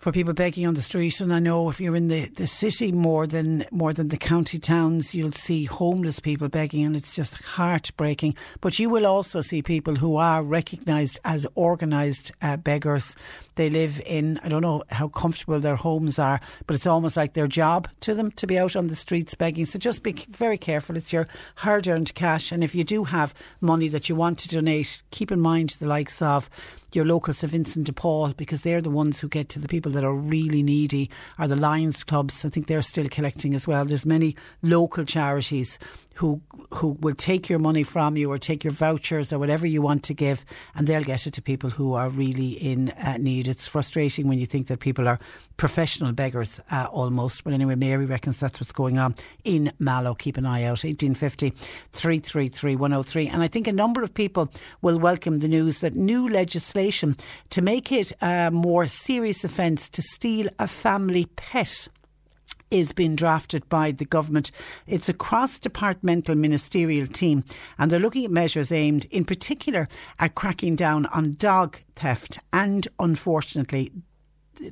for 0.00 0.10
people 0.10 0.32
begging 0.32 0.66
on 0.66 0.74
the 0.74 0.82
street. 0.82 1.20
And 1.20 1.32
I 1.32 1.38
know 1.38 1.68
if 1.68 1.80
you're 1.80 1.94
in 1.94 2.08
the, 2.08 2.26
the 2.30 2.46
city 2.46 2.90
more 2.90 3.26
than 3.26 3.64
more 3.70 3.92
than 3.92 4.08
the 4.08 4.16
county 4.16 4.58
towns, 4.58 5.14
you'll 5.14 5.32
see 5.32 5.64
homeless 5.66 6.18
people 6.18 6.48
begging, 6.48 6.84
and 6.84 6.96
it's 6.96 7.14
just 7.14 7.42
heartbreaking. 7.44 8.34
But 8.60 8.78
you 8.78 8.88
will 8.88 9.06
also 9.06 9.42
see 9.42 9.62
people 9.62 9.94
who 9.94 10.16
are 10.16 10.42
recognised 10.42 11.20
as 11.24 11.46
organised 11.56 12.32
uh, 12.42 12.56
beggars. 12.56 13.14
They 13.60 13.68
live 13.68 14.00
in. 14.06 14.40
I 14.42 14.48
don't 14.48 14.62
know 14.62 14.82
how 14.88 15.08
comfortable 15.08 15.60
their 15.60 15.76
homes 15.76 16.18
are, 16.18 16.40
but 16.66 16.74
it's 16.74 16.86
almost 16.86 17.14
like 17.14 17.34
their 17.34 17.46
job 17.46 17.88
to 18.00 18.14
them 18.14 18.30
to 18.32 18.46
be 18.46 18.58
out 18.58 18.74
on 18.74 18.86
the 18.86 18.96
streets 18.96 19.34
begging. 19.34 19.66
So 19.66 19.78
just 19.78 20.02
be 20.02 20.12
very 20.30 20.56
careful. 20.56 20.96
It's 20.96 21.12
your 21.12 21.28
hard-earned 21.56 22.14
cash, 22.14 22.52
and 22.52 22.64
if 22.64 22.74
you 22.74 22.84
do 22.84 23.04
have 23.04 23.34
money 23.60 23.88
that 23.88 24.08
you 24.08 24.14
want 24.14 24.38
to 24.38 24.48
donate, 24.48 25.02
keep 25.10 25.30
in 25.30 25.40
mind 25.40 25.76
the 25.78 25.86
likes 25.86 26.22
of 26.22 26.48
your 26.94 27.04
local 27.04 27.34
St. 27.34 27.50
Vincent 27.50 27.86
de 27.86 27.92
Paul 27.92 28.32
because 28.32 28.62
they're 28.62 28.80
the 28.80 28.88
ones 28.88 29.20
who 29.20 29.28
get 29.28 29.50
to 29.50 29.58
the 29.58 29.68
people 29.68 29.92
that 29.92 30.04
are 30.04 30.14
really 30.14 30.62
needy 30.62 31.10
Are 31.38 31.46
the 31.46 31.54
Lions 31.54 32.02
clubs. 32.02 32.46
I 32.46 32.48
think 32.48 32.66
they're 32.66 32.80
still 32.80 33.08
collecting 33.10 33.54
as 33.54 33.68
well. 33.68 33.84
There's 33.84 34.06
many 34.06 34.36
local 34.62 35.04
charities 35.04 35.78
who 36.14 36.40
who 36.72 36.96
will 37.00 37.14
take 37.14 37.48
your 37.48 37.58
money 37.58 37.82
from 37.82 38.16
you 38.16 38.30
or 38.30 38.38
take 38.38 38.62
your 38.62 38.72
vouchers 38.72 39.32
or 39.32 39.38
whatever 39.38 39.66
you 39.66 39.82
want 39.82 40.04
to 40.04 40.14
give 40.14 40.44
and 40.74 40.86
they'll 40.86 41.02
get 41.02 41.26
it 41.26 41.32
to 41.32 41.42
people 41.42 41.68
who 41.68 41.94
are 41.94 42.08
really 42.08 42.52
in 42.52 42.90
uh, 42.90 43.16
need. 43.16 43.48
It's 43.48 43.66
frustrating 43.66 44.28
when 44.28 44.38
you 44.38 44.46
think 44.46 44.68
that 44.68 44.78
people 44.78 45.08
are 45.08 45.18
professional 45.56 46.12
beggars 46.12 46.60
uh, 46.70 46.86
almost. 46.92 47.42
But 47.42 47.54
anyway 47.54 47.74
Mary 47.74 48.06
reckons 48.06 48.38
that's 48.38 48.60
what's 48.60 48.72
going 48.72 48.98
on 48.98 49.16
in 49.44 49.72
Mallow. 49.78 50.14
Keep 50.14 50.36
an 50.36 50.46
eye 50.46 50.62
out. 50.62 50.84
1850 50.84 51.50
333 51.92 52.76
103 52.76 53.28
and 53.28 53.42
I 53.42 53.48
think 53.48 53.66
a 53.66 53.72
number 53.72 54.02
of 54.02 54.14
people 54.14 54.48
will 54.82 54.98
welcome 54.98 55.40
the 55.40 55.48
news 55.48 55.80
that 55.80 55.94
new 55.94 56.28
legislation 56.28 57.16
to 57.50 57.62
make 57.62 57.90
it 57.90 58.12
a 58.22 58.50
more 58.50 58.86
serious 58.86 59.44
offence 59.44 59.88
to 59.88 60.02
steal 60.02 60.48
a 60.58 60.66
family 60.66 61.26
pet 61.36 61.88
is 62.70 62.92
being 62.92 63.16
drafted 63.16 63.68
by 63.68 63.92
the 63.92 64.04
government. 64.04 64.50
It's 64.86 65.08
a 65.08 65.14
cross 65.14 65.58
departmental 65.58 66.34
ministerial 66.34 67.06
team, 67.06 67.44
and 67.78 67.90
they're 67.90 67.98
looking 67.98 68.24
at 68.24 68.30
measures 68.30 68.72
aimed 68.72 69.06
in 69.10 69.24
particular 69.24 69.88
at 70.18 70.34
cracking 70.34 70.76
down 70.76 71.06
on 71.06 71.32
dog 71.32 71.78
theft 71.96 72.38
and, 72.52 72.86
unfortunately, 72.98 73.90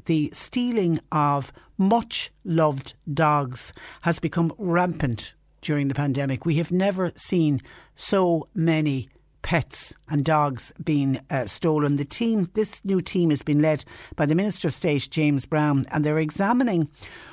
the 0.05 0.31
stealing 0.33 0.99
of 1.13 1.53
much 1.79 2.31
loved 2.45 2.95
dogs 3.13 3.73
has 4.03 4.19
become 4.19 4.53
rampant 4.59 5.35
during 5.63 5.89
the 5.89 5.95
pandemic. 5.95 6.45
We 6.45 6.57
have 6.57 6.71
never 6.71 7.11
seen 7.17 7.61
so 7.95 8.49
many 8.55 9.09
pets 9.43 9.95
and 10.09 10.25
dogs 10.25 10.73
being 10.85 11.21
uh, 11.31 11.47
stolen. 11.47 11.97
The 11.97 12.05
team, 12.05 12.51
this 12.55 12.85
new 12.85 13.01
team, 13.01 13.31
has 13.31 13.43
been 13.43 13.63
led 13.63 13.85
by 14.17 14.27
the 14.27 14.35
Minister 14.35 14.69
of 14.69 14.75
State, 14.75 15.09
James 15.11 15.47
Browne, 15.47 15.87
and 15.91 16.05
they're 16.05 16.19
examining 16.19 16.91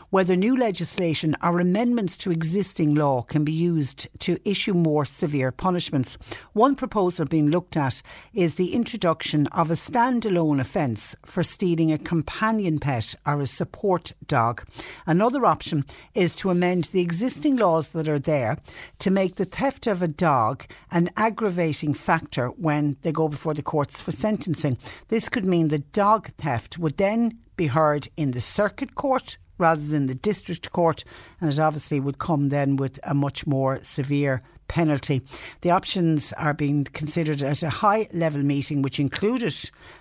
whether 0.09 0.35
new 0.35 0.57
legislation 0.57 1.35
or 1.41 1.59
amendments 1.59 2.15
to 2.17 2.31
existing 2.31 2.95
law 2.95 3.21
can 3.23 3.43
be 3.43 3.51
used 3.51 4.07
to 4.19 4.37
issue 4.49 4.73
more 4.73 5.05
severe 5.05 5.51
punishments. 5.51 6.17
One 6.53 6.75
proposal 6.75 7.25
being 7.25 7.49
looked 7.49 7.77
at 7.77 8.01
is 8.33 8.55
the 8.55 8.73
introduction 8.73 9.47
of 9.47 9.69
a 9.69 9.73
standalone 9.73 10.59
offence 10.59 11.15
for 11.25 11.43
stealing 11.43 11.91
a 11.91 11.97
companion 11.97 12.79
pet 12.79 13.15
or 13.25 13.41
a 13.41 13.47
support 13.47 14.13
dog. 14.27 14.63
Another 15.05 15.45
option 15.45 15.85
is 16.13 16.35
to 16.35 16.49
amend 16.49 16.85
the 16.85 17.01
existing 17.01 17.55
laws 17.57 17.89
that 17.89 18.07
are 18.07 18.19
there 18.19 18.57
to 18.99 19.11
make 19.11 19.35
the 19.35 19.45
theft 19.45 19.87
of 19.87 20.01
a 20.01 20.07
dog 20.07 20.65
an 20.91 21.09
aggravating 21.17 21.93
factor 21.93 22.47
when 22.47 22.97
they 23.01 23.11
go 23.11 23.27
before 23.27 23.53
the 23.53 23.61
courts 23.61 24.01
for 24.01 24.11
sentencing. 24.11 24.77
This 25.07 25.29
could 25.29 25.45
mean 25.45 25.69
that 25.69 25.91
dog 25.91 26.27
theft 26.37 26.77
would 26.77 26.97
then 26.97 27.39
be 27.55 27.67
heard 27.67 28.07
in 28.17 28.31
the 28.31 28.41
circuit 28.41 28.95
court 28.95 29.37
rather 29.57 29.81
than 29.81 30.05
the 30.05 30.15
district 30.15 30.71
court, 30.71 31.03
and 31.39 31.51
it 31.51 31.59
obviously 31.59 31.99
would 31.99 32.17
come 32.17 32.49
then 32.49 32.75
with 32.75 32.99
a 33.03 33.13
much 33.13 33.47
more 33.47 33.79
severe 33.81 34.41
penalty. 34.67 35.21
The 35.61 35.71
options 35.71 36.33
are 36.33 36.53
being 36.53 36.85
considered 36.85 37.41
at 37.41 37.63
a 37.63 37.69
high 37.69 38.07
level 38.13 38.43
meeting, 38.43 38.81
which 38.81 38.99
included 38.99 39.53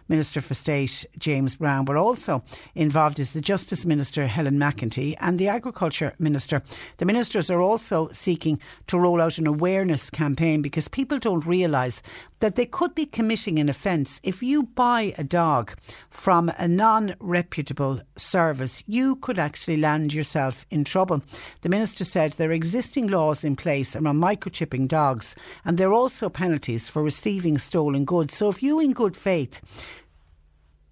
Minister 0.08 0.40
for 0.40 0.54
State 0.54 1.06
James 1.18 1.56
Browne, 1.56 1.84
but 1.84 1.96
also 1.96 2.42
involved 2.74 3.18
is 3.18 3.32
the 3.32 3.40
Justice 3.40 3.86
Minister 3.86 4.26
Helen 4.26 4.58
McEntee 4.58 5.16
and 5.20 5.38
the 5.38 5.48
Agriculture 5.48 6.14
Minister. 6.18 6.62
The 6.98 7.06
ministers 7.06 7.50
are 7.50 7.60
also 7.60 8.08
seeking 8.12 8.60
to 8.88 8.98
roll 8.98 9.20
out 9.20 9.38
an 9.38 9.46
awareness 9.46 10.10
campaign 10.10 10.62
because 10.62 10.88
people 10.88 11.18
don't 11.18 11.46
realise 11.46 12.02
that 12.40 12.56
they 12.56 12.66
could 12.66 12.94
be 12.94 13.06
committing 13.06 13.58
an 13.58 13.70
offence 13.70 14.20
if 14.22 14.42
you 14.42 14.64
buy 14.64 15.14
a 15.16 15.24
dog 15.24 15.72
from 16.10 16.52
a 16.58 16.68
non 16.68 17.14
reputable 17.18 18.00
service. 18.16 18.82
You 18.86 19.16
could 19.16 19.38
actually 19.38 19.78
land 19.78 20.12
yourself 20.12 20.66
in 20.70 20.84
trouble. 20.84 21.22
The 21.62 21.70
minister 21.70 22.04
said 22.04 22.32
there 22.32 22.50
are 22.50 22.52
existing 22.52 23.08
laws 23.08 23.44
in 23.44 23.56
place 23.56 23.96
around 23.96 24.18
microchipping 24.54 24.88
dogs, 24.88 25.34
and 25.64 25.78
there 25.78 25.88
are 25.88 25.94
also 25.94 26.28
penalties 26.28 26.88
for 26.88 27.02
receiving 27.02 27.58
stolen 27.58 28.04
goods. 28.04 28.34
So 28.34 28.48
if 28.48 28.62
you, 28.62 28.80
in 28.80 28.92
good 28.92 29.16
faith, 29.16 29.60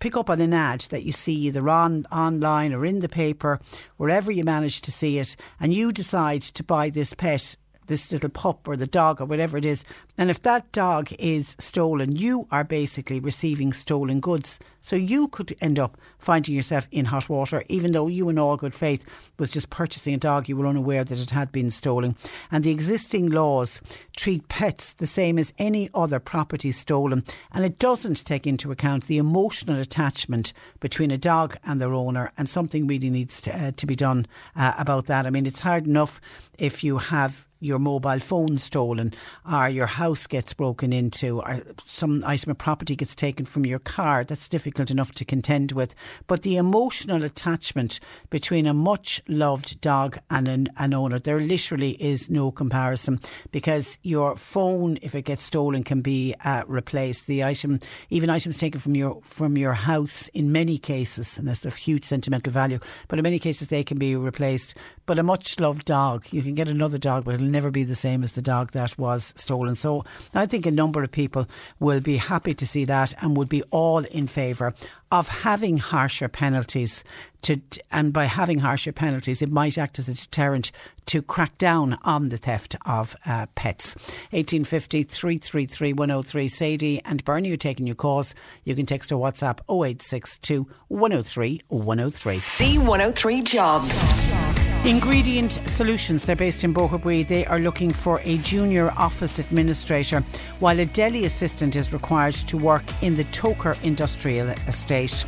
pick 0.01 0.17
up 0.17 0.31
on 0.31 0.41
an 0.41 0.53
ad 0.53 0.83
that 0.91 1.05
you 1.05 1.13
see 1.13 1.35
either 1.35 1.69
on 1.69 2.07
online 2.13 2.73
or 2.73 2.85
in 2.85 3.01
the 3.01 3.09
paper, 3.09 3.61
wherever 3.97 4.33
you 4.33 4.45
manage 4.45 4.81
to 4.83 4.93
see 4.93 5.19
it, 5.19 5.37
and 5.61 5.73
you 5.73 5.93
decide 5.93 6.43
to 6.43 6.65
buy 6.65 6.91
this 6.91 7.15
pet 7.15 7.57
this 7.87 8.13
little 8.13 8.31
pup 8.31 8.69
or 8.69 8.77
the 8.77 8.87
dog 8.87 9.21
or 9.21 9.25
whatever 9.25 9.59
it 9.59 9.65
is. 9.65 9.85
And 10.19 10.31
if 10.31 10.43
that 10.43 10.71
dog 10.73 11.11
is 11.19 11.57
stolen, 11.59 12.17
you 12.17 12.47
are 12.51 12.65
basically 12.65 13.19
receiving 13.19 13.73
stolen 13.73 14.21
goods. 14.21 14.61
So 14.83 14.95
you 14.95 15.29
could 15.29 15.57
end 15.61 15.79
up 15.79 15.97
finding 16.19 16.55
yourself 16.55 16.87
in 16.91 17.07
hot 17.07 17.29
water, 17.29 17.65
even 17.69 17.93
though 17.93 18.09
you, 18.09 18.29
in 18.29 18.39
all 18.39 18.57
good 18.57 18.75
faith, 18.75 19.05
was 19.39 19.51
just 19.51 19.71
purchasing 19.71 20.13
a 20.13 20.19
dog, 20.19 20.49
you 20.49 20.57
were 20.57 20.67
unaware 20.67 21.03
that 21.05 21.19
it 21.19 21.31
had 21.31 21.51
been 21.51 21.71
stolen. 21.71 22.15
And 22.51 22.63
the 22.63 22.71
existing 22.71 23.31
laws 23.31 23.81
treat 24.17 24.49
pets 24.49 24.93
the 24.95 25.07
same 25.07 25.39
as 25.39 25.53
any 25.59 25.89
other 25.95 26.21
property 26.21 26.73
stolen, 26.73 27.25
and 27.53 27.65
it 27.65 27.79
doesn't 27.79 28.25
take 28.27 28.47
into 28.47 28.71
account 28.71 29.07
the 29.07 29.19
emotional 29.19 29.81
attachment 29.81 30.53
between 30.81 31.11
a 31.11 31.19
dog 31.19 31.57
and 31.65 31.81
their 31.81 31.95
owner, 31.95 32.33
and 32.37 32.49
something 32.49 32.87
really 32.87 33.11
needs 33.11 33.41
to, 33.43 33.57
uh, 33.57 33.71
to 33.73 33.87
be 33.87 33.97
done 33.97 34.27
uh, 34.57 34.75
about 34.79 35.07
that. 35.07 35.27
I 35.27 35.31
mean, 35.31 35.47
it's 35.47 35.61
hard 35.61 35.87
enough 35.87 36.21
if 36.59 36.85
you 36.85 36.99
have 36.99 37.47
your 37.63 37.79
mobile 37.79 38.19
phone 38.19 38.59
stolen 38.59 39.15
or 39.51 39.69
your 39.69 39.87
house 39.87 40.02
gets 40.29 40.53
broken 40.53 40.93
into 40.93 41.41
or 41.41 41.63
some 41.85 42.23
item 42.27 42.51
of 42.51 42.59
property 42.59 42.97
gets 42.97 43.15
taken 43.15 43.47
from 43.47 43.65
your 43.65 43.79
car, 43.79 44.25
that's 44.25 44.49
difficult 44.49 44.91
enough 44.91 45.13
to 45.13 45.25
contend 45.25 45.73
with. 45.73 45.95
But 46.27 46.43
the 46.43 46.57
emotional 46.57 47.23
attachment 47.23 48.01
between 48.31 48.67
a 48.67 48.75
much 48.75 49.23
loved 49.29 49.81
dog 49.81 50.19
and 50.31 50.49
an, 50.49 50.69
an 50.77 50.95
owner, 50.95 51.19
there 51.19 51.41
literally 51.41 51.93
is 52.03 52.31
no 52.31 52.51
comparison 52.51 53.21
because 53.51 53.99
your 54.03 54.37
phone, 54.37 54.99
if 55.03 55.15
it 55.15 55.23
gets 55.23 55.45
stolen, 55.45 55.85
can 55.85 56.01
be 56.01 56.35
uh, 56.45 56.63
replaced. 56.67 57.27
The 57.27 57.45
item, 57.45 57.79
even 58.11 58.31
items 58.31 58.59
taken 58.59 58.81
from 58.81 58.97
your 58.97 59.21
from 59.23 59.57
your 59.57 59.75
house, 59.75 60.29
in 60.29 60.53
many 60.53 60.79
cases, 60.79 61.39
and 61.39 61.47
that's 61.47 61.65
of 61.65 61.77
huge 61.77 62.05
sentimental 62.05 62.53
value, 62.53 62.79
but 63.09 63.19
in 63.19 63.23
many 63.23 63.39
cases 63.39 63.69
they 63.69 63.85
can 63.85 63.99
be 63.99 64.17
replaced. 64.17 64.75
But 65.07 65.19
a 65.19 65.23
much 65.23 65.61
loved 65.61 65.85
dog, 65.85 66.27
you 66.33 66.43
can 66.43 66.55
get 66.55 66.69
another 66.69 66.99
dog, 66.99 67.25
but 67.25 67.35
it'll 67.35 67.47
never 67.47 67.71
be 67.71 67.85
the 67.85 67.95
same 67.95 68.23
as 68.23 68.33
the 68.33 68.43
dog 68.43 68.73
that 68.73 68.99
was 68.99 69.33
stolen. 69.37 69.75
So 69.75 69.91
I 70.34 70.47
think 70.47 70.66
a 70.66 70.70
number 70.70 71.03
of 71.03 71.11
people 71.11 71.47
will 71.80 72.01
be 72.01 72.16
happy 72.16 72.55
to 72.55 72.66
see 72.66 72.84
that 72.86 73.14
and 73.20 73.36
would 73.36 73.49
be 73.49 73.62
all 73.70 73.99
in 73.99 74.26
favour 74.26 74.74
of 75.11 75.28
having 75.28 75.76
harsher 75.76 76.28
penalties 76.28 77.05
to 77.43 77.61
and 77.90 78.12
by 78.12 78.24
having 78.24 78.59
harsher 78.59 78.93
penalties 78.93 79.43
it 79.43 79.51
might 79.51 79.76
act 79.76 79.99
as 79.99 80.09
a 80.09 80.14
deterrent 80.14 80.72
to 81.07 81.20
crack 81.20 81.59
down 81.59 81.99
on 82.03 82.28
the 82.30 82.38
theft 82.38 82.76
of 82.86 83.14
uh, 83.26 83.47
pets. 83.55 83.95
1850 84.30 85.03
333 85.03 85.93
103 85.93 86.49
Sadie 86.49 87.03
and 87.05 87.24
Bernie 87.24 87.53
are 87.53 87.57
taking 87.57 87.86
your 87.86 87.97
calls. 87.97 88.34
You 88.64 88.74
can 88.74 88.86
text 88.86 89.12
or 89.12 89.20
WhatsApp 89.20 89.61
0862 89.68 90.66
103 90.88 91.61
103 91.68 92.38
C103 92.38 93.45
Jobs. 93.45 94.41
Ingredient 94.85 95.53
Solutions, 95.68 96.24
they're 96.24 96.35
based 96.35 96.64
in 96.64 96.74
Boherbue. 96.74 97.24
They 97.24 97.47
are 97.47 97.61
looking 97.61 97.89
for 97.89 98.20
a 98.24 98.39
junior 98.39 98.91
office 98.97 99.39
administrator, 99.39 100.24
while 100.59 100.80
a 100.80 100.87
deli 100.87 101.24
assistant 101.24 101.76
is 101.76 101.93
required 101.93 102.35
to 102.35 102.59
work 102.59 102.83
in 103.01 103.14
the 103.14 103.22
Toker 103.26 103.80
Industrial 103.85 104.49
Estate. 104.49 105.24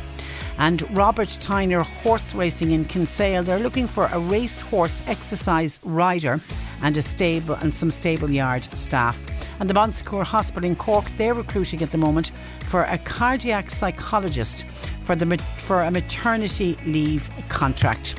And 0.57 0.83
Robert 0.95 1.29
Tyner 1.29 1.83
Horse 1.83 2.35
Racing 2.35 2.71
in 2.71 2.83
Kinsale, 2.83 3.43
they're 3.43 3.57
looking 3.57 3.87
for 3.87 4.07
a 4.07 4.19
racehorse 4.19 5.01
exercise 5.07 5.79
rider 5.83 6.41
and 6.83 6.97
a 6.97 7.01
stable 7.01 7.55
and 7.55 7.73
some 7.73 7.91
stable 7.91 8.29
yard 8.29 8.67
staff. 8.75 9.17
And 9.61 9.69
the 9.69 9.73
Bon 9.73 9.93
Secours 9.93 10.27
Hospital 10.27 10.69
in 10.69 10.75
Cork, 10.75 11.05
they're 11.15 11.33
recruiting 11.33 11.81
at 11.81 11.91
the 11.91 11.97
moment 11.97 12.31
for 12.59 12.83
a 12.83 12.97
cardiac 12.97 13.69
psychologist 13.69 14.65
for 15.01 15.15
the 15.15 15.41
for 15.55 15.83
a 15.83 15.91
maternity 15.91 16.75
leave 16.85 17.29
contract. 17.47 18.15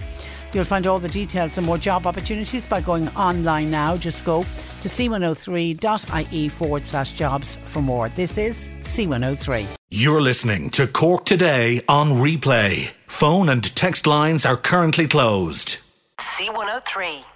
You'll 0.57 0.65
find 0.65 0.87
all 0.87 0.99
the 0.99 1.11
details 1.11 1.59
and 1.59 1.67
more 1.67 1.77
job 1.77 2.07
opportunities 2.07 2.67
by 2.67 2.81
going 2.81 3.09
online 3.11 3.71
now. 3.71 3.99
Just 3.99 4.25
go 4.25 4.43
to 4.43 4.89
c103.ie 4.89 6.49
forward 6.49 6.83
slash 6.83 7.13
jobs 7.13 7.59
for 7.59 7.83
more. 7.83 8.09
This 8.09 8.39
is 8.39 8.71
C103. 8.81 9.67
You're 9.91 10.23
listening 10.23 10.71
to 10.71 10.87
Cork 10.87 11.27
Today 11.27 11.83
on 11.91 12.13
replay. 12.13 12.93
Phone 13.07 13.51
and 13.51 13.63
text 13.77 14.07
lines 14.07 14.47
are 14.47 14.57
currently 14.57 15.07
closed. 15.07 15.81
C103. 16.21 17.36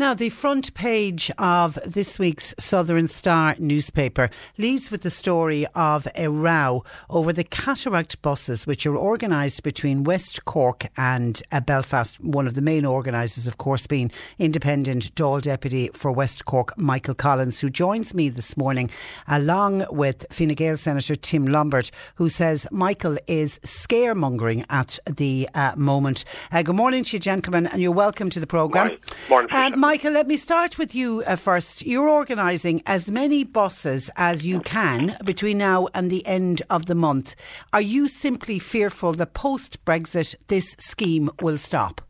Now, 0.00 0.14
the 0.14 0.30
front 0.30 0.72
page 0.72 1.30
of 1.36 1.78
this 1.84 2.18
week's 2.18 2.54
Southern 2.58 3.06
Star 3.06 3.54
newspaper 3.58 4.30
leads 4.56 4.90
with 4.90 5.02
the 5.02 5.10
story 5.10 5.66
of 5.74 6.08
a 6.14 6.28
row 6.28 6.84
over 7.10 7.34
the 7.34 7.44
cataract 7.44 8.22
buses, 8.22 8.66
which 8.66 8.86
are 8.86 8.96
organised 8.96 9.62
between 9.62 10.04
West 10.04 10.46
Cork 10.46 10.86
and 10.96 11.42
uh, 11.52 11.60
Belfast. 11.60 12.18
One 12.18 12.46
of 12.46 12.54
the 12.54 12.62
main 12.62 12.86
organisers, 12.86 13.46
of 13.46 13.58
course, 13.58 13.86
being 13.86 14.10
independent 14.38 15.14
Dáil 15.16 15.42
Deputy 15.42 15.90
for 15.92 16.10
West 16.10 16.46
Cork, 16.46 16.72
Michael 16.78 17.14
Collins, 17.14 17.60
who 17.60 17.68
joins 17.68 18.14
me 18.14 18.30
this 18.30 18.56
morning, 18.56 18.88
along 19.28 19.84
with 19.90 20.24
Fine 20.32 20.54
Gael 20.54 20.78
Senator 20.78 21.14
Tim 21.14 21.46
Lombard, 21.46 21.90
who 22.14 22.30
says 22.30 22.66
Michael 22.70 23.18
is 23.26 23.58
scaremongering 23.64 24.64
at 24.70 24.98
the 25.04 25.46
uh, 25.52 25.74
moment. 25.76 26.24
Uh, 26.50 26.62
good 26.62 26.76
morning 26.76 27.04
to 27.04 27.16
you, 27.16 27.20
gentlemen, 27.20 27.66
and 27.66 27.82
you're 27.82 27.92
welcome 27.92 28.30
to 28.30 28.40
the 28.40 28.46
programme. 28.46 28.96
Morning, 29.28 29.50
Uh, 29.52 29.89
Michael, 29.90 30.12
let 30.12 30.28
me 30.28 30.36
start 30.36 30.78
with 30.78 30.94
you 30.94 31.24
uh, 31.26 31.34
first. 31.34 31.84
You're 31.84 32.08
organising 32.08 32.80
as 32.86 33.10
many 33.10 33.42
buses 33.42 34.08
as 34.14 34.46
you 34.46 34.60
can 34.60 35.16
between 35.24 35.58
now 35.58 35.88
and 35.92 36.08
the 36.08 36.24
end 36.28 36.62
of 36.70 36.86
the 36.86 36.94
month. 36.94 37.34
Are 37.72 37.80
you 37.80 38.06
simply 38.06 38.60
fearful 38.60 39.14
that 39.14 39.34
post 39.34 39.84
Brexit 39.84 40.36
this 40.46 40.76
scheme 40.78 41.28
will 41.42 41.58
stop? 41.58 42.02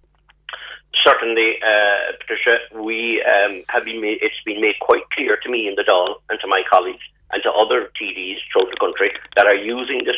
Certainly, 1.02 1.54
uh, 1.62 2.12
Patricia, 2.20 2.58
we 2.74 3.24
um, 3.24 3.62
have 3.70 3.86
been 3.86 4.02
made, 4.02 4.18
it's 4.20 4.42
been 4.44 4.60
made 4.60 4.78
quite 4.82 5.08
clear 5.14 5.38
to 5.42 5.48
me 5.48 5.66
in 5.66 5.74
the 5.74 5.82
Dáil 5.82 6.16
and 6.28 6.38
to 6.40 6.46
my 6.46 6.62
colleagues 6.70 7.00
and 7.32 7.42
to 7.44 7.50
other 7.50 7.90
TDs 7.96 8.36
throughout 8.52 8.68
the 8.70 8.76
country 8.78 9.10
that 9.36 9.46
are 9.46 9.54
using 9.54 10.04
the 10.04 10.12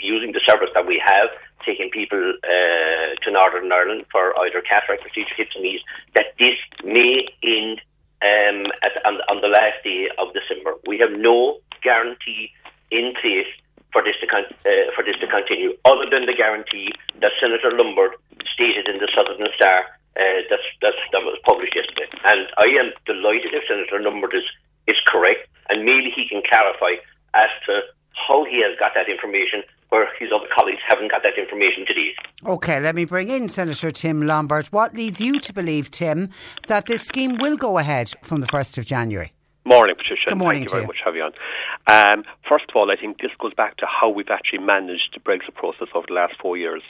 using 0.00 0.32
the 0.32 0.40
service 0.44 0.70
that 0.74 0.84
we 0.84 1.00
have, 1.04 1.30
taking 1.66 1.90
people 1.90 2.20
uh, 2.44 3.08
to 3.22 3.28
Northern 3.30 3.72
Ireland 3.72 4.06
for 4.12 4.36
either 4.40 4.62
cataract 4.62 5.02
procedure, 5.02 5.34
hips 5.36 5.56
knees, 5.58 5.80
that 6.14 6.36
this 6.38 6.56
may 6.84 7.26
end 7.42 7.80
um, 8.22 8.72
at, 8.82 8.94
on, 9.04 9.20
on 9.28 9.40
the 9.40 9.48
last 9.48 9.82
day 9.84 10.08
of 10.18 10.32
December. 10.32 10.76
We 10.86 10.98
have 10.98 11.12
no 11.12 11.58
guarantee 11.82 12.50
in 12.90 13.12
place 13.20 13.48
for 13.92 14.02
this 14.02 14.16
to 14.20 14.26
con- 14.26 14.50
uh, 14.66 14.90
for 14.94 15.04
this 15.04 15.16
to 15.22 15.28
continue, 15.30 15.76
other 15.84 16.10
than 16.10 16.26
the 16.26 16.34
guarantee 16.34 16.90
that 17.20 17.30
Senator 17.38 17.70
Lombard 17.70 18.18
stated 18.50 18.88
in 18.88 18.98
the 18.98 19.08
Southern 19.14 19.46
Star 19.54 19.86
uh, 20.16 20.40
that's, 20.50 20.66
that's, 20.82 20.98
that 21.12 21.22
was 21.22 21.38
published 21.46 21.74
yesterday. 21.74 22.06
And 22.26 22.46
I 22.58 22.70
am 22.78 22.94
delighted 23.06 23.54
if 23.54 23.66
Senator 23.66 23.98
Lombard 24.02 24.34
is, 24.34 24.46
is 24.86 24.98
correct, 25.06 25.46
and 25.68 25.84
maybe 25.84 26.10
he 26.10 26.26
can 26.26 26.42
clarify 26.42 26.98
as 27.34 27.50
to 27.66 27.82
how 28.14 28.46
he 28.46 28.62
has 28.62 28.78
got 28.78 28.94
that 28.94 29.10
information 29.10 29.66
where 29.94 30.08
his 30.18 30.30
other 30.34 30.48
colleagues 30.52 30.80
haven't 30.88 31.12
got 31.12 31.22
that 31.22 31.38
information 31.38 31.86
to 31.86 31.94
date. 31.94 32.16
Okay, 32.44 32.80
let 32.80 32.96
me 32.96 33.04
bring 33.04 33.28
in 33.28 33.48
Senator 33.48 33.92
Tim 33.92 34.26
Lombard. 34.26 34.66
What 34.72 34.92
leads 34.92 35.20
you 35.20 35.38
to 35.38 35.52
believe, 35.52 35.88
Tim, 35.92 36.30
that 36.66 36.86
this 36.86 37.02
scheme 37.02 37.36
will 37.36 37.56
go 37.56 37.78
ahead 37.78 38.12
from 38.22 38.40
the 38.40 38.48
1st 38.48 38.78
of 38.78 38.86
January? 38.86 39.32
Morning, 39.64 39.94
Patricia. 39.94 40.30
Good 40.30 40.38
morning 40.38 40.62
Thank 40.62 40.70
to 40.70 40.76
you 40.78 40.78
very 40.78 40.82
you. 40.82 40.86
much 40.88 40.96
for 40.98 41.04
having 41.04 41.18
you 41.18 41.24
on. 41.26 41.32
Um, 41.86 42.24
first 42.48 42.64
of 42.70 42.76
all, 42.76 42.90
I 42.90 42.96
think 42.96 43.20
this 43.20 43.30
goes 43.38 43.52
back 43.52 43.76
to 43.78 43.86
how 43.86 44.08
we've 44.08 44.30
actually 44.30 44.60
managed 44.60 45.10
the 45.12 45.20
Brexit 45.20 45.54
process 45.54 45.88
over 45.94 46.06
the 46.08 46.14
last 46.14 46.34
four 46.40 46.56
years 46.56 46.82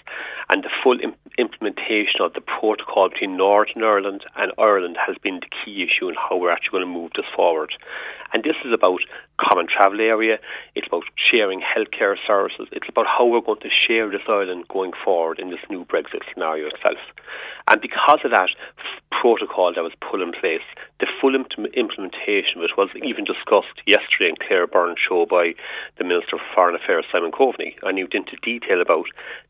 and 0.51 0.63
the 0.63 0.71
full 0.83 1.01
Im- 1.01 1.17
implementation 1.37 2.21
of 2.21 2.35
the 2.35 2.41
protocol 2.41 3.09
between 3.09 3.37
Northern 3.37 3.83
Ireland 3.83 4.25
and 4.37 4.53
Ireland 4.57 4.97
has 5.05 5.17
been 5.21 5.41
the 5.41 5.51
key 5.51 5.83
issue 5.83 6.09
in 6.09 6.15
how 6.15 6.37
we're 6.37 6.53
actually 6.53 6.79
going 6.79 6.87
to 6.87 6.99
move 7.01 7.11
this 7.17 7.27
forward. 7.35 7.73
And 8.33 8.45
this 8.45 8.57
is 8.65 8.73
about 8.73 9.01
common 9.39 9.67
travel 9.67 10.01
area, 10.01 10.39
it's 10.77 10.87
about 10.87 11.05
sharing 11.31 11.61
healthcare 11.61 12.15
services, 12.27 12.69
it's 12.71 12.89
about 12.89 13.07
how 13.07 13.27
we're 13.27 13.41
going 13.41 13.61
to 13.61 13.71
share 13.71 14.09
this 14.11 14.23
island 14.29 14.69
going 14.69 14.93
forward 15.05 15.41
in 15.41 15.51
this 15.51 15.61
new 15.71 15.85
Brexit 15.85 16.23
scenario 16.33 16.67
itself. 16.67 16.99
And 17.67 17.81
because 17.81 18.21
of 18.25 18.31
that 18.31 18.51
protocol 19.11 19.73
that 19.75 19.83
was 19.83 19.93
put 20.01 20.21
in 20.21 20.33
place, 20.33 20.67
the 21.01 21.07
full 21.21 21.35
im- 21.35 21.47
implementation, 21.75 22.61
which 22.61 22.77
was 22.77 22.91
even 23.03 23.25
discussed 23.25 23.81
yesterday 23.87 24.29
in 24.31 24.37
Claire 24.37 24.67
Byrne's 24.85 24.99
show 25.09 25.25
by 25.25 25.55
the 25.97 26.05
Minister 26.05 26.37
for 26.37 26.55
Foreign 26.55 26.75
Affairs, 26.75 27.07
Simon 27.11 27.33
Coveney, 27.33 27.77
and 27.83 27.97
you 27.97 28.05
went 28.05 28.15
into 28.15 28.37
detail 28.43 28.83
about, 28.83 29.07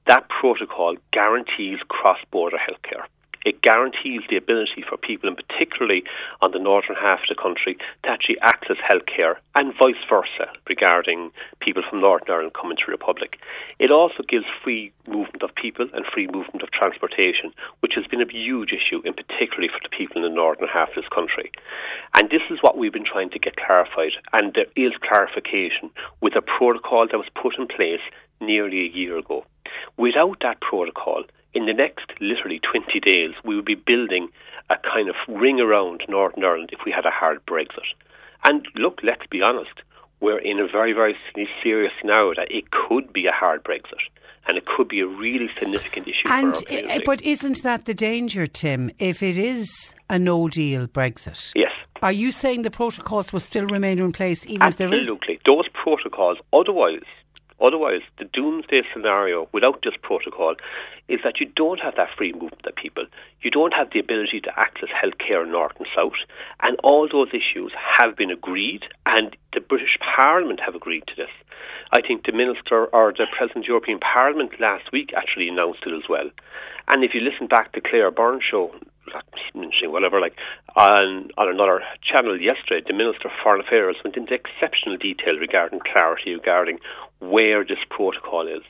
that 0.07 0.29
protocol 0.29 0.95
guarantees 1.13 1.79
cross-border 1.89 2.57
healthcare. 2.57 3.05
It 3.45 3.63
guarantees 3.63 4.23
the 4.29 4.37
ability 4.37 4.85
for 4.89 4.97
people, 4.97 5.29
and 5.29 5.37
particularly 5.37 6.05
on 6.41 6.53
the 6.53 6.59
northern 6.59 6.97
half 6.97 7.21
of 7.21 7.29
the 7.29 7.41
country, 7.41 7.77
to 8.03 8.09
actually 8.09 8.39
access 8.41 8.77
healthcare 8.79 9.37
and 9.55 9.75
vice 9.79 10.01
versa 10.09 10.51
regarding 10.69 11.31
people 11.61 11.83
from 11.89 11.99
Northern 11.99 12.31
Ireland 12.31 12.55
coming 12.55 12.77
to 12.79 12.91
Republic. 12.91 13.39
It 13.79 13.91
also 13.91 14.23
gives 14.27 14.47
free 14.63 14.93
movement 15.07 15.43
of 15.43 15.55
people 15.55 15.87
and 15.93 16.07
free 16.07 16.27
movement 16.27 16.63
of 16.63 16.71
transportation, 16.71 17.53
which 17.81 17.93
has 17.97 18.07
been 18.07 18.23
a 18.23 18.33
huge 18.33 18.73
issue, 18.73 19.03
in 19.05 19.15
particularly 19.15 19.69
for 19.69 19.81
the 19.83 19.95
people 19.95 20.17
in 20.17 20.23
the 20.23 20.35
northern 20.35 20.69
half 20.69 20.89
of 20.91 20.97
this 20.97 21.09
country. 21.15 21.53
And 22.15 22.31
this 22.31 22.43
is 22.51 22.59
what 22.63 22.79
we've 22.79 22.93
been 22.93 23.05
trying 23.05 23.31
to 23.31 23.39
get 23.39 23.57
clarified, 23.57 24.13
and 24.33 24.55
there 24.55 24.73
is 24.77 24.93
clarification 25.03 25.91
with 26.21 26.35
a 26.37 26.43
protocol 26.43 27.07
that 27.07 27.19
was 27.19 27.29
put 27.35 27.59
in 27.59 27.67
place 27.67 28.01
nearly 28.41 28.81
a 28.81 28.97
year 28.97 29.19
ago. 29.19 29.45
Without 29.97 30.39
that 30.43 30.61
protocol, 30.61 31.25
in 31.55 31.67
the 31.67 31.73
next 31.73 32.13
literally 32.21 32.61
20 32.61 33.01
days, 33.01 33.31
we 33.45 33.57
would 33.57 33.65
be 33.65 33.77
building 33.77 34.29
a 34.71 34.77
kind 34.77 35.09
of 35.09 35.15
ring 35.29 35.61
around 35.61 36.03
Northern 36.09 36.45
Ireland 36.45 36.71
if 36.73 36.81
we 36.85 36.93
had 36.93 37.07
a 37.07 37.11
hard 37.11 37.45
Brexit. 37.47 37.89
And 38.45 38.67
look, 38.75 39.01
let's 39.03 39.27
be 39.31 39.41
honest, 39.41 39.81
we're 40.21 40.39
in 40.39 40.59
a 40.59 40.67
very, 40.67 40.93
very 40.93 41.17
serious 41.63 41.93
scenario 42.01 42.35
that 42.35 42.51
it 42.51 42.71
could 42.71 43.13
be 43.13 43.27
a 43.27 43.33
hard 43.33 43.63
Brexit. 43.65 44.01
And 44.47 44.59
it 44.59 44.67
could 44.67 44.89
be 44.89 45.01
a 45.01 45.07
really 45.07 45.49
significant 45.59 46.07
issue 46.07 46.29
And 46.29 46.55
but 47.07 47.23
isn't 47.23 47.63
that 47.63 47.87
the 47.87 47.95
danger, 47.95 48.47
Tim? 48.47 48.91
If 48.99 49.23
it 49.23 49.39
is 49.39 49.95
a 50.11 50.19
no 50.19 50.49
deal 50.49 50.87
Brexit, 50.87 51.53
yes. 51.55 51.73
are 52.03 52.13
you 52.13 52.31
saying 52.31 52.61
the 52.61 52.71
protocols 52.71 53.33
will 53.33 53.41
still 53.41 53.67
remain 53.67 53.99
in 53.99 54.13
place 54.13 54.47
even 54.47 54.69
if 54.69 54.77
there 54.77 54.93
is? 54.93 55.01
Absolutely. 55.01 55.41
Those 55.47 55.67
protocols, 55.73 56.37
otherwise, 56.53 57.01
otherwise, 57.67 58.03
the 58.19 58.25
doomsday 58.25 58.83
scenario 58.93 59.49
without 59.53 59.81
this 59.83 59.95
protocol 60.03 60.55
is 61.09 61.21
that 61.25 61.41
you 61.41 61.47
don't 61.57 61.81
have 61.81 61.97
that 61.97 62.09
free 62.17 62.33
movement 62.33 62.67
of 62.67 62.75
people. 62.75 63.07
You 63.43 63.51
don't 63.51 63.75
have 63.75 63.91
the 63.93 64.01
ability 64.01 64.41
to 64.41 64.59
access 64.59 64.89
healthcare 64.89 65.49
north 65.49 65.77
and 65.79 65.87
south. 65.95 66.21
And 66.63 66.77
all 66.83 67.09
those 67.11 67.29
issues 67.29 67.73
have 67.99 68.17
been 68.17 68.31
agreed, 68.31 68.83
and 69.07 69.37
the 69.53 69.61
British 69.61 69.99
Parliament 70.01 70.61
have 70.65 70.75
agreed 70.75 71.05
to 71.09 71.15
this. 71.17 71.31
I 71.93 72.01
think 72.01 72.25
the 72.25 72.33
Minister 72.33 72.87
or 72.87 73.13
the 73.13 73.27
President 73.37 73.59
of 73.59 73.63
the 73.65 73.69
European 73.69 73.99
Parliament 74.01 74.53
last 74.61 74.91
week 74.93 75.13
actually 75.17 75.49
announced 75.49 75.85
it 75.87 75.93
as 75.93 76.09
well. 76.09 76.31
And 76.89 77.05
if 77.05 77.15
you 77.15 77.21
listen 77.21 77.47
back 77.47 77.73
to 77.73 77.81
Claire 77.81 78.11
Byrne 78.11 78.41
show, 78.41 78.75
whatever, 79.85 80.21
like 80.21 80.37
on, 80.77 81.31
on 81.37 81.49
another 81.49 81.83
channel 82.03 82.41
yesterday, 82.41 82.85
the 82.87 82.95
Minister 82.95 83.29
for 83.29 83.43
Foreign 83.43 83.61
Affairs 83.61 83.97
went 84.03 84.17
into 84.17 84.35
exceptional 84.35 84.97
detail 84.97 85.37
regarding 85.39 85.81
clarity 85.81 86.33
regarding 86.35 86.79
where 87.31 87.65
this 87.65 87.79
protocol 87.91 88.47
is. 88.47 88.63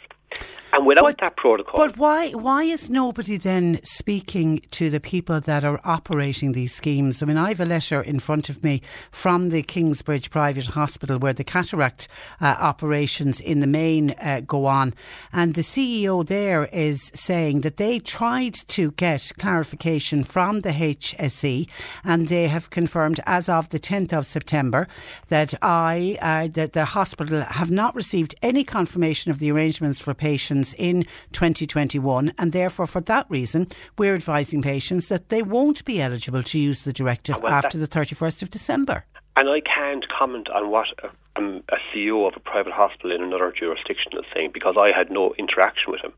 And 0.75 0.87
without 0.87 1.19
that 1.19 1.37
protocol, 1.37 1.77
But 1.77 1.97
why 1.97 2.31
why 2.33 2.65
is 2.65 2.91
nobody 2.91 3.37
then 3.37 3.79
speaking 3.85 4.61
to 4.73 4.91
the 4.91 4.99
people 4.99 5.39
that 5.41 5.63
are 5.65 5.81
operating 5.85 6.51
these 6.51 6.75
schemes? 6.75 7.23
I 7.23 7.27
mean, 7.27 7.37
I 7.37 7.51
have 7.51 7.61
a 7.61 7.65
letter 7.65 8.03
in 8.03 8.19
front 8.19 8.49
of 8.49 8.65
me 8.65 8.83
from 9.13 9.51
the 9.51 9.63
Kingsbridge 9.63 10.31
Private 10.31 10.67
Hospital 10.67 11.21
where 11.21 11.33
the 11.33 11.45
cataract 11.45 12.09
uh, 12.41 12.57
operations 12.59 13.41
in 13.41 13.61
the 13.61 13.69
main 13.69 14.17
uh, 14.21 14.41
go 14.45 14.67
on, 14.67 14.95
and 15.33 15.55
the 15.55 15.61
CEO 15.61 16.27
there 16.27 16.65
is 16.73 17.13
saying 17.15 17.61
that 17.61 17.77
they 17.77 18.01
tried 18.01 18.55
to 18.55 18.91
get 18.93 19.31
clarification 19.39 20.25
from 20.25 20.63
the 20.63 20.71
HSE, 20.71 21.69
and 22.03 22.27
they 22.27 22.49
have 22.49 22.71
confirmed 22.71 23.21
as 23.27 23.49
of 23.49 23.69
the 23.69 23.79
10th 23.79 24.13
of 24.13 24.27
September 24.27 24.89
that 25.29 25.55
I 25.63 26.19
uh, 26.21 26.49
that 26.55 26.73
the 26.73 26.85
hospital 26.85 27.43
have 27.43 27.71
not 27.71 27.95
received 27.95 28.35
any 28.43 28.65
confirmation 28.65 29.31
of 29.31 29.39
the 29.39 29.53
arrangements 29.53 30.01
for 30.01 30.15
patients 30.15 30.64
in 30.75 31.03
2021, 31.33 32.33
and 32.39 32.53
therefore, 32.53 32.87
for 32.87 33.03
that 33.03 33.27
reason, 33.29 33.69
we're 33.99 34.15
advising 34.15 34.63
patients 34.63 35.09
that 35.09 35.29
they 35.29 35.43
won't 35.43 35.85
be 35.85 36.01
eligible 36.01 36.43
to 36.43 36.59
use 36.59 36.83
the 36.83 36.93
directive 36.93 37.43
Well, 37.43 37.53
after 37.53 37.77
the 37.77 37.87
31st 37.87 38.43
of 38.43 38.51
December. 38.51 39.05
And 39.37 39.49
I 39.49 39.61
can't 39.61 40.07
comment 40.17 40.49
on 40.49 40.71
what 40.71 40.87
a, 41.03 41.09
um, 41.37 41.63
a 41.69 41.77
CEO 41.93 42.27
of 42.27 42.35
a 42.37 42.41
private 42.41 42.73
hospital 42.73 43.15
in 43.15 43.23
another 43.23 43.53
jurisdiction 43.53 44.13
is 44.15 44.25
saying 44.33 44.51
because 44.53 44.77
I 44.79 44.97
had 44.97 45.11
no 45.11 45.35
interaction 45.39 45.91
with 45.91 46.01
him. 46.01 46.13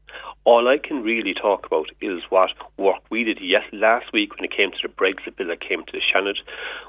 All 0.45 0.69
I 0.69 0.79
can 0.79 1.03
really 1.03 1.35
talk 1.35 1.67
about 1.67 1.87
is 2.01 2.21
what 2.29 2.51
work 2.77 3.03
we 3.11 3.25
did 3.25 3.39
yes 3.41 3.64
last 3.73 4.12
week 4.12 4.37
when 4.37 4.45
it 4.45 4.57
came 4.57 4.71
to 4.71 4.79
the 4.83 4.93
Brexit 4.93 5.37
bill 5.37 5.49
that 5.49 5.61
came 5.61 5.85
to 5.85 5.93
the 5.93 6.03
Senate, 6.12 6.39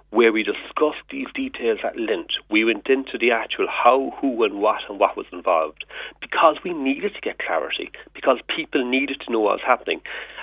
where 0.09 0.32
we 0.32 0.43
discussed 0.43 1.03
these 1.09 1.28
details 1.34 1.80
at 1.84 1.97
length. 1.97 2.36
We 2.51 2.65
went 2.65 2.88
into 2.88 3.17
the 3.17 3.32
actual 3.32 3.67
how, 3.67 4.13
who, 4.19 4.43
and 4.43 4.61
what, 4.61 4.82
and 4.89 4.99
what 4.99 5.17
was 5.17 5.28
involved 5.32 5.86
because 6.21 6.57
we 6.63 6.73
needed 6.73 7.13
to 7.15 7.21
get 7.21 7.39
clarity 7.39 7.91
because 8.13 8.39
people 8.53 8.88
needed 8.88 9.21
to 9.25 9.32
know 9.32 9.39
what 9.39 9.59
was 9.59 9.65
happening, 9.65 10.01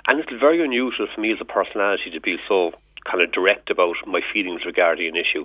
and 0.09 0.18
it's 0.18 0.32
very 0.41 0.64
unusual 0.64 1.07
for 1.14 1.20
me 1.20 1.32
as 1.32 1.39
a 1.41 1.45
personality 1.45 2.11
to 2.11 2.20
be 2.20 2.37
so 2.49 2.72
kind 3.05 3.22
of 3.22 3.32
direct 3.32 3.70
about 3.70 3.97
my 4.07 4.20
feelings 4.32 4.62
regarding 4.64 5.09
an 5.09 5.16
issue. 5.16 5.45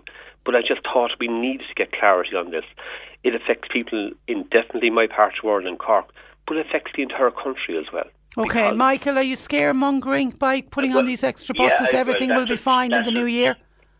But 0.49 0.55
I 0.55 0.61
just 0.67 0.81
thought 0.81 1.11
we 1.19 1.27
needed 1.27 1.67
to 1.69 1.75
get 1.75 1.91
clarity 1.91 2.35
on 2.35 2.49
this. 2.49 2.65
It 3.23 3.35
affects 3.35 3.67
people 3.71 4.09
in 4.27 4.49
definitely 4.49 4.89
my 4.89 5.05
part 5.05 5.33
of 5.37 5.41
the 5.43 5.47
world 5.47 5.67
in 5.67 5.77
Cork, 5.77 6.09
but 6.47 6.57
it 6.57 6.65
affects 6.65 6.89
the 6.97 7.03
entire 7.03 7.29
country 7.29 7.77
as 7.77 7.85
well. 7.93 8.09
Okay, 8.35 8.71
Michael, 8.71 9.19
are 9.19 9.21
you 9.21 9.37
scaremongering 9.37 10.39
by 10.39 10.61
putting 10.61 10.95
on 10.97 11.05
these 11.05 11.23
extra 11.23 11.53
buses? 11.53 11.93
I- 11.93 11.97
Everything 11.97 12.29
well, 12.29 12.39
will 12.39 12.47
be 12.47 12.55
fine 12.55 12.91
in 12.93 13.03
the 13.03 13.11
new 13.11 13.27
year? 13.27 13.57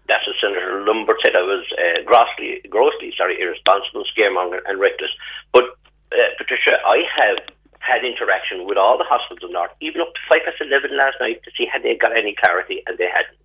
That's 0.08 0.26
what 0.26 0.38
Senator 0.42 0.84
Lombard 0.88 1.18
said. 1.24 1.36
I 1.36 1.46
was 1.46 1.66
uh, 1.78 2.02
grossly, 2.04 2.62
grossly, 2.68 3.14
sorry, 3.16 3.40
irresponsible, 3.40 4.04
scaremonger, 4.10 4.62
and 4.66 4.80
reckless. 4.80 5.12
But 5.54 5.66
uh, 6.12 6.34
Patricia, 6.40 6.82
I 6.84 7.04
have 7.14 7.46
had 7.78 8.04
interaction 8.04 8.66
with 8.66 8.80
all 8.80 8.98
the 8.98 9.06
hospitals 9.06 9.48
in 9.48 9.54
North, 9.54 9.70
even 9.82 10.02
up 10.02 10.16
to 10.16 10.20
five 10.26 10.42
past 10.46 10.58
eleven 10.66 10.98
last 10.98 11.18
night, 11.22 11.44
to 11.46 11.52
see 11.56 11.68
had 11.72 11.84
they 11.84 11.94
got 11.94 12.18
any 12.18 12.34
clarity, 12.34 12.82
and 12.88 12.98
they 12.98 13.06
hadn't. 13.06 13.38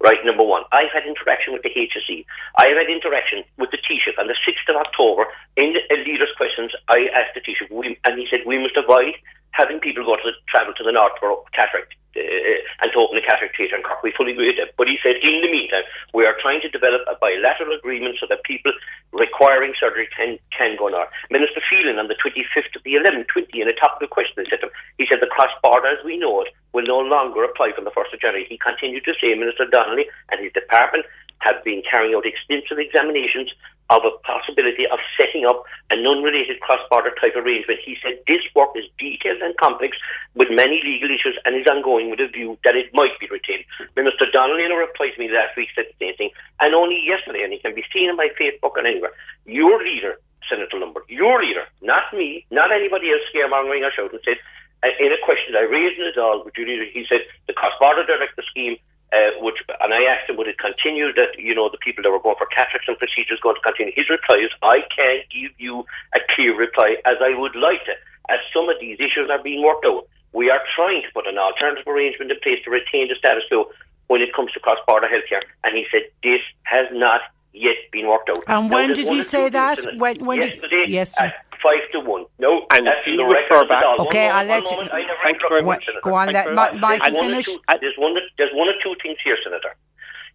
Right, 0.00 0.18
number 0.24 0.44
one. 0.44 0.62
I've 0.72 0.92
had 0.92 1.06
interaction 1.06 1.52
with 1.52 1.62
the 1.62 1.70
HSE. 1.70 2.24
I've 2.58 2.76
had 2.76 2.92
interaction 2.92 3.44
with 3.58 3.70
the 3.70 3.78
Taoiseach 3.78 4.18
on 4.20 4.26
the 4.28 4.36
6th 4.44 4.68
of 4.68 4.76
October. 4.76 5.24
In 5.56 5.72
the 5.72 5.96
leaders' 6.04 6.28
questions, 6.36 6.70
I 6.88 7.08
asked 7.16 7.34
the 7.34 7.40
Taoiseach, 7.40 7.96
and 8.04 8.18
he 8.18 8.26
said, 8.30 8.40
we 8.46 8.58
must 8.58 8.76
avoid 8.76 9.14
having 9.56 9.80
people 9.80 10.04
go 10.04 10.20
to 10.20 10.26
the, 10.28 10.36
travel 10.52 10.76
to 10.76 10.84
the 10.84 10.92
north 10.92 11.16
for 11.16 11.40
cataract 11.56 11.96
uh, 12.12 12.84
and 12.84 12.92
to 12.92 12.98
open 13.00 13.16
a 13.16 13.24
cataract 13.24 13.56
theatre 13.56 13.76
in 13.76 13.82
Cork. 13.82 14.04
We 14.04 14.12
fully 14.12 14.36
agree 14.36 14.52
with 14.52 14.60
that. 14.60 14.76
But 14.76 14.88
he 14.88 15.00
said, 15.00 15.16
in 15.24 15.40
the 15.40 15.48
meantime, 15.48 15.88
we 16.12 16.28
are 16.28 16.36
trying 16.36 16.60
to 16.60 16.68
develop 16.68 17.08
a 17.08 17.16
bilateral 17.16 17.72
agreement 17.72 18.20
so 18.20 18.28
that 18.28 18.44
people 18.44 18.72
requiring 19.16 19.72
surgery 19.80 20.08
can, 20.12 20.36
can 20.52 20.76
go 20.76 20.92
north. 20.92 21.08
Minister 21.32 21.64
Phelan 21.64 21.96
on 21.96 22.12
the 22.12 22.20
25th 22.20 22.76
of 22.76 22.84
the 22.84 23.00
11th, 23.00 23.32
20, 23.32 23.48
in 23.60 23.68
a 23.68 23.76
topical 23.76 24.08
question, 24.12 24.44
he 24.44 24.48
said, 24.52 24.60
him, 24.60 24.72
he 25.00 25.08
said 25.08 25.24
the 25.24 25.32
cross-border 25.32 25.88
as 25.88 26.04
we 26.04 26.20
know 26.20 26.44
it 26.44 26.52
will 26.76 26.84
no 26.84 27.00
longer 27.00 27.44
apply 27.44 27.72
from 27.72 27.88
the 27.88 27.96
1st 27.96 28.12
of 28.12 28.20
January. 28.20 28.44
He 28.44 28.60
continued 28.60 29.08
to 29.08 29.16
say, 29.16 29.32
Minister 29.32 29.64
Donnelly 29.64 30.04
and 30.28 30.36
his 30.44 30.52
department 30.52 31.08
have 31.40 31.64
been 31.64 31.82
carrying 31.88 32.16
out 32.16 32.24
extensive 32.24 32.80
examinations 32.80 33.52
of 33.90 34.02
a 34.02 34.10
possibility 34.26 34.86
of 34.90 34.98
setting 35.14 35.46
up 35.46 35.62
an 35.90 36.02
unrelated 36.02 36.58
cross-border 36.60 37.14
type 37.20 37.36
arrangement. 37.36 37.78
He 37.84 37.96
said 38.02 38.18
this 38.26 38.42
work 38.54 38.70
is 38.74 38.84
detailed 38.98 39.42
and 39.42 39.56
complex 39.56 39.96
with 40.34 40.50
many 40.50 40.82
legal 40.82 41.10
issues 41.10 41.38
and 41.44 41.54
is 41.54 41.66
ongoing 41.70 42.10
with 42.10 42.18
a 42.18 42.26
view 42.26 42.58
that 42.64 42.74
it 42.74 42.90
might 42.92 43.14
be 43.20 43.30
retained. 43.30 43.64
Minister 43.94 44.26
Donnelly 44.32 44.64
in 44.64 44.72
a 44.72 44.76
reply 44.76 45.10
to 45.14 45.18
me 45.18 45.30
last 45.30 45.56
week 45.56 45.70
said 45.74 45.86
the 45.86 45.98
same 46.02 46.16
thing. 46.16 46.30
And 46.58 46.74
only 46.74 46.98
yesterday, 46.98 47.44
and 47.44 47.52
it 47.52 47.62
can 47.62 47.74
be 47.74 47.86
seen 47.94 48.10
on 48.10 48.16
my 48.16 48.28
Facebook 48.34 48.74
and 48.74 48.86
anywhere, 48.86 49.14
your 49.46 49.78
leader, 49.78 50.18
Senator 50.50 50.78
Lombard, 50.78 51.06
your 51.08 51.42
leader, 51.42 51.66
not 51.82 52.10
me, 52.12 52.44
not 52.50 52.72
anybody 52.72 53.10
else 53.10 53.22
scaremongering 53.30 53.86
or 53.86 53.92
shouting, 53.94 54.18
said, 54.24 54.38
uh, 54.82 54.92
in 54.98 55.10
a 55.12 55.20
question 55.24 55.54
I 55.54 55.62
raised 55.62 55.98
in 55.98 56.06
it 56.06 56.18
all 56.18 56.44
with 56.44 56.54
your 56.58 56.66
leader, 56.66 56.84
he 56.84 57.06
said 57.08 57.22
the 57.46 57.54
cross-border 57.54 58.04
directive 58.04 58.44
scheme 58.50 58.76
uh, 59.12 59.38
which, 59.40 59.56
and 59.80 59.94
I 59.94 60.02
asked 60.10 60.28
him, 60.28 60.36
would 60.36 60.48
it 60.48 60.58
continue 60.58 61.12
that, 61.14 61.38
you 61.38 61.54
know, 61.54 61.68
the 61.70 61.78
people 61.78 62.02
that 62.02 62.10
were 62.10 62.20
going 62.20 62.36
for 62.38 62.46
cataracts 62.46 62.88
and 62.88 62.98
procedures 62.98 63.38
going 63.40 63.56
to 63.56 63.62
continue? 63.62 63.92
His 63.94 64.10
reply 64.10 64.42
is, 64.42 64.50
I 64.62 64.82
can't 64.94 65.22
give 65.30 65.52
you 65.58 65.86
a 66.14 66.20
clear 66.34 66.56
reply 66.56 66.96
as 67.06 67.16
I 67.22 67.38
would 67.38 67.54
like 67.54 67.84
to, 67.86 67.94
as 68.28 68.38
some 68.52 68.68
of 68.68 68.76
these 68.80 68.98
issues 68.98 69.30
are 69.30 69.42
being 69.42 69.62
worked 69.62 69.86
out. 69.86 70.08
We 70.32 70.50
are 70.50 70.60
trying 70.74 71.02
to 71.02 71.10
put 71.14 71.26
an 71.26 71.38
alternative 71.38 71.86
arrangement 71.86 72.30
in 72.30 72.38
place 72.42 72.58
to 72.64 72.70
retain 72.70 73.08
the 73.08 73.14
status 73.16 73.44
quo 73.48 73.70
when 74.08 74.20
it 74.20 74.34
comes 74.34 74.52
to 74.52 74.60
cross-border 74.60 75.06
healthcare. 75.06 75.42
And 75.64 75.76
he 75.76 75.86
said, 75.90 76.02
this 76.22 76.40
has 76.64 76.86
not 76.92 77.22
yet 77.52 77.76
been 77.90 78.06
worked 78.06 78.28
out. 78.28 78.42
And 78.46 78.68
Now, 78.68 78.74
when 78.74 78.92
did 78.92 79.08
he 79.08 79.22
say 79.22 79.48
that? 79.48 79.78
When, 79.96 80.24
when 80.24 80.42
Yesterday, 80.42 80.68
did 80.68 80.88
yesterday? 80.90 81.32
at 81.52 81.55
five 81.66 81.82
to 81.92 82.00
one. 82.06 82.24
No, 82.38 82.62
And 82.72 82.86
that's 82.86 83.02
you 83.06 83.16
the 83.18 83.24
refer 83.26 83.66
record 83.66 83.68
back- 83.68 83.82
Okay, 84.06 84.30
One 84.30 84.36
I'll 84.36 84.46
moment, 84.46 84.66
let 84.70 84.76
one 84.76 84.86
you- 84.86 84.92
I 84.92 85.00
never 85.02 85.18
Thank 85.26 85.42
you 85.42 85.48
very 85.48 85.62
much. 85.66 85.84
Senator. 85.84 86.00
Go 86.06 86.14
on, 86.14 86.26
Thank 86.26 86.34
let 86.38 86.46
you 86.46 86.54
very 86.54 86.56
Mi- 86.56 86.78
much. 86.78 86.80
Mike 86.86 87.02
There's 87.02 87.14
one, 87.14 87.24
or 87.26 87.28
finish. 87.30 87.46
two, 87.46 87.58
there's, 87.82 87.98
one, 87.98 88.14
there's 88.38 88.54
one 88.54 88.68
or 88.68 88.76
two 88.82 88.94
things 89.02 89.18
here, 89.24 89.36
Senator. 89.42 89.74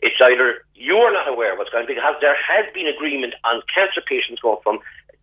It's 0.01 0.17
either 0.19 0.65
you 0.75 0.97
are 0.97 1.13
not 1.13 1.27
aware 1.29 1.53
of 1.53 1.57
what's 1.59 1.69
going 1.69 1.85
on 1.85 1.87
because 1.87 2.15
there 2.21 2.35
has 2.35 2.65
been 2.73 2.87
agreement 2.87 3.33
on 3.45 3.61
cancer 3.73 4.01
patients 4.01 4.41
going 4.41 4.57
from 4.63 4.79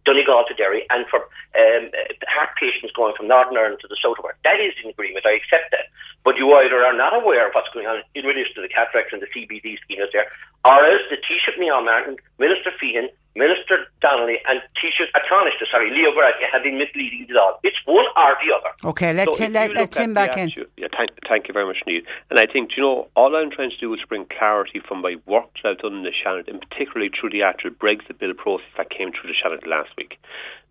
Donegal 0.06 0.44
to 0.48 0.54
Derry 0.54 0.86
and 0.88 1.04
for 1.10 1.26
um, 1.58 1.90
uh, 1.92 2.14
heart 2.30 2.50
patients 2.56 2.92
going 2.94 3.12
from 3.18 3.26
Northern 3.26 3.56
Ireland 3.58 3.80
to 3.82 3.88
the 3.88 3.98
south 4.00 4.16
of 4.18 4.24
Ireland. 4.24 4.38
That 4.46 4.60
is 4.62 4.72
an 4.84 4.88
agreement. 4.90 5.26
I 5.26 5.32
accept 5.34 5.72
that. 5.74 5.90
But 6.24 6.36
you 6.38 6.46
either 6.54 6.78
are 6.86 6.94
not 6.94 7.12
aware 7.12 7.48
of 7.48 7.52
what's 7.54 7.68
going 7.74 7.86
on 7.86 8.00
in 8.14 8.24
relation 8.24 8.54
to 8.54 8.62
the 8.62 8.68
cataracts 8.70 9.12
and 9.12 9.20
the 9.20 9.26
CBD 9.34 9.76
scheme 9.82 9.98
that's 9.98 10.12
there, 10.12 10.30
or 10.64 10.78
else 10.86 11.02
the 11.10 11.16
Taoiseach 11.18 11.58
Micheál 11.58 11.84
Martin, 11.84 12.16
Minister 12.38 12.70
Feighan, 12.80 13.10
Minister 13.36 13.86
Donnelly, 14.00 14.38
and 14.48 14.60
Taoiseach 14.74 15.10
An 15.14 15.20
Tánaiste, 15.30 15.70
sorry, 15.70 15.90
Leo 15.90 16.10
Varadkar 16.10 16.50
have 16.52 16.62
been 16.62 16.76
misleading 16.78 17.26
the 17.28 17.38
all. 17.38 17.60
It's 17.62 17.76
one 17.84 18.04
or 18.16 18.36
the 18.42 18.52
other. 18.54 18.74
Okay, 18.90 19.12
let, 19.12 19.26
So 19.26 19.32
Tim, 19.32 19.50
if 19.50 19.54
let, 19.54 19.68
you 19.70 19.74
let 19.74 19.80
look 19.82 19.90
Tim 19.92 20.14
back 20.14 20.36
in. 20.36 20.44
attitude- 20.44 20.70
Yeah, 20.76 20.88
thank, 20.96 21.10
thank 21.28 21.46
you 21.48 21.52
very 21.54 21.66
much, 21.66 21.78
Neil. 21.86 22.02
And 22.30 22.40
I 22.40 22.46
think, 22.46 22.76
you 22.76 22.82
know, 22.82 23.08
all 23.14 23.36
I'm 23.36 23.50
trying 23.50 23.70
to 23.70 23.76
do 23.78 23.92
is 23.94 24.00
bring 24.08 24.26
clarity 24.26 24.80
from 24.80 25.02
my 25.02 25.16
work 25.26 25.46
that 25.62 25.68
I've 25.70 25.78
done 25.78 25.94
in 25.94 26.02
the 26.02 26.10
Seanad, 26.24 26.48
and 26.48 26.60
particularly 26.68 27.10
through 27.10 27.30
the 27.30 27.42
actual 27.42 27.70
Brexit 27.70 28.18
bill 28.18 28.34
process 28.34 28.66
that 28.76 28.90
came 28.90 29.12
through 29.12 29.30
the 29.30 29.36
Seanad 29.38 29.66
last 29.66 29.90
week. 29.96 30.18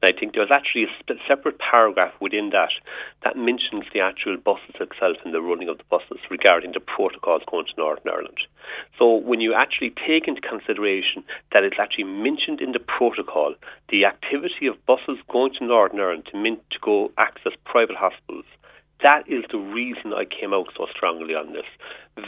And 0.02 0.14
I 0.14 0.18
think 0.18 0.34
there's 0.34 0.52
actually 0.52 0.86
a 1.10 1.14
separate 1.28 1.58
paragraph 1.60 2.14
within 2.20 2.50
that 2.52 2.70
that 3.24 3.36
mentions 3.36 3.86
the 3.94 4.00
actual 4.00 4.38
buses 4.38 4.76
itself 4.80 5.18
and 5.26 5.34
the 5.34 5.42
running 5.42 5.70
of 5.70 5.78
the 5.78 5.84
buses 5.90 6.20
regarding 6.30 6.74
the 6.74 6.80
protocols 6.80 7.42
going 7.50 7.66
to 7.66 7.74
Northern 7.78 8.12
Ireland. 8.14 8.38
So 9.00 9.16
when 9.16 9.42
you 9.42 9.54
actually 9.54 9.94
take 10.06 10.28
into 10.28 10.42
consideration 10.42 11.24
that 11.52 11.64
it's 11.64 11.80
actually 11.80 12.04
mentioned 12.04 12.62
in 12.62 12.74
the 12.74 12.80
protocol, 12.80 13.56
the 13.90 14.06
activity 14.06 14.68
of 14.68 14.86
buses 14.86 15.18
going 15.30 15.54
to 15.58 15.66
Northern 15.66 16.00
Ireland 16.00 16.28
to, 16.32 16.44
to 16.44 16.80
go 16.82 17.12
access 17.18 17.54
private 17.66 17.96
hospitals, 17.96 18.46
that 19.04 19.24
is 19.28 19.44
the 19.52 19.60
reason 19.60 20.14
I 20.14 20.26
came 20.26 20.54
out 20.54 20.70
so 20.76 20.88
strongly 20.92 21.36
on 21.36 21.54
this. 21.54 21.66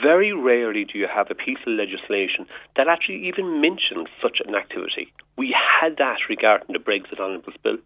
Very 0.04 0.32
rarely 0.34 0.86
do 0.86 1.00
you 1.00 1.08
have 1.08 1.32
a 1.32 1.36
piece 1.36 1.58
of 1.66 1.74
legislation 1.74 2.46
that 2.78 2.88
actually 2.88 3.28
even 3.28 3.60
mentions 3.60 4.08
such 4.22 4.38
an 4.46 4.54
activity. 4.54 5.12
We 5.36 5.56
had 5.56 5.98
that 5.98 6.18
regarding 6.30 6.74
the 6.74 6.80
Brexit 6.80 7.20
Omnibus 7.20 7.56
Bill. 7.64 7.78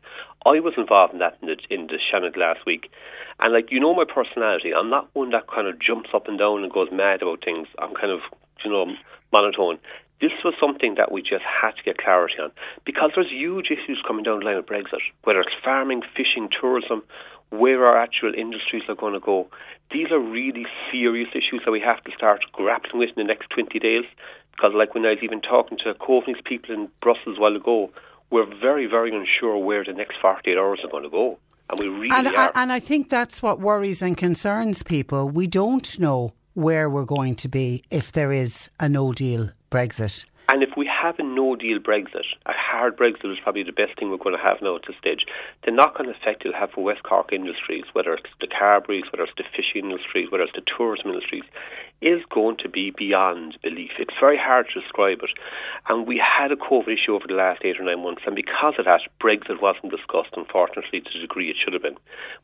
I 0.46 0.60
was 0.60 0.74
involved 0.76 1.14
in 1.14 1.20
that 1.20 1.38
in 1.42 1.48
the, 1.48 1.58
in 1.70 1.88
the 1.88 1.98
Seanad 2.12 2.36
last 2.36 2.66
week. 2.66 2.92
And, 3.40 3.54
like, 3.54 3.72
you 3.72 3.80
know 3.80 3.96
my 3.96 4.04
personality. 4.04 4.74
I'm 4.74 4.90
not 4.90 5.10
one 5.14 5.32
that 5.32 5.48
kind 5.48 5.68
of 5.68 5.80
jumps 5.80 6.10
up 6.14 6.28
and 6.28 6.38
down 6.38 6.64
and 6.64 6.72
goes 6.72 6.90
mad 6.92 7.22
about 7.22 7.44
things. 7.46 7.68
I'm 7.80 7.94
kind 7.94 8.12
of, 8.12 8.20
you 8.66 8.72
know, 8.72 8.88
monotone. 9.32 9.80
This 10.20 10.32
was 10.44 10.54
something 10.60 10.96
that 10.96 11.12
we 11.12 11.22
just 11.22 11.44
had 11.44 11.72
to 11.76 11.84
get 11.84 11.98
clarity 11.98 12.36
on 12.42 12.52
because 12.86 13.12
there's 13.16 13.32
huge 13.32 13.68
issues 13.72 14.02
coming 14.08 14.24
down 14.24 14.40
the 14.40 14.46
line 14.46 14.56
with 14.56 14.68
Brexit, 14.68 15.04
whether 15.24 15.42
it's 15.42 15.52
farming, 15.64 16.02
fishing, 16.16 16.48
tourism, 16.48 17.04
where 17.60 17.86
our 17.86 17.98
actual 17.98 18.34
industries 18.36 18.84
are 18.90 18.96
going 18.96 19.14
to 19.14 19.20
go. 19.20 19.48
These 19.92 20.12
are 20.12 20.20
really 20.20 20.66
serious 20.92 21.30
issues 21.34 21.62
that 21.66 21.72
we 21.72 21.80
have 21.82 22.04
to 22.04 22.12
start 22.18 22.42
grappling 22.52 23.00
with 23.00 23.10
in 23.10 23.16
the 23.18 23.24
next 23.24 23.50
20 23.52 23.78
days. 23.80 24.06
Because, 24.52 24.74
like 24.76 24.94
when 24.94 25.06
I 25.06 25.10
was 25.10 25.20
even 25.22 25.42
talking 25.42 25.78
to 25.80 25.94
Coveney's 25.96 26.42
people 26.46 26.74
in 26.74 26.90
Brussels 27.02 27.38
a 27.38 27.42
while 27.42 27.56
ago, 27.56 27.92
we're 28.30 28.46
very, 28.46 28.88
very 28.88 29.16
unsure 29.16 29.58
where 29.58 29.84
the 29.84 29.94
next 29.94 30.18
48 30.22 30.58
hours 30.58 30.80
are 30.84 30.90
going 30.90 31.04
to 31.04 31.10
go. 31.10 31.38
And 31.70 31.80
we 31.80 31.88
really 31.88 32.10
And, 32.16 32.28
are. 32.36 32.52
and 32.56 32.72
I 32.72 32.80
think 32.80 33.10
that's 33.10 33.42
what 33.42 33.60
worries 33.60 34.02
and 34.02 34.18
concerns 34.18 34.84
people. 34.84 35.30
We 35.30 35.48
don't 35.48 36.00
know 36.00 36.34
where 36.54 36.90
we're 36.90 37.06
going 37.06 37.36
to 37.36 37.48
be 37.48 37.84
if 37.90 38.12
there 38.12 38.32
is 38.32 38.70
a 38.80 38.90
no 38.90 39.14
deal 39.14 39.50
Brexit. 39.72 40.26
And 40.50 40.62
if 40.62 40.70
we 40.78 40.83
have 41.04 41.20
a 41.20 41.24
no 41.24 41.58
deal 41.58 41.80
Brexit, 41.80 42.24
a 42.46 42.54
hard 42.56 42.96
Brexit 42.96 43.30
is 43.30 43.38
probably 43.44 43.64
the 43.64 43.74
best 43.76 44.00
thing 44.00 44.10
we're 44.10 44.24
going 44.24 44.38
to 44.38 44.42
have 44.42 44.62
now 44.62 44.78
at 44.78 44.84
this 44.88 44.96
stage. 44.96 45.26
The 45.66 45.72
knock 45.72 46.00
on 46.00 46.08
effect 46.08 46.46
it'll 46.46 46.58
have 46.58 46.72
for 46.72 46.82
West 46.82 47.04
Cork 47.04 47.34
industries, 47.34 47.84
whether 47.92 48.14
it's 48.14 48.32
the 48.40 48.48
Carberys, 48.48 49.12
whether 49.12 49.24
it's 49.24 49.36
the 49.36 49.44
fishing 49.52 49.92
industries, 49.92 50.32
whether 50.32 50.46
it's 50.46 50.56
the 50.56 50.64
tourism 50.64 51.12
industries, 51.12 51.44
is 52.02 52.24
going 52.32 52.56
to 52.64 52.70
be 52.70 52.94
beyond 52.96 53.58
belief. 53.62 53.92
It's 54.00 54.16
very 54.18 54.38
hard 54.38 54.68
to 54.74 54.80
describe 54.80 55.20
it. 55.24 55.32
And 55.90 56.08
we 56.08 56.24
had 56.24 56.54
a 56.54 56.56
COVID 56.56 56.88
issue 56.88 57.16
over 57.16 57.28
the 57.28 57.36
last 57.36 57.60
eight 57.66 57.80
or 57.80 57.84
nine 57.84 58.02
months, 58.02 58.24
and 58.26 58.36
because 58.36 58.76
of 58.80 58.86
that, 58.86 59.02
Brexit 59.20 59.62
wasn't 59.62 59.92
discussed, 59.92 60.32
unfortunately, 60.40 61.02
to 61.02 61.10
the 61.14 61.20
degree 61.20 61.50
it 61.52 61.58
should 61.60 61.74
have 61.74 61.84
been. 61.84 62.00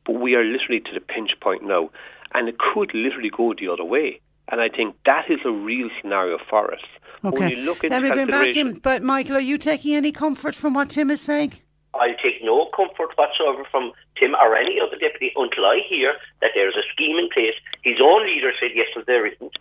But 0.05 0.20
we 0.20 0.36
are 0.36 0.43
literally 0.43 0.82
to 0.82 0.93
the 0.93 0.99
pinch 0.99 1.32
point 1.39 1.64
now, 1.64 1.91
and 2.34 2.49
it 2.49 2.60
could 2.60 2.91
literally 2.93 3.32
go 3.32 3.53
the 3.55 3.72
other 3.72 3.86
way. 3.86 4.20
And 4.51 4.60
I 4.60 4.68
think 4.68 4.95
that 5.05 5.32
is 5.32 5.39
a 5.45 5.51
real 5.51 5.89
scenario 6.01 6.39
for 6.49 6.74
us. 6.74 6.84
When 7.22 7.34
Okay. 7.34 7.49
you 7.55 7.63
look 7.63 7.84
into 7.84 7.95
Let 7.95 8.03
me 8.03 8.11
bring 8.11 8.28
back 8.28 8.55
in. 8.55 8.80
But 8.80 9.03
Michael, 9.03 9.36
are 9.38 9.41
you 9.41 9.57
taking 9.57 9.95
any 9.95 10.11
comfort 10.11 10.55
from 10.55 10.74
what 10.74 10.89
Tim 10.89 11.11
is 11.11 11.22
saying? 11.22 11.53
I'll 11.93 12.15
take 12.22 12.43
no 12.43 12.70
comfort 12.76 13.17
whatsoever 13.17 13.65
from 13.72 13.91
Tim 14.17 14.36
or 14.36 14.55
any 14.55 14.80
other 14.80 14.95
deputy 14.95 15.34
until 15.36 15.65
I 15.65 15.82
hear 15.89 16.13
that 16.41 16.51
there 16.53 16.70
is 16.70 16.76
a 16.76 16.86
scheme 16.93 17.17
in 17.17 17.30
place. 17.34 17.55
His 17.84 17.99
own 18.01 18.24
leader 18.26 18.53
said 18.59 18.72
yes, 18.76 18.88
well, 18.95 19.03
there 19.07 19.26
isn't. 19.26 19.55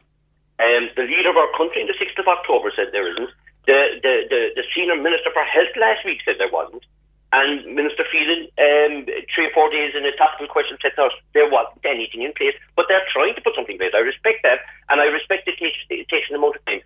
Um, 0.61 0.91
the 0.95 1.07
leader 1.07 1.31
of 1.31 1.37
our 1.39 1.51
country 1.57 1.83
on 1.83 1.89
the 1.89 1.99
6th 1.99 2.19
of 2.19 2.29
October 2.29 2.71
said 2.75 2.91
there 2.93 3.11
isn't. 3.11 3.31
The, 3.67 4.01
the, 4.03 4.15
the, 4.29 4.41
the 4.57 4.65
senior 4.75 4.97
minister 4.97 5.31
for 5.33 5.43
health 5.45 5.73
last 5.77 6.05
week 6.05 6.21
said 6.25 6.37
there 6.39 6.53
wasn't. 6.53 6.85
And 7.33 7.61
Minister 7.77 8.05
Phelan, 8.09 8.49
um, 8.57 9.05
three 9.35 9.47
or 9.49 9.53
four 9.53 9.69
days 9.69 9.93
in 9.93 10.05
a 10.09 10.17
topical 10.17 10.49
question, 10.49 10.79
said 10.81 10.97
no, 10.97 11.11
there 11.35 11.49
wasn't 11.49 11.85
anything 11.85 12.23
in 12.25 12.33
place. 12.33 12.57
But 12.77 12.87
they're 12.89 13.05
trying 13.13 13.35
to 13.37 13.45
put 13.45 13.55
something 13.55 13.77
in 13.77 13.81
place. 13.81 13.93
I 13.93 14.01
respect 14.01 14.41
that, 14.49 14.65
and 14.89 15.01
I 15.01 15.13
respect 15.13 15.45
it 15.47 15.61
takes, 15.61 15.77
it 15.93 16.09
takes 16.09 16.29
an 16.31 16.37
amount 16.37 16.57
of 16.57 16.65
time. 16.65 16.81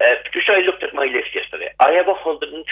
Uh, 0.00 0.14
Patricia, 0.24 0.52
I 0.54 0.62
looked 0.62 0.82
at 0.82 0.94
my 0.94 1.06
list 1.10 1.34
yesterday. 1.34 1.70
I 1.80 1.90
have 1.98 2.06
151 2.06 2.62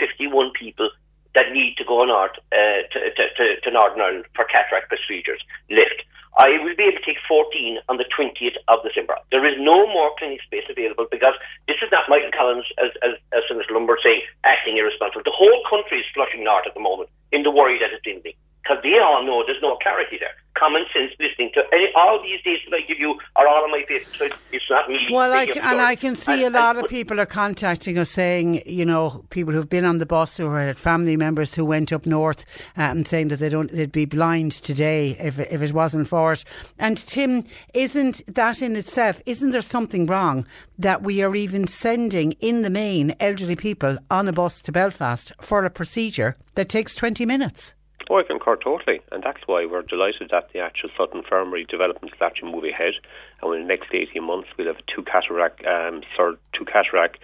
people 0.54 0.90
that 1.34 1.52
need 1.52 1.76
to 1.76 1.84
go 1.84 2.04
north 2.04 2.38
uh, 2.50 2.80
to, 2.92 2.98
to, 3.12 3.22
to, 3.36 3.44
to 3.60 3.68
Northern 3.70 4.00
Ireland 4.00 4.24
for 4.34 4.46
cataract 4.46 4.88
procedures 4.88 5.42
left. 5.68 6.06
I 6.38 6.60
will 6.60 6.76
be 6.76 6.84
able 6.84 7.00
to 7.00 7.04
take 7.04 7.16
14 7.26 7.80
on 7.88 7.96
the 7.96 8.04
20th 8.12 8.60
of 8.68 8.84
December. 8.84 9.16
There 9.32 9.44
is 9.44 9.56
no 9.58 9.88
more 9.88 10.12
clinic 10.20 10.44
space 10.44 10.68
available 10.68 11.08
because 11.10 11.32
this 11.66 11.80
is 11.80 11.88
not 11.90 12.12
Michael 12.12 12.30
Collins, 12.30 12.68
as, 12.76 12.92
as, 13.00 13.16
as 13.32 13.42
Senator 13.48 13.72
Lombard 13.72 14.04
saying, 14.04 14.20
acting 14.44 14.76
irresponsible. 14.76 15.24
The 15.24 15.32
whole 15.32 15.64
country 15.68 16.04
is 16.04 16.08
flushing 16.12 16.44
north 16.44 16.68
at 16.68 16.74
the 16.74 16.84
moment 16.84 17.08
in 17.32 17.42
the 17.42 17.50
worry 17.50 17.80
that 17.80 17.88
it's 17.92 18.04
ending 18.04 18.36
because 18.66 18.82
they 18.82 18.98
all 18.98 19.24
know 19.24 19.44
there's 19.46 19.62
no 19.62 19.78
clarity 19.80 20.18
there. 20.18 20.34
Common 20.58 20.84
sense 20.92 21.12
listening 21.20 21.52
to 21.54 21.62
any, 21.72 21.88
all 21.94 22.20
these 22.20 22.42
days 22.42 22.58
that 22.68 22.76
I 22.76 22.82
give 22.82 22.98
you 22.98 23.16
are 23.36 23.46
all 23.48 23.64
on 23.64 23.70
my 23.70 23.84
paper, 23.86 24.08
so 24.16 24.28
not 24.70 24.88
me. 24.88 24.98
Well, 25.10 25.32
I 25.32 25.46
can, 25.46 25.62
and 25.62 25.80
I 25.80 25.94
can 25.94 26.14
see 26.16 26.44
a 26.44 26.50
lot 26.50 26.76
and- 26.76 26.84
of 26.84 26.90
people 26.90 27.20
are 27.20 27.26
contacting 27.26 27.98
us 27.98 28.10
saying, 28.10 28.62
you 28.66 28.84
know, 28.84 29.24
people 29.30 29.52
who've 29.54 29.68
been 29.68 29.84
on 29.84 29.98
the 29.98 30.06
bus 30.06 30.40
or 30.40 30.58
had 30.60 30.76
family 30.76 31.16
members 31.16 31.54
who 31.54 31.64
went 31.64 31.92
up 31.92 32.04
north 32.06 32.44
uh, 32.76 32.82
and 32.82 33.06
saying 33.06 33.28
that 33.28 33.36
they 33.38 33.48
don't, 33.48 33.70
they'd 33.70 33.92
be 33.92 34.04
blind 34.06 34.50
today 34.52 35.16
if 35.20 35.38
it- 35.38 35.48
if 35.52 35.62
it 35.62 35.72
wasn't 35.72 36.08
for 36.08 36.32
it. 36.32 36.44
And 36.78 36.96
Tim, 36.98 37.44
isn't 37.74 38.22
that 38.34 38.60
in 38.60 38.74
itself? 38.74 39.20
Isn't 39.26 39.50
there 39.52 39.62
something 39.62 40.06
wrong 40.06 40.44
that 40.78 41.02
we 41.02 41.22
are 41.22 41.36
even 41.36 41.66
sending 41.68 42.32
in 42.40 42.62
the 42.62 42.70
main 42.70 43.14
elderly 43.20 43.54
people 43.56 43.96
on 44.10 44.26
a 44.26 44.32
bus 44.32 44.60
to 44.62 44.72
Belfast 44.72 45.32
for 45.40 45.64
a 45.64 45.70
procedure 45.70 46.36
that 46.56 46.68
takes 46.68 46.94
twenty 46.96 47.24
minutes? 47.24 47.75
Oh, 48.08 48.18
I 48.18 48.22
concur 48.22 48.54
totally, 48.56 49.00
and 49.10 49.22
that's 49.24 49.40
why 49.46 49.66
we're 49.66 49.82
delighted 49.82 50.30
that 50.30 50.52
the 50.52 50.60
actual 50.60 50.90
South 50.96 51.10
Infirmary 51.12 51.64
development 51.64 52.14
will 52.18 52.26
actually 52.26 52.52
move 52.52 52.62
ahead, 52.62 52.94
and 53.42 53.54
in 53.54 53.62
the 53.62 53.66
next 53.66 53.92
18 53.92 54.22
months 54.22 54.48
we'll 54.56 54.68
have 54.68 54.80
two 54.86 55.02
cataract, 55.02 55.66
um, 55.66 56.02
sir, 56.16 56.36
two 56.52 56.64
cataract 56.64 57.18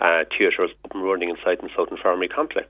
uh, 0.00 0.24
theatres 0.36 0.70
up 0.84 0.94
and 0.94 1.04
running 1.04 1.28
inside 1.28 1.58
the 1.60 1.68
South 1.76 1.88
Infirmary 1.90 2.28
complex. 2.28 2.68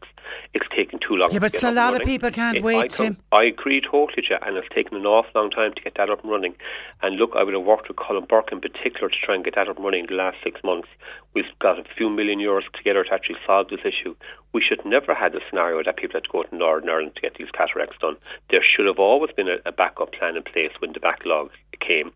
It's 0.55 0.66
taken 0.74 0.99
too 0.99 1.14
long. 1.14 1.31
Yeah, 1.31 1.39
to 1.39 1.41
but 1.41 1.53
get 1.53 1.62
a 1.62 1.68
up 1.68 1.74
lot 1.74 2.01
of 2.01 2.07
people 2.07 2.31
can't 2.31 2.59
It- 2.59 2.62
wait, 2.62 2.76
I, 2.76 2.89
com-. 2.89 3.16
I 3.33 3.45
agree 3.45 3.81
totally, 3.81 4.24
you, 4.28 4.37
and 4.43 4.57
it's 4.57 4.68
taken 4.74 4.97
an 4.97 5.07
awful 5.07 5.31
long 5.41 5.51
time 5.51 5.72
to 5.74 5.81
get 5.81 5.95
that 5.97 6.11
up 6.11 6.22
and 6.22 6.31
running. 6.31 6.55
And 7.03 7.16
look, 7.16 7.33
I 7.37 7.43
would 7.45 7.55
have 7.55 7.62
worked 7.64 7.89
with 7.89 7.97
Colm 7.97 8.26
Burke 8.26 8.53
in 8.53 8.61
particular 8.61 9.09
to 9.09 9.16
try 9.24 9.35
and 9.35 9.45
get 9.45 9.55
that 9.55 9.68
up 9.68 9.76
and 9.76 9.85
running 9.85 10.01
in 10.01 10.07
the 10.07 10.14
last 10.14 10.39
six 10.43 10.62
months. 10.64 10.89
We've 11.35 11.45
got 11.61 11.78
a 11.78 11.85
few 11.97 12.11
million 12.11 12.41
euros 12.41 12.70
together 12.72 13.05
to 13.05 13.12
actually 13.12 13.39
solve 13.47 13.68
this 13.68 13.81
issue. 13.85 14.14
We 14.53 14.61
should 14.61 14.85
never 14.85 15.14
have 15.14 15.22
had 15.22 15.33
the 15.33 15.41
scenario 15.49 15.83
that 15.85 15.97
people 15.97 16.16
had 16.16 16.24
to 16.24 16.31
go 16.31 16.43
to 16.43 16.57
Northern 16.57 16.91
Ireland 16.91 17.14
to 17.14 17.20
get 17.20 17.35
these 17.37 17.51
cataracts 17.53 17.97
done. 18.01 18.16
There 18.51 18.64
should 18.64 18.87
have 18.87 18.99
always 18.99 19.31
been 19.33 19.49
a, 19.49 19.59
a 19.64 19.72
backup 19.72 20.12
plan 20.12 20.37
in 20.37 20.43
place 20.43 20.72
when 20.81 20.93
the 20.93 21.01
backlog 21.01 21.51
came. 21.81 22.12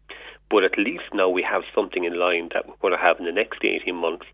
But 0.51 0.65
at 0.65 0.79
least 0.79 1.05
now 1.13 1.29
we 1.29 1.43
have 1.43 1.63
something 1.75 2.05
in 2.05 2.19
line 2.19 2.51
that 2.55 2.69
we're 2.69 2.77
going 2.81 2.93
to 2.93 2.99
have 2.99 3.19
in 3.19 3.25
the 3.25 3.33
next 3.33 3.65
18 3.65 3.95
months. 3.95 4.27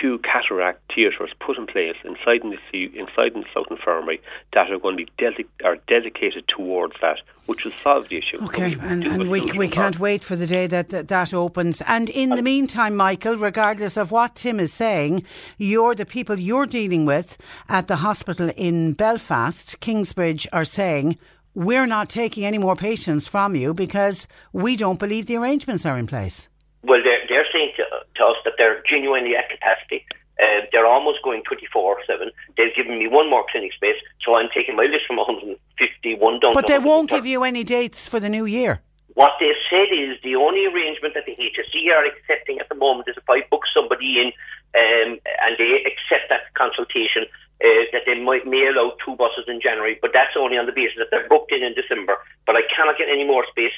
Two 0.00 0.18
cataract 0.20 0.80
theatres 0.94 1.30
put 1.40 1.58
in 1.58 1.66
place 1.66 1.96
inside 2.04 2.42
in 2.42 2.50
the 2.50 2.58
sea, 2.70 2.90
inside 2.94 3.32
in 3.34 3.40
the 3.40 3.46
South 3.52 3.66
Infirmary 3.70 4.20
that 4.52 4.70
are 4.70 4.78
going 4.78 4.96
to 4.96 5.04
be 5.04 5.10
dedi- 5.18 5.46
are 5.64 5.76
dedicated 5.88 6.44
towards 6.48 6.94
that, 7.00 7.18
which 7.46 7.64
will 7.64 7.72
solve 7.82 8.08
the 8.08 8.16
issue. 8.16 8.42
Okay, 8.44 8.76
and, 8.80 9.04
and 9.04 9.28
we, 9.28 9.40
we 9.52 9.68
can't 9.68 9.96
it. 9.96 10.00
wait 10.00 10.22
for 10.22 10.36
the 10.36 10.46
day 10.46 10.66
that, 10.68 10.88
that 10.90 11.08
that 11.08 11.34
opens. 11.34 11.82
And 11.82 12.08
in 12.10 12.30
the 12.30 12.42
meantime, 12.42 12.96
Michael, 12.96 13.36
regardless 13.36 13.96
of 13.96 14.10
what 14.10 14.36
Tim 14.36 14.60
is 14.60 14.72
saying, 14.72 15.24
you're 15.58 15.94
the 15.94 16.06
people 16.06 16.38
you're 16.38 16.66
dealing 16.66 17.04
with 17.04 17.36
at 17.68 17.88
the 17.88 17.96
hospital 17.96 18.50
in 18.56 18.92
Belfast, 18.92 19.80
Kingsbridge, 19.80 20.46
are 20.52 20.64
saying 20.64 21.18
we're 21.58 21.86
not 21.86 22.08
taking 22.08 22.44
any 22.44 22.56
more 22.56 22.76
patients 22.76 23.26
from 23.26 23.56
you 23.56 23.74
because 23.74 24.28
we 24.52 24.76
don't 24.76 25.00
believe 25.00 25.26
the 25.26 25.36
arrangements 25.36 25.84
are 25.84 25.98
in 25.98 26.06
place. 26.06 26.48
Well, 26.84 27.02
they're, 27.02 27.26
they're 27.28 27.46
saying 27.52 27.72
to, 27.78 27.84
to 28.14 28.24
us 28.24 28.36
that 28.44 28.54
they're 28.56 28.80
genuinely 28.88 29.34
at 29.34 29.50
capacity. 29.50 30.06
Uh, 30.38 30.70
they're 30.70 30.86
almost 30.86 31.18
going 31.24 31.42
24 31.42 31.98
7. 32.06 32.30
They've 32.56 32.74
given 32.76 32.96
me 33.00 33.08
one 33.08 33.28
more 33.28 33.44
clinic 33.50 33.72
space, 33.72 33.96
so 34.24 34.36
I'm 34.36 34.46
taking 34.54 34.76
my 34.76 34.84
list 34.84 35.06
from 35.08 35.16
151 35.16 36.38
down 36.38 36.54
But 36.54 36.68
to 36.68 36.72
they 36.74 36.78
won't 36.78 37.10
give 37.10 37.26
you 37.26 37.42
any 37.42 37.64
dates 37.64 38.06
for 38.06 38.20
the 38.20 38.28
new 38.28 38.44
year. 38.46 38.80
What 39.14 39.32
they 39.40 39.50
said 39.68 39.90
is 39.90 40.14
the 40.22 40.36
only 40.36 40.64
arrangement 40.66 41.14
that 41.14 41.26
the 41.26 41.34
HSE 41.34 41.90
are 41.90 42.06
accepting 42.06 42.60
at 42.60 42.68
the 42.68 42.76
moment 42.76 43.08
is 43.08 43.16
if 43.16 43.28
I 43.28 43.42
book 43.50 43.62
somebody 43.74 44.22
in 44.22 44.30
um, 44.78 45.18
and 45.42 45.58
they 45.58 45.82
accept 45.82 46.30
that 46.30 46.54
consultation, 46.54 47.26
uh, 47.64 47.84
that 47.92 48.02
they 48.06 48.14
might 48.20 48.46
may 48.46 48.66
allow 48.70 48.94
two 49.04 49.16
buses 49.16 49.44
in 49.48 49.60
January, 49.60 49.98
but 50.00 50.10
that's 50.14 50.34
only 50.38 50.56
on 50.56 50.66
the 50.66 50.72
basis 50.72 50.94
that 50.98 51.08
they're 51.10 51.26
booked 51.28 51.50
in 51.52 51.62
in 51.62 51.74
December. 51.74 52.14
But 52.46 52.54
I 52.56 52.62
cannot 52.70 52.98
get 52.98 53.08
any 53.10 53.24
more 53.26 53.44
space 53.50 53.74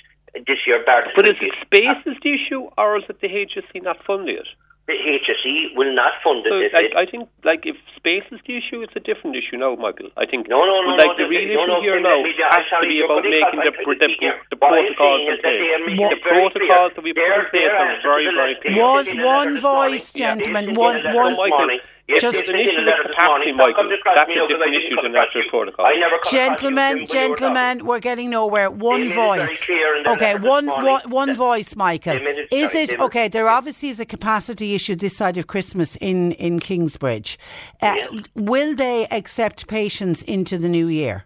this 0.46 0.60
year, 0.66 0.82
bar 0.86 1.04
But 1.16 1.28
is 1.28 1.36
it 1.40 1.52
space 1.64 2.00
is 2.06 2.16
the 2.22 2.32
issue, 2.34 2.68
or 2.76 2.98
is 2.98 3.04
it 3.08 3.20
the 3.20 3.28
HSE 3.28 3.82
not 3.82 3.96
funding 4.06 4.36
it? 4.36 4.48
The 4.88 4.96
HSE 4.96 5.76
will 5.78 5.94
not 5.94 6.18
fund 6.24 6.42
it. 6.42 6.50
So, 6.50 6.58
said. 6.74 6.90
I 6.98 7.06
think, 7.06 7.28
like, 7.44 7.62
if 7.62 7.76
space 7.94 8.26
is 8.34 8.40
the 8.42 8.58
issue, 8.58 8.82
it's 8.82 8.96
a 8.96 9.00
different 9.00 9.36
issue 9.38 9.54
now, 9.56 9.76
Michael. 9.78 10.10
I 10.18 10.26
think, 10.26 10.48
No, 10.48 10.58
no, 10.58 10.82
no, 10.82 10.98
like, 10.98 11.14
no, 11.14 11.24
the 11.24 11.28
real 11.30 11.46
no, 11.46 11.62
issue 11.62 11.66
no, 11.70 11.80
here 11.82 12.00
now 12.02 12.18
me- 12.22 12.34
has 12.34 12.66
to 12.74 12.88
be 12.88 12.98
about 12.98 13.22
making 13.22 13.60
the, 13.62 13.70
the, 13.70 13.86
the 13.86 13.94
the, 13.94 14.08
speaker. 14.18 14.34
the 14.50 14.56
What 14.58 14.74
I'm 14.74 14.90
protocols 14.90 15.20
in 15.20 15.26
that 15.30 15.42
place. 15.46 16.10
The 16.10 16.18
protocols 16.26 16.90
that 16.96 17.04
we 17.06 17.12
put 17.14 17.22
in 17.22 17.44
place 17.54 17.70
are 17.70 18.02
very, 18.02 18.26
very 18.34 18.54
clear. 18.58 18.82
One- 18.82 19.06
Yes, 19.06 19.14
in 19.14 19.20
a 19.20 19.26
one 19.26 19.38
letter 19.38 19.52
this 19.54 19.62
morning. 19.62 19.92
voice, 19.94 20.12
gentlemen, 20.12 20.64
yes, 20.64 20.74
in 20.74 20.76
a 20.76 21.14
one- 21.22 21.36
one- 21.38 21.80
this 22.10 22.22
Michael, 22.22 22.34
morning. 22.34 22.42
Yes, 22.42 22.42
just- 22.42 22.50
an 22.50 22.60
issue 22.60 22.84
with 22.84 23.06
capacity, 23.06 23.52
Michael. 23.52 23.88
That's 23.90 24.02
a 24.02 24.34
now 24.34 24.46
'cause 24.46 24.50
I 24.50 24.70
different 24.70 24.74
issue 24.76 24.96
than 25.02 25.12
across 25.12 25.44
protocol. 25.50 25.86
I 25.86 25.94
never 25.96 26.18
come 26.18 26.18
across 26.18 26.32
you 26.32 26.38
Gentlemen, 26.40 27.06
gentlemen, 27.06 27.86
we're 27.86 27.98
getting 28.00 28.30
nowhere. 28.30 28.70
One 28.70 29.00
made 29.00 29.12
it 29.12 29.14
very 29.14 29.38
voice. 29.46 29.64
clear 29.64 29.96
in 29.96 30.02
their 30.04 30.14
Okay, 30.14 30.34
one, 30.36 30.66
one, 30.66 31.02
one 31.08 31.34
voice, 31.34 31.76
Michael. 31.76 32.14
They 32.14 32.24
made 32.24 32.38
it- 32.38 32.48
Is 32.52 32.74
it 32.74 32.98
okay? 33.00 33.28
There 33.28 33.48
obviously 33.48 33.88
is 33.90 34.00
a 34.00 34.04
capacity 34.04 34.74
issue 34.74 34.94
this 34.96 35.16
side 35.16 35.36
of 35.36 35.46
Christmas 35.46 35.96
in 35.96 36.32
in 36.32 36.58
Kingsbridge. 36.60 37.38
Uh. 37.82 37.94
Will 38.34 38.74
they 38.74 39.06
accept 39.10 39.66
patients 39.68 40.22
into 40.22 40.58
the 40.58 40.68
new 40.68 40.86
year? 40.88 41.24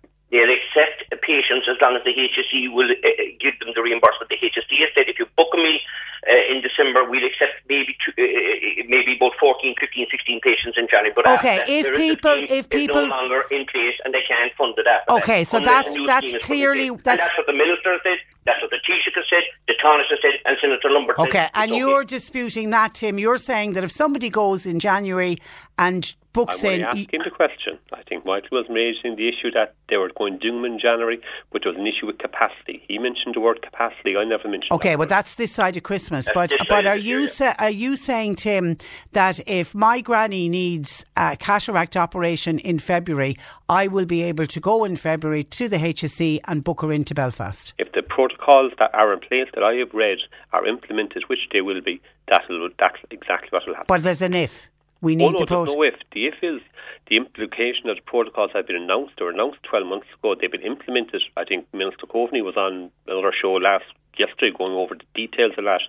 Patients 1.24 1.64
as 1.72 1.80
long 1.80 1.96
as 1.96 2.04
the 2.04 2.12
HSE 2.12 2.68
will 2.72 2.90
uh, 2.92 3.08
give 3.40 3.56
them 3.60 3.72
the 3.74 3.80
reimbursement. 3.80 4.28
The 4.28 4.36
HSE 4.36 4.76
has 4.84 4.92
said 4.94 5.08
if 5.08 5.18
you 5.18 5.24
book 5.40 5.48
me 5.56 5.80
uh, 6.28 6.52
in 6.52 6.60
December, 6.60 7.08
we'll 7.08 7.24
accept 7.24 7.64
maybe 7.68 7.96
two, 8.04 8.12
uh, 8.20 8.84
maybe 8.88 9.16
about 9.16 9.32
14, 9.40 9.74
15, 9.80 10.06
16 10.10 10.40
patients 10.44 10.76
in 10.76 10.84
January. 10.92 11.12
But 11.16 11.28
Okay, 11.40 11.60
after 11.64 11.72
if 11.72 11.86
a 11.88 11.96
people- 11.96 12.44
if 12.48 12.68
people- 12.68 13.08
no 13.08 13.16
longer 13.16 13.44
in 13.50 13.64
place 13.66 13.96
and 14.04 14.12
they 14.12 14.20
can't 14.28 14.52
fund 14.56 14.74
it 14.76 14.86
after 14.86 15.12
Okay, 15.24 15.44
that, 15.44 15.48
so 15.48 15.60
that's- 15.60 15.96
that's 16.06 16.28
scheme 16.28 16.28
is 16.28 16.32
put 16.34 16.34
in 16.34 16.40
clearly- 16.44 16.90
that's- 17.02 17.24
that's 17.28 17.36
what 17.40 17.46
the 17.46 17.52
minister 17.56 17.96
said. 18.04 18.18
That's 18.44 18.60
what 18.60 18.70
the 18.70 18.76
Taoiseach 18.84 19.14
has 19.16 19.24
said. 19.32 19.44
The 19.68 19.74
Taoiseach 19.80 20.10
has 20.10 20.18
said, 20.20 20.34
and 20.44 20.56
Senator 20.60 20.90
Lombard. 20.90 21.18
Okay, 21.18 21.44
it's 21.48 21.58
and 21.58 21.70
okay. 21.70 21.78
you're 21.78 22.04
disputing 22.04 22.68
that, 22.70 22.92
Tim. 22.94 23.18
You're 23.18 23.38
saying 23.38 23.72
that 23.72 23.84
if 23.84 23.90
somebody 23.90 24.28
goes 24.28 24.66
in 24.66 24.78
January 24.80 25.38
and 25.78 26.14
books 26.32 26.64
I'm 26.64 26.72
in, 26.72 26.82
asking 26.82 27.20
the 27.24 27.30
question. 27.30 27.78
I 27.92 28.02
think 28.02 28.24
Michael 28.26 28.58
was 28.58 28.66
raising 28.68 29.16
the 29.16 29.28
issue 29.28 29.50
that 29.52 29.74
they 29.88 29.96
were 29.96 30.10
going 30.16 30.34
to 30.34 30.38
do 30.38 30.50
them 30.50 30.64
in 30.64 30.78
January, 30.78 31.20
but 31.52 31.62
there 31.62 31.72
was 31.72 31.78
an 31.80 31.86
issue 31.86 32.06
with 32.06 32.18
capacity. 32.18 32.82
He 32.88 32.98
mentioned 32.98 33.34
the 33.34 33.40
word 33.40 33.62
capacity. 33.62 34.16
I 34.16 34.24
never 34.24 34.48
mentioned 34.48 34.72
Okay, 34.72 34.90
that 34.90 34.98
well 34.98 35.04
word. 35.04 35.08
that's 35.10 35.34
this 35.36 35.52
side 35.52 35.76
of 35.76 35.82
Christmas. 35.82 36.26
That's 36.26 36.34
but 36.34 36.68
but 36.68 36.86
are 36.86 36.96
you 36.96 37.26
sa- 37.26 37.54
are 37.58 37.70
you 37.70 37.96
saying, 37.96 38.36
Tim, 38.36 38.76
that 39.12 39.40
if 39.48 39.74
my 39.74 40.00
granny 40.00 40.48
needs 40.48 41.04
a 41.16 41.36
cataract 41.36 41.96
operation 41.96 42.58
in 42.58 42.78
February, 42.78 43.36
I 43.68 43.86
will 43.88 44.06
be 44.06 44.22
able 44.22 44.46
to 44.46 44.60
go 44.60 44.84
in 44.84 44.96
February 44.96 45.44
to 45.44 45.68
the 45.68 45.78
HSE 45.78 46.40
and 46.46 46.62
book 46.64 46.82
her 46.82 46.92
into 46.92 47.14
Belfast? 47.14 47.72
If 47.78 47.92
the 47.92 48.02
protocols 48.02 48.72
that 48.78 48.94
are 48.94 49.12
in 49.12 49.20
place 49.20 49.48
that 49.54 49.62
I 49.62 49.74
have 49.74 49.92
read 49.94 50.18
are 50.52 50.66
implemented, 50.66 51.24
which 51.28 51.48
they 51.52 51.60
will 51.60 51.80
be, 51.80 52.00
that'll, 52.28 52.68
that's 52.78 52.96
exactly 53.10 53.48
what 53.50 53.62
will 53.66 53.74
happen. 53.74 53.86
But 53.88 54.02
there's 54.02 54.22
an 54.22 54.34
if. 54.34 54.70
We 55.04 55.12
Oh, 55.14 55.28
need 55.28 55.32
no, 55.34 55.38
the 55.40 55.46
protocol. 55.46 55.76
no 55.76 55.82
if. 55.82 55.94
The 56.12 56.26
if 56.26 56.42
is 56.42 56.60
the 57.08 57.16
implication 57.16 57.86
that 57.86 57.96
the 57.96 58.06
protocols 58.06 58.50
have 58.54 58.66
been 58.66 58.76
announced 58.80 59.20
or 59.20 59.30
announced 59.30 59.62
12 59.64 59.86
months 59.86 60.06
ago. 60.18 60.34
They've 60.34 60.50
been 60.50 60.62
implemented. 60.62 61.22
I 61.36 61.44
think 61.44 61.66
Minister 61.74 62.06
Coveney 62.06 62.42
was 62.42 62.56
on 62.56 62.90
another 63.06 63.32
show 63.32 63.52
last 63.52 63.84
yesterday 64.16 64.56
going 64.56 64.72
over 64.72 64.94
the 64.94 65.04
details 65.14 65.52
of 65.58 65.64
that. 65.64 65.82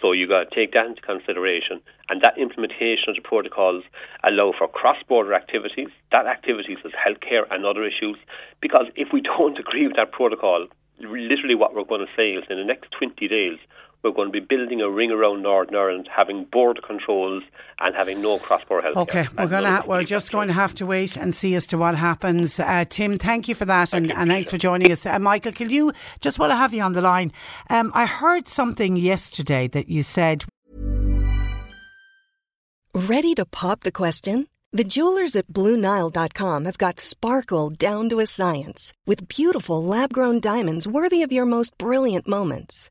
So 0.00 0.12
you 0.12 0.26
got 0.28 0.50
to 0.50 0.54
take 0.54 0.72
that 0.74 0.86
into 0.86 1.00
consideration. 1.00 1.80
And 2.10 2.20
that 2.22 2.36
implementation 2.36 3.08
of 3.08 3.14
the 3.16 3.22
protocols 3.22 3.84
allow 4.24 4.52
for 4.58 4.68
cross-border 4.68 5.32
activities. 5.32 5.88
That 6.10 6.26
activities 6.26 6.78
is 6.84 6.92
healthcare 6.92 7.46
and 7.50 7.64
other 7.64 7.84
issues. 7.84 8.16
Because 8.60 8.86
if 8.96 9.08
we 9.12 9.20
don't 9.32 9.58
agree 9.58 9.86
with 9.86 9.96
that 9.96 10.12
protocol, 10.12 10.66
literally 11.00 11.54
what 11.54 11.74
we're 11.74 11.84
going 11.84 12.04
to 12.04 12.12
say 12.16 12.32
is 12.32 12.44
in 12.50 12.58
the 12.58 12.64
next 12.64 12.90
20 12.98 13.26
days, 13.28 13.58
we're 14.02 14.12
going 14.12 14.32
to 14.32 14.32
be 14.32 14.44
building 14.44 14.80
a 14.80 14.90
ring 14.90 15.10
around 15.10 15.42
Northern 15.42 15.76
Ireland, 15.76 16.08
having 16.14 16.44
border 16.44 16.80
controls 16.80 17.42
and 17.78 17.94
having 17.94 18.20
no 18.20 18.38
cross-border 18.38 18.82
health. 18.82 18.96
Okay, 18.96 19.26
we're 19.38 19.46
going 19.46 19.64
to 19.64 19.84
we're 19.86 20.02
just 20.02 20.32
going 20.32 20.48
to 20.48 20.54
have 20.54 20.74
to 20.74 20.86
wait 20.86 21.16
and 21.16 21.34
see 21.34 21.54
as 21.54 21.66
to 21.68 21.78
what 21.78 21.94
happens. 21.94 22.58
Uh, 22.58 22.84
Tim, 22.88 23.18
thank 23.18 23.48
you 23.48 23.54
for 23.54 23.64
that, 23.64 23.92
and, 23.92 24.10
and 24.10 24.30
thanks 24.30 24.50
for 24.50 24.58
joining 24.58 24.90
us. 24.90 25.06
Uh, 25.06 25.18
Michael, 25.18 25.52
can 25.52 25.70
you 25.70 25.92
just 26.20 26.38
while 26.38 26.50
I 26.50 26.56
have 26.56 26.74
you 26.74 26.82
on 26.82 26.92
the 26.92 27.00
line? 27.00 27.32
Um, 27.70 27.92
I 27.94 28.06
heard 28.06 28.48
something 28.48 28.96
yesterday 28.96 29.68
that 29.68 29.88
you 29.88 30.02
said. 30.02 30.44
Ready 32.94 33.34
to 33.34 33.46
pop 33.46 33.80
the 33.80 33.92
question? 33.92 34.48
The 34.74 34.84
jewelers 34.84 35.36
at 35.36 35.48
BlueNile.com 35.48 36.64
have 36.64 36.78
got 36.78 36.98
sparkle 36.98 37.70
down 37.70 38.08
to 38.08 38.20
a 38.20 38.26
science 38.26 38.92
with 39.06 39.28
beautiful 39.28 39.82
lab-grown 39.84 40.40
diamonds 40.40 40.88
worthy 40.88 41.22
of 41.22 41.32
your 41.32 41.44
most 41.44 41.76
brilliant 41.76 42.26
moments. 42.26 42.90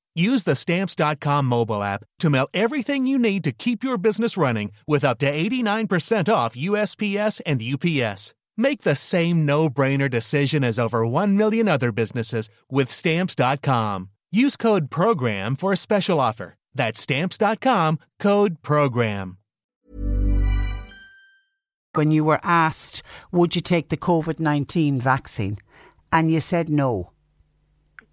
Use 0.15 0.43
the 0.43 0.55
stamps.com 0.55 1.45
mobile 1.45 1.81
app 1.83 2.03
to 2.19 2.29
mail 2.29 2.47
everything 2.53 3.07
you 3.07 3.17
need 3.17 3.43
to 3.45 3.51
keep 3.51 3.83
your 3.83 3.97
business 3.97 4.37
running 4.37 4.71
with 4.87 5.05
up 5.05 5.19
to 5.19 5.31
89% 5.31 6.33
off 6.33 6.55
USPS 6.55 7.41
and 7.45 7.61
UPS. 7.61 8.33
Make 8.57 8.81
the 8.81 8.95
same 8.95 9.45
no 9.45 9.69
brainer 9.69 10.09
decision 10.09 10.63
as 10.63 10.77
over 10.77 11.07
1 11.07 11.37
million 11.37 11.67
other 11.69 11.91
businesses 11.91 12.49
with 12.69 12.91
stamps.com. 12.91 14.09
Use 14.31 14.57
code 14.57 14.91
PROGRAM 14.91 15.55
for 15.55 15.71
a 15.71 15.77
special 15.77 16.19
offer. 16.19 16.55
That's 16.73 16.99
stamps.com 16.99 17.99
code 18.19 18.61
PROGRAM. 18.61 19.37
when 21.93 22.11
you 22.11 22.23
were 22.23 22.39
asked, 22.43 23.03
would 23.31 23.55
you 23.55 23.61
take 23.61 23.89
the 23.89 23.97
COVID 23.97 24.39
19 24.39 25.01
vaccine? 25.01 25.57
And 26.11 26.31
you 26.31 26.39
said 26.39 26.69
no. 26.69 27.11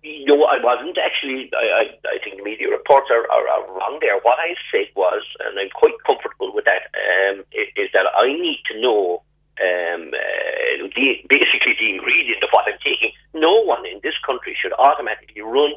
No, 0.08 0.44
I 0.44 0.56
wasn't 0.62 0.96
actually. 0.96 1.50
I, 1.52 1.84
I, 1.84 1.84
I 2.08 2.18
think 2.24 2.38
the 2.40 2.44
media 2.44 2.70
reports 2.70 3.10
are, 3.12 3.28
are, 3.28 3.44
are 3.48 3.64
wrong 3.76 3.98
there. 4.00 4.16
What 4.24 4.38
I 4.40 4.54
said 4.72 4.88
was, 4.96 5.20
and 5.44 5.58
I'm 5.58 5.68
quite 5.74 5.92
comfortable 6.06 6.54
with 6.54 6.64
that, 6.64 6.88
um, 6.96 7.44
i- 7.52 7.72
is 7.76 7.90
that 7.92 8.06
I 8.16 8.32
need 8.32 8.60
to 8.72 8.80
know 8.80 9.20
um, 9.60 10.08
uh, 10.14 10.88
the, 10.96 11.20
basically 11.28 11.76
the 11.76 11.90
ingredient 11.92 12.40
of 12.42 12.48
what 12.56 12.64
I'm 12.70 12.80
taking. 12.80 13.12
No 13.34 13.60
one 13.64 13.84
in 13.84 14.00
this 14.02 14.16
country 14.24 14.56
should 14.56 14.72
automatically 14.80 15.42
run 15.42 15.74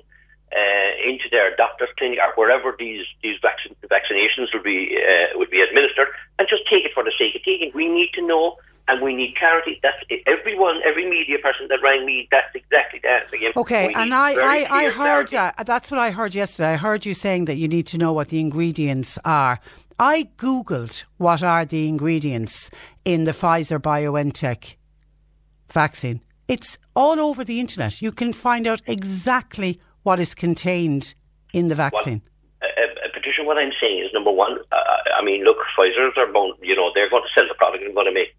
uh, 0.56 0.92
into 1.04 1.28
their 1.32 1.56
doctor's 1.58 1.90
clinic 1.98 2.20
or 2.24 2.32
wherever 2.40 2.76
these 2.78 3.04
these 3.24 3.36
vaccin- 3.44 3.76
vaccinations 3.92 4.48
will 4.56 4.64
be 4.64 4.96
uh, 4.96 5.36
will 5.40 5.52
be 5.52 5.60
administered 5.60 6.08
and 6.40 6.48
just 6.48 6.64
take 6.72 6.86
it 6.88 6.92
for 6.96 7.04
the 7.04 7.12
sake 7.20 7.36
of 7.36 7.44
taking. 7.44 7.72
We 7.76 7.88
need 7.92 8.12
to 8.16 8.24
know. 8.26 8.56
And 8.92 9.02
we 9.02 9.16
need 9.16 9.36
clarity. 9.38 9.80
That's 9.82 9.96
everyone, 10.28 10.82
every 10.86 11.10
media 11.10 11.38
person 11.42 11.68
that 11.70 11.80
rang 11.82 12.06
me. 12.06 12.28
That's 12.30 12.54
exactly 12.54 13.00
that. 13.04 13.34
Again, 13.34 13.54
Okay, 13.56 13.94
and 13.94 14.14
I, 14.14 14.34
I, 14.34 14.68
I 14.70 14.84
heard 14.90 15.30
clarity. 15.30 15.38
uh, 15.38 15.64
that's 15.64 15.90
what 15.90 16.00
I 16.00 16.12
heard 16.12 16.36
yesterday. 16.36 16.74
I 16.74 16.76
heard 16.78 17.06
you 17.06 17.14
saying 17.14 17.46
that 17.46 17.56
you 17.56 17.70
need 17.70 17.88
to 17.88 17.98
know 17.98 18.12
what 18.12 18.28
the 18.28 18.40
ingredients 18.42 19.18
are. 19.24 19.60
I 19.98 20.30
googled 20.38 21.06
what 21.18 21.42
are 21.42 21.64
the 21.64 21.88
ingredients 21.88 22.70
in 23.06 23.24
the 23.24 23.32
Pfizer 23.32 23.80
BioNTech 23.80 24.76
vaccine. 25.72 26.20
It's 26.50 26.78
all 26.96 27.20
over 27.20 27.44
the 27.46 27.60
internet. 27.62 28.02
You 28.02 28.12
can 28.12 28.34
find 28.34 28.68
out 28.68 28.82
exactly 28.88 29.80
what 30.04 30.20
is 30.20 30.36
contained 30.36 31.16
in 31.54 31.70
the 31.70 31.76
vaccine. 31.76 32.22
uh, 32.62 32.66
uh, 32.66 33.08
Patricia, 33.14 33.44
what 33.44 33.58
I'm 33.58 33.72
saying 33.80 34.00
is 34.04 34.10
number 34.14 34.32
one. 34.32 34.58
Uh, 34.72 34.76
I 35.18 35.24
mean, 35.24 35.44
look, 35.46 35.58
Pfizer's 35.78 36.18
are 36.18 36.32
bound, 36.34 36.56
you 36.62 36.76
know, 36.76 36.92
they're 36.94 37.10
going 37.10 37.24
to 37.24 37.30
sell 37.40 37.48
the 37.48 37.56
product 37.56 37.84
and 37.84 37.90
they're 37.96 38.04
going 38.04 38.08
to 38.08 38.14
make 38.14 38.36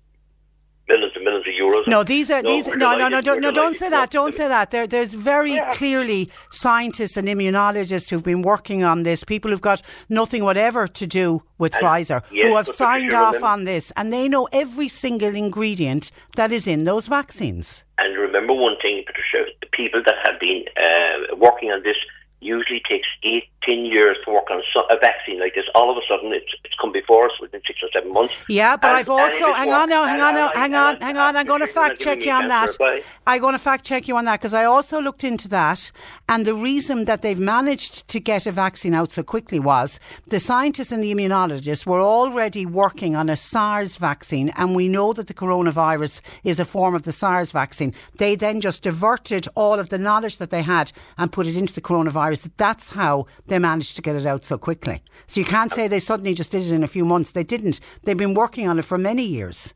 millions 0.93 1.13
and 1.17 1.25
millions 1.25 1.47
of 1.51 1.55
euros. 1.65 1.89
No, 1.89 2.03
these 2.05 2.31
are 2.31 2.43
these. 2.43 2.67
No, 2.69 2.97
no, 2.97 3.09
no, 3.09 3.21
don't, 3.21 3.41
no, 3.41 3.51
don't 3.51 3.77
say 3.77 3.89
that. 3.91 4.11
Don't 4.11 4.35
say 4.35 4.49
that. 4.49 4.71
There, 4.71 4.87
there's 4.87 5.15
very 5.15 5.59
clearly 5.73 6.31
scientists 6.51 7.17
and 7.17 7.27
immunologists 7.29 8.11
who've 8.11 8.23
been 8.33 8.43
working 8.43 8.85
on 8.85 9.03
this. 9.03 9.25
People 9.25 9.51
who've 9.51 9.69
got 9.73 9.83
nothing 10.09 10.45
whatever 10.45 10.87
to 11.01 11.07
do 11.07 11.43
with 11.59 11.75
And- 11.75 11.83
Pfizer, 11.85 12.21
yes, 12.31 12.47
who 12.47 12.57
have 12.57 12.69
signed 12.69 13.13
off 13.15 13.35
remember- 13.35 13.47
on 13.55 13.65
this, 13.65 13.93
and 13.97 14.13
they 14.13 14.29
know 14.29 14.49
every 14.53 14.89
single 14.89 15.35
ingredient 15.35 16.11
that 16.37 16.53
is 16.53 16.67
in 16.67 16.85
those 16.85 17.07
vaccines. 17.07 17.85
And 17.99 18.19
remember 18.19 18.53
one 18.53 18.77
thing, 18.83 19.05
Patricia, 19.07 19.51
the 19.61 19.69
people 19.73 20.03
that 20.05 20.17
have 20.27 20.41
been 20.41 20.65
uh, 20.77 21.37
working 21.37 21.71
on 21.71 21.83
this 21.83 21.97
usually 22.41 22.83
takes 22.89 23.07
eight, 23.23 23.45
ten 23.67 23.85
years 23.85 24.17
to 24.25 24.33
work 24.33 24.51
on 24.51 24.61
a 24.91 24.99
vaccine 24.99 25.39
like 25.41 25.55
this. 25.55 25.65
All 25.75 25.91
of 25.91 25.97
a 25.97 26.01
sudden, 26.09 26.33
it's, 26.33 26.53
it's 26.65 26.75
come 26.81 26.93
before 26.93 27.27
us 27.27 27.33
within 27.41 27.61
six 27.67 27.81
or 27.83 27.89
seven 27.93 28.13
months. 28.13 28.35
Yeah, 28.49 28.77
but 28.77 28.89
And- 28.89 28.97
I've 28.99 29.09
also 29.09 29.53
hang 29.53 29.73
on 29.73 29.89
now, 29.89 30.05
hang 30.05 30.21
on 30.21 30.35
now, 30.35 30.49
hang 30.55 30.75
on, 30.75 31.01
hang 31.01 31.17
on. 31.17 31.37
I'm 31.37 31.47
going 31.47 31.61
to 31.61 31.67
Patricia, 31.67 31.75
you're 31.75 31.83
not 31.83 31.89
fact 31.89 32.01
check 32.01 32.25
you 32.27 32.33
on 32.33 32.49
that. 32.49 32.67
chance 32.67 32.77
to 32.77 32.85
reply. 32.85 33.03
I'm 33.27 33.41
going 33.41 33.53
to 33.55 33.59
fact 33.59 33.85
check 33.85 34.09
you 34.09 34.17
on 34.17 34.25
that 34.25 34.41
because 34.41 34.55
I 34.55 34.65
also 34.65 35.01
looked 35.01 35.25
into 35.25 35.49
that, 35.49 35.93
and 36.29 36.45
the 36.47 36.55
reason 36.55 37.05
that 37.05 37.23
they've 37.23 37.39
managed 37.39 38.09
to 38.09 38.21
get 38.21 38.47
a 38.47 38.53
vaccine 38.53 38.95
out 38.95 39.13
so 39.13 39.23
quickly 39.23 39.59
was 39.59 39.99
the 40.27 40.41
scientists 40.41 40.93
and 40.93 41.03
the 41.03 41.15
immunologists 41.15 41.87
were 41.87 42.01
already 42.01 42.67
working 42.67 43.17
on 43.17 43.29
a 43.29 43.37
SARS 43.37 43.97
vaccine, 43.97 44.51
and 44.57 44.75
we 44.75 44.89
know 44.89 45.13
that 45.13 45.27
the 45.27 45.35
coronavirus 45.35 46.21
is 46.45 46.59
a 46.61 46.65
form 46.65 46.95
of 46.95 47.03
the 47.05 47.13
SARS 47.13 47.53
vaccine. 47.53 47.95
They 48.19 48.35
then 48.35 48.61
just 48.61 48.83
diverted 48.83 49.47
all 49.55 49.79
of 49.79 49.89
the 49.91 49.99
knowledge 49.99 50.39
that 50.39 50.51
they 50.51 50.63
had 50.63 50.93
and 51.19 51.31
put 51.33 51.47
it 51.47 51.57
into 51.57 51.75
the 51.75 51.81
coronavirus. 51.81 52.51
That's 52.57 52.91
how 52.91 53.27
they 53.53 53.59
managed 53.59 53.97
to 53.97 54.03
get 54.03 54.17
it 54.17 54.27
out 54.27 54.45
so 54.45 54.57
quickly. 54.57 55.03
So 55.27 55.41
you 55.41 55.47
can't 55.47 55.71
say 55.73 55.87
they 55.87 56.01
suddenly 56.01 56.35
just 56.35 56.51
did 56.51 56.63
it 56.63 56.73
in 56.73 56.83
a 56.83 56.89
few 56.89 57.05
months. 57.05 57.33
They 57.33 57.45
didn't. 57.45 57.81
They've 58.03 58.17
been 58.17 58.35
working 58.35 58.67
on 58.67 58.79
it 58.79 58.85
for 58.85 58.97
many 58.97 59.25
years. 59.25 59.75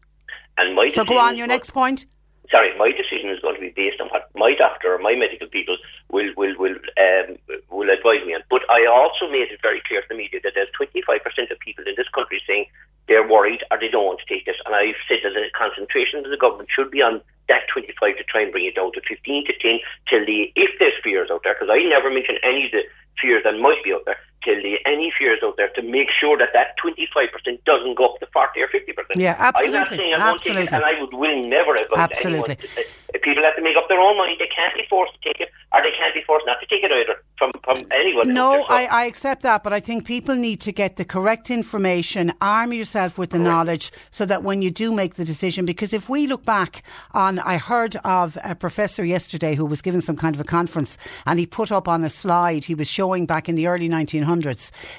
And 0.56 0.74
my 0.74 0.88
So 0.88 1.04
go 1.04 1.18
on, 1.18 1.36
your 1.36 1.46
next 1.46 1.70
point. 1.72 2.06
sorry, 2.50 2.72
my 2.78 2.90
decision 2.90 3.28
is 3.28 3.40
going 3.40 3.54
to 3.56 3.60
be 3.60 3.74
based 3.76 4.00
on 4.00 4.08
what 4.08 4.30
my 4.34 4.54
doctor 4.56 4.94
or 4.94 4.98
my 4.98 5.14
medical 5.14 5.48
people 5.48 5.76
will 6.10 6.32
will 6.36 6.54
will 6.58 6.76
um, 6.96 7.36
will 7.70 7.90
advise 7.90 8.24
me 8.24 8.32
on. 8.34 8.42
But 8.48 8.62
I 8.70 8.86
also 8.86 9.28
made 9.30 9.52
it 9.52 9.60
very 9.60 9.82
clear 9.86 10.00
to 10.00 10.08
the 10.08 10.16
media 10.16 10.40
that 10.42 10.52
there's 10.54 10.72
25% 10.72 11.20
of 11.50 11.58
people 11.60 11.84
in 11.86 11.94
this 11.96 12.08
country 12.14 12.40
saying 12.46 12.64
they're 13.08 13.28
worried 13.28 13.60
or 13.70 13.78
they 13.78 13.88
don't 13.88 14.06
want 14.06 14.20
to 14.24 14.28
take 14.32 14.46
this, 14.46 14.56
and 14.64 14.74
I've 14.74 14.98
said 15.06 15.20
that 15.22 15.34
the 15.36 15.46
concentration 15.52 16.24
of 16.24 16.30
the 16.30 16.40
government 16.40 16.70
should 16.74 16.90
be 16.90 17.02
on 17.02 17.20
that 17.48 17.68
25 17.70 18.16
to 18.16 18.24
try 18.24 18.42
and 18.42 18.50
bring 18.50 18.66
it 18.66 18.74
down 18.74 18.90
to 18.92 19.00
15 19.06 19.46
to 19.46 19.52
10 19.52 19.78
till 20.08 20.24
the 20.26 20.50
if 20.56 20.70
there's 20.80 20.96
fears 21.04 21.30
out 21.30 21.42
there, 21.44 21.54
because 21.54 21.70
I 21.70 21.84
never 21.84 22.10
mention 22.10 22.40
any 22.42 22.66
of 22.66 22.72
the 22.72 22.82
fears 23.20 23.42
that 23.44 23.58
might 23.60 23.82
be 23.84 23.92
out 23.92 24.04
there, 24.06 24.18
till 24.47 24.62
the 24.62 24.78
any 24.86 25.12
fears 25.18 25.40
out 25.42 25.57
there 25.59 25.68
to 25.74 25.82
make 25.82 26.09
sure 26.14 26.38
that 26.38 26.55
that 26.55 26.78
25% 26.78 27.03
doesn't 27.66 27.97
go 27.99 28.14
up 28.14 28.20
to 28.20 28.26
40 28.32 28.62
or 28.62 28.68
50%. 28.68 29.18
Yeah, 29.18 29.34
I'm 29.38 29.72
not 29.72 29.90
absolutely, 29.90 29.97
saying 29.99 30.14
I 30.14 30.30
won't 30.30 30.40
take 30.40 30.55
it, 30.55 30.59
absolutely. 30.62 30.76
and 30.76 30.84
I 30.86 31.01
would 31.03 31.12
will 31.12 31.49
never 31.51 31.74
advise 31.74 31.99
Absolutely. 31.99 32.57
anyone. 32.62 32.78
Uh, 32.78 33.18
People 33.22 33.42
have 33.42 33.57
to 33.57 33.62
make 33.62 33.76
up 33.76 33.88
their 33.88 33.99
own 33.99 34.16
mind. 34.18 34.36
They 34.38 34.49
can't 34.55 34.74
be 34.74 34.84
forced 34.88 35.14
to 35.14 35.18
take 35.26 35.40
it, 35.40 35.49
or 35.72 35.80
they 35.82 35.90
can't 35.99 36.14
be 36.14 36.22
forced 36.26 36.47
not 36.47 36.59
to 36.61 36.66
take 36.66 36.84
it 36.84 36.92
either 36.92 37.18
from, 37.38 37.51
from 37.64 37.78
anyone. 37.90 38.32
No. 38.32 38.62
So- 38.68 38.74
I, 38.74 38.84
I 38.84 39.05
accept 39.07 39.42
that, 39.42 39.64
but 39.64 39.72
I 39.72 39.80
think 39.80 40.07
people 40.07 40.36
need 40.36 40.61
to 40.61 40.70
get 40.72 40.97
the 40.97 41.05
correct 41.05 41.51
information, 41.51 42.32
arm 42.40 42.72
yourself 42.72 43.18
with 43.18 43.30
the 43.30 43.38
knowledge 43.38 43.90
so 44.11 44.26
that 44.26 44.42
when 44.44 44.62
you 44.62 44.70
do 44.70 44.92
make 44.92 45.14
the 45.14 45.24
decision, 45.24 45.64
because 45.64 45.92
if 45.92 46.09
we 46.09 46.26
look 46.26 46.44
back 46.44 46.82
on, 47.12 47.38
I 47.38 47.57
heard 47.57 47.97
of 48.05 48.38
a 48.44 48.55
professor 48.55 49.05
yesterday 49.05 49.55
who 49.55 49.66
was 49.66 49.80
giving 49.82 50.03
some 50.03 50.16
kind 50.16 50.34
of 50.34 50.40
a 50.40 50.44
conference 50.44 50.99
and 51.24 51.38
he 51.38 51.47
put 51.47 51.72
up 51.72 51.88
on 51.88 52.05
a 52.05 52.11
slide, 52.11 52.64
he 52.66 52.74
was 52.74 52.88
showing 52.88 53.24
back 53.26 53.49
in 53.49 53.55
the 53.55 53.66
early 53.66 53.88
1900s 53.88 54.36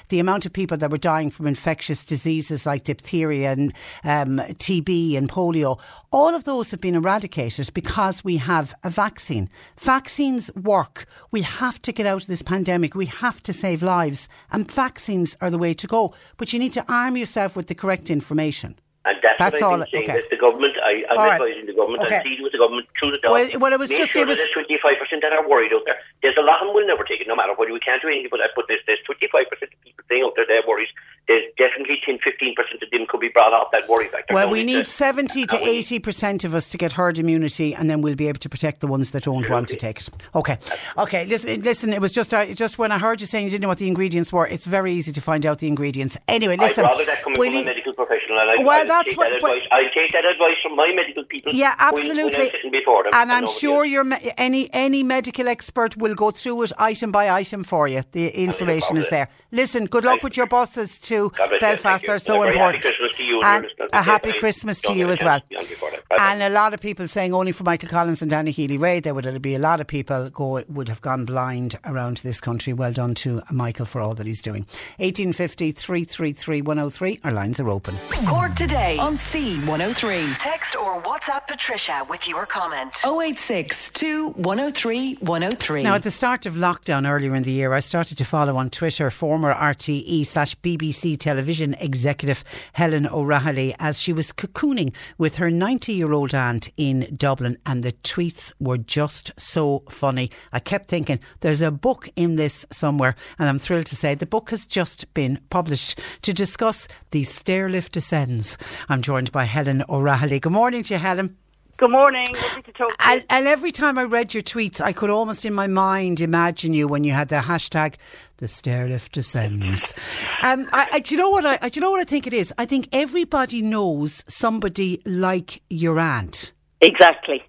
the 0.08 0.20
amount 0.20 0.46
of 0.46 0.52
people 0.52 0.76
that 0.76 0.90
were 0.90 0.98
dying 0.98 1.30
from 1.30 1.46
infectious 1.46 2.04
diseases 2.04 2.66
like 2.66 2.84
diphtheria 2.84 3.52
and 3.52 3.72
um, 4.04 4.38
TB 4.38 5.16
and 5.16 5.28
polio. 5.28 5.78
All 6.10 6.34
of 6.34 6.44
those 6.44 6.70
have 6.70 6.80
been 6.80 6.94
eradicated 6.94 7.72
because 7.74 8.24
we 8.24 8.38
have 8.38 8.74
a 8.84 8.90
vaccine. 8.90 9.50
Vaccines 9.78 10.50
work. 10.54 11.06
We 11.30 11.42
have 11.42 11.82
to 11.82 11.92
get 11.92 12.06
out 12.06 12.22
of 12.22 12.28
this 12.28 12.42
pandemic 12.42 12.68
pandemic. 12.68 12.94
We 12.94 13.06
have 13.06 13.42
to 13.44 13.52
save 13.52 13.82
lives, 13.82 14.28
and 14.50 14.70
vaccines 14.70 15.36
are 15.40 15.50
the 15.50 15.58
way 15.58 15.74
to 15.74 15.86
go. 15.86 16.12
But 16.36 16.52
you 16.52 16.58
need 16.58 16.72
to 16.74 16.84
arm 16.88 17.16
yourself 17.16 17.56
with 17.56 17.66
the 17.66 17.74
correct 17.74 18.10
information. 18.10 18.78
And 19.08 19.16
that's, 19.24 19.38
That's 19.40 19.56
what 19.64 19.72
all- 19.72 19.80
I've 19.80 19.88
been 19.88 20.04
saying. 20.04 20.10
okay. 20.12 20.20
That 20.20 20.28
the 20.28 20.36
government, 20.36 20.76
I, 20.84 21.00
I'm 21.08 21.16
All 21.16 21.24
right. 21.24 21.40
advising 21.40 21.64
the 21.64 21.72
government, 21.72 22.04
Okay. 22.04 22.20
I'm 22.20 22.22
pleading 22.28 22.44
with 22.44 22.52
the 22.52 22.60
government 22.60 22.84
through 23.00 23.12
the 23.16 23.20
door. 23.24 23.32
Well, 23.32 23.48
well, 23.56 23.72
it 23.72 23.80
was 23.80 23.88
Make 23.88 24.04
just- 24.04 24.12
sure 24.12 24.22
it 24.22 24.28
was- 24.28 24.36
that 24.36 24.52
there's 24.52 24.68
25% 24.68 25.24
that 25.24 25.32
are 25.32 25.48
worried 25.48 25.72
out 25.72 25.82
there. 25.88 25.96
There's 26.20 26.36
a 26.36 26.44
lot 26.44 26.60
of 26.60 26.68
them 26.68 26.76
will 26.76 26.84
never 26.86 27.04
take 27.08 27.24
it, 27.24 27.28
no 27.28 27.34
matter 27.34 27.56
what. 27.56 27.72
We 27.72 27.80
can't 27.80 28.02
do 28.04 28.08
anything 28.12 28.28
but 28.30 28.44
that. 28.44 28.52
But 28.54 28.68
there's, 28.68 28.84
there's 28.84 29.00
25% 29.08 29.48
of 29.72 29.80
people 29.80 30.04
saying 30.12 30.22
out 30.22 30.36
there 30.36 30.44
they're 30.44 30.66
worried. 30.68 30.92
There's 31.28 31.44
definitely 31.58 31.98
10, 32.04 32.18
15% 32.18 32.82
of 32.82 32.90
them 32.90 33.06
could 33.06 33.20
be 33.20 33.28
brought 33.28 33.52
off 33.52 33.70
that 33.72 33.86
worry 33.88 34.08
factor. 34.08 34.32
Well, 34.34 34.48
we 34.50 34.64
need 34.64 34.82
a- 34.82 34.84
70 34.86 35.44
to 35.46 35.56
80% 35.56 36.44
of 36.44 36.54
us 36.54 36.66
to 36.68 36.78
get 36.78 36.92
herd 36.92 37.18
immunity, 37.18 37.74
and 37.74 37.88
then 37.90 38.00
we'll 38.00 38.14
be 38.16 38.28
able 38.28 38.38
to 38.40 38.48
protect 38.48 38.80
the 38.80 38.86
ones 38.86 39.10
that 39.10 39.24
don't 39.24 39.48
want 39.50 39.68
to 39.68 39.76
take 39.76 39.98
it. 40.00 40.08
Okay. 40.34 40.56
Okay, 40.96 41.26
listen, 41.26 41.60
listen 41.60 41.92
it 41.92 42.00
was 42.00 42.12
just 42.12 42.32
uh, 42.32 42.46
just 42.54 42.78
when 42.78 42.92
I 42.92 42.98
heard 42.98 43.20
you 43.20 43.26
saying 43.26 43.44
you 43.44 43.50
didn't 43.50 43.62
know 43.62 43.68
what 43.68 43.78
the 43.78 43.86
ingredients 43.88 44.32
were, 44.32 44.46
it's 44.46 44.66
very 44.66 44.92
easy 44.92 45.12
to 45.12 45.20
find 45.20 45.44
out 45.44 45.58
the 45.58 45.68
ingredients. 45.68 46.16
Anyway, 46.28 46.56
listen. 46.56 46.84
I'd 46.84 46.88
rather 46.92 47.04
that 47.04 47.22
coming 47.22 47.38
we'll 47.38 47.52
from 47.52 47.60
a 47.62 47.64
medical 47.64 47.92
professional. 47.92 48.38
And 48.40 48.50
I, 48.60 48.62
Well, 48.64 48.80
I'll 48.80 48.86
that's 48.86 49.08
take 49.08 49.18
what- 49.18 49.28
that 49.28 49.36
advice. 49.36 49.62
I'll 49.70 49.90
take 49.94 50.12
that 50.12 50.24
advice 50.24 50.56
from 50.62 50.76
my 50.76 50.90
medical 50.94 51.24
people. 51.24 51.52
Yeah, 51.52 51.74
when- 51.92 52.08
when 52.08 52.18
absolutely. 52.18 52.50
I'm 52.64 52.70
before 52.70 53.02
them. 53.04 53.12
and 53.14 53.30
I 53.32 53.36
I'm 53.36 53.46
sure 53.46 53.84
your 53.84 54.04
me- 54.04 54.32
any 54.38 54.72
any 54.72 55.02
medical 55.02 55.46
expert 55.48 55.96
will 55.98 56.14
go 56.14 56.30
through 56.30 56.62
it 56.62 56.72
item 56.78 57.12
by 57.12 57.28
item 57.30 57.64
for 57.64 57.86
you. 57.86 58.02
The 58.12 58.28
information 58.28 58.96
is 58.96 59.08
there. 59.10 59.28
Listen, 59.50 59.86
good 59.86 60.04
luck 60.04 60.22
with 60.22 60.36
your 60.36 60.46
buses 60.46 60.98
to 60.98 61.30
God 61.30 61.48
bless 61.48 61.52
you. 61.52 61.58
Belfast. 61.60 62.04
They're 62.06 62.18
so 62.18 62.42
And 62.42 62.50
a 62.50 62.52
very 62.52 62.56
important. 62.76 62.84
Happy 62.84 62.96
Christmas 62.98 63.16
to 63.16 63.24
you 63.24 63.40
and, 63.40 63.44
And 63.44 63.62
your 63.64 63.70
listeners. 63.70 63.90
a 63.94 64.02
happy 64.02 64.32
Christmas 64.38 64.80
to 64.82 64.92
you 64.92 65.08
as 65.10 65.22
well. 65.22 65.40
to 65.40 65.46
be 65.48 65.56
on 65.56 65.66
before 65.66 65.90
that. 65.90 66.08
Bye-bye. 66.08 66.32
And 66.32 66.42
a 66.42 66.48
lot 66.50 66.74
of 66.74 66.80
people 66.80 67.08
saying 67.08 67.32
only 67.32 67.52
for 67.52 67.64
Michael 67.64 67.88
Collins 67.88 68.20
and 68.20 68.30
Danny 68.30 68.50
Healy-Rae, 68.50 69.00
there 69.00 69.14
would 69.14 69.40
be 69.40 69.54
a 69.54 69.58
lot 69.58 69.80
of 69.80 69.86
people 69.86 70.28
go 70.30 70.62
would 70.68 70.88
have 70.88 71.00
gone 71.00 71.24
blind 71.24 71.78
around 71.86 72.18
this 72.18 72.40
country. 72.42 72.74
Well 72.74 72.92
done 72.92 73.14
to 73.16 73.40
Michael 73.50 73.86
for 73.86 74.02
all 74.02 74.14
that 74.16 74.26
he's 74.26 74.42
doing. 74.42 74.66
1850 74.98 75.72
333 75.72 76.60
103. 76.62 77.20
Our 77.24 77.30
lines 77.30 77.58
are 77.58 77.70
open. 77.70 77.96
Cork 78.26 78.54
today 78.54 78.98
on 78.98 79.14
C103. 79.16 80.38
Text 80.40 80.76
or 80.76 81.00
WhatsApp 81.02 81.46
Patricia 81.46 82.06
with 82.10 82.28
your 82.28 82.44
comment. 82.44 82.92
086 83.04 83.90
103 84.34 85.14
103. 85.20 85.82
Now, 85.84 85.94
at 85.94 86.02
the 86.02 86.10
start 86.10 86.44
of 86.44 86.54
lockdown 86.54 87.08
earlier 87.08 87.34
in 87.34 87.42
the 87.44 87.52
year, 87.52 87.72
I 87.72 87.80
started 87.80 88.18
to 88.18 88.24
follow 88.24 88.56
on 88.56 88.68
Twitter 88.70 89.10
former 89.10 89.37
RTE 89.42 90.26
slash 90.26 90.54
BBC 90.56 91.18
television 91.18 91.74
executive 91.74 92.44
Helen 92.72 93.06
O'Rahilly 93.06 93.74
as 93.78 94.00
she 94.00 94.12
was 94.12 94.32
cocooning 94.32 94.92
with 95.16 95.36
her 95.36 95.50
90 95.50 95.92
year 95.92 96.12
old 96.12 96.34
aunt 96.34 96.70
in 96.76 97.12
Dublin, 97.16 97.58
and 97.64 97.82
the 97.82 97.92
tweets 97.92 98.52
were 98.58 98.78
just 98.78 99.30
so 99.38 99.82
funny. 99.88 100.30
I 100.52 100.60
kept 100.60 100.88
thinking, 100.88 101.20
there's 101.40 101.62
a 101.62 101.70
book 101.70 102.08
in 102.16 102.36
this 102.36 102.66
somewhere, 102.70 103.14
and 103.38 103.48
I'm 103.48 103.58
thrilled 103.58 103.86
to 103.86 103.96
say 103.96 104.14
the 104.14 104.26
book 104.26 104.50
has 104.50 104.66
just 104.66 105.12
been 105.14 105.40
published 105.50 106.00
to 106.22 106.32
discuss 106.32 106.88
the 107.10 107.22
stairlift 107.22 107.92
descends. 107.92 108.58
I'm 108.88 109.02
joined 109.02 109.32
by 109.32 109.44
Helen 109.44 109.82
O'Rahilly. 109.88 110.40
Good 110.40 110.52
morning 110.52 110.82
to 110.84 110.94
you, 110.94 111.00
Helen. 111.00 111.36
Good 111.78 111.92
morning. 111.92 112.26
Lovely 112.34 112.62
to 112.62 112.72
talk 112.72 112.88
to. 112.88 113.06
And, 113.06 113.24
and 113.30 113.46
every 113.46 113.70
time 113.70 113.98
I 113.98 114.02
read 114.02 114.34
your 114.34 114.42
tweets, 114.42 114.80
I 114.80 114.92
could 114.92 115.10
almost 115.10 115.44
in 115.44 115.54
my 115.54 115.68
mind 115.68 116.20
imagine 116.20 116.74
you 116.74 116.88
when 116.88 117.04
you 117.04 117.12
had 117.12 117.28
the 117.28 117.36
hashtag 117.36 117.94
"the 118.38 118.46
stairlift 118.46 119.12
descends." 119.12 119.94
um, 120.42 120.68
I, 120.72 120.88
I, 120.94 120.98
do 120.98 121.14
you 121.14 121.20
know 121.20 121.30
what 121.30 121.46
I, 121.46 121.56
I? 121.62 121.68
Do 121.68 121.78
you 121.78 121.82
know 121.82 121.92
what 121.92 122.00
I 122.00 122.04
think 122.04 122.26
it 122.26 122.34
is? 122.34 122.52
I 122.58 122.66
think 122.66 122.88
everybody 122.92 123.62
knows 123.62 124.24
somebody 124.26 125.00
like 125.06 125.62
your 125.70 126.00
aunt. 126.00 126.52
Exactly. 126.80 127.44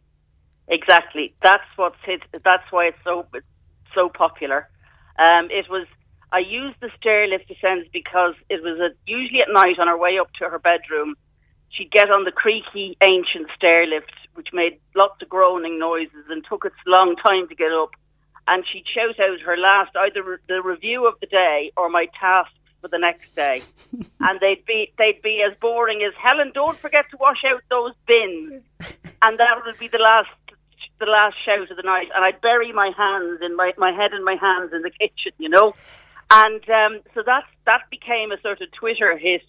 Exactly. 0.67 1.34
That's 1.41 1.65
what's 1.75 1.97
hit. 2.05 2.21
That's 2.32 2.71
why 2.71 2.89
it's 2.89 3.03
so 3.03 3.25
it's 3.34 3.47
so 3.95 4.09
popular. 4.09 4.69
Um, 5.17 5.49
it 5.49 5.65
was. 5.71 5.88
I 6.32 6.38
used 6.38 6.75
the 6.82 6.91
stairlift 7.01 7.47
descends 7.47 7.89
because 7.91 8.36
it 8.47 8.61
was 8.61 8.80
a, 8.80 8.89
usually 9.07 9.41
at 9.41 9.47
night 9.51 9.80
on 9.80 9.88
her 9.88 9.97
way 9.97 10.19
up 10.19 10.32
to 10.34 10.47
her 10.47 10.59
bedroom. 10.59 11.15
She'd 11.71 11.91
get 11.91 12.09
on 12.09 12.23
the 12.23 12.32
creaky 12.32 12.97
ancient 13.01 13.47
stairlift, 13.59 14.13
which 14.40 14.54
made 14.54 14.80
lots 14.96 15.22
of 15.22 15.28
groaning 15.28 15.78
noises 15.78 16.24
and 16.30 16.46
took 16.48 16.64
its 16.64 16.80
long 16.88 17.18
time 17.18 17.46
to 17.50 17.56
get 17.56 17.74
up. 17.74 17.90
And 18.48 18.64
she'd 18.72 18.86
shout 18.88 19.20
out 19.20 19.42
her 19.42 19.58
last 19.58 19.92
either 19.98 20.40
the 20.48 20.62
review 20.62 21.06
of 21.06 21.20
the 21.20 21.28
day 21.28 21.74
or 21.76 21.90
my 21.90 22.06
tasks 22.18 22.56
for 22.80 22.88
the 22.88 22.98
next 22.98 23.36
day. 23.36 23.60
and 24.22 24.40
they'd 24.40 24.64
be 24.66 24.94
they'd 24.98 25.22
be 25.22 25.44
as 25.46 25.58
boring 25.60 26.02
as 26.08 26.14
Helen. 26.16 26.54
Don't 26.54 26.80
forget 26.80 27.04
to 27.12 27.18
wash 27.20 27.44
out 27.46 27.62
those 27.70 27.92
bins. 28.08 28.64
And 29.22 29.38
that 29.38 29.60
would 29.66 29.78
be 29.78 29.90
the 29.90 29.98
last 29.98 30.30
the 31.02 31.06
last 31.06 31.36
shout 31.46 31.70
of 31.70 31.76
the 31.76 31.84
night. 31.84 32.08
And 32.16 32.24
I'd 32.24 32.40
bury 32.40 32.72
my 32.72 32.92
hands 32.98 33.42
in 33.42 33.58
my 33.58 33.74
my 33.78 33.92
head 33.92 34.14
in 34.14 34.24
my 34.24 34.38
hands 34.40 34.72
in 34.72 34.84
the 34.84 34.92
kitchen, 34.92 35.34
you 35.38 35.50
know. 35.50 35.74
And 36.32 36.64
um, 36.70 37.02
so 37.14 37.24
that 37.26 37.44
that 37.66 37.90
became 37.92 38.32
a 38.32 38.40
sort 38.40 38.62
of 38.62 38.72
Twitter 38.72 39.18
hit 39.18 39.44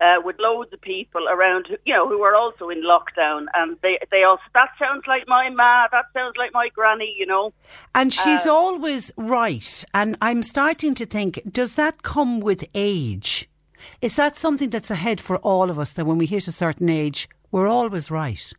uh, 0.00 0.20
with 0.24 0.36
loads 0.38 0.72
of 0.72 0.80
people 0.80 1.28
around, 1.28 1.66
who- 1.66 1.76
you 1.84 1.94
know, 1.94 2.08
who 2.08 2.18
were 2.18 2.34
also 2.34 2.68
in 2.68 2.82
lockdown, 2.82 3.46
and 3.54 3.76
they 3.82 3.98
they 4.10 4.22
also 4.22 4.42
that 4.54 4.70
sounds 4.78 5.04
like 5.06 5.24
my 5.26 5.48
ma, 5.50 5.86
that 5.90 6.06
sounds 6.12 6.36
like 6.36 6.52
my 6.52 6.68
granny, 6.68 7.14
you 7.18 7.26
know. 7.26 7.52
And 7.94 8.12
she's 8.12 8.46
Uh, 8.46 8.52
always 8.54 9.12
right. 9.16 9.84
And 9.92 10.16
I'm 10.22 10.42
starting 10.42 10.94
to 10.94 11.06
think, 11.06 11.40
does 11.50 11.74
that 11.74 12.02
come 12.02 12.40
with 12.40 12.64
age? 12.74 13.48
Is 14.00 14.16
that 14.16 14.36
something 14.36 14.70
that's 14.70 14.90
ahead 14.90 15.20
for 15.20 15.36
all 15.38 15.70
of 15.70 15.78
us 15.78 15.92
that 15.92 16.04
when 16.06 16.18
we 16.18 16.26
hit 16.26 16.48
a 16.48 16.52
certain 16.52 16.88
age, 16.88 17.28
we're 17.52 17.68
always 17.68 18.10
right? 18.10 18.52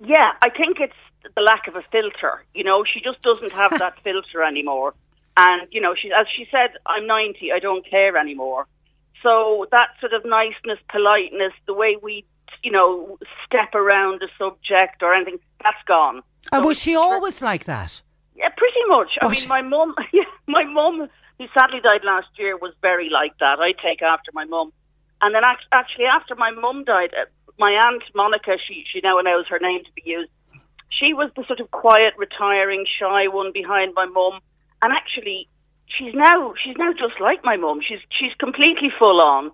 Yeah, 0.00 0.32
I 0.42 0.50
think 0.50 0.80
it's 0.80 1.02
the 1.36 1.40
lack 1.42 1.68
of 1.68 1.76
a 1.76 1.82
filter. 1.92 2.42
You 2.54 2.64
know, 2.64 2.82
she 2.84 3.00
just 3.00 3.20
doesn't 3.22 3.52
have 3.52 3.78
that 3.84 3.98
filter 4.02 4.42
anymore. 4.42 4.94
And 5.36 5.62
you 5.70 5.80
know, 5.80 5.94
she 5.94 6.10
as 6.12 6.26
she 6.36 6.46
said, 6.50 6.70
I'm 6.86 7.06
90, 7.06 7.52
I 7.52 7.58
don't 7.58 7.84
care 7.88 8.16
anymore. 8.18 8.66
So 9.22 9.66
that 9.70 9.88
sort 10.00 10.12
of 10.12 10.24
niceness, 10.24 10.78
politeness, 10.90 11.52
the 11.66 11.74
way 11.74 11.96
we, 12.02 12.24
you 12.62 12.70
know, 12.72 13.18
step 13.46 13.74
around 13.74 14.22
a 14.22 14.28
subject 14.38 15.02
or 15.02 15.14
anything, 15.14 15.38
that's 15.62 15.82
gone. 15.86 16.22
And 16.50 16.64
was 16.64 16.78
she 16.80 16.96
always 16.96 17.40
like 17.40 17.64
that? 17.64 18.02
Yeah, 18.34 18.48
pretty 18.56 18.82
much. 18.88 19.10
I 19.22 19.26
mean, 19.26 19.34
she- 19.34 19.48
my 19.48 19.62
mum, 19.62 19.94
yeah, 20.12 20.24
my 20.48 20.64
mum, 20.64 21.08
who 21.38 21.46
sadly 21.56 21.80
died 21.82 22.04
last 22.04 22.28
year, 22.38 22.56
was 22.56 22.74
very 22.82 23.08
like 23.10 23.36
that. 23.38 23.60
I 23.60 23.72
take 23.72 24.02
after 24.02 24.30
my 24.34 24.44
mum, 24.44 24.72
and 25.20 25.34
then 25.34 25.42
actually 25.72 26.06
after 26.06 26.34
my 26.34 26.50
mum 26.50 26.84
died, 26.84 27.10
uh, 27.14 27.26
my 27.58 27.70
aunt 27.70 28.02
Monica, 28.14 28.56
she 28.66 28.84
she 28.92 29.00
now 29.02 29.20
allows 29.20 29.46
her 29.48 29.58
name 29.60 29.84
to 29.84 29.92
be 29.94 30.02
used. 30.04 30.30
She 30.90 31.14
was 31.14 31.30
the 31.36 31.44
sort 31.46 31.60
of 31.60 31.70
quiet, 31.70 32.14
retiring, 32.18 32.86
shy 32.98 33.28
one 33.28 33.52
behind 33.52 33.94
my 33.94 34.06
mum, 34.06 34.40
and 34.82 34.92
actually, 34.92 35.48
she's 35.86 36.14
now 36.14 36.54
she's 36.62 36.76
now 36.76 36.92
just 36.92 37.20
like 37.20 37.44
my 37.44 37.56
mum. 37.56 37.80
She's 37.86 38.00
she's 38.18 38.32
completely 38.38 38.90
full 38.98 39.20
on. 39.20 39.50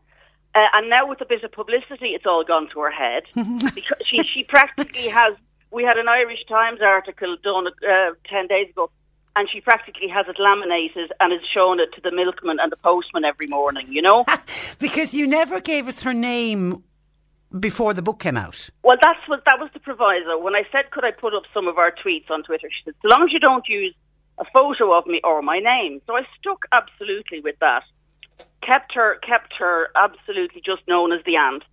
Uh, 0.55 0.61
and 0.75 0.89
now 0.89 1.07
with 1.07 1.21
a 1.21 1.27
bit 1.27 1.45
of 1.45 1.53
publicity, 1.53 2.09
it's 2.09 2.27
all 2.27 2.43
gone 2.43 2.69
to 2.73 2.81
her 2.81 2.91
head 2.91 3.25
because 3.75 3.99
she 4.05 4.23
she 4.23 4.45
practically 4.45 5.09
has. 5.09 5.35
We 5.71 5.85
had 5.85 5.99
an 5.99 6.09
Irish 6.09 6.45
Times 6.49 6.81
article 6.83 7.37
done 7.43 7.67
uh, 7.67 8.13
ten 8.29 8.47
days 8.47 8.71
ago, 8.71 8.91
and 9.37 9.49
she 9.53 9.61
practically 9.61 10.09
has 10.09 10.27
it 10.29 10.37
laminated 10.39 11.13
and 11.21 11.33
is 11.33 11.41
showing 11.53 11.79
it 11.81 11.91
to 11.95 12.01
the 12.01 12.15
milkman 12.15 12.59
and 12.61 12.73
the 12.73 12.77
postman 12.77 13.25
every 13.25 13.47
morning. 13.47 13.87
You 13.89 14.03
know. 14.03 14.25
Because 14.81 15.13
you 15.13 15.27
never 15.27 15.61
gave 15.61 15.89
us 15.89 16.03
her 16.03 16.15
name 16.15 16.85
before 17.59 17.95
the 17.95 18.03
book 18.03 18.21
came 18.21 18.37
out. 18.37 18.71
Well, 18.85 18.97
that's 19.03 19.19
what 19.27 19.43
that 19.47 19.59
was 19.59 19.71
the 19.73 19.81
proviso. 19.81 20.39
When 20.39 20.55
I 20.55 20.63
said, 20.71 20.91
could 20.93 21.05
I 21.05 21.11
put 21.11 21.35
up 21.35 21.43
some 21.53 21.67
of 21.67 21.79
our 21.79 21.91
tweets 21.91 22.31
on 22.31 22.45
Twitter, 22.45 22.69
she 22.71 22.85
said, 22.85 22.95
so 23.03 23.09
long 23.09 23.25
as 23.25 23.33
you 23.33 23.41
don't 23.41 23.67
use 23.69 23.95
a 24.39 24.45
photo 24.57 24.97
of 24.97 25.07
me 25.07 25.21
or 25.25 25.43
my 25.43 25.59
name. 25.59 26.01
So 26.07 26.17
I 26.17 26.23
stuck 26.39 26.65
absolutely 26.73 27.41
with 27.41 27.57
that. 27.61 27.83
Kept 28.63 28.95
her, 28.95 29.19
kept 29.27 29.55
her 29.59 29.89
absolutely 29.97 30.63
just 30.65 30.87
known 30.87 31.13
as 31.13 31.25
the 31.25 31.37
aunt. 31.37 31.65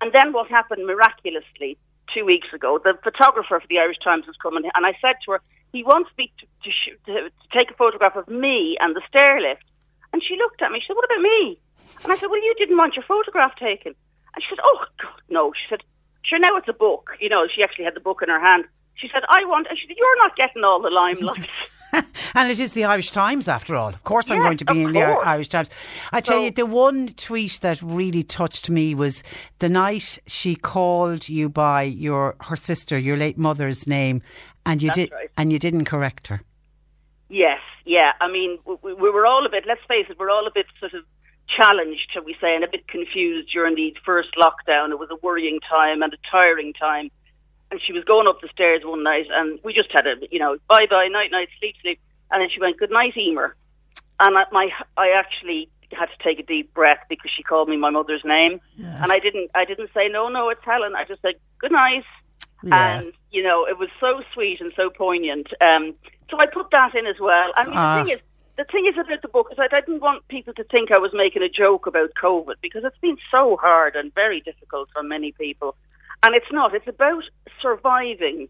And 0.00 0.12
then 0.12 0.32
what 0.32 0.48
happened 0.48 0.86
miraculously 0.86 1.78
two 2.12 2.24
weeks 2.24 2.48
ago, 2.52 2.78
the 2.82 2.94
photographer 3.02 3.60
for 3.60 3.68
the 3.68 3.78
Irish 3.78 3.98
Times 4.02 4.26
was 4.26 4.36
coming, 4.36 4.64
and 4.74 4.86
I 4.86 4.92
said 5.00 5.16
to 5.24 5.32
her, 5.32 5.40
he 5.72 5.82
wants 5.82 6.10
me 6.16 6.32
to, 6.38 6.70
to, 6.70 7.12
to 7.12 7.48
take 7.52 7.70
a 7.70 7.74
photograph 7.74 8.14
of 8.14 8.28
me 8.28 8.76
and 8.80 8.94
the 8.94 9.02
stair 9.08 9.40
lift. 9.40 9.64
And 10.12 10.22
she 10.22 10.36
looked 10.36 10.62
at 10.62 10.70
me. 10.70 10.78
She 10.78 10.86
said, 10.86 10.94
"What 10.94 11.10
about 11.10 11.20
me?" 11.20 11.58
And 12.04 12.12
I 12.12 12.16
said, 12.16 12.30
"Well, 12.30 12.40
you 12.40 12.54
didn't 12.56 12.76
want 12.76 12.94
your 12.94 13.02
photograph 13.02 13.56
taken." 13.56 13.92
And 14.32 14.44
she 14.44 14.48
said, 14.48 14.62
"Oh 14.62 14.84
God, 15.02 15.20
no." 15.28 15.52
She 15.52 15.66
said, 15.68 15.82
"Sure, 16.22 16.38
now 16.38 16.56
it's 16.56 16.68
a 16.68 16.72
book." 16.72 17.10
You 17.18 17.28
know, 17.28 17.48
she 17.52 17.64
actually 17.64 17.86
had 17.86 17.96
the 17.96 18.06
book 18.08 18.22
in 18.22 18.28
her 18.28 18.38
hand. 18.38 18.64
She 18.94 19.08
said, 19.12 19.24
"I 19.28 19.44
want." 19.44 19.66
And 19.68 19.76
she 19.76 19.88
said, 19.88 19.96
"You're 19.98 20.22
not 20.22 20.36
getting 20.36 20.62
all 20.62 20.80
the 20.80 20.90
limelight." 20.90 21.50
And 22.36 22.50
it 22.50 22.58
is 22.58 22.72
the 22.72 22.84
Irish 22.84 23.12
Times, 23.12 23.46
after 23.46 23.76
all. 23.76 23.88
Of 23.88 24.02
course, 24.02 24.30
I'm 24.30 24.38
Yes, 24.38 24.44
going 24.44 24.56
to 24.58 24.64
be 24.64 24.82
in 24.82 24.92
the 24.92 25.02
uh, 25.02 25.20
Irish 25.24 25.48
Times. 25.48 25.70
I 26.12 26.20
tell 26.20 26.38
So- 26.38 26.44
you, 26.44 26.50
the 26.50 26.66
one 26.66 27.08
tweet 27.08 27.60
that 27.62 27.80
really 27.82 28.22
touched 28.24 28.68
me 28.70 28.94
was 28.94 29.22
the 29.60 29.68
night 29.68 30.18
she 30.26 30.54
called 30.56 31.28
you 31.28 31.48
by 31.48 31.82
your 31.82 32.34
her 32.40 32.56
sister, 32.56 32.98
your 32.98 33.16
late 33.16 33.38
mother's 33.38 33.86
name, 33.86 34.22
and 34.66 34.82
you 34.82 34.90
did, 34.90 35.12
right. 35.12 35.30
and 35.36 35.52
you 35.52 35.58
didn't 35.58 35.84
correct 35.84 36.26
her. 36.28 36.42
Yes, 37.28 37.60
yeah. 37.84 38.12
I 38.20 38.30
mean, 38.30 38.58
we, 38.64 38.94
we 38.94 39.10
were 39.10 39.26
all 39.26 39.46
a 39.46 39.48
bit, 39.48 39.64
let's 39.66 39.80
face 39.88 40.06
it, 40.08 40.18
we're 40.18 40.30
all 40.30 40.46
a 40.46 40.52
bit 40.54 40.66
sort 40.80 40.94
of 40.94 41.04
challenged, 41.56 42.10
shall 42.12 42.24
we 42.24 42.34
say, 42.40 42.54
and 42.54 42.64
a 42.64 42.68
bit 42.68 42.88
confused 42.88 43.50
during 43.52 43.74
the 43.74 43.94
first 44.04 44.30
lockdown. 44.36 44.90
It 44.90 44.98
was 44.98 45.08
a 45.10 45.16
worrying 45.22 45.60
time 45.68 46.02
and 46.02 46.12
a 46.12 46.16
tiring 46.30 46.72
time. 46.72 47.10
And 47.74 47.82
she 47.84 47.92
was 47.92 48.04
going 48.04 48.28
up 48.28 48.40
the 48.40 48.46
stairs 48.52 48.82
one 48.84 49.02
night, 49.02 49.26
and 49.32 49.58
we 49.64 49.72
just 49.74 49.90
had 49.90 50.06
a, 50.06 50.14
you 50.30 50.38
know, 50.38 50.56
bye 50.68 50.86
bye, 50.88 51.08
night 51.10 51.32
night, 51.32 51.48
sleep 51.58 51.74
sleep. 51.82 51.98
And 52.30 52.40
then 52.40 52.48
she 52.54 52.60
went, 52.60 52.78
good 52.78 52.92
night, 52.92 53.16
Emer. 53.16 53.56
and 54.20 54.38
I, 54.38 54.44
my 54.52 54.68
I 54.96 55.08
actually 55.10 55.68
had 55.92 56.06
to 56.06 56.22
take 56.22 56.38
a 56.38 56.44
deep 56.44 56.72
breath 56.72 57.00
because 57.08 57.32
she 57.36 57.42
called 57.42 57.68
me 57.68 57.76
my 57.76 57.90
mother's 57.90 58.22
name, 58.24 58.60
and 58.78 59.10
I 59.10 59.18
didn't 59.18 59.50
I 59.56 59.64
didn't 59.64 59.90
say 59.98 60.08
no 60.08 60.26
no 60.28 60.50
it's 60.50 60.64
Helen. 60.64 60.94
I 60.94 61.02
just 61.04 61.20
said 61.22 61.34
good 61.58 61.72
night, 61.72 62.04
Yeah. 62.62 62.98
and 63.00 63.12
you 63.32 63.42
know 63.42 63.66
it 63.66 63.76
was 63.76 63.88
so 63.98 64.22
sweet 64.32 64.60
and 64.60 64.72
so 64.76 64.88
poignant. 64.88 65.48
Um, 65.60 65.94
so 66.30 66.38
I 66.38 66.46
put 66.46 66.70
that 66.70 66.94
in 66.94 67.06
as 67.08 67.16
well. 67.18 67.50
I 67.56 67.64
mean 67.64 67.72
Ah. 67.76 67.98
the 67.98 68.04
thing 68.04 68.14
is. 68.14 68.20
The 68.56 68.62
thing 68.70 68.86
is 68.86 68.94
about 68.96 69.20
the 69.20 69.26
book 69.26 69.48
is 69.50 69.58
I 69.58 69.66
didn't 69.66 69.98
want 70.00 70.28
people 70.28 70.54
to 70.54 70.62
think 70.62 70.92
I 70.92 70.98
was 70.98 71.10
making 71.12 71.42
a 71.42 71.48
joke 71.48 71.88
about 71.88 72.10
COVID 72.22 72.54
because 72.62 72.84
it's 72.84 72.96
been 72.98 73.16
so 73.28 73.56
hard 73.60 73.96
and 73.96 74.14
very 74.14 74.40
difficult 74.42 74.90
for 74.92 75.02
many 75.02 75.32
people. 75.32 75.74
And 76.22 76.34
it's 76.34 76.52
not. 76.52 76.74
It's 76.74 76.88
about 76.88 77.24
surviving 77.60 78.48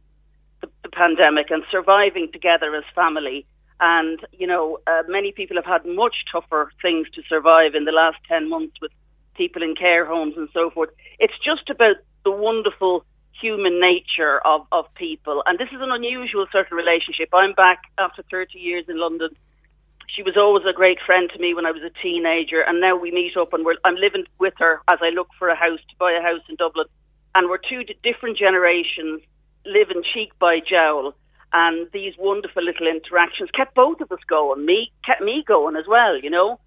the, 0.60 0.68
the 0.82 0.88
pandemic 0.90 1.50
and 1.50 1.62
surviving 1.70 2.30
together 2.32 2.74
as 2.74 2.84
family. 2.94 3.46
And, 3.80 4.20
you 4.32 4.46
know, 4.46 4.78
uh, 4.86 5.02
many 5.08 5.32
people 5.32 5.56
have 5.56 5.66
had 5.66 5.84
much 5.84 6.14
tougher 6.30 6.70
things 6.80 7.08
to 7.14 7.22
survive 7.28 7.74
in 7.74 7.84
the 7.84 7.92
last 7.92 8.18
10 8.28 8.48
months 8.48 8.76
with 8.80 8.92
people 9.36 9.62
in 9.62 9.74
care 9.74 10.06
homes 10.06 10.34
and 10.36 10.48
so 10.52 10.70
forth. 10.70 10.90
It's 11.18 11.34
just 11.44 11.68
about 11.70 11.96
the 12.24 12.30
wonderful 12.30 13.04
human 13.40 13.80
nature 13.80 14.40
of, 14.46 14.66
of 14.72 14.86
people. 14.94 15.42
And 15.46 15.58
this 15.58 15.68
is 15.68 15.80
an 15.80 15.90
unusual 15.90 16.46
sort 16.52 16.66
of 16.70 16.72
relationship. 16.72 17.28
I'm 17.32 17.52
back 17.52 17.82
after 17.98 18.22
30 18.30 18.58
years 18.58 18.84
in 18.88 18.98
London. 18.98 19.30
She 20.14 20.22
was 20.22 20.36
always 20.36 20.64
a 20.68 20.72
great 20.72 20.98
friend 21.04 21.28
to 21.32 21.38
me 21.40 21.54
when 21.54 21.66
I 21.66 21.72
was 21.72 21.82
a 21.82 21.90
teenager, 22.02 22.60
and 22.60 22.80
now 22.80 22.96
we 22.96 23.10
meet 23.10 23.36
up 23.36 23.52
and 23.52 23.64
we're, 23.64 23.74
I'm 23.84 23.96
living 23.96 24.24
with 24.38 24.54
her 24.58 24.80
as 24.88 24.98
I 25.02 25.10
look 25.10 25.28
for 25.38 25.48
a 25.48 25.56
house 25.56 25.80
to 25.90 25.96
buy 25.98 26.12
a 26.12 26.22
house 26.22 26.42
in 26.48 26.54
Dublin. 26.56 26.86
And 27.34 27.48
we're 27.48 27.58
two 27.58 27.82
different 28.02 28.38
generations 28.38 29.20
living 29.66 30.02
cheek 30.12 30.30
by 30.38 30.60
jowl. 30.60 31.14
And 31.52 31.88
these 31.92 32.14
wonderful 32.18 32.64
little 32.64 32.88
interactions 32.88 33.48
kept 33.52 33.74
both 33.74 34.00
of 34.00 34.10
us 34.10 34.18
going. 34.28 34.66
Me 34.66 34.90
kept 35.04 35.22
me 35.22 35.44
going 35.46 35.76
as 35.76 35.84
well, 35.86 36.18
you 36.20 36.28
know. 36.28 36.58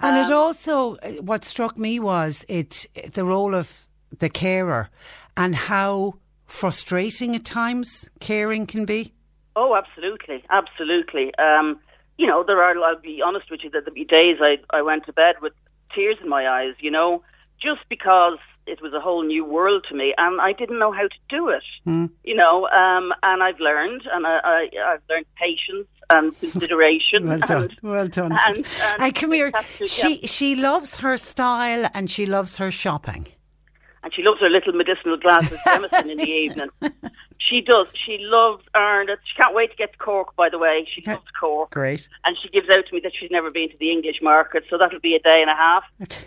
And 0.00 0.16
Um, 0.16 0.24
it 0.24 0.32
also, 0.32 0.96
uh, 0.96 1.22
what 1.22 1.44
struck 1.44 1.76
me 1.76 2.00
was 2.00 2.44
it 2.48 2.86
the 3.12 3.24
role 3.24 3.54
of 3.54 3.88
the 4.18 4.30
carer 4.30 4.88
and 5.36 5.54
how 5.54 6.14
frustrating 6.46 7.36
at 7.36 7.44
times 7.44 8.08
caring 8.18 8.66
can 8.66 8.84
be. 8.84 9.12
Oh, 9.56 9.76
absolutely, 9.76 10.42
absolutely. 10.50 11.34
Um, 11.36 11.78
you 12.16 12.26
know, 12.26 12.42
there 12.46 12.62
are. 12.62 12.76
I'll 12.78 13.00
be 13.00 13.20
honest 13.24 13.50
with 13.50 13.60
you. 13.62 13.70
That 13.70 13.84
there 13.84 13.94
be 13.94 14.04
days 14.04 14.38
I 14.40 14.58
I 14.70 14.82
went 14.82 15.04
to 15.06 15.12
bed 15.12 15.36
with 15.42 15.52
tears 15.94 16.16
in 16.22 16.28
my 16.28 16.48
eyes. 16.48 16.74
You 16.80 16.90
know, 16.90 17.22
just 17.60 17.80
because 17.88 18.38
it 18.70 18.80
was 18.82 18.92
a 18.94 19.00
whole 19.00 19.22
new 19.24 19.44
world 19.44 19.84
to 19.88 19.94
me, 19.94 20.14
and 20.16 20.40
I 20.40 20.52
didn't 20.52 20.78
know 20.78 20.92
how 20.92 21.06
to 21.16 21.20
do 21.28 21.48
it. 21.48 21.64
You 22.30 22.34
know, 22.42 22.66
um, 22.68 23.12
and 23.22 23.42
I've 23.42 23.60
learned, 23.60 24.02
and 24.12 24.26
I, 24.26 24.40
I 24.44 24.68
I've 24.92 25.02
learned 25.10 25.26
patience 25.36 25.88
and 26.08 26.36
consideration. 26.40 27.26
Well 27.28 27.40
done, 27.40 27.62
and, 27.62 27.78
well 27.82 28.08
done. 28.08 28.32
And, 28.46 28.56
and, 28.56 29.02
And 29.02 29.14
come 29.14 29.32
here, 29.32 29.50
she 29.86 30.10
yeah. 30.20 30.26
she 30.26 30.54
loves 30.56 30.98
her 30.98 31.16
style 31.16 31.88
and 31.94 32.10
she 32.10 32.24
loves 32.26 32.58
her 32.58 32.70
shopping. 32.70 33.26
and 34.02 34.14
she 34.14 34.22
loves 34.22 34.40
her 34.40 34.48
little 34.48 34.72
medicinal 34.72 35.16
glass 35.18 35.52
of 35.52 35.58
Jameson 35.66 36.10
in 36.10 36.18
the 36.18 36.30
evening. 36.30 36.70
She 37.38 37.60
does. 37.62 37.86
She 38.06 38.18
loves 38.20 38.64
Ireland. 38.74 39.18
She 39.24 39.34
can't 39.42 39.54
wait 39.54 39.70
to 39.72 39.76
get 39.76 39.92
to 39.92 39.98
Cork. 39.98 40.36
By 40.36 40.48
the 40.50 40.58
way, 40.58 40.86
she 40.92 41.02
loves 41.06 41.30
Cork. 41.38 41.70
Great. 41.70 42.08
and 42.24 42.36
she 42.40 42.48
gives 42.48 42.68
out 42.70 42.84
to 42.86 42.94
me 42.94 43.00
that 43.02 43.12
she's 43.18 43.30
never 43.30 43.50
been 43.50 43.68
to 43.70 43.76
the 43.78 43.90
English 43.90 44.20
market, 44.22 44.62
so 44.70 44.78
that'll 44.78 45.00
be 45.00 45.14
a 45.16 45.18
day 45.30 45.42
and 45.44 45.50
a 45.50 45.58
half. 45.66 45.84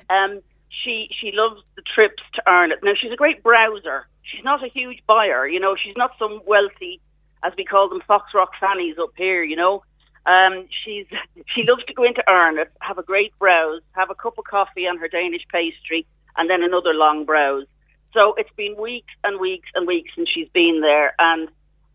Um, 0.09 0.41
she 0.83 1.09
she 1.19 1.31
loves 1.33 1.61
the 1.75 1.81
trips 1.81 2.23
to 2.35 2.43
Ireland. 2.47 2.81
Now 2.83 2.93
she's 2.99 3.11
a 3.11 3.15
great 3.15 3.43
browser. 3.43 4.07
She's 4.23 4.43
not 4.43 4.63
a 4.63 4.69
huge 4.69 5.03
buyer, 5.05 5.47
you 5.47 5.59
know. 5.59 5.75
She's 5.75 5.97
not 5.97 6.11
some 6.17 6.41
wealthy, 6.47 7.01
as 7.43 7.53
we 7.57 7.65
call 7.65 7.89
them, 7.89 8.01
Foxrock 8.07 8.55
fannies 8.59 8.95
up 8.99 9.11
here, 9.17 9.43
you 9.43 9.55
know. 9.55 9.83
Um, 10.25 10.67
she's 10.83 11.05
she 11.55 11.63
loves 11.63 11.83
to 11.85 11.93
go 11.93 12.03
into 12.03 12.23
Ireland, 12.27 12.69
have 12.79 12.97
a 12.97 13.03
great 13.03 13.37
browse, 13.39 13.81
have 13.91 14.09
a 14.09 14.15
cup 14.15 14.37
of 14.37 14.45
coffee 14.45 14.85
and 14.85 14.99
her 14.99 15.07
Danish 15.07 15.43
pastry, 15.51 16.05
and 16.37 16.49
then 16.49 16.63
another 16.63 16.93
long 16.93 17.25
browse. 17.25 17.65
So 18.13 18.35
it's 18.37 18.53
been 18.55 18.75
weeks 18.79 19.13
and 19.23 19.39
weeks 19.39 19.69
and 19.75 19.87
weeks 19.87 20.11
since 20.15 20.29
she's 20.29 20.49
been 20.53 20.79
there, 20.81 21.13
and 21.19 21.49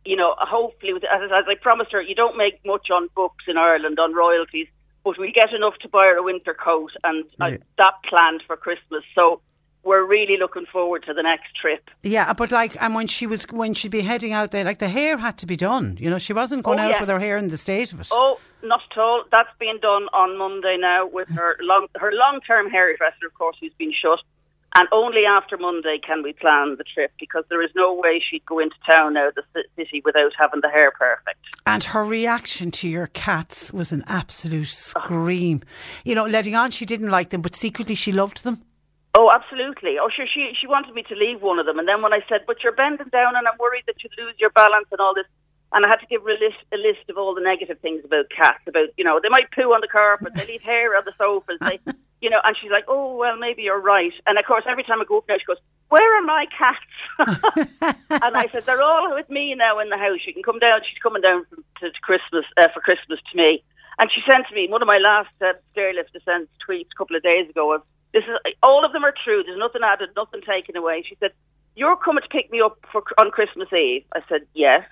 you 0.05 0.17
know, 0.17 0.35
hopefully, 0.39 0.93
as, 0.95 1.31
as 1.31 1.45
I 1.49 1.55
promised 1.61 1.93
her, 1.93 2.01
you 2.01 2.15
don't 2.15 2.37
make 2.37 2.65
much 2.65 2.89
on 2.91 3.09
books 3.15 3.45
in 3.47 3.57
Ireland 3.57 3.99
on 3.99 4.15
royalties, 4.15 4.69
but 5.05 5.19
we 5.19 5.33
get 5.33 5.53
enough 5.55 5.75
to 5.83 5.89
buy 5.89 6.05
her 6.07 6.17
a 6.17 6.23
winter 6.23 6.55
coat, 6.55 6.93
and 7.05 7.25
uh, 7.41 7.45
I, 7.45 7.59
that 7.79 7.95
planned 8.09 8.43
for 8.47 8.57
Christmas. 8.57 9.03
So 9.15 9.41
we're 9.85 10.05
really 10.05 10.37
looking 10.39 10.67
forward 10.67 11.05
to 11.07 11.15
the 11.15 11.23
next 11.23 11.55
trip. 11.61 11.89
Yeah, 12.03 12.29
uh, 12.29 12.35
but 12.35 12.51
like, 12.51 12.77
and 12.83 12.95
when 12.95 13.07
she 13.07 13.27
was 13.27 13.45
when 13.51 13.75
she'd 13.75 13.91
be 13.93 14.01
heading 14.03 14.33
out 14.33 14.51
there, 14.51 14.65
like 14.65 14.79
the 14.79 14.89
hair 14.89 15.17
had 15.17 15.39
to 15.39 15.47
be 15.47 15.57
done. 15.57 15.97
You 15.99 16.11
know, 16.11 16.19
she 16.19 16.33
wasn't 16.33 16.63
going 16.65 16.79
Oh, 16.79 16.83
out 16.83 16.91
yeah. 16.95 17.01
with 17.01 17.09
her 17.09 17.19
hair 17.21 17.39
in 17.39 17.49
the 17.49 17.57
state 17.57 17.93
of 17.93 18.01
it. 18.01 18.09
Oh, 18.13 18.39
not 18.63 18.81
at 18.91 18.99
all. 18.99 19.25
That's 19.33 19.49
being 19.59 19.79
done 19.81 20.09
on 20.13 20.37
Monday 20.37 20.77
now 20.79 21.07
with 21.07 21.29
her 21.31 21.57
long 21.61 21.87
her 21.97 22.11
long 22.13 22.41
term 22.47 22.69
hairdresser, 22.71 23.27
of 23.27 23.35
course, 23.35 23.57
who's 23.61 23.73
been 23.79 23.93
shut. 23.93 24.19
And 24.75 24.87
only 24.93 25.25
after 25.25 25.57
Monday 25.57 25.99
can 26.05 26.23
we 26.23 26.33
plan 26.35 26.77
the 26.77 26.85
trip 26.85 27.11
because 27.19 27.45
there 27.49 27.63
is 27.63 27.71
no 27.75 27.95
way 27.95 28.23
she'd 28.23 28.45
go 28.45 28.59
into 28.59 28.77
town 28.87 29.15
now, 29.15 29.31
the 29.35 29.65
city, 29.77 30.03
without 30.05 30.33
having 30.39 30.61
the 30.61 30.69
hair 30.69 30.91
perfect. 30.91 31.41
And 31.67 31.83
her 31.85 32.05
reaction 32.05 32.71
to 32.73 32.89
your 32.89 33.07
cats 33.09 33.73
was 33.73 33.93
an 33.93 34.05
absolute 34.07 34.69
scream. 34.69 35.63
You 36.05 36.15
know, 36.15 36.27
letting 36.27 36.55
on 36.55 36.71
she 36.71 36.85
didn't 36.85 37.11
like 37.11 37.31
them, 37.31 37.41
but 37.41 37.57
secretly 37.57 37.95
she 37.95 38.13
loved 38.13 38.45
them. 38.45 38.63
Oh, 39.15 39.31
absolutely. 39.35 39.99
Oh, 39.99 40.09
sure. 40.15 40.27
She 40.33 40.53
she 40.61 40.67
wanted 40.67 40.95
me 40.95 41.03
to 41.05 41.15
leave 41.15 41.41
one 41.41 41.59
of 41.59 41.67
them, 41.67 41.79
and 41.79 41.89
then 41.89 42.03
when 42.03 42.13
I 42.13 42.21
said, 42.29 42.43
"But 42.47 42.63
you're 42.63 42.73
bending 42.73 43.09
down, 43.09 43.35
and 43.37 43.49
I'm 43.49 43.59
worried 43.59 43.85
that 43.87 44.03
you 44.05 44.11
lose 44.19 44.35
your 44.39 44.51
balance 44.51 44.87
and 44.93 45.01
all 45.01 45.15
this," 45.15 45.27
and 45.73 45.85
I 45.85 45.89
had 45.89 46.01
to 46.01 46.07
give 46.07 46.23
her 46.23 46.31
a 46.31 46.39
list 46.39 46.59
a 46.73 46.77
list 46.77 47.09
of 47.09 47.17
all 47.17 47.35
the 47.35 47.41
negative 47.41 47.81
things 47.81 48.05
about 48.05 48.27
cats. 48.31 48.63
About 48.67 48.91
you 48.97 49.05
know 49.05 49.19
they 49.21 49.31
might 49.31 49.51
poo 49.51 49.73
on 49.73 49.81
the 49.81 49.89
carpet, 49.89 50.35
they 50.35 50.47
leave 50.47 50.63
hair 50.63 50.95
on 50.95 51.03
the 51.05 51.13
sofas, 51.19 51.59
they 51.63 51.81
you 52.21 52.31
know. 52.31 52.41
And 52.45 52.57
she's 52.61 52.71
like, 52.71 52.85
"Oh 52.89 53.17
well, 53.17 53.37
maybe 53.37 53.63
you're 53.63 53.81
right." 53.81 54.13
And 54.27 54.39
of 54.39 54.45
course, 54.45 54.65
every 54.69 54.85
time 54.85 55.01
I 55.01 55.05
go 55.05 55.19
up 55.19 55.27
there, 55.27 55.39
she 55.39 55.45
goes, 55.45 55.63
"Where 55.89 56.19
are 56.19 56.23
my 56.23 56.47
cats?" 56.57 57.97
and 58.11 58.37
I 58.37 58.47
said, 58.53 58.65
"They're 58.65 58.83
all 58.83 59.15
with 59.15 59.29
me 59.31 59.55
now 59.55 59.79
in 59.79 59.89
the 59.89 59.99
house. 59.99 60.21
You 60.27 60.33
can 60.33 60.43
come 60.43 60.59
down." 60.59 60.81
She's 60.89 61.03
coming 61.03 61.23
down 61.23 61.47
to, 61.81 61.91
Christmas 62.03 62.45
uh, 62.57 62.69
for 62.73 62.81
Christmas 62.81 63.21
to 63.31 63.37
me. 63.37 63.63
And 63.99 64.11
she 64.13 64.21
sent 64.31 64.47
me 64.55 64.69
one 64.69 64.83
of 64.83 64.89
my 64.89 64.99
last 64.99 65.35
uh, 65.43 65.55
stairlift 65.75 66.13
descents 66.13 66.53
tweets 66.67 66.93
a 66.93 66.97
couple 66.97 67.17
of 67.17 67.23
days 67.23 67.51
ago. 67.51 67.75
Of 67.75 67.83
this 68.13 68.25
is 68.25 68.55
all 68.63 68.85
of 68.85 68.93
them 68.93 69.05
are 69.05 69.15
true. 69.25 69.43
There's 69.45 69.59
nothing 69.59 69.83
added, 69.85 70.11
nothing 70.17 70.41
taken 70.43 70.77
away. 70.77 71.05
She 71.09 71.17
said, 71.21 71.33
"You're 71.75 71.97
coming 71.97 72.23
to 72.23 72.29
pick 72.29 72.51
me 72.51 72.61
up 72.61 72.79
for 72.93 73.03
on 73.19 73.31
Christmas 73.31 73.73
Eve." 73.73 74.05
I 74.15 74.21
said, 74.29 74.43
"Yes." 74.55 74.85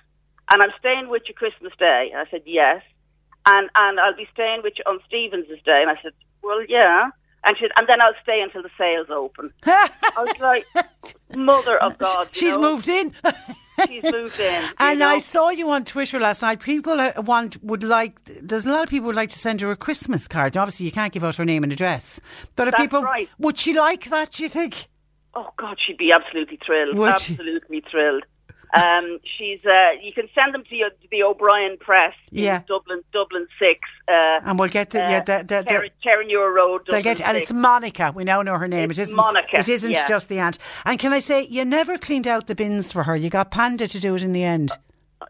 And 0.49 0.63
I'm 0.63 0.71
staying 0.79 1.09
with 1.09 1.23
you 1.27 1.33
Christmas 1.33 1.73
Day. 1.77 2.11
I 2.15 2.25
said, 2.31 2.43
"Yes." 2.45 2.83
And 3.45 3.69
and 3.75 3.99
I'll 3.99 4.15
be 4.15 4.27
staying 4.33 4.61
with 4.63 4.73
you 4.77 4.83
on 4.85 4.99
Stevens' 5.07 5.47
Day. 5.63 5.81
And 5.81 5.89
I 5.89 5.97
said, 6.03 6.11
"Well, 6.47 6.65
yeah." 6.67 7.09
And 7.43 7.57
she 7.57 7.65
said, 7.65 7.71
"And 7.77 7.87
then 7.87 8.01
I'll 8.01 8.13
stay 8.23 8.41
until 8.41 8.63
the 8.63 8.69
sales 8.77 9.07
open." 9.09 9.53
I 9.65 9.89
was 10.17 10.39
like, 10.39 10.65
"Mother 11.35 11.77
of 11.77 11.97
God!" 11.97 12.29
She's 12.31 12.55
know? 12.55 12.61
moved 12.61 12.89
in. 12.89 13.13
She's 13.87 14.11
moved 14.11 14.39
in. 14.39 14.63
And 14.79 14.99
know? 14.99 15.09
I 15.09 15.19
saw 15.19 15.49
you 15.49 15.69
on 15.69 15.85
Twitter 15.85 16.19
last 16.19 16.41
night. 16.41 16.59
People 16.59 16.99
uh, 16.99 17.13
want 17.17 17.61
would 17.63 17.83
like. 17.83 18.19
There's 18.25 18.65
a 18.65 18.71
lot 18.71 18.83
of 18.83 18.89
people 18.89 19.07
would 19.07 19.15
like 19.15 19.29
to 19.29 19.39
send 19.39 19.61
her 19.61 19.71
a 19.71 19.75
Christmas 19.75 20.27
card. 20.27 20.55
Now, 20.55 20.61
obviously, 20.61 20.85
you 20.85 20.91
can't 20.91 21.13
give 21.13 21.23
out 21.23 21.35
her 21.35 21.45
name 21.45 21.63
and 21.63 21.71
address. 21.71 22.19
But 22.55 22.67
are 22.67 22.71
That's 22.71 22.81
people 22.81 23.03
right. 23.03 23.29
would 23.37 23.57
she 23.57 23.73
like 23.73 24.05
that? 24.05 24.31
Do 24.31 24.43
you 24.43 24.49
think? 24.49 24.87
Oh 25.35 25.49
God, 25.57 25.77
she'd 25.85 25.97
be 25.97 26.11
absolutely 26.11 26.59
thrilled. 26.65 26.97
Would 26.97 27.19
she? 27.19 27.33
absolutely 27.33 27.83
thrilled. 27.91 28.23
Um, 28.73 29.19
she's. 29.37 29.59
Uh, 29.65 29.91
you 30.01 30.11
can 30.13 30.27
send 30.35 30.53
them 30.53 30.63
to, 30.69 30.75
your, 30.75 30.89
to 30.89 31.07
the 31.11 31.23
O'Brien 31.23 31.77
Press. 31.77 32.13
in 32.31 32.43
Yeah. 32.43 32.61
Dublin, 32.67 33.01
Dublin 33.13 33.47
Six. 33.59 33.79
Uh, 34.07 34.39
And 34.45 34.59
we'll 34.59 34.69
get 34.69 34.89
the 34.91 34.99
yeah. 34.99 35.21
The, 35.21 35.37
the, 35.47 35.63
the, 35.63 35.63
Charing- 35.69 35.91
Terenure 36.29 36.53
Road. 36.53 36.81
They 36.89 36.97
Dublin 37.01 37.15
get, 37.17 37.21
and 37.27 37.37
it's 37.37 37.53
Monica. 37.53 38.11
We 38.13 38.23
now 38.23 38.41
know 38.41 38.57
her 38.57 38.67
name. 38.67 38.89
It's 38.89 38.99
it 38.99 39.03
isn't 39.03 39.15
Monica, 39.15 39.59
It 39.59 39.69
isn't 39.69 39.91
yeah. 39.91 40.07
just 40.07 40.29
the 40.29 40.39
aunt. 40.39 40.57
And 40.85 40.99
can 40.99 41.13
I 41.13 41.19
say, 41.19 41.43
you 41.49 41.63
never 41.65 41.97
cleaned 41.97 42.27
out 42.27 42.47
the 42.47 42.55
bins 42.55 42.91
for 42.91 43.03
her. 43.03 43.15
You 43.15 43.29
got 43.29 43.51
Panda 43.51 43.87
to 43.87 43.99
do 43.99 44.15
it 44.15 44.23
in 44.23 44.31
the 44.33 44.43
end. 44.43 44.71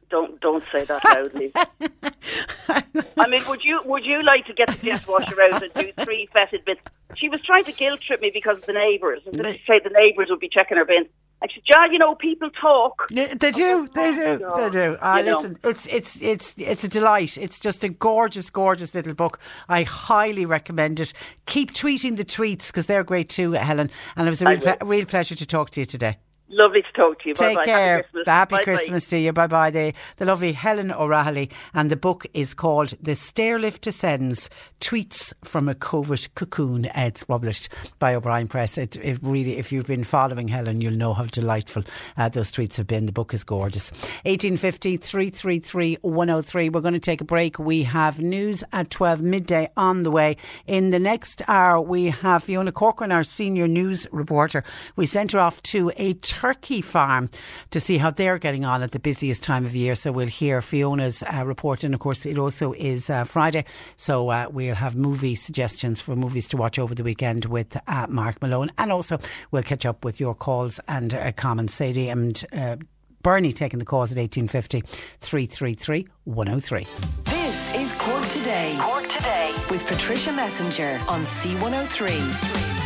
Don't 0.09 0.39
don't 0.41 0.63
say 0.71 0.83
that 0.85 1.03
loudly. 1.05 1.51
I 3.17 3.27
mean, 3.27 3.41
would 3.47 3.63
you 3.63 3.81
would 3.85 4.05
you 4.05 4.21
like 4.21 4.45
to 4.47 4.53
get 4.53 4.67
the 4.69 4.77
dishwasher 4.91 5.41
out 5.41 5.63
and 5.63 5.73
do 5.73 5.91
three 6.03 6.27
fetid 6.33 6.65
bits? 6.65 6.81
She 7.15 7.29
was 7.29 7.41
trying 7.41 7.63
to 7.65 7.71
guilt 7.71 8.01
trip 8.01 8.21
me 8.21 8.29
because 8.33 8.57
of 8.57 8.65
the 8.65 8.73
neighbours, 8.73 9.21
and 9.25 9.35
she 9.45 9.61
said 9.65 9.81
the 9.83 9.89
neighbours 9.89 10.27
would 10.29 10.39
be 10.39 10.49
checking 10.49 10.77
her 10.77 10.85
bins. 10.85 11.07
I 11.41 11.47
said, 11.53 11.63
"John, 11.71 11.93
you 11.93 11.99
know, 11.99 12.15
people 12.15 12.49
talk." 12.49 13.07
Yeah, 13.11 13.33
They 13.33 13.51
do, 13.51 13.87
they 13.93 14.11
do, 14.13 14.37
they 14.57 14.69
do. 14.69 14.97
Ah, 15.01 15.19
You 15.19 15.23
know. 15.25 15.37
listen, 15.37 15.57
it's 15.63 15.87
it's 15.87 16.21
it's 16.21 16.53
it's 16.57 16.83
a 16.83 16.87
delight. 16.89 17.37
It's 17.37 17.59
just 17.59 17.83
a 17.83 17.89
gorgeous, 17.89 18.49
gorgeous 18.49 18.93
little 18.93 19.13
book. 19.13 19.39
I 19.69 19.83
highly 19.83 20.45
recommend 20.45 20.99
it. 20.99 21.13
Keep 21.45 21.73
tweeting 21.73 22.17
the 22.17 22.25
tweets 22.25 22.67
because 22.67 22.87
they're 22.87 23.03
great 23.03 23.29
too, 23.29 23.53
Helen. 23.53 23.89
And 24.15 24.27
it 24.27 24.29
was 24.31 24.41
a 24.41 24.45
real, 24.49 24.59
ple- 24.59 24.87
real 24.87 25.05
pleasure 25.05 25.35
to 25.35 25.45
talk 25.45 25.69
to 25.71 25.79
you 25.81 25.85
today. 25.85 26.17
Lovely 26.49 26.81
to 26.81 26.91
talk 26.93 27.19
to 27.23 27.27
you. 27.29 27.35
Take 27.35 27.55
Bye-bye. 27.57 27.65
care. 27.65 27.95
Happy 27.97 28.03
Christmas. 28.13 28.27
Happy 28.27 28.51
Bye-bye. 28.55 28.63
Christmas 28.63 29.09
to 29.09 29.17
you. 29.19 29.33
Bye 29.33 29.47
bye. 29.47 29.69
The, 29.69 29.93
the 30.15 30.25
lovely 30.25 30.53
Helen 30.53 30.91
O'Rahilly. 30.93 31.49
And 31.73 31.91
the 31.91 31.97
book 31.97 32.25
is 32.33 32.53
called 32.53 32.89
The 33.01 33.11
Stairlift 33.11 33.81
Descends 33.81 34.49
Tweets 34.79 35.33
from 35.43 35.67
a 35.67 35.75
COVID 35.75 36.29
Cocoon. 36.35 36.85
Uh, 36.85 36.91
It's 37.07 37.23
published 37.25 37.67
by 37.99 38.15
O'Brien 38.15 38.47
Press. 38.47 38.77
It, 38.77 38.95
it 38.97 39.19
really, 39.21 39.57
if 39.57 39.73
you've 39.73 39.87
been 39.87 40.05
following 40.05 40.47
Helen, 40.47 40.79
you'll 40.79 40.93
know 40.93 41.13
how 41.13 41.25
delightful 41.25 41.83
uh, 42.15 42.29
those 42.29 42.49
tweets 42.51 42.77
have 42.77 42.87
been. 42.87 43.07
The 43.07 43.11
book 43.11 43.33
is 43.33 43.43
gorgeous. 43.43 43.91
1850 44.23 44.95
333 44.97 45.97
103. 46.01 46.69
We're 46.69 46.79
going 46.81 46.93
to 46.93 46.99
take 46.99 47.19
a 47.19 47.25
break. 47.25 47.59
We 47.59 47.83
have 47.83 48.19
news 48.21 48.63
at 48.71 48.89
12 48.89 49.21
midday 49.21 49.69
on 49.75 50.03
the 50.03 50.11
way. 50.11 50.37
In 50.65 50.91
the 50.91 50.99
next 50.99 51.41
hour, 51.49 51.81
we 51.81 52.05
have 52.05 52.43
Fiona 52.43 52.71
Corcoran, 52.71 53.11
our 53.11 53.25
senior 53.25 53.67
news 53.67 54.07
reporter. 54.13 54.63
We 54.95 55.05
sent 55.05 55.33
her 55.33 55.39
off 55.39 55.61
to 55.63 55.91
a 55.97 56.13
turkey 56.37 56.81
farm 56.81 57.29
to 57.71 57.79
see 57.79 57.97
how 57.97 58.11
they're 58.11 58.37
getting 58.37 58.63
on 58.63 58.83
at 58.83 58.91
the 58.91 58.99
busiest 58.99 59.41
time 59.41 59.65
of 59.65 59.75
year. 59.75 59.95
So 59.95 60.11
we'll 60.11 60.27
hear 60.27 60.61
Fiona's 60.61 61.23
uh, 61.23 61.43
report. 61.45 61.83
And 61.83 61.95
of 61.95 61.99
course, 61.99 62.27
it 62.27 62.37
also 62.37 62.73
is 62.73 63.09
uh, 63.09 63.23
Friday. 63.23 63.65
So 63.95 64.29
uh, 64.29 64.45
we'll 64.51 64.75
have 64.75 64.95
movie 64.95 65.33
suggestions 65.33 65.99
for 65.99 66.15
movies 66.15 66.47
to 66.49 66.57
watch 66.57 66.77
over 66.77 66.93
the 66.93 67.03
weekend 67.03 67.45
with 67.45 67.75
uh, 67.87 68.05
Mark 68.07 68.39
Malone. 68.41 68.71
And 68.77 68.91
also, 68.91 69.17
we'll 69.49 69.63
catch 69.63 69.85
up 69.85 70.05
with 70.05 70.19
your 70.19 70.35
calls 70.35 70.79
and 70.87 71.15
uh, 71.15 71.31
comments. 71.31 71.73
Sadie 71.73 72.09
and 72.09 72.45
uh, 72.53 72.75
Bernie 73.23 73.51
taking 73.51 73.79
the 73.79 73.85
calls 73.85 74.11
at 74.11 74.17
1850 74.17 74.81
333 75.19 76.07
103. 76.25 76.87
This 77.23 77.75
is 77.75 77.93
Cork 77.93 78.27
Today. 78.27 78.77
Cork 78.79 79.07
Today 79.07 79.55
with 79.71 79.85
Patricia 79.87 80.29
Messinger 80.29 80.99
on 81.09 81.25
C103. 81.25 82.77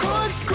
Cork's 0.00 0.46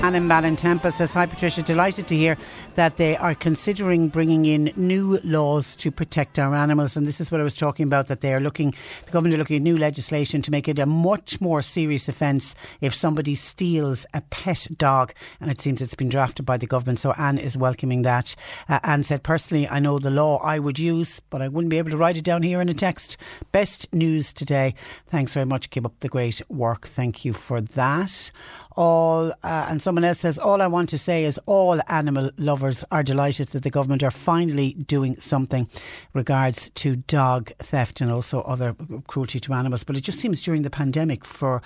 C103. 0.00 0.04
Anne 0.04 0.14
in 0.14 0.28
Ballintemple 0.28 0.92
says, 0.92 1.12
Hi 1.14 1.26
Patricia, 1.26 1.62
delighted 1.62 2.08
to 2.08 2.16
hear 2.16 2.36
that 2.74 2.96
they 2.96 3.16
are 3.16 3.34
considering 3.34 4.08
bringing 4.08 4.44
in 4.46 4.72
new 4.76 5.20
laws 5.24 5.74
to 5.76 5.90
protect 5.90 6.38
our 6.38 6.54
animals. 6.54 6.96
And 6.96 7.06
this 7.06 7.20
is 7.20 7.30
what 7.30 7.40
I 7.40 7.44
was 7.44 7.54
talking 7.54 7.86
about, 7.86 8.06
that 8.06 8.20
they 8.20 8.34
are 8.34 8.40
looking, 8.40 8.74
the 9.06 9.12
government 9.12 9.34
are 9.34 9.38
looking 9.38 9.56
at 9.56 9.62
new 9.62 9.76
legislation 9.76 10.42
to 10.42 10.50
make 10.50 10.68
it 10.68 10.78
a 10.78 10.86
much 10.86 11.40
more 11.40 11.62
serious 11.62 12.08
offence 12.08 12.54
if 12.80 12.94
somebody 12.94 13.34
steals 13.34 14.06
a 14.14 14.20
pet 14.30 14.66
dog. 14.76 15.12
And 15.40 15.50
it 15.50 15.60
seems 15.60 15.82
it's 15.82 15.94
been 15.94 16.08
drafted 16.08 16.46
by 16.46 16.56
the 16.56 16.66
government. 16.66 16.98
So 16.98 17.12
Anne 17.12 17.38
is 17.38 17.56
welcoming 17.56 18.02
that. 18.02 18.34
Uh, 18.68 18.80
Anne 18.82 19.02
said, 19.02 19.22
personally, 19.22 19.68
I 19.68 19.78
know 19.78 19.98
the 19.98 20.10
law 20.10 20.38
I 20.38 20.58
would 20.58 20.78
use, 20.78 21.20
but 21.30 21.42
I 21.42 21.48
wouldn't 21.48 21.70
be 21.70 21.78
able 21.78 21.90
to 21.90 21.96
write 21.96 22.16
it 22.16 22.24
down 22.24 22.42
here 22.42 22.60
in 22.60 22.68
a 22.68 22.74
text. 22.74 23.16
Best 23.52 23.92
news 23.92 24.32
today. 24.32 24.74
Thanks 25.08 25.32
very 25.32 25.46
much. 25.46 25.70
Keep 25.70 25.84
up 25.84 26.00
the 26.00 26.08
great 26.08 26.40
work. 26.48 26.86
Thank 26.86 27.24
you 27.24 27.32
for 27.32 27.60
that 27.60 28.30
all, 28.80 29.30
uh, 29.42 29.66
and 29.68 29.82
someone 29.82 30.04
else 30.04 30.20
says, 30.20 30.38
all 30.38 30.62
I 30.62 30.66
want 30.66 30.88
to 30.88 30.96
say 30.96 31.26
is 31.26 31.38
all 31.44 31.82
animal 31.88 32.30
lovers 32.38 32.82
are 32.90 33.02
delighted 33.02 33.48
that 33.48 33.62
the 33.62 33.68
government 33.68 34.02
are 34.02 34.10
finally 34.10 34.72
doing 34.72 35.20
something 35.20 35.68
regards 36.14 36.70
to 36.76 36.96
dog 36.96 37.52
theft 37.58 38.00
and 38.00 38.10
also 38.10 38.40
other 38.40 38.74
cruelty 39.06 39.38
to 39.40 39.52
animals. 39.52 39.84
But 39.84 39.96
it 39.96 40.00
just 40.00 40.18
seems 40.18 40.40
during 40.40 40.62
the 40.62 40.70
pandemic 40.70 41.26
for 41.26 41.60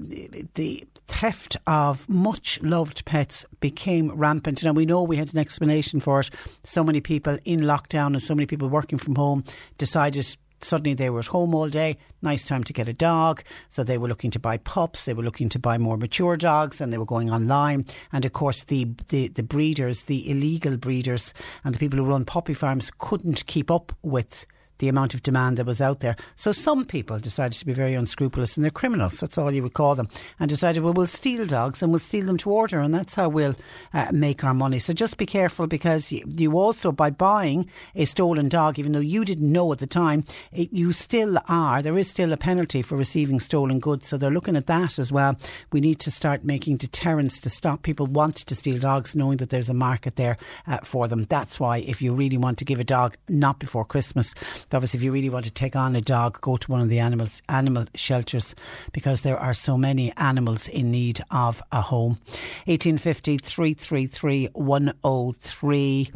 the 0.00 0.84
theft 1.06 1.56
of 1.68 2.08
much 2.08 2.60
loved 2.60 3.04
pets 3.04 3.46
became 3.60 4.10
rampant. 4.10 4.64
Now 4.64 4.72
we 4.72 4.84
know 4.84 5.04
we 5.04 5.16
had 5.16 5.32
an 5.32 5.38
explanation 5.38 6.00
for 6.00 6.18
it. 6.18 6.30
So 6.64 6.82
many 6.82 7.00
people 7.00 7.38
in 7.44 7.60
lockdown 7.60 8.08
and 8.08 8.22
so 8.22 8.34
many 8.34 8.46
people 8.46 8.68
working 8.68 8.98
from 8.98 9.14
home 9.14 9.44
decided 9.78 10.36
suddenly 10.60 10.94
they 10.94 11.10
were 11.10 11.20
at 11.20 11.26
home 11.26 11.54
all 11.54 11.68
day. 11.68 11.98
Nice 12.22 12.44
time 12.44 12.64
to 12.64 12.72
get 12.72 12.88
a 12.88 12.92
dog. 12.92 13.42
So 13.68 13.84
they 13.84 13.98
were 13.98 14.08
looking 14.08 14.30
to 14.32 14.38
buy 14.38 14.58
pups. 14.58 15.04
They 15.04 15.14
were 15.14 15.22
looking 15.22 15.48
to 15.50 15.58
buy 15.58 15.78
more 15.78 15.96
mature 15.96 16.36
dogs, 16.36 16.80
and 16.80 16.92
they 16.92 16.98
were 16.98 17.04
going 17.04 17.30
online. 17.30 17.86
And 18.12 18.24
of 18.24 18.32
course, 18.32 18.64
the 18.64 18.88
the, 19.08 19.28
the 19.28 19.42
breeders, 19.42 20.04
the 20.04 20.28
illegal 20.30 20.76
breeders, 20.76 21.34
and 21.64 21.74
the 21.74 21.78
people 21.78 21.98
who 21.98 22.04
run 22.04 22.24
puppy 22.24 22.54
farms 22.54 22.90
couldn't 22.98 23.46
keep 23.46 23.70
up 23.70 23.92
with 24.02 24.46
the 24.78 24.88
amount 24.88 25.14
of 25.14 25.22
demand 25.22 25.56
that 25.56 25.66
was 25.66 25.80
out 25.80 26.00
there. 26.00 26.16
So 26.36 26.52
some 26.52 26.84
people 26.84 27.18
decided 27.18 27.58
to 27.58 27.66
be 27.66 27.72
very 27.72 27.94
unscrupulous 27.94 28.56
and 28.56 28.64
they're 28.64 28.70
criminals, 28.70 29.20
that's 29.20 29.38
all 29.38 29.50
you 29.50 29.62
would 29.62 29.74
call 29.74 29.94
them, 29.94 30.08
and 30.38 30.48
decided, 30.48 30.82
well, 30.82 30.92
we'll 30.92 31.06
steal 31.06 31.46
dogs 31.46 31.82
and 31.82 31.92
we'll 31.92 31.98
steal 31.98 32.26
them 32.26 32.36
to 32.38 32.50
order 32.50 32.80
and 32.80 32.94
that's 32.94 33.14
how 33.14 33.28
we'll 33.28 33.56
uh, 33.94 34.08
make 34.12 34.44
our 34.44 34.54
money. 34.54 34.78
So 34.78 34.92
just 34.92 35.18
be 35.18 35.26
careful 35.26 35.66
because 35.66 36.12
you, 36.12 36.24
you, 36.26 36.58
also, 36.58 36.92
by 36.92 37.10
buying 37.10 37.68
a 37.94 38.04
stolen 38.04 38.48
dog, 38.48 38.78
even 38.78 38.92
though 38.92 39.00
you 39.00 39.24
didn't 39.24 39.50
know 39.50 39.72
at 39.72 39.78
the 39.78 39.86
time, 39.86 40.24
it, 40.52 40.72
you 40.72 40.92
still 40.92 41.38
are, 41.48 41.82
there 41.82 41.98
is 41.98 42.08
still 42.08 42.32
a 42.32 42.36
penalty 42.36 42.82
for 42.82 42.96
receiving 42.96 43.40
stolen 43.40 43.78
goods. 43.78 44.08
So 44.08 44.16
they're 44.16 44.30
looking 44.30 44.56
at 44.56 44.66
that 44.66 44.98
as 44.98 45.12
well. 45.12 45.36
We 45.72 45.80
need 45.80 45.98
to 46.00 46.10
start 46.10 46.44
making 46.44 46.76
deterrence 46.76 47.40
to 47.40 47.50
stop 47.50 47.82
people 47.82 48.06
wanting 48.06 48.44
to 48.46 48.54
steal 48.54 48.78
dogs, 48.78 49.14
knowing 49.16 49.38
that 49.38 49.50
there's 49.50 49.68
a 49.68 49.74
market 49.74 50.16
there 50.16 50.36
uh, 50.66 50.78
for 50.82 51.08
them. 51.08 51.24
That's 51.24 51.60
why 51.60 51.78
if 51.78 52.00
you 52.02 52.14
really 52.14 52.36
want 52.36 52.58
to 52.58 52.64
give 52.64 52.80
a 52.80 52.84
dog, 52.84 53.16
not 53.28 53.58
before 53.58 53.84
Christmas, 53.84 54.34
obviously 54.72 54.98
if 54.98 55.04
you 55.04 55.12
really 55.12 55.30
want 55.30 55.44
to 55.44 55.50
take 55.50 55.76
on 55.76 55.96
a 55.96 56.00
dog 56.00 56.40
go 56.40 56.56
to 56.56 56.70
one 56.70 56.80
of 56.80 56.88
the 56.88 56.98
animals 56.98 57.42
animal 57.48 57.84
shelters 57.94 58.54
because 58.92 59.22
there 59.22 59.38
are 59.38 59.54
so 59.54 59.76
many 59.76 60.12
animals 60.16 60.68
in 60.68 60.90
need 60.90 61.20
of 61.30 61.62
a 61.72 61.80
home 61.80 62.18
1850 62.66 63.38
333 63.38 64.48
103 64.52 66.10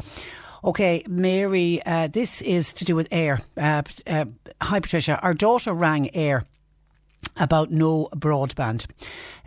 Okay, 0.65 1.03
Mary, 1.09 1.81
uh, 1.85 2.07
this 2.07 2.41
is 2.41 2.71
to 2.71 2.85
do 2.85 2.95
with 2.95 3.09
Eir. 3.09 3.43
Uh, 3.57 3.83
uh, 4.07 4.23
hi, 4.61 4.79
Patricia. 4.79 5.19
Our 5.19 5.33
daughter 5.33 5.73
rang 5.73 6.09
Eir 6.15 6.43
about 7.37 7.71
no 7.71 8.07
broadband. 8.15 8.87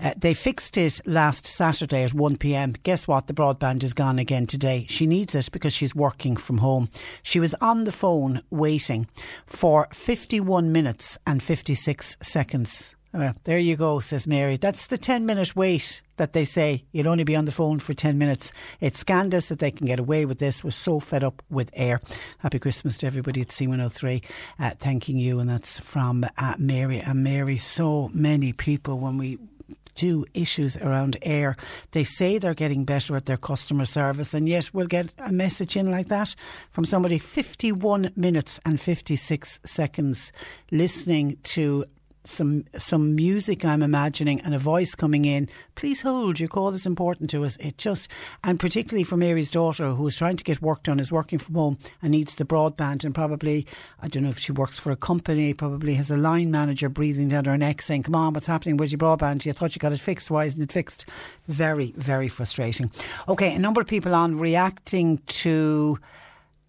Uh, 0.01 0.13
they 0.17 0.35
fixed 0.35 0.77
it 0.77 1.01
last 1.07 1.47
Saturday 1.47 2.03
at 2.03 2.15
1 2.15 2.37
pm. 2.37 2.75
Guess 2.83 3.07
what? 3.07 3.27
The 3.27 3.35
broadband 3.35 3.83
is 3.83 3.95
gone 3.95 4.19
again 4.19 4.47
today. 4.47 4.87
She 4.89 5.07
needs 5.07 5.35
it 5.35 5.51
because 5.53 5.73
she's 5.73 5.95
working 5.95 6.37
from 6.37 6.59
home. 6.59 6.89
She 7.23 7.41
was 7.41 7.55
on 7.61 7.85
the 7.85 7.93
phone 7.93 8.43
waiting 8.51 9.07
for 9.47 9.89
51 9.93 10.73
minutes 10.73 11.19
and 11.27 11.43
56 11.43 12.17
seconds. 12.21 12.95
Uh, 13.17 13.33
there 13.45 13.57
you 13.57 13.77
go, 13.77 13.99
says 13.99 14.27
Mary. 14.27 14.59
That's 14.59 14.89
the 14.89 14.99
10 14.99 15.25
minute 15.25 15.57
wait 15.57 16.03
that 16.19 16.35
they 16.35 16.45
say 16.45 16.85
you'll 16.93 17.09
only 17.09 17.25
be 17.25 17.35
on 17.35 17.47
the 17.47 17.53
phone 17.53 17.79
for 17.79 17.95
10 17.95 18.19
minutes. 18.19 18.53
It's 18.81 18.99
scandalous 18.99 19.49
that 19.49 19.59
they 19.59 19.71
can 19.71 19.87
get 19.87 19.99
away 19.99 20.27
with 20.27 20.39
this. 20.39 20.63
We're 20.63 20.71
so 20.71 21.01
fed 21.01 21.25
up 21.25 21.43
with 21.49 21.73
Eir. 21.73 22.01
Happy 22.41 22.59
Christmas 22.59 22.99
to 22.99 23.07
everybody 23.07 23.41
at 23.41 23.49
C103. 23.49 24.23
Uh, 24.59 24.71
thanking 24.79 25.19
you. 25.19 25.41
And 25.41 25.49
that's 25.49 25.81
from 25.81 26.27
uh, 26.37 26.55
Mary. 26.59 27.01
And 27.01 27.25
Mary, 27.25 27.57
so 27.57 28.11
many 28.13 28.53
people 28.53 28.99
when 28.99 29.17
we 29.17 29.39
do 29.95 30.27
issues 30.35 30.77
around 30.77 31.17
Eir. 31.25 31.59
They 31.93 32.05
say 32.05 32.37
they're 32.37 32.53
getting 32.53 32.85
better 32.85 33.17
at 33.17 33.25
their 33.25 33.39
customer 33.39 33.87
service, 33.87 34.35
and 34.35 34.47
yet 34.47 34.69
we'll 34.75 34.89
get 34.89 35.15
a 35.17 35.33
message 35.33 35.75
in 35.75 35.91
like 35.91 36.09
that 36.09 36.35
from 36.71 36.85
somebody 36.85 37.19
51 37.19 38.13
minutes 38.15 38.61
and 38.67 38.79
56 38.79 39.59
seconds 39.65 40.33
listening 40.71 41.39
to 41.45 41.87
some 42.27 42.65
some 42.77 43.15
music 43.15 43.65
I'm 43.65 43.82
imagining 43.82 44.40
and 44.40 44.55
a 44.55 44.59
voice 44.59 44.94
coming 44.94 45.24
in. 45.24 45.48
Please 45.74 46.03
hold, 46.03 46.40
your 46.40 46.48
call 46.48 46.70
is 46.70 46.86
important 46.86 47.31
to 47.31 47.44
us. 47.44 47.57
It 47.59 47.78
just 47.78 48.09
and 48.43 48.59
particularly 48.59 49.05
for 49.05 49.16
Mary's 49.16 49.51
daughter 49.51 49.90
who 49.90 50.07
is 50.07 50.16
trying 50.16 50.36
to 50.36 50.44
get 50.44 50.61
work 50.61 50.82
done, 50.82 51.01
is 51.01 51.12
working 51.12 51.39
from 51.39 51.55
home 51.55 51.78
and 52.03 52.11
needs 52.11 52.35
the 52.35 52.44
broadband 52.44 53.05
and 53.05 53.15
probably 53.15 53.66
I 54.01 54.09
don't 54.09 54.24
know 54.24 54.31
if 54.31 54.39
she 54.39 54.53
works 54.53 54.78
for 54.78 54.90
a 54.90 54.97
company, 54.97 55.55
probably 55.55 55.94
has 55.94 56.11
a 56.11 56.16
line 56.16 56.51
manager 56.51 56.89
breathing 56.89 57.28
down 57.28 57.44
her 57.44 57.59
neck 57.59 57.82
saying, 57.82 58.05
Come 58.05 58.16
on, 58.16 58.32
what's 58.32 58.47
happening? 58.47 58.77
Where's 58.77 58.93
your 58.93 58.98
broadband? 58.98 59.44
You 59.44 59.53
thought 59.53 59.74
you 59.74 59.81
got 59.81 59.93
it 59.93 60.01
fixed, 60.01 60.31
why 60.31 60.44
isn't 60.44 60.62
it 60.62 60.73
fixed? 60.73 61.07
Very, 61.48 61.93
very 61.97 62.28
frustrating. 62.28 62.90
Okay, 63.28 63.55
a 63.55 63.59
number 63.59 63.81
of 63.81 63.86
people 63.86 64.15
on 64.15 64.39
reacting 64.39 65.19
to 65.27 65.98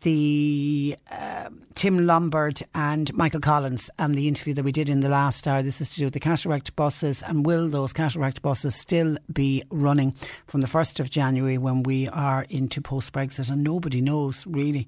the 0.01 0.95
uh, 1.09 1.49
Tim 1.75 2.05
Lombard 2.05 2.61
and 2.73 3.13
Michael 3.13 3.39
Collins 3.39 3.89
and 3.97 4.15
the 4.15 4.27
interview 4.27 4.53
that 4.53 4.63
we 4.63 4.71
did 4.71 4.89
in 4.89 4.99
the 4.99 5.09
last 5.09 5.47
hour. 5.47 5.61
This 5.61 5.81
is 5.81 5.89
to 5.89 5.99
do 5.99 6.05
with 6.05 6.13
the 6.13 6.19
cataract 6.19 6.75
buses 6.75 7.23
and 7.23 7.45
will 7.45 7.67
those 7.67 7.93
cataract 7.93 8.41
buses 8.41 8.75
still 8.75 9.17
be 9.31 9.63
running 9.69 10.15
from 10.45 10.61
the 10.61 10.67
1st 10.67 10.99
of 10.99 11.09
January 11.09 11.57
when 11.57 11.83
we 11.83 12.07
are 12.09 12.45
into 12.49 12.81
post 12.81 13.11
Brexit? 13.13 13.49
And 13.49 13.63
nobody 13.63 14.01
knows, 14.01 14.45
really. 14.47 14.87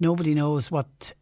Nobody 0.00 0.34
knows 0.34 0.70
what 0.70 1.12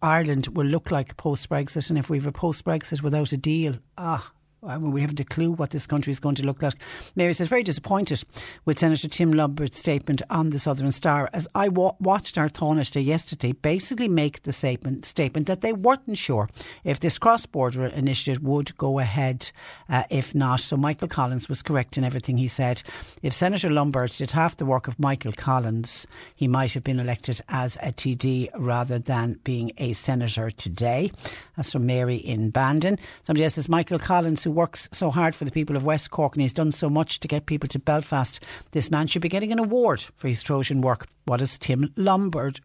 Ireland 0.00 0.48
will 0.48 0.66
look 0.66 0.90
like 0.90 1.16
post 1.16 1.48
Brexit. 1.48 1.88
And 1.88 1.98
if 1.98 2.10
we 2.10 2.18
have 2.18 2.26
a 2.26 2.32
post 2.32 2.64
Brexit 2.64 3.02
without 3.02 3.32
a 3.32 3.36
deal, 3.36 3.74
ah, 3.96 4.32
I 4.64 4.78
mean, 4.78 4.92
we 4.92 5.00
haven't 5.00 5.18
a 5.18 5.24
clue 5.24 5.50
what 5.50 5.70
this 5.70 5.88
country 5.88 6.12
is 6.12 6.20
going 6.20 6.36
to 6.36 6.46
look 6.46 6.62
like. 6.62 6.74
Mary 7.16 7.32
says, 7.32 7.48
very 7.48 7.64
disappointed 7.64 8.22
with 8.64 8.78
Senator 8.78 9.08
Tim 9.08 9.32
Lombard's 9.32 9.76
statement 9.76 10.22
on 10.30 10.50
the 10.50 10.58
Southern 10.58 10.92
Star. 10.92 11.28
As 11.32 11.48
I 11.52 11.66
wa- 11.66 11.96
watched 11.98 12.38
our 12.38 12.48
Taoiseach 12.48 13.04
yesterday 13.04 13.50
basically 13.50 14.06
make 14.06 14.44
the 14.44 14.52
statement, 14.52 15.04
statement 15.04 15.48
that 15.48 15.62
they 15.62 15.72
weren't 15.72 16.16
sure 16.16 16.48
if 16.84 17.00
this 17.00 17.18
cross 17.18 17.44
border 17.44 17.86
initiative 17.86 18.40
would 18.44 18.76
go 18.78 19.00
ahead. 19.00 19.50
Uh, 19.88 20.04
if 20.10 20.32
not, 20.32 20.60
so 20.60 20.76
Michael 20.76 21.08
Collins 21.08 21.48
was 21.48 21.60
correct 21.60 21.98
in 21.98 22.04
everything 22.04 22.36
he 22.36 22.46
said. 22.46 22.84
If 23.20 23.32
Senator 23.32 23.68
Lombard 23.68 24.12
did 24.12 24.30
half 24.30 24.56
the 24.58 24.64
work 24.64 24.86
of 24.86 25.00
Michael 25.00 25.32
Collins, 25.32 26.06
he 26.36 26.46
might 26.46 26.72
have 26.74 26.84
been 26.84 27.00
elected 27.00 27.40
as 27.48 27.76
a 27.82 27.90
TD 27.90 28.48
rather 28.56 29.00
than 29.00 29.40
being 29.42 29.72
a 29.78 29.92
senator 29.92 30.52
today. 30.52 31.10
That's 31.56 31.72
from 31.72 31.86
Mary 31.86 32.16
in 32.16 32.50
Bandon. 32.50 32.98
Somebody 33.24 33.42
else 33.42 33.54
says, 33.54 33.68
Michael 33.68 33.98
Collins, 33.98 34.44
who 34.44 34.51
works 34.52 34.88
so 34.92 35.10
hard 35.10 35.34
for 35.34 35.44
the 35.44 35.50
people 35.50 35.76
of 35.76 35.84
West 35.84 36.10
Cork 36.10 36.34
and 36.34 36.42
he's 36.42 36.52
done 36.52 36.72
so 36.72 36.88
much 36.88 37.20
to 37.20 37.28
get 37.28 37.46
people 37.46 37.68
to 37.68 37.78
Belfast. 37.78 38.40
This 38.70 38.90
man 38.90 39.06
should 39.06 39.22
be 39.22 39.28
getting 39.28 39.52
an 39.52 39.58
award 39.58 40.02
for 40.16 40.28
his 40.28 40.42
Trojan 40.42 40.80
work. 40.80 41.06
What 41.24 41.38
does 41.38 41.58
Tim 41.58 41.92
Lombard 41.96 42.60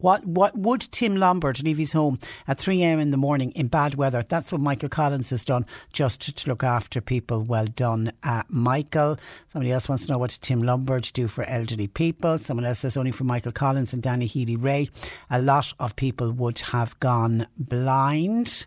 what 0.00 0.26
what 0.26 0.56
would 0.56 0.80
Tim 0.80 1.16
Lombard 1.16 1.62
leave 1.62 1.78
his 1.78 1.92
home 1.92 2.18
at 2.48 2.58
3 2.58 2.82
a.m. 2.82 3.00
in 3.00 3.10
the 3.10 3.16
morning 3.16 3.52
in 3.52 3.68
bad 3.68 3.94
weather? 3.94 4.22
That's 4.26 4.50
what 4.50 4.60
Michael 4.60 4.88
Collins 4.88 5.30
has 5.30 5.44
done 5.44 5.66
just 5.92 6.36
to 6.36 6.48
look 6.48 6.64
after 6.64 7.00
people. 7.00 7.42
Well 7.42 7.66
done, 7.66 8.12
uh, 8.22 8.42
Michael. 8.48 9.18
Somebody 9.52 9.72
else 9.72 9.88
wants 9.88 10.06
to 10.06 10.12
know 10.12 10.18
what 10.18 10.38
Tim 10.40 10.62
Lombard 10.62 11.10
do 11.12 11.28
for 11.28 11.44
elderly 11.44 11.86
people. 11.86 12.38
Someone 12.38 12.64
else 12.64 12.80
says 12.80 12.96
only 12.96 13.12
for 13.12 13.24
Michael 13.24 13.52
Collins 13.52 13.92
and 13.92 14.02
Danny 14.02 14.26
Healy-Rae. 14.26 14.88
A 15.30 15.42
lot 15.42 15.72
of 15.78 15.96
people 15.96 16.32
would 16.32 16.60
have 16.60 16.98
gone 17.00 17.46
blind. 17.58 18.66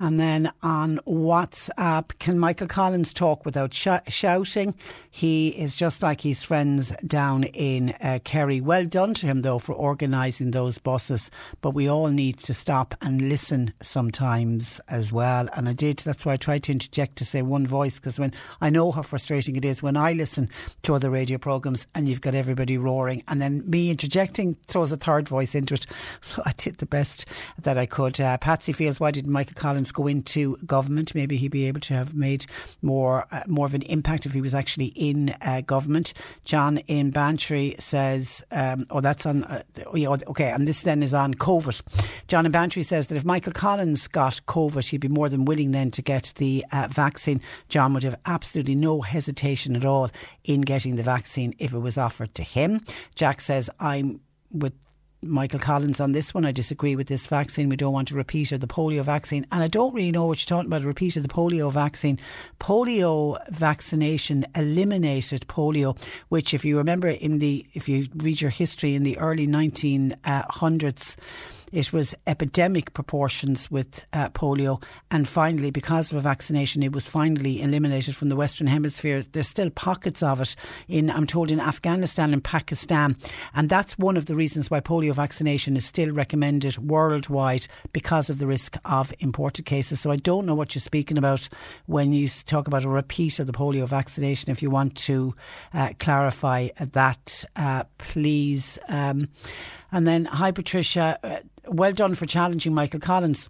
And 0.00 0.20
then 0.20 0.52
on 0.62 1.00
WhatsApp, 1.06 2.18
can 2.18 2.38
Michael 2.38 2.68
Collins 2.68 3.12
talk 3.12 3.44
without 3.44 3.74
sh- 3.74 3.88
shouting? 4.08 4.74
He 5.10 5.48
is 5.48 5.74
just 5.74 6.02
like 6.02 6.20
his 6.20 6.44
friends 6.44 6.92
down 7.06 7.44
in 7.44 7.90
uh, 8.00 8.20
Kerry. 8.22 8.60
Well 8.60 8.84
done 8.84 9.14
to 9.14 9.26
him, 9.26 9.42
though, 9.42 9.58
for 9.58 9.74
organising 9.74 10.52
those 10.52 10.78
buses. 10.78 11.30
But 11.60 11.70
we 11.74 11.88
all 11.88 12.08
need 12.08 12.38
to 12.38 12.54
stop 12.54 12.94
and 13.00 13.28
listen 13.28 13.72
sometimes 13.82 14.80
as 14.88 15.12
well. 15.12 15.48
And 15.54 15.68
I 15.68 15.72
did. 15.72 15.98
That's 15.98 16.24
why 16.24 16.34
I 16.34 16.36
tried 16.36 16.62
to 16.64 16.72
interject 16.72 17.16
to 17.16 17.24
say 17.24 17.42
one 17.42 17.66
voice, 17.66 17.98
because 17.98 18.20
when 18.20 18.32
I 18.60 18.70
know 18.70 18.92
how 18.92 19.02
frustrating 19.02 19.56
it 19.56 19.64
is 19.64 19.82
when 19.82 19.96
I 19.96 20.12
listen 20.12 20.48
to 20.84 20.94
other 20.94 21.10
radio 21.10 21.38
programmes 21.38 21.86
and 21.94 22.08
you've 22.08 22.20
got 22.20 22.34
everybody 22.34 22.78
roaring, 22.78 23.24
and 23.26 23.40
then 23.40 23.68
me 23.68 23.90
interjecting 23.90 24.56
throws 24.68 24.92
a 24.92 24.96
third 24.96 25.28
voice 25.28 25.54
into 25.54 25.74
it. 25.74 25.86
So 26.20 26.42
I 26.44 26.52
did 26.56 26.78
the 26.78 26.86
best 26.86 27.26
that 27.62 27.78
I 27.78 27.86
could. 27.86 28.20
Uh, 28.20 28.36
Patsy 28.38 28.72
feels, 28.72 29.00
why 29.00 29.10
didn't 29.10 29.32
Michael 29.32 29.54
Collins 29.54 29.87
go 29.92 30.06
into 30.06 30.56
government. 30.58 31.14
Maybe 31.14 31.36
he'd 31.36 31.50
be 31.50 31.66
able 31.66 31.80
to 31.80 31.94
have 31.94 32.14
made 32.14 32.46
more 32.82 33.26
uh, 33.30 33.42
more 33.46 33.66
of 33.66 33.74
an 33.74 33.82
impact 33.82 34.26
if 34.26 34.32
he 34.32 34.40
was 34.40 34.54
actually 34.54 34.86
in 34.96 35.34
uh, 35.40 35.62
government. 35.62 36.12
John 36.44 36.78
in 36.86 37.10
Bantry 37.10 37.74
says, 37.78 38.42
um, 38.50 38.86
"Oh, 38.90 39.00
that's 39.00 39.26
on." 39.26 39.44
Uh, 39.44 39.62
okay, 39.94 40.50
and 40.50 40.66
this 40.66 40.82
then 40.82 41.02
is 41.02 41.14
on 41.14 41.34
COVID. 41.34 41.82
John 42.28 42.46
in 42.46 42.52
Bantry 42.52 42.82
says 42.82 43.08
that 43.08 43.16
if 43.16 43.24
Michael 43.24 43.52
Collins 43.52 44.06
got 44.08 44.40
COVID, 44.46 44.88
he'd 44.88 44.98
be 44.98 45.08
more 45.08 45.28
than 45.28 45.44
willing 45.44 45.72
then 45.72 45.90
to 45.92 46.02
get 46.02 46.32
the 46.36 46.64
uh, 46.72 46.88
vaccine. 46.90 47.40
John 47.68 47.94
would 47.94 48.04
have 48.04 48.18
absolutely 48.26 48.74
no 48.74 49.00
hesitation 49.00 49.76
at 49.76 49.84
all 49.84 50.10
in 50.44 50.62
getting 50.62 50.96
the 50.96 51.02
vaccine 51.02 51.54
if 51.58 51.72
it 51.72 51.78
was 51.78 51.98
offered 51.98 52.34
to 52.34 52.42
him. 52.42 52.80
Jack 53.14 53.40
says, 53.40 53.70
"I'm." 53.80 54.20
with 54.50 54.72
Michael 55.22 55.58
Collins 55.58 56.00
on 56.00 56.12
this 56.12 56.32
one. 56.32 56.44
I 56.44 56.52
disagree 56.52 56.94
with 56.94 57.08
this 57.08 57.26
vaccine. 57.26 57.68
We 57.68 57.76
don't 57.76 57.92
want 57.92 58.10
a 58.12 58.14
repeat 58.14 58.52
of 58.52 58.60
the 58.60 58.68
polio 58.68 59.02
vaccine. 59.02 59.46
And 59.50 59.62
I 59.62 59.66
don't 59.66 59.92
really 59.92 60.12
know 60.12 60.26
what 60.26 60.38
you're 60.38 60.56
talking 60.56 60.68
about, 60.68 60.84
repeat 60.84 61.16
of 61.16 61.22
the 61.22 61.28
polio 61.28 61.72
vaccine. 61.72 62.18
Polio 62.60 63.36
vaccination 63.50 64.46
eliminated 64.54 65.46
polio, 65.48 66.00
which 66.28 66.54
if 66.54 66.64
you 66.64 66.78
remember 66.78 67.08
in 67.08 67.38
the, 67.38 67.66
if 67.74 67.88
you 67.88 68.06
read 68.14 68.40
your 68.40 68.50
history 68.50 68.94
in 68.94 69.02
the 69.02 69.18
early 69.18 69.46
1900s, 69.46 71.16
it 71.72 71.92
was 71.92 72.14
epidemic 72.26 72.94
proportions 72.94 73.70
with 73.70 74.04
uh, 74.12 74.28
polio. 74.30 74.82
And 75.10 75.28
finally, 75.28 75.70
because 75.70 76.10
of 76.10 76.16
a 76.16 76.20
vaccination, 76.20 76.82
it 76.82 76.92
was 76.92 77.08
finally 77.08 77.60
eliminated 77.60 78.16
from 78.16 78.28
the 78.28 78.36
Western 78.36 78.66
Hemisphere. 78.66 79.22
There's 79.22 79.48
still 79.48 79.70
pockets 79.70 80.22
of 80.22 80.40
it 80.40 80.56
in, 80.88 81.10
I'm 81.10 81.26
told, 81.26 81.50
in 81.50 81.60
Afghanistan 81.60 82.32
and 82.32 82.42
Pakistan. 82.42 83.16
And 83.54 83.68
that's 83.68 83.98
one 83.98 84.16
of 84.16 84.26
the 84.26 84.34
reasons 84.34 84.70
why 84.70 84.80
polio 84.80 85.12
vaccination 85.12 85.76
is 85.76 85.84
still 85.84 86.12
recommended 86.12 86.78
worldwide 86.78 87.66
because 87.92 88.30
of 88.30 88.38
the 88.38 88.46
risk 88.46 88.76
of 88.84 89.12
imported 89.18 89.64
cases. 89.64 90.00
So 90.00 90.10
I 90.10 90.16
don't 90.16 90.46
know 90.46 90.54
what 90.54 90.74
you're 90.74 90.80
speaking 90.80 91.18
about 91.18 91.48
when 91.86 92.12
you 92.12 92.28
talk 92.28 92.66
about 92.66 92.84
a 92.84 92.88
repeat 92.88 93.38
of 93.38 93.46
the 93.46 93.52
polio 93.52 93.86
vaccination. 93.86 94.50
If 94.50 94.62
you 94.62 94.70
want 94.70 94.96
to 94.96 95.34
uh, 95.74 95.90
clarify 95.98 96.68
that, 96.78 97.44
uh, 97.56 97.84
please. 97.98 98.78
Um, 98.88 99.28
and 99.92 100.06
then, 100.06 100.26
hi, 100.26 100.50
Patricia. 100.50 101.18
Uh, 101.22 101.38
well 101.66 101.92
done 101.92 102.14
for 102.14 102.26
challenging 102.26 102.74
Michael 102.74 103.00
Collins 103.00 103.48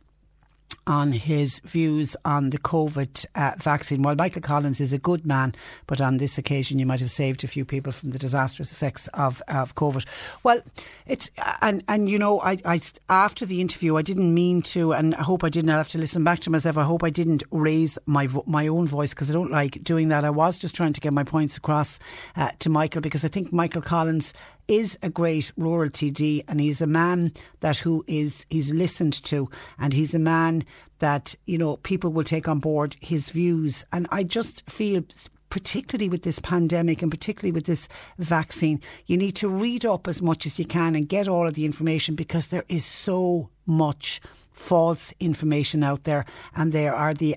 on 0.89 1.12
his 1.12 1.60
views 1.60 2.16
on 2.24 2.51
the 2.51 2.59
COVID 2.59 3.27
uh, 3.35 3.52
vaccine. 3.59 4.02
While 4.02 4.16
Michael 4.16 4.40
Collins 4.40 4.81
is 4.81 4.93
a 4.93 4.98
good 4.98 5.27
man, 5.27 5.55
but 5.86 6.01
on 6.01 6.16
this 6.16 6.39
occasion 6.39 6.78
you 6.78 6.86
might 6.86 7.01
have 7.01 7.10
saved 7.10 7.44
a 7.44 7.47
few 7.47 7.65
people 7.65 7.93
from 7.93 8.10
the 8.10 8.19
disastrous 8.19 8.73
effects 8.73 9.06
of, 9.09 9.43
of 9.48 9.74
COVID. 9.74 10.06
Well, 10.43 10.62
it's 11.06 11.31
and 11.60 11.85
and 11.89 12.09
you 12.09 12.19
know, 12.19 12.40
I, 12.40 12.59
I 12.65 12.81
after 13.09 13.44
the 13.44 13.60
interview 13.60 13.97
I 13.97 14.02
didn't 14.02 14.32
mean 14.32 14.62
to, 14.62 14.93
and 14.93 15.15
I 15.15 15.23
hope 15.23 15.44
I 15.44 15.51
didn't 15.51 15.70
i 15.70 15.77
have 15.77 15.89
to 15.90 15.98
listen 15.98 16.24
back 16.24 16.40
to 16.40 16.51
myself. 16.51 16.78
I 16.78 16.85
hope 16.85 17.05
I 17.05 17.10
didn't 17.10 17.43
raise 17.51 17.98
my 18.06 18.27
vo- 18.27 18.44
my 18.47 18.66
own 18.66 18.86
voice 18.86 19.10
because 19.10 19.31
I 19.31 19.35
don't 19.35 19.51
like 19.51 19.82
doing 19.85 20.09
that. 20.09 20.24
I 20.24 20.31
was 20.31 20.59
just 20.59 20.74
trying 20.74 20.94
to 20.94 21.01
get 21.01 21.12
my 21.12 21.24
points 21.24 21.56
across 21.56 21.98
uh, 22.36 22.51
to 22.60 22.70
Michael 22.70 23.02
because 23.02 23.24
I 23.24 23.28
think 23.28 23.52
Michael 23.52 23.82
Collins 23.82 24.32
is 24.69 24.99
a 25.03 25.11
great 25.11 25.51
rural 25.57 25.90
TD 25.90 26.45
and 26.47 26.61
he's 26.61 26.81
a 26.81 26.86
man 26.86 27.32
that 27.61 27.78
who 27.78 28.05
is 28.07 28.47
he's 28.51 28.73
listened 28.73 29.15
to 29.24 29.51
and 29.78 29.95
he's 29.95 30.15
a 30.15 30.19
man 30.19 30.65
that 30.99 31.35
you 31.47 31.59
know 31.59 31.78
people 31.78 32.12
will 32.12 32.24
take 32.24 32.47
on 32.47 32.61
board 32.61 32.97
his 33.01 33.31
views. 33.31 33.85
And 33.93 34.07
I 34.11 34.23
just 34.23 34.69
feel 34.70 35.03
particularly 35.51 36.11
with 36.11 36.23
this 36.23 36.39
pandemic 36.39 37.01
and 37.01 37.11
particularly 37.11 37.53
with 37.53 37.65
this 37.65 37.89
vaccine 38.19 38.81
you 39.07 39.16
need 39.16 39.35
to 39.35 39.49
read 39.49 39.86
up 39.86 40.07
as 40.07 40.20
much 40.20 40.45
as 40.45 40.59
you 40.59 40.65
can 40.66 40.95
and 40.95 41.09
get 41.09 41.27
all 41.27 41.47
of 41.47 41.55
the 41.55 41.65
information 41.65 42.15
because 42.15 42.49
there 42.49 42.66
is 42.69 42.85
so 42.85 43.49
much 43.65 44.20
false 44.51 45.15
information 45.20 45.82
out 45.82 46.05
there 46.05 46.27
and 46.55 46.73
there 46.73 46.95
are 46.95 47.15
the 47.15 47.35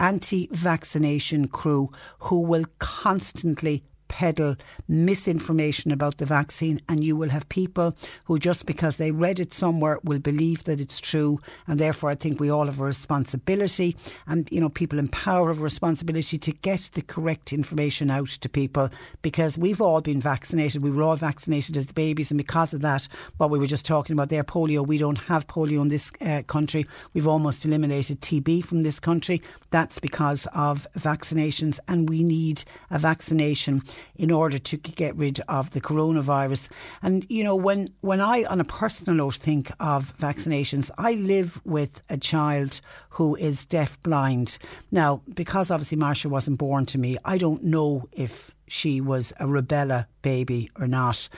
anti 0.00 0.48
vaccination 0.52 1.46
crew 1.46 1.90
who 2.18 2.40
will 2.40 2.64
constantly 2.78 3.82
peddle 4.14 4.54
misinformation 4.86 5.90
about 5.90 6.18
the 6.18 6.24
vaccine, 6.24 6.80
and 6.88 7.02
you 7.02 7.16
will 7.16 7.30
have 7.30 7.48
people 7.48 7.96
who, 8.26 8.38
just 8.38 8.64
because 8.64 8.96
they 8.96 9.10
read 9.10 9.40
it 9.40 9.52
somewhere, 9.52 9.98
will 10.04 10.20
believe 10.20 10.62
that 10.64 10.78
it's 10.78 11.00
true. 11.00 11.40
And 11.66 11.80
therefore, 11.80 12.10
I 12.10 12.14
think 12.14 12.38
we 12.38 12.48
all 12.48 12.66
have 12.66 12.78
a 12.78 12.84
responsibility, 12.84 13.96
and 14.28 14.48
you 14.52 14.60
know, 14.60 14.68
people 14.68 15.00
in 15.00 15.08
power 15.08 15.48
have 15.48 15.58
a 15.58 15.62
responsibility 15.64 16.38
to 16.38 16.52
get 16.52 16.90
the 16.92 17.02
correct 17.02 17.52
information 17.52 18.08
out 18.08 18.28
to 18.28 18.48
people 18.48 18.88
because 19.20 19.58
we've 19.58 19.80
all 19.80 20.00
been 20.00 20.20
vaccinated. 20.20 20.80
We 20.80 20.92
were 20.92 21.02
all 21.02 21.16
vaccinated 21.16 21.76
as 21.76 21.86
babies, 21.86 22.30
and 22.30 22.38
because 22.38 22.72
of 22.72 22.82
that, 22.82 23.08
what 23.38 23.50
we 23.50 23.58
were 23.58 23.66
just 23.66 23.84
talking 23.84 24.14
about 24.14 24.28
there, 24.28 24.44
polio, 24.44 24.86
we 24.86 24.96
don't 24.96 25.18
have 25.26 25.48
polio 25.48 25.82
in 25.82 25.88
this 25.88 26.12
uh, 26.20 26.42
country. 26.46 26.86
We've 27.14 27.26
almost 27.26 27.64
eliminated 27.64 28.20
TB 28.20 28.64
from 28.64 28.84
this 28.84 29.00
country. 29.00 29.42
That's 29.70 29.98
because 29.98 30.46
of 30.54 30.86
vaccinations, 30.96 31.80
and 31.88 32.08
we 32.08 32.22
need 32.22 32.62
a 32.92 32.98
vaccination 33.00 33.82
in 34.16 34.30
order 34.30 34.58
to 34.58 34.76
get 34.76 35.16
rid 35.16 35.40
of 35.48 35.70
the 35.70 35.80
coronavirus. 35.80 36.70
And, 37.02 37.26
you 37.28 37.44
know, 37.44 37.56
when, 37.56 37.88
when 38.00 38.20
I, 38.20 38.44
on 38.44 38.60
a 38.60 38.64
personal 38.64 39.16
note, 39.16 39.36
think 39.36 39.70
of 39.80 40.16
vaccinations, 40.18 40.90
I 40.98 41.12
live 41.14 41.60
with 41.64 42.02
a 42.08 42.16
child 42.16 42.80
who 43.10 43.36
is 43.36 43.64
deaf 43.64 44.00
blind. 44.02 44.58
Now, 44.90 45.22
because 45.34 45.70
obviously 45.70 45.98
Marsha 45.98 46.26
wasn't 46.26 46.58
born 46.58 46.86
to 46.86 46.98
me, 46.98 47.16
I 47.24 47.38
don't 47.38 47.64
know 47.64 48.08
if 48.12 48.54
she 48.66 49.00
was 49.00 49.32
a 49.38 49.44
rubella 49.44 50.06
baby 50.22 50.70
or 50.78 50.86
not. 50.86 51.28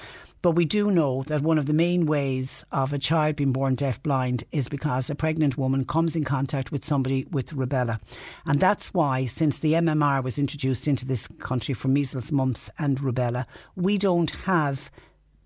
But 0.43 0.53
we 0.53 0.65
do 0.65 0.91
know 0.91 1.23
that 1.25 1.43
one 1.43 1.59
of 1.59 1.67
the 1.67 1.73
main 1.73 2.07
ways 2.07 2.65
of 2.71 2.93
a 2.93 2.99
child 2.99 3.37
being 3.37 3.53
born 3.53 3.75
deaf-blind 3.75 4.45
is 4.53 4.69
because 4.69 5.11
a 5.11 5.15
pregnant 5.15 5.59
woman 5.59 5.85
comes 5.85 6.15
in 6.15 6.25
contact 6.25 6.71
with 6.71 6.85
somebody 6.85 7.25
with 7.31 7.55
rubella. 7.55 8.01
And 8.45 8.61
that's 8.61 8.95
why, 8.95 9.27
since 9.27 9.59
the 9.59 9.73
MMR 9.73 10.23
was 10.23 10.39
introduced 10.39 10.87
into 10.87 11.05
this 11.05 11.27
country 11.27 11.75
for 11.75 11.89
measles, 11.89 12.31
mumps, 12.31 12.71
and 12.79 12.99
rubella, 12.99 13.47
we 13.75 13.99
don't 13.99 14.31
have 14.43 14.91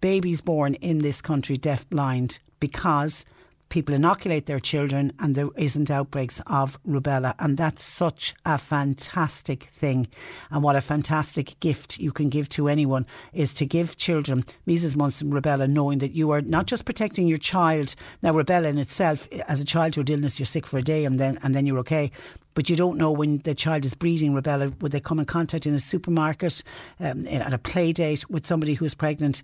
babies 0.00 0.40
born 0.40 0.74
in 0.74 0.98
this 0.98 1.20
country 1.20 1.56
deaf-blind 1.56 2.38
because 2.58 3.24
people 3.70 3.94
inoculate 3.94 4.44
their 4.44 4.60
children 4.60 5.12
and 5.18 5.34
there 5.34 5.48
isn't 5.56 5.90
outbreaks 5.90 6.42
of 6.46 6.78
rubella. 6.86 7.34
And 7.38 7.56
that's 7.56 7.82
such 7.82 8.34
a 8.44 8.58
fantastic 8.58 9.64
thing. 9.64 10.08
And 10.50 10.62
what 10.62 10.76
a 10.76 10.80
fantastic 10.82 11.58
gift 11.60 11.98
you 11.98 12.12
can 12.12 12.28
give 12.28 12.48
to 12.50 12.68
anyone 12.68 13.06
is 13.32 13.54
to 13.54 13.64
give 13.64 13.96
children 13.96 14.44
measles, 14.66 14.96
mumps, 14.96 15.22
and 15.22 15.32
rubella, 15.32 15.68
knowing 15.70 15.98
that 16.00 16.12
you 16.12 16.30
are 16.32 16.42
not 16.42 16.66
just 16.66 16.84
protecting 16.84 17.26
your 17.26 17.38
child. 17.38 17.94
Now, 18.22 18.32
rubella 18.32 18.66
in 18.66 18.78
itself, 18.78 19.26
as 19.48 19.62
a 19.62 19.64
childhood 19.64 20.10
illness, 20.10 20.38
you're 20.38 20.46
sick 20.46 20.66
for 20.66 20.78
a 20.78 20.82
day 20.82 21.04
and 21.04 21.18
then 21.18 21.38
and 21.42 21.54
then 21.54 21.64
you're 21.64 21.78
okay 21.78 22.10
but 22.54 22.68
you 22.68 22.76
don't 22.76 22.98
know 22.98 23.10
when 23.10 23.38
the 23.38 23.54
child 23.54 23.84
is 23.84 23.94
breeding 23.94 24.34
rubella. 24.34 24.78
Would 24.80 24.92
they 24.92 25.00
come 25.00 25.18
in 25.18 25.24
contact 25.24 25.66
in 25.66 25.74
a 25.74 25.78
supermarket, 25.78 26.62
um, 26.98 27.26
at 27.26 27.54
a 27.54 27.58
play 27.58 27.92
date 27.92 28.28
with 28.28 28.46
somebody 28.46 28.74
who 28.74 28.84
is 28.84 28.94
pregnant? 28.94 29.42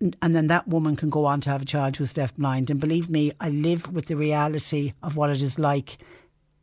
And 0.00 0.34
then 0.34 0.48
that 0.48 0.68
woman 0.68 0.96
can 0.96 1.10
go 1.10 1.24
on 1.24 1.40
to 1.42 1.50
have 1.50 1.62
a 1.62 1.66
child 1.66 1.96
who's 1.96 2.12
blind. 2.36 2.70
And 2.70 2.80
believe 2.80 3.08
me, 3.08 3.32
I 3.40 3.48
live 3.48 3.92
with 3.92 4.06
the 4.06 4.16
reality 4.16 4.92
of 5.02 5.16
what 5.16 5.30
it 5.30 5.40
is 5.40 5.58
like 5.58 5.98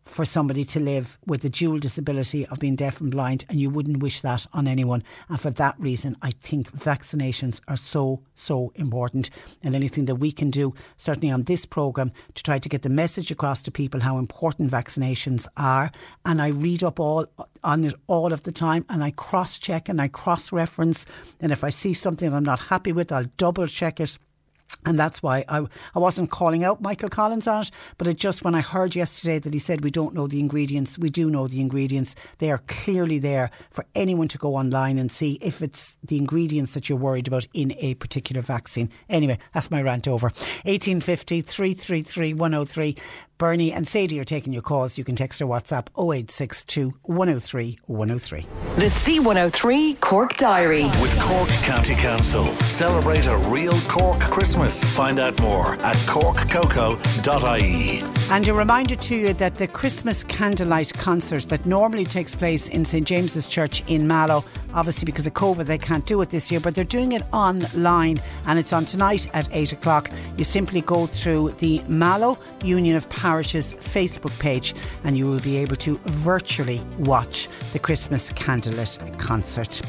for 0.06 0.26
somebody 0.26 0.64
to 0.64 0.80
live 0.80 1.18
with 1.26 1.42
the 1.42 1.50
dual 1.50 1.80
disability 1.80 2.46
of 2.48 2.60
being 2.60 2.76
deaf 2.76 3.00
and 3.00 3.12
blind, 3.12 3.46
and 3.50 3.60
you 3.60 3.70
wouldn't 3.70 4.04
wish 4.04 4.22
that 4.22 4.46
on 4.54 4.68
anyone. 4.68 5.04
And 5.30 5.40
for 5.40 5.50
that 5.52 5.76
reason, 5.80 6.18
I 6.22 6.32
think 6.32 6.72
vaccinations 6.72 7.62
are 7.68 7.76
so, 7.76 8.22
so 8.36 8.72
important. 8.76 9.30
And 9.62 9.76
anything 9.76 10.06
that 10.06 10.16
we 10.16 10.32
can 10.32 10.52
do, 10.52 10.74
certainly 10.98 11.32
on 11.32 11.44
this 11.44 11.66
programme, 11.66 12.12
to 12.36 12.44
try 12.44 12.60
to 12.60 12.70
get 12.70 12.82
the 12.82 12.90
message 12.90 13.32
across 13.32 13.62
to 13.64 13.72
people 13.72 14.02
how 14.02 14.18
important 14.18 14.72
vaccinations 14.72 15.48
are. 15.58 15.92
And 16.26 16.42
I 16.42 16.48
read 16.48 16.84
up 16.84 17.00
all 17.00 17.28
on 17.64 17.84
it 17.84 17.94
all 18.08 18.34
of 18.34 18.44
the 18.44 18.52
time 18.52 18.86
and 18.90 19.04
I 19.04 19.12
cross 19.12 19.58
check 19.58 19.90
and 19.90 20.02
I 20.02 20.08
cross 20.08 20.52
reference. 20.52 21.06
And 21.40 21.52
if 21.52 21.64
I 21.64 21.70
see 21.70 21.94
something 21.94 22.34
I'm 22.34 22.44
not 22.44 22.60
happy 22.60 22.92
with, 22.92 23.12
I'll 23.12 23.32
double 23.38 23.68
check 23.68 24.00
it. 24.00 24.18
And 24.86 25.00
that's 25.00 25.24
why 25.24 25.46
I, 25.48 25.66
I 25.96 26.00
wasn't 26.00 26.30
calling 26.30 26.64
out 26.64 26.82
Michael 26.82 27.10
Collins 27.10 27.48
on 27.48 27.62
it, 27.62 27.72
but 27.98 28.08
it 28.08 28.18
just 28.18 28.44
when 28.44 28.54
I 28.54 28.62
heard 28.62 28.96
yesterday 28.96 29.40
that 29.40 29.54
he 29.54 29.60
said 29.60 29.82
we 29.82 29.92
don't 29.92 30.14
know 30.14 30.28
the 30.28 30.40
ingredients, 30.40 30.98
we 30.98 31.10
do 31.10 31.30
know 31.30 31.48
the 31.48 31.62
ingredients. 31.62 32.16
They 32.40 32.52
are 32.52 32.62
clearly 32.68 33.20
there 33.20 33.50
for 33.72 33.86
anyone 33.96 34.28
to 34.30 34.38
go 34.38 34.56
online 34.56 34.98
and 34.98 35.10
see 35.10 35.38
if 35.42 35.62
it's 35.62 35.98
the 36.04 36.18
ingredients 36.18 36.74
that 36.74 36.90
you're 36.90 36.98
worried 36.98 37.28
about 37.28 37.48
in 37.54 37.74
a 37.78 37.94
particular 37.96 38.42
vaccine. 38.42 38.90
Anyway, 39.10 39.38
that's 39.54 39.72
my 39.72 39.82
rant 39.82 40.08
over. 40.08 40.28
1850 40.66 41.42
333 41.42 42.34
103. 42.34 42.98
Bernie 43.44 43.74
and 43.74 43.86
Sadie 43.86 44.22
are 44.22 44.24
taking 44.24 44.54
your 44.54 44.62
calls. 44.62 44.98
You 44.98 45.04
can 45.04 45.18
text 45.18 45.42
or 45.42 45.48
WhatsApp 45.48 45.88
0862 45.98 46.94
103 47.04 47.78
103. 47.88 48.42
The 48.76 48.86
C103 48.86 50.00
Cork 50.00 50.38
Diary. 50.38 50.84
With 51.02 51.20
Cork 51.20 51.50
County 51.66 51.96
Council. 51.96 52.46
Celebrate 52.60 53.28
a 53.28 53.36
real 53.50 53.78
Cork 53.90 54.22
Christmas. 54.22 54.82
Find 54.96 55.20
out 55.20 55.42
more 55.42 55.74
at 55.82 55.98
corkcoco.ie. 56.08 58.02
And 58.32 58.48
a 58.48 58.54
reminder 58.54 58.96
to 58.96 59.16
you 59.18 59.34
that 59.34 59.56
the 59.56 59.68
Christmas 59.68 60.24
candlelight 60.24 60.94
concert 60.94 61.50
that 61.50 61.66
normally 61.66 62.06
takes 62.06 62.38
place 62.38 62.70
in 62.70 62.86
St 62.86 63.06
James's 63.06 63.50
Church 63.50 63.84
in 63.88 64.08
Mallow, 64.08 64.46
obviously 64.74 65.06
because 65.06 65.28
of 65.28 65.34
COVID 65.34 65.66
they 65.66 65.78
can't 65.78 66.06
do 66.06 66.22
it 66.22 66.30
this 66.30 66.52
year, 66.52 66.60
but 66.60 66.76
they're 66.76 66.84
doing 66.84 67.12
it 67.14 67.24
online 67.34 68.18
and 68.48 68.60
it's 68.60 68.74
on 68.74 68.86
tonight 68.86 69.28
at 69.34 69.48
8 69.52 69.74
o'clock. 69.74 70.10
You 70.38 70.44
simply 70.44 70.82
go 70.82 71.06
through 71.06 71.52
the 71.60 71.82
Mallow 71.88 72.38
Union 72.64 72.96
of 72.96 73.10
Parishes 73.10 73.74
Facebook 73.76 74.38
page 74.40 74.74
and 75.04 75.18
you 75.18 75.28
will 75.28 75.40
be 75.40 75.58
able 75.58 75.76
to 75.78 75.96
virtually 76.06 76.82
watch 77.00 77.48
the 77.72 77.80
Christmas 77.80 78.32
candlelit 78.34 79.20
concert. 79.20 79.82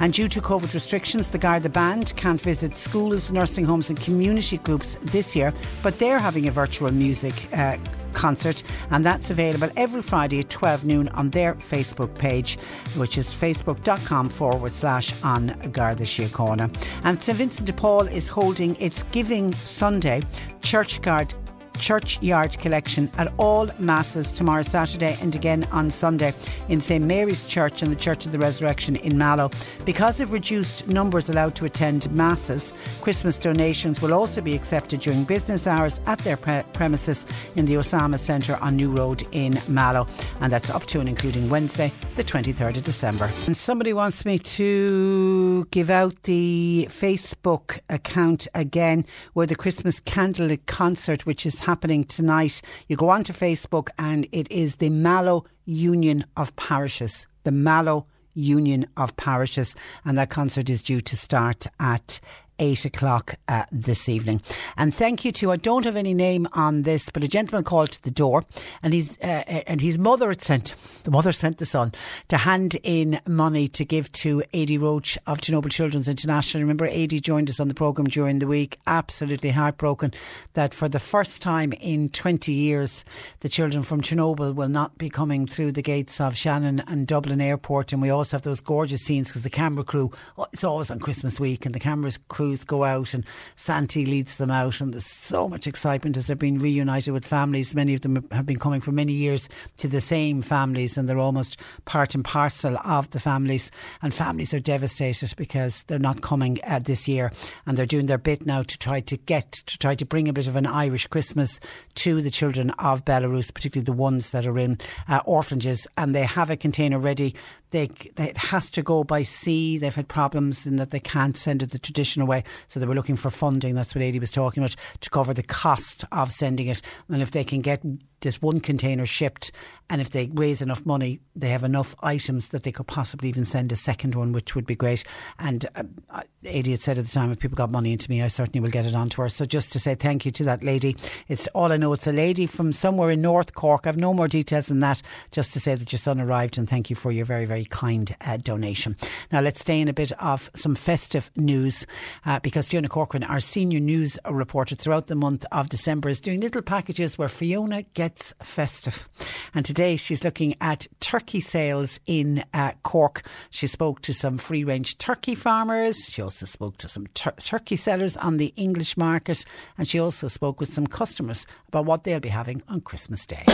And 0.00 0.12
due 0.12 0.28
to 0.28 0.40
COVID 0.40 0.74
restrictions, 0.74 1.30
the 1.30 1.38
Garda 1.38 1.68
Band 1.68 2.14
can't 2.16 2.40
visit 2.40 2.74
schools, 2.76 3.30
nursing 3.30 3.64
homes, 3.64 3.90
and 3.90 4.00
community 4.00 4.58
groups 4.58 4.96
this 5.02 5.34
year, 5.36 5.52
but 5.82 5.98
they're 5.98 6.18
having 6.18 6.48
a 6.48 6.50
virtual 6.50 6.92
music 6.92 7.48
uh, 7.52 7.76
concert, 8.12 8.62
and 8.90 9.04
that's 9.04 9.30
available 9.30 9.68
every 9.76 10.02
Friday 10.02 10.40
at 10.40 10.50
12 10.50 10.84
noon 10.84 11.08
on 11.08 11.30
their 11.30 11.54
Facebook 11.54 12.16
page, 12.18 12.58
which 12.96 13.18
is 13.18 13.28
facebook.com 13.28 14.28
forward 14.28 14.72
slash 14.72 15.12
An 15.24 15.70
Garda 15.72 16.04
Síochána. 16.04 16.74
And 17.04 17.22
St 17.22 17.38
Vincent 17.38 17.66
de 17.66 17.72
Paul 17.72 18.06
is 18.08 18.28
holding 18.28 18.76
its 18.76 19.02
Giving 19.12 19.52
Sunday 19.54 20.22
Churchguard 20.60 21.34
churchyard 21.78 22.58
collection 22.58 23.10
at 23.18 23.32
all 23.38 23.68
masses 23.78 24.32
tomorrow 24.32 24.62
Saturday 24.62 25.16
and 25.20 25.34
again 25.34 25.66
on 25.72 25.90
Sunday 25.90 26.34
in 26.68 26.80
St 26.80 27.04
Mary's 27.04 27.46
Church 27.46 27.82
and 27.82 27.90
the 27.90 27.96
Church 27.96 28.26
of 28.26 28.32
the 28.32 28.38
Resurrection 28.38 28.96
in 28.96 29.18
Mallow. 29.18 29.50
Because 29.84 30.20
of 30.20 30.32
reduced 30.32 30.86
numbers 30.88 31.28
allowed 31.28 31.54
to 31.56 31.64
attend 31.64 32.10
masses, 32.12 32.74
Christmas 33.00 33.38
donations 33.38 34.00
will 34.00 34.14
also 34.14 34.40
be 34.40 34.54
accepted 34.54 35.00
during 35.00 35.24
business 35.24 35.66
hours 35.66 36.00
at 36.06 36.18
their 36.20 36.36
pre- 36.36 36.62
premises 36.72 37.26
in 37.56 37.66
the 37.66 37.74
Ozanam 37.74 38.18
Centre 38.18 38.56
on 38.60 38.76
New 38.76 38.90
Road 38.90 39.22
in 39.32 39.58
Mallow. 39.68 40.06
And 40.40 40.52
that's 40.52 40.70
up 40.70 40.86
to 40.86 41.00
and 41.00 41.08
including 41.08 41.48
Wednesday, 41.48 41.92
the 42.16 42.24
23rd 42.24 42.76
of 42.78 42.82
December. 42.82 43.30
And 43.46 43.56
somebody 43.56 43.92
wants 43.92 44.24
me 44.24 44.38
to 44.38 45.64
give 45.70 45.90
out 45.90 46.22
the 46.24 46.86
Facebook 46.90 47.80
account 47.88 48.46
again 48.54 49.04
where 49.32 49.46
the 49.46 49.56
Christmas 49.56 50.00
candlelit 50.00 50.66
concert, 50.66 51.26
which 51.26 51.46
is 51.46 51.60
happening 51.62 52.04
tonight. 52.04 52.62
You 52.88 52.96
go 52.96 53.08
onto 53.08 53.32
Facebook 53.32 53.88
and 53.98 54.26
it 54.32 54.50
is 54.50 54.76
the 54.76 54.90
Mallow 54.90 55.44
Union 55.64 56.24
of 56.36 56.54
Parishes. 56.56 57.26
The 57.44 57.52
Mallow 57.52 58.06
Union 58.34 58.86
of 58.96 59.16
Parishes. 59.16 59.74
And 60.04 60.16
that 60.18 60.30
concert 60.30 60.70
is 60.70 60.82
due 60.82 61.00
to 61.00 61.16
start 61.16 61.66
at 61.80 62.20
eight 62.58 62.84
o'clock 62.84 63.36
uh, 63.48 63.64
this 63.72 64.08
evening. 64.08 64.40
And 64.76 64.94
thank 64.94 65.24
you 65.24 65.32
to 65.32 65.52
I 65.52 65.56
don't 65.56 65.84
have 65.84 65.96
any 65.96 66.14
name 66.14 66.46
on 66.52 66.82
this, 66.82 67.10
but 67.10 67.24
a 67.24 67.28
gentleman 67.28 67.64
called 67.64 67.92
to 67.92 68.02
the 68.02 68.10
door, 68.10 68.44
and 68.82 68.92
he's 68.94 69.18
uh, 69.20 69.44
and 69.66 69.80
his 69.80 69.98
mother 69.98 70.28
had 70.28 70.42
sent 70.42 70.74
the 71.04 71.10
mother 71.10 71.32
sent 71.32 71.58
the 71.58 71.66
son 71.66 71.92
to 72.28 72.38
hand 72.38 72.76
in 72.82 73.20
money 73.26 73.68
to 73.68 73.84
give 73.84 74.10
to 74.12 74.42
Adi 74.54 74.78
Roche 74.78 75.18
of 75.26 75.40
Chernobyl 75.40 75.70
Children's 75.70 76.08
International. 76.08 76.62
Remember, 76.62 76.86
Adi 76.86 77.20
joined 77.20 77.50
us 77.50 77.60
on 77.60 77.68
the 77.68 77.74
program 77.74 78.06
during 78.06 78.38
the 78.38 78.46
week. 78.46 78.78
Absolutely 78.86 79.50
heartbroken 79.50 80.12
that 80.54 80.74
for 80.74 80.88
the 80.88 81.00
first 81.00 81.42
time 81.42 81.72
in 81.74 82.08
twenty 82.08 82.52
years, 82.52 83.04
the 83.40 83.48
children 83.48 83.82
from 83.82 84.00
Chernobyl 84.00 84.54
will 84.54 84.68
not 84.68 84.98
be 84.98 85.10
coming 85.10 85.46
through 85.46 85.72
the 85.72 85.82
gates 85.82 86.20
of 86.20 86.36
Shannon 86.36 86.80
and 86.86 87.06
Dublin 87.06 87.40
Airport. 87.40 87.92
And 87.92 88.00
we 88.02 88.10
also 88.10 88.36
have 88.36 88.42
those 88.42 88.60
gorgeous 88.60 89.02
scenes 89.02 89.28
because 89.28 89.42
the 89.42 89.50
camera 89.50 89.84
crew. 89.84 90.10
oh, 90.38 90.46
It's 90.52 90.64
always 90.64 90.90
on 90.90 90.98
Christmas 91.00 91.40
week, 91.40 91.66
and 91.66 91.74
the 91.74 91.80
cameras 91.80 92.18
crews 92.42 92.64
go 92.64 92.82
out 92.82 93.14
and 93.14 93.24
Santi 93.54 94.04
leads 94.04 94.36
them 94.38 94.50
out. 94.50 94.80
And 94.80 94.92
there's 94.92 95.06
so 95.06 95.48
much 95.48 95.68
excitement 95.68 96.16
as 96.16 96.26
they're 96.26 96.34
being 96.34 96.58
reunited 96.58 97.14
with 97.14 97.24
families. 97.24 97.72
Many 97.72 97.94
of 97.94 98.00
them 98.00 98.26
have 98.32 98.46
been 98.46 98.58
coming 98.58 98.80
for 98.80 98.90
many 98.90 99.12
years 99.12 99.48
to 99.76 99.86
the 99.86 100.00
same 100.00 100.42
families 100.42 100.98
and 100.98 101.08
they're 101.08 101.18
almost 101.18 101.56
part 101.84 102.16
and 102.16 102.24
parcel 102.24 102.76
of 102.78 103.10
the 103.10 103.20
families. 103.20 103.70
And 104.02 104.12
families 104.12 104.52
are 104.52 104.58
devastated 104.58 105.32
because 105.36 105.84
they're 105.84 106.00
not 106.00 106.20
coming 106.20 106.58
uh, 106.64 106.80
this 106.80 107.06
year. 107.06 107.30
And 107.64 107.76
they're 107.76 107.86
doing 107.86 108.06
their 108.06 108.18
bit 108.18 108.44
now 108.44 108.62
to 108.62 108.78
try 108.78 108.98
to 109.00 109.16
get 109.16 109.52
to 109.52 109.78
try 109.78 109.94
to 109.94 110.04
bring 110.04 110.28
a 110.28 110.32
bit 110.32 110.48
of 110.48 110.56
an 110.56 110.66
Irish 110.66 111.06
Christmas 111.06 111.60
to 111.94 112.20
the 112.20 112.30
children 112.30 112.70
of 112.70 113.04
Belarus, 113.04 113.54
particularly 113.54 113.84
the 113.84 113.92
ones 113.92 114.32
that 114.32 114.46
are 114.46 114.58
in 114.58 114.78
uh, 115.08 115.20
orphanages. 115.26 115.86
And 115.96 116.12
they 116.12 116.24
have 116.24 116.50
a 116.50 116.56
container 116.56 116.98
ready 116.98 117.36
they, 117.72 117.88
they, 118.14 118.28
it 118.30 118.38
has 118.38 118.70
to 118.70 118.82
go 118.82 119.02
by 119.02 119.22
sea. 119.22 119.78
They've 119.78 119.94
had 119.94 120.08
problems 120.08 120.66
in 120.66 120.76
that 120.76 120.90
they 120.90 121.00
can't 121.00 121.36
send 121.36 121.62
it 121.62 121.70
the 121.70 121.78
traditional 121.78 122.26
way. 122.26 122.44
So 122.68 122.78
they 122.78 122.86
were 122.86 122.94
looking 122.94 123.16
for 123.16 123.30
funding. 123.30 123.74
That's 123.74 123.94
what 123.94 124.04
Adi 124.04 124.18
was 124.18 124.30
talking 124.30 124.62
about 124.62 124.76
to 125.00 125.10
cover 125.10 125.34
the 125.34 125.42
cost 125.42 126.04
of 126.12 126.30
sending 126.30 126.68
it. 126.68 126.80
And 127.08 127.20
if 127.20 127.32
they 127.32 127.44
can 127.44 127.60
get 127.60 127.82
this 128.20 128.40
one 128.40 128.60
container 128.60 129.04
shipped, 129.04 129.50
and 129.90 130.00
if 130.00 130.10
they 130.10 130.30
raise 130.32 130.62
enough 130.62 130.86
money, 130.86 131.18
they 131.34 131.48
have 131.48 131.64
enough 131.64 131.96
items 132.02 132.48
that 132.48 132.62
they 132.62 132.70
could 132.70 132.86
possibly 132.86 133.28
even 133.28 133.44
send 133.44 133.72
a 133.72 133.76
second 133.76 134.14
one, 134.14 134.32
which 134.32 134.54
would 134.54 134.64
be 134.64 134.76
great. 134.76 135.02
And 135.40 135.66
uh, 135.74 136.22
Adi 136.46 136.70
had 136.70 136.80
said 136.80 136.98
at 136.98 137.04
the 137.04 137.10
time, 137.10 137.32
if 137.32 137.40
people 137.40 137.56
got 137.56 137.72
money 137.72 137.92
into 137.92 138.08
me, 138.08 138.22
I 138.22 138.28
certainly 138.28 138.60
will 138.60 138.70
get 138.70 138.86
it 138.86 138.94
on 138.94 139.08
to 139.10 139.22
her. 139.22 139.28
So 139.28 139.44
just 139.44 139.72
to 139.72 139.80
say 139.80 139.96
thank 139.96 140.24
you 140.24 140.30
to 140.32 140.44
that 140.44 140.62
lady. 140.62 140.96
It's 141.26 141.48
all 141.48 141.72
I 141.72 141.76
know. 141.76 141.92
It's 141.92 142.06
a 142.06 142.12
lady 142.12 142.46
from 142.46 142.70
somewhere 142.70 143.10
in 143.10 143.20
North 143.20 143.54
Cork. 143.54 143.86
I've 143.86 143.96
no 143.96 144.14
more 144.14 144.28
details 144.28 144.66
than 144.66 144.80
that. 144.80 145.02
Just 145.32 145.52
to 145.54 145.60
say 145.60 145.74
that 145.74 145.90
your 145.90 145.98
son 145.98 146.20
arrived, 146.20 146.58
and 146.58 146.68
thank 146.68 146.90
you 146.90 146.96
for 146.96 147.10
your 147.10 147.24
very 147.24 147.44
very 147.44 147.61
kind 147.64 148.14
uh, 148.20 148.36
donation. 148.36 148.96
Now 149.30 149.40
let's 149.40 149.60
stay 149.60 149.80
in 149.80 149.88
a 149.88 149.92
bit 149.92 150.12
of 150.12 150.50
some 150.54 150.74
festive 150.74 151.30
news 151.36 151.86
uh, 152.24 152.40
because 152.40 152.68
Fiona 152.68 152.88
Corcoran, 152.88 153.24
our 153.24 153.40
senior 153.40 153.80
news 153.80 154.18
reporter 154.28 154.74
throughout 154.74 155.06
the 155.06 155.14
month 155.14 155.44
of 155.52 155.68
December, 155.68 156.08
is 156.08 156.20
doing 156.20 156.40
little 156.40 156.62
packages 156.62 157.18
where 157.18 157.28
Fiona 157.28 157.82
gets 157.94 158.34
festive. 158.42 159.08
And 159.54 159.64
today 159.64 159.96
she's 159.96 160.24
looking 160.24 160.54
at 160.60 160.86
turkey 161.00 161.40
sales 161.40 162.00
in 162.06 162.44
uh, 162.54 162.72
Cork. 162.82 163.22
She 163.50 163.66
spoke 163.66 164.02
to 164.02 164.14
some 164.14 164.38
free 164.38 164.64
range 164.64 164.98
turkey 164.98 165.34
farmers. 165.34 166.06
She 166.08 166.22
also 166.22 166.46
spoke 166.46 166.78
to 166.78 166.88
some 166.88 167.06
tur- 167.08 167.34
turkey 167.38 167.76
sellers 167.76 168.16
on 168.16 168.36
the 168.36 168.52
English 168.56 168.96
market. 168.96 169.44
And 169.76 169.86
she 169.86 169.98
also 169.98 170.28
spoke 170.28 170.60
with 170.60 170.72
some 170.72 170.86
customers 170.86 171.46
about 171.68 171.84
what 171.84 172.04
they'll 172.04 172.20
be 172.20 172.28
having 172.28 172.62
on 172.68 172.80
Christmas 172.80 173.26
Day. 173.26 173.44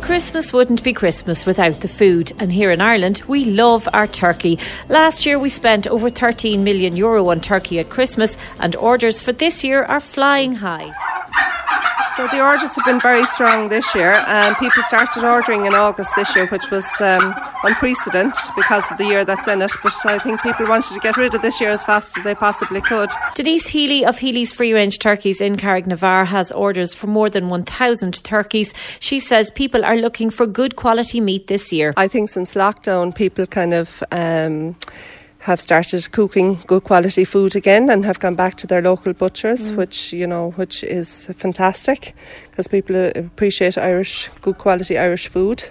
Christmas 0.00 0.52
wouldn't 0.52 0.82
be 0.82 0.92
Christmas 0.92 1.46
without 1.46 1.80
the 1.80 1.88
food, 1.88 2.32
and 2.40 2.50
here 2.50 2.70
in 2.70 2.80
Ireland, 2.80 3.09
we 3.26 3.44
love 3.44 3.88
our 3.92 4.06
turkey. 4.06 4.58
Last 4.88 5.26
year, 5.26 5.38
we 5.38 5.48
spent 5.48 5.86
over 5.86 6.10
13 6.10 6.62
million 6.62 6.96
euro 6.96 7.28
on 7.30 7.40
turkey 7.40 7.78
at 7.78 7.90
Christmas, 7.90 8.38
and 8.58 8.76
orders 8.76 9.20
for 9.20 9.32
this 9.32 9.64
year 9.64 9.84
are 9.84 10.00
flying 10.00 10.54
high. 10.54 10.92
So 12.16 12.26
the 12.26 12.40
orders 12.44 12.74
have 12.74 12.84
been 12.84 13.00
very 13.00 13.24
strong 13.24 13.68
this 13.68 13.94
year, 13.94 14.12
and 14.26 14.56
people 14.56 14.82
started 14.82 15.24
ordering 15.24 15.64
in 15.66 15.74
August 15.74 16.12
this 16.16 16.34
year, 16.34 16.46
which 16.48 16.70
was 16.70 16.84
um, 17.00 17.34
unprecedented 17.64 18.42
because 18.56 18.84
of 18.90 18.98
the 18.98 19.04
year 19.04 19.24
that's 19.24 19.46
in 19.48 19.62
it. 19.62 19.72
But 19.82 19.94
I 20.04 20.18
think 20.18 20.42
people 20.42 20.66
wanted 20.66 20.92
to 20.94 21.00
get 21.00 21.16
rid 21.16 21.34
of 21.34 21.42
this 21.42 21.60
year 21.60 21.70
as 21.70 21.84
fast 21.84 22.18
as 22.18 22.24
they 22.24 22.34
possibly 22.34 22.80
could. 22.80 23.10
Denise 23.34 23.68
Healy 23.68 24.04
of 24.04 24.18
Healy's 24.18 24.52
Free 24.52 24.72
Range 24.72 24.98
Turkeys 24.98 25.40
in 25.40 25.56
Carrignavar 25.56 26.26
has 26.26 26.52
orders 26.52 26.94
for 26.94 27.06
more 27.06 27.30
than 27.30 27.48
1,000 27.48 28.22
turkeys. 28.24 28.74
She 28.98 29.20
says 29.20 29.50
people 29.52 29.84
are 29.84 29.96
looking 29.96 30.30
for 30.30 30.46
good 30.46 30.76
quality 30.76 31.20
meat 31.20 31.46
this 31.46 31.72
year. 31.72 31.94
I 31.96 32.08
think 32.08 32.28
since 32.28 32.54
lockdown, 32.54 33.14
people 33.14 33.46
kind 33.46 33.72
of. 33.72 34.02
Um, 34.10 34.76
have 35.40 35.60
started 35.60 36.10
cooking 36.12 36.58
good 36.66 36.84
quality 36.84 37.24
food 37.24 37.56
again 37.56 37.88
and 37.90 38.04
have 38.04 38.20
gone 38.20 38.34
back 38.34 38.56
to 38.56 38.66
their 38.66 38.82
local 38.82 39.12
butchers, 39.14 39.70
Mm. 39.70 39.76
which 39.76 40.12
you 40.12 40.26
know, 40.26 40.52
which 40.56 40.82
is 40.84 41.26
fantastic 41.36 42.14
because 42.50 42.68
people 42.68 42.96
uh, 42.96 43.10
appreciate 43.14 43.78
Irish 43.78 44.28
good 44.42 44.58
quality 44.58 44.98
Irish 44.98 45.28
food. 45.28 45.64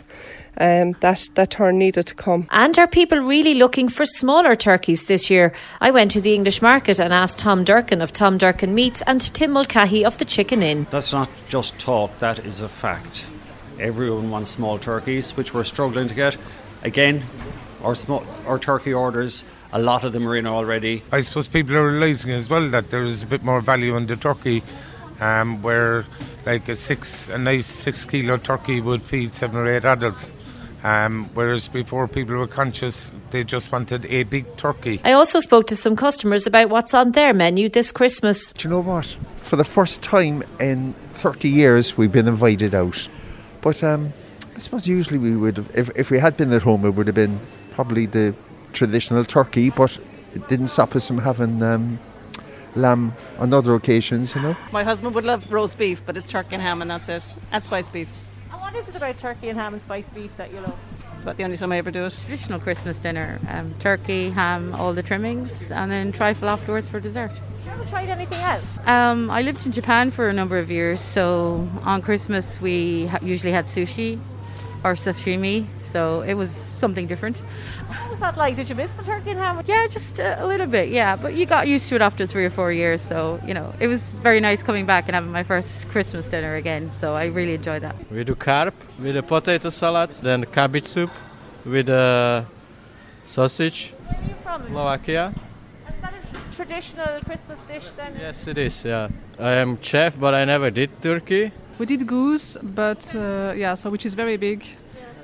Um, 0.62 0.94
that 1.00 1.30
that 1.36 1.52
turn 1.52 1.78
needed 1.78 2.08
to 2.08 2.16
come. 2.16 2.46
And 2.50 2.78
are 2.80 2.88
people 2.88 3.20
really 3.20 3.54
looking 3.54 3.88
for 3.90 4.06
smaller 4.06 4.56
turkeys 4.58 5.06
this 5.06 5.30
year? 5.30 5.54
I 5.80 5.92
went 5.92 6.12
to 6.12 6.22
the 6.22 6.34
English 6.34 6.62
market 6.62 7.00
and 7.00 7.14
asked 7.14 7.38
Tom 7.40 7.64
Durcan 7.64 8.02
of 8.02 8.12
Tom 8.12 8.38
Durcan 8.38 8.74
Meats 8.74 9.02
and 9.08 9.22
Tim 9.34 9.52
Mulcahy 9.52 10.04
of 10.06 10.18
the 10.18 10.26
Chicken 10.26 10.62
Inn. 10.64 10.86
That's 10.90 11.14
not 11.14 11.30
just 11.48 11.80
talk, 11.80 12.18
that 12.20 12.40
is 12.40 12.60
a 12.60 12.68
fact. 12.68 13.26
Everyone 13.80 14.32
wants 14.32 14.50
small 14.52 14.78
turkeys, 14.78 15.38
which 15.38 15.54
we're 15.54 15.64
struggling 15.64 16.10
to 16.10 16.16
get. 16.16 16.36
Again, 16.84 17.24
our, 17.82 17.96
small, 17.96 18.26
our 18.46 18.60
turkey 18.60 18.94
orders, 18.94 19.46
a 19.72 19.80
lot 19.80 20.04
of 20.04 20.14
them 20.14 20.28
are 20.28 20.36
in 20.36 20.48
already. 20.48 21.04
I 21.12 21.22
suppose 21.22 21.48
people 21.48 21.76
are 21.76 21.92
realising 21.92 22.32
as 22.32 22.50
well 22.50 22.70
that 22.70 22.90
there's 22.90 23.24
a 23.24 23.28
bit 23.28 23.44
more 23.44 23.62
value 23.62 23.96
in 23.96 24.08
the 24.08 24.16
turkey, 24.16 24.64
um, 25.20 25.62
where 25.62 26.06
like 26.46 26.68
a 26.70 26.76
six, 26.76 27.30
a 27.30 27.38
nice 27.38 27.68
six 27.68 28.06
kilo 28.06 28.38
turkey 28.38 28.82
would 28.82 29.02
feed 29.02 29.32
seven 29.32 29.58
or 29.58 29.68
eight 29.68 29.86
adults. 29.86 30.34
Um, 30.84 31.30
whereas 31.34 31.68
before 31.68 32.08
people 32.08 32.36
were 32.36 32.48
conscious, 32.48 33.12
they 33.32 33.44
just 33.44 33.72
wanted 33.72 34.06
a 34.06 34.24
big 34.24 34.56
turkey. 34.56 35.02
I 35.04 35.12
also 35.12 35.42
spoke 35.42 35.68
to 35.68 35.76
some 35.76 35.96
customers 35.96 36.48
about 36.48 36.70
what's 36.70 36.94
on 36.94 37.12
their 37.12 37.34
menu 37.34 37.68
this 37.68 37.92
Christmas. 37.92 38.54
Do 38.54 38.68
you 38.68 38.74
know 38.74 38.80
what? 38.80 39.06
For 39.38 39.58
the 39.58 39.66
first 39.66 40.02
time 40.02 40.42
in 40.60 40.94
30 41.16 41.50
years, 41.50 41.98
we've 41.98 42.12
been 42.12 42.30
invited 42.30 42.74
out. 42.74 43.08
But 43.62 43.84
um, 43.84 44.14
I 44.56 44.60
suppose 44.60 44.88
usually 44.88 45.18
we 45.18 45.36
would 45.36 45.58
have, 45.58 45.76
if, 45.76 45.90
if 45.98 46.12
we 46.12 46.20
had 46.20 46.38
been 46.38 46.54
at 46.54 46.62
home, 46.62 46.86
it 46.86 46.92
would 46.92 47.08
have 47.08 47.16
been 47.16 47.40
probably 47.72 48.06
the 48.06 48.34
traditional 48.74 49.24
turkey, 49.24 49.70
but 49.70 49.98
it 50.34 50.48
didn't 50.48 50.68
stop 50.68 50.96
us 50.96 51.08
from 51.08 51.18
having 51.20 51.62
um, 51.62 52.00
lamb 52.76 53.14
on 53.38 53.54
other 53.54 53.76
occasions, 53.76 54.36
you 54.36 54.42
know. 54.42 54.56
My 54.72 54.84
husband 54.84 55.16
would 55.16 55.26
love 55.26 55.52
roast 55.52 55.78
beef, 55.78 56.06
but 56.06 56.18
it's 56.18 56.30
turkey 56.30 56.56
and 56.56 56.62
ham, 56.62 56.82
and 56.82 56.92
that's 56.92 57.10
it, 57.10 57.26
and 57.52 57.64
spiced 57.64 57.94
beef. 57.94 58.10
And 58.52 58.62
what 58.62 58.76
is 58.76 58.90
it 58.90 58.96
about 58.96 59.18
turkey 59.18 59.50
and 59.50 59.58
ham 59.58 59.74
and 59.74 59.82
spiced 59.82 60.14
beef 60.14 60.36
that 60.38 60.52
you 60.52 60.60
love? 60.60 60.78
It's 61.16 61.26
about 61.26 61.36
the 61.36 61.44
only 61.44 61.58
time 61.58 61.74
I 61.74 61.78
ever 61.78 61.92
do 61.92 62.06
it. 62.06 62.18
Traditional 62.26 62.60
Christmas 62.60 62.98
dinner 62.98 63.40
um, 63.50 63.74
turkey, 63.80 64.30
ham, 64.30 64.74
all 64.76 64.94
the 64.94 65.04
trimmings, 65.04 65.70
and 65.70 65.92
then 65.92 66.14
trifle 66.14 66.48
afterwards 66.48 66.88
for 66.88 67.02
dessert. 67.02 67.32
Have 67.32 67.66
you 67.66 67.72
ever 67.72 67.86
tried 67.90 68.10
anything 68.10 68.40
else? 68.40 68.64
Um, 68.86 69.30
I 69.30 69.42
lived 69.42 69.66
in 69.66 69.74
Japan 69.74 70.12
for 70.12 70.30
a 70.30 70.34
number 70.34 70.58
of 70.58 70.72
years, 70.72 71.02
so 71.02 71.68
on 71.84 72.02
Christmas 72.02 72.62
we 72.62 73.08
ha- 73.08 73.20
usually 73.22 73.52
had 73.52 73.66
sushi 73.66 74.18
or 74.86 74.94
sashimi, 74.94 75.66
so 75.78 76.22
it 76.22 76.36
was 76.36 76.52
something 76.52 77.06
different. 77.06 77.42
What 78.20 78.32
was 78.32 78.36
that 78.36 78.40
like? 78.42 78.56
Did 78.58 78.70
you 78.70 78.76
miss 78.76 78.92
the 78.98 79.04
turkey 79.04 79.30
and 79.30 79.40
ham? 79.40 79.64
Yeah, 79.66 79.88
just 79.88 80.20
a, 80.20 80.44
a 80.44 80.46
little 80.46 80.68
bit, 80.68 80.90
yeah, 80.90 81.16
but 81.16 81.36
you 81.36 81.46
got 81.46 81.70
used 81.70 81.88
to 81.88 81.96
it 81.96 82.02
after 82.02 82.28
three 82.28 82.44
or 82.44 82.50
four 82.50 82.70
years, 82.74 83.02
so 83.02 83.40
you 83.48 83.54
know 83.54 83.74
it 83.80 83.88
was 83.88 84.12
very 84.12 84.42
nice 84.42 84.62
coming 84.62 84.86
back 84.86 85.06
and 85.08 85.16
having 85.16 85.32
my 85.32 85.44
first 85.44 85.88
Christmas 85.88 86.28
dinner 86.28 86.56
again. 86.56 86.92
So 86.92 87.16
I 87.16 87.28
really 87.28 87.54
enjoyed 87.54 87.82
that. 87.82 87.96
We 88.12 88.26
do 88.26 88.36
carp 88.36 88.76
with 89.00 89.16
a 89.16 89.24
potato 89.24 89.70
salad, 89.70 90.12
then 90.22 90.44
cabbage 90.44 90.84
soup 90.84 91.12
with 91.64 91.88
a 91.88 92.46
sausage. 93.24 93.94
Where 93.94 94.20
are 94.20 94.28
you 94.28 94.36
from? 94.44 94.68
Slovakia. 94.68 95.34
Is 95.88 96.02
that 96.02 96.14
a 96.14 96.56
traditional 96.56 97.22
Christmas 97.24 97.60
dish 97.70 97.88
then? 97.96 98.18
Yes, 98.20 98.48
it 98.48 98.58
is. 98.58 98.84
Yeah, 98.84 99.08
I 99.40 99.54
am 99.64 99.82
chef, 99.82 100.20
but 100.20 100.34
I 100.34 100.44
never 100.44 100.70
did 100.70 100.90
turkey. 101.02 101.54
We 101.80 101.86
did 101.86 102.06
goose, 102.06 102.58
but 102.62 103.16
uh, 103.16 103.54
yeah, 103.56 103.76
so 103.76 103.90
which 103.90 104.06
is 104.06 104.14
very 104.14 104.36
big, 104.36 104.66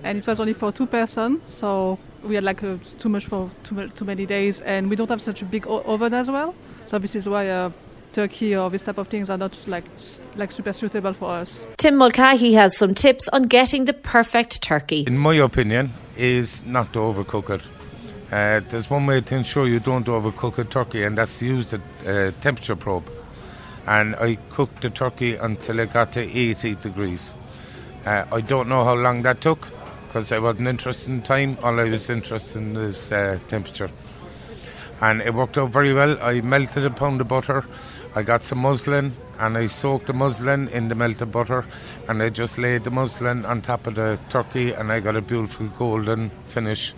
and 0.01 0.17
it 0.17 0.25
was 0.25 0.39
only 0.39 0.53
for 0.53 0.71
two 0.71 0.85
person. 0.85 1.41
So 1.45 1.99
we 2.25 2.35
had 2.35 2.43
like 2.43 2.63
uh, 2.63 2.77
too 2.99 3.09
much 3.09 3.25
for 3.27 3.49
too, 3.63 3.87
too 3.89 4.05
many 4.05 4.25
days, 4.25 4.61
and 4.61 4.89
we 4.89 4.95
don't 4.95 5.09
have 5.09 5.21
such 5.21 5.41
a 5.41 5.45
big 5.45 5.67
o- 5.67 5.81
oven 5.85 6.13
as 6.13 6.29
well. 6.29 6.53
So 6.85 6.99
this 6.99 7.15
is 7.15 7.27
why 7.29 7.49
uh, 7.49 7.71
turkey 8.13 8.55
or 8.55 8.69
this 8.69 8.81
type 8.81 8.97
of 8.97 9.07
things 9.07 9.29
are 9.29 9.37
not 9.37 9.57
like 9.67 9.85
s- 9.95 10.19
like 10.35 10.51
super 10.51 10.73
suitable 10.73 11.13
for 11.13 11.29
us. 11.31 11.67
Tim 11.77 11.95
Mulcahy 11.97 12.53
has 12.53 12.77
some 12.77 12.93
tips 12.93 13.27
on 13.29 13.43
getting 13.43 13.85
the 13.85 13.93
perfect 13.93 14.61
turkey. 14.61 15.03
In 15.07 15.17
my 15.17 15.35
opinion, 15.35 15.91
is 16.17 16.65
not 16.65 16.91
to 16.93 16.99
overcook 16.99 17.49
it. 17.49 17.61
Uh, 18.31 18.59
there's 18.69 18.89
one 18.89 19.05
way 19.05 19.21
to 19.21 19.35
ensure 19.35 19.67
you 19.67 19.79
don't 19.79 20.07
overcook 20.07 20.57
a 20.57 20.63
turkey, 20.63 21.03
and 21.03 21.17
that's 21.17 21.41
use 21.41 21.71
the 21.71 21.81
uh, 22.07 22.31
temperature 22.41 22.75
probe. 22.75 23.07
And 23.87 24.15
I 24.15 24.37
cooked 24.49 24.81
the 24.81 24.89
turkey 24.89 25.35
until 25.35 25.77
it 25.79 25.93
got 25.93 26.11
to 26.13 26.21
80 26.21 26.75
degrees. 26.75 27.35
Uh, 28.03 28.25
I 28.31 28.41
don't 28.41 28.67
know 28.67 28.83
how 28.83 28.95
long 28.95 29.21
that 29.23 29.41
took 29.41 29.67
because 30.15 30.31
I 30.31 30.39
wasn't 30.39 30.69
interested 30.69 31.11
in 31.11 31.21
time. 31.23 31.57
All 31.61 31.77
I 31.77 31.89
was 31.89 32.09
interested 32.09 32.61
in 32.61 32.77
is 32.77 33.11
uh, 33.11 33.37
temperature. 33.49 33.89
And 35.01 35.21
it 35.21 35.33
worked 35.33 35.57
out 35.57 35.71
very 35.71 35.93
well. 35.93 36.17
I 36.21 36.39
melted 36.39 36.85
a 36.85 36.89
pound 36.89 37.19
of 37.19 37.27
butter. 37.27 37.65
I 38.15 38.23
got 38.23 38.41
some 38.41 38.59
muslin 38.59 39.13
and 39.39 39.57
I 39.57 39.67
soaked 39.67 40.07
the 40.07 40.13
muslin 40.13 40.69
in 40.69 40.87
the 40.87 40.95
melted 40.95 41.33
butter 41.33 41.65
and 42.07 42.23
I 42.23 42.29
just 42.29 42.57
laid 42.57 42.85
the 42.85 42.91
muslin 42.91 43.43
on 43.43 43.61
top 43.61 43.87
of 43.87 43.95
the 43.95 44.17
turkey 44.29 44.71
and 44.71 44.89
I 44.89 45.01
got 45.01 45.17
a 45.17 45.21
beautiful 45.21 45.67
golden 45.77 46.29
finish. 46.45 46.93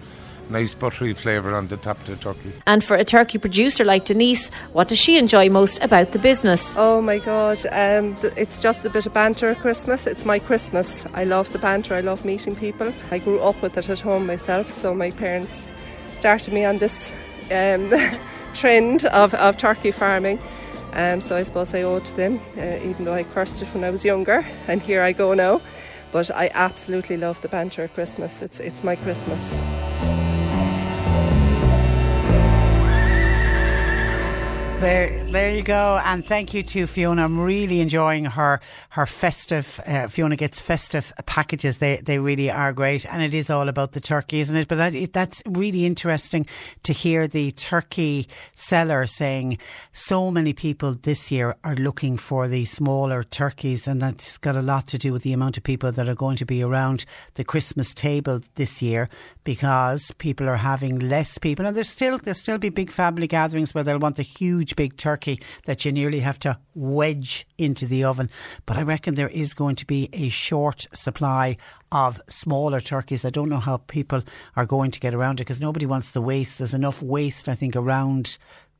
Nice 0.49 0.73
buttery 0.73 1.13
flavour 1.13 1.55
on 1.55 1.67
the 1.67 1.77
top 1.77 1.99
of 1.99 2.07
the 2.07 2.15
turkey. 2.15 2.53
And 2.65 2.83
for 2.83 2.95
a 2.95 3.03
turkey 3.03 3.37
producer 3.37 3.83
like 3.83 4.05
Denise, 4.05 4.49
what 4.73 4.87
does 4.87 4.99
she 4.99 5.17
enjoy 5.17 5.49
most 5.49 5.81
about 5.83 6.11
the 6.13 6.19
business? 6.19 6.73
Oh 6.77 7.01
my 7.01 7.17
God, 7.19 7.57
um, 7.71 8.15
it's 8.37 8.61
just 8.61 8.83
the 8.83 8.89
bit 8.89 9.05
of 9.05 9.13
banter 9.13 9.49
at 9.49 9.57
Christmas. 9.57 10.07
It's 10.07 10.25
my 10.25 10.39
Christmas. 10.39 11.05
I 11.13 11.25
love 11.25 11.51
the 11.51 11.59
banter, 11.59 11.95
I 11.95 12.01
love 12.01 12.23
meeting 12.23 12.55
people. 12.55 12.93
I 13.11 13.19
grew 13.19 13.39
up 13.39 13.61
with 13.61 13.77
it 13.77 13.89
at 13.89 13.99
home 13.99 14.25
myself, 14.25 14.71
so 14.71 14.93
my 14.93 15.11
parents 15.11 15.69
started 16.07 16.53
me 16.53 16.65
on 16.65 16.77
this 16.77 17.11
um, 17.51 17.93
trend 18.53 19.05
of, 19.05 19.33
of 19.33 19.57
turkey 19.57 19.91
farming. 19.91 20.39
Um, 20.93 21.21
so 21.21 21.35
I 21.35 21.43
suppose 21.43 21.75
I 21.75 21.83
owe 21.83 21.97
it 21.97 22.05
to 22.05 22.15
them, 22.15 22.39
uh, 22.57 22.79
even 22.83 23.05
though 23.05 23.13
I 23.13 23.23
cursed 23.23 23.61
it 23.61 23.67
when 23.73 23.83
I 23.83 23.89
was 23.89 24.05
younger, 24.05 24.45
and 24.67 24.81
here 24.81 25.03
I 25.03 25.11
go 25.11 25.33
now. 25.33 25.61
But 26.11 26.31
I 26.31 26.49
absolutely 26.53 27.17
love 27.17 27.41
the 27.41 27.49
banter 27.49 27.83
at 27.83 27.93
Christmas. 27.93 28.41
It's, 28.41 28.59
it's 28.59 28.83
my 28.83 28.95
Christmas. 28.95 29.59
There, 34.79 35.09
there 35.31 35.55
you 35.55 35.63
go, 35.63 35.99
and 36.05 36.23
thank 36.23 36.53
you 36.53 36.61
to 36.61 36.85
Fiona. 36.85 37.23
I'm 37.23 37.39
really 37.39 37.81
enjoying 37.81 38.25
her 38.25 38.59
her 38.89 39.07
festive. 39.07 39.79
Uh, 39.87 40.07
Fiona 40.07 40.35
gets 40.35 40.61
festive 40.61 41.11
packages. 41.25 41.77
They 41.77 41.97
they 41.97 42.19
really 42.19 42.51
are 42.51 42.73
great, 42.73 43.03
and 43.07 43.23
it 43.23 43.33
is 43.33 43.49
all 43.49 43.69
about 43.69 43.93
the 43.93 43.99
turkey, 43.99 44.39
isn't 44.39 44.55
it? 44.55 44.67
But 44.67 44.75
that 44.75 44.93
it, 44.93 45.13
that's 45.13 45.41
really 45.47 45.87
interesting 45.87 46.45
to 46.83 46.93
hear 46.93 47.27
the 47.27 47.51
turkey 47.53 48.27
seller 48.55 49.07
saying 49.07 49.57
so 49.93 50.29
many 50.29 50.53
people 50.53 50.93
this 50.93 51.31
year 51.31 51.55
are 51.63 51.75
looking 51.75 52.15
for 52.15 52.47
the 52.47 52.65
smaller 52.65 53.23
turkeys, 53.23 53.87
and 53.87 53.99
that's 53.99 54.37
got 54.37 54.55
a 54.55 54.61
lot 54.61 54.85
to 54.89 54.99
do 54.99 55.11
with 55.11 55.23
the 55.23 55.33
amount 55.33 55.57
of 55.57 55.63
people 55.63 55.91
that 55.91 56.07
are 56.07 56.13
going 56.13 56.37
to 56.37 56.45
be 56.45 56.61
around 56.61 57.03
the 57.33 57.43
Christmas 57.43 57.95
table 57.95 58.41
this 58.55 58.79
year 58.83 59.09
because 59.43 60.11
people 60.19 60.47
are 60.47 60.57
having 60.57 60.99
less 60.99 61.39
people, 61.39 61.65
and 61.65 61.75
there's 61.75 61.89
still 61.89 62.19
there'll 62.19 62.35
still 62.35 62.59
be 62.59 62.69
big 62.69 62.91
family 62.91 63.27
gatherings 63.27 63.73
where 63.73 63.83
they'll 63.83 63.97
want 63.97 64.17
the 64.17 64.21
huge 64.21 64.66
big 64.75 64.97
turkey 64.97 65.41
that 65.65 65.85
you 65.85 65.91
nearly 65.91 66.19
have 66.19 66.39
to 66.39 66.59
wedge 66.73 67.47
into 67.57 67.85
the 67.85 68.03
oven. 68.03 68.29
But 68.65 68.77
I 68.77 68.81
reckon 68.81 69.15
there 69.15 69.29
is 69.29 69.53
going 69.53 69.75
to 69.77 69.85
be 69.85 70.09
a 70.13 70.29
short 70.29 70.87
supply 70.93 71.57
of 71.91 72.19
smaller 72.29 72.79
turkeys. 72.79 73.25
I 73.25 73.29
don't 73.29 73.49
know 73.49 73.59
how 73.59 73.77
people 73.77 74.23
are 74.55 74.65
going 74.65 74.91
to 74.91 74.99
get 74.99 75.15
around 75.15 75.39
it 75.39 75.45
because 75.45 75.61
nobody 75.61 75.85
wants 75.85 76.11
the 76.11 76.21
waste. 76.21 76.57
There's 76.57 76.73
enough 76.73 77.01
waste, 77.01 77.47
I 77.47 77.55
think, 77.55 77.75
around 77.75 78.37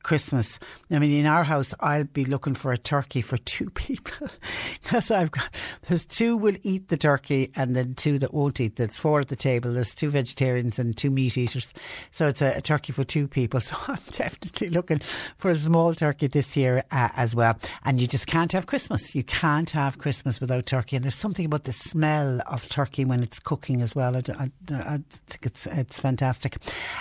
Christmas. 0.08 0.58
I 0.90 0.98
mean, 1.00 1.12
in 1.12 1.26
our 1.26 1.44
house, 1.44 1.74
I'll 1.80 2.04
be 2.04 2.24
looking 2.24 2.54
for 2.54 2.72
a 2.72 2.78
turkey 2.78 3.20
for 3.20 3.36
two 3.36 3.68
people 3.74 4.28
because 4.82 5.10
I've 5.10 5.30
got 5.30 5.50
there's 5.86 6.06
two 6.06 6.34
will 6.34 6.56
eat 6.62 6.88
the 6.88 6.96
turkey 6.96 7.52
and 7.54 7.76
then 7.76 7.94
two 7.94 8.18
that 8.20 8.32
won't 8.32 8.58
eat. 8.58 8.76
There's 8.76 8.98
four 8.98 9.20
at 9.20 9.28
the 9.28 9.36
table. 9.36 9.70
There's 9.70 9.94
two 9.94 10.08
vegetarians 10.08 10.78
and 10.78 10.96
two 10.96 11.10
meat 11.10 11.36
eaters, 11.36 11.74
so 12.10 12.26
it's 12.26 12.40
a, 12.40 12.52
a 12.52 12.62
turkey 12.62 12.94
for 12.94 13.04
two 13.04 13.28
people. 13.28 13.60
So 13.68 13.76
I'm 13.86 13.98
definitely 14.10 14.70
looking 14.70 15.00
for 15.36 15.50
a 15.50 15.56
small 15.56 15.92
turkey 15.92 16.28
this 16.28 16.56
year 16.56 16.84
uh, 16.90 17.10
as 17.16 17.34
well. 17.34 17.58
And 17.84 18.00
you 18.00 18.06
just 18.06 18.26
can't 18.26 18.52
have 18.52 18.64
Christmas. 18.64 19.14
You 19.14 19.24
can't 19.24 19.70
have 19.72 19.98
Christmas 19.98 20.40
without 20.40 20.64
turkey. 20.64 20.96
And 20.96 21.04
there's 21.04 21.14
something 21.14 21.44
about 21.44 21.64
the 21.64 21.72
smell 21.72 22.40
of 22.46 22.66
turkey 22.70 23.04
when 23.04 23.22
it's 23.22 23.38
cooking 23.38 23.82
as 23.82 23.94
well. 23.94 24.16
I 24.16 24.22
think 24.22 25.44
it's 25.44 25.66
it's 25.66 25.98
fantastic. 25.98 26.56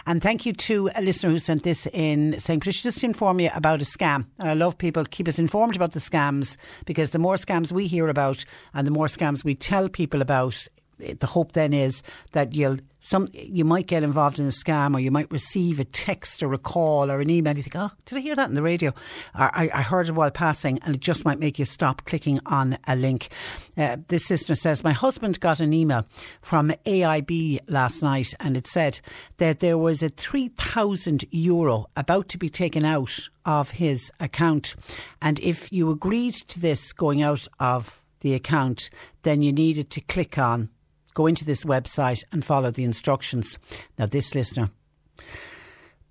And 0.06 0.22
thank 0.22 0.46
you 0.46 0.52
to 0.52 0.90
a 0.94 1.02
listener 1.02 1.30
who 1.30 1.40
sent 1.40 1.64
this 1.64 1.88
in 1.94 2.38
saying, 2.38 2.60
Patricia, 2.60 2.97
just 2.98 3.04
inform 3.04 3.40
you 3.40 3.52
about 3.54 3.80
a 3.80 3.86
scam. 3.86 4.26
And 4.40 4.50
I 4.50 4.56
love 4.56 4.76
people 4.76 5.06
keep 5.06 5.28
us 5.28 5.38
informed 5.38 5.76
about 5.76 5.92
the 5.92 6.00
scams 6.00 6.58
because 6.86 7.12
the 7.12 7.20
more 7.20 7.36
scams 7.36 7.72
we 7.72 7.86
hear 7.86 8.08
about 8.08 8.44
and 8.74 8.88
the 8.88 8.92
more 8.92 9.06
scams 9.06 9.44
we 9.44 9.54
tell 9.54 9.88
people 9.88 10.20
about 10.20 10.68
the 10.98 11.28
hope 11.28 11.54
then 11.54 11.74
is 11.74 12.04
that 12.32 12.54
you'll 12.54 12.78
some 13.00 13.28
you 13.32 13.64
might 13.64 13.88
get 13.88 14.04
involved 14.04 14.40
in 14.40 14.46
a 14.48 14.50
scam 14.50 14.94
or 14.94 15.00
you 15.00 15.12
might 15.12 15.32
receive 15.32 15.80
a 15.80 15.86
text 15.86 16.44
or 16.44 16.54
a 16.54 16.58
call 16.58 17.10
or 17.10 17.22
an 17.22 17.30
email. 17.30 17.56
You 17.56 17.64
think, 17.64 17.76
oh, 17.78 17.92
did 18.06 18.18
I 18.18 18.22
hear 18.22 18.36
that 18.36 18.50
in 18.50 18.56
the 18.56 18.62
radio? 18.62 18.90
Or 19.38 19.56
I, 19.56 19.70
I 19.74 19.82
heard 19.82 20.10
it 20.10 20.16
while 20.16 20.32
passing, 20.32 20.80
and 20.80 20.96
it 20.96 21.02
just 21.02 21.24
might 21.24 21.40
make 21.40 21.58
you 21.58 21.66
stop 21.66 22.06
clicking 22.06 22.40
on 22.46 22.78
a 22.88 22.96
link. 22.96 23.30
Uh, 23.78 23.98
this 24.08 24.30
listener 24.30 24.56
says, 24.56 24.84
my 24.84 24.92
husband 24.92 25.40
got 25.40 25.60
an 25.60 25.74
email 25.74 26.06
from 26.42 26.72
AIB 26.86 27.60
last 27.68 28.02
night, 28.02 28.34
and 28.40 28.58
it 28.58 28.68
said 28.68 29.00
that 29.38 29.60
there 29.60 29.78
was 29.78 30.04
a 30.04 30.10
three 30.10 30.50
thousand 30.50 31.24
euro 31.32 31.86
about 31.96 32.28
to 32.30 32.38
be 32.38 32.50
taken 32.50 32.84
out 32.84 33.30
of 33.46 33.72
his 33.72 34.12
account, 34.20 34.76
and 35.22 35.40
if 35.40 35.72
you 35.72 35.92
agreed 35.92 36.34
to 36.34 36.60
this 36.60 36.92
going 36.92 37.22
out 37.22 37.48
of 37.60 38.02
the 38.20 38.34
account, 38.34 38.90
then 39.22 39.42
you 39.42 39.54
needed 39.54 39.90
to 39.92 40.02
click 40.02 40.38
on 40.38 40.70
go 41.18 41.26
into 41.26 41.44
this 41.44 41.66
website 41.66 42.24
and 42.32 42.46
follow 42.46 42.70
the 42.70 42.84
instructions. 42.84 43.58
Now, 43.98 44.06
this 44.06 44.36
listener, 44.36 44.70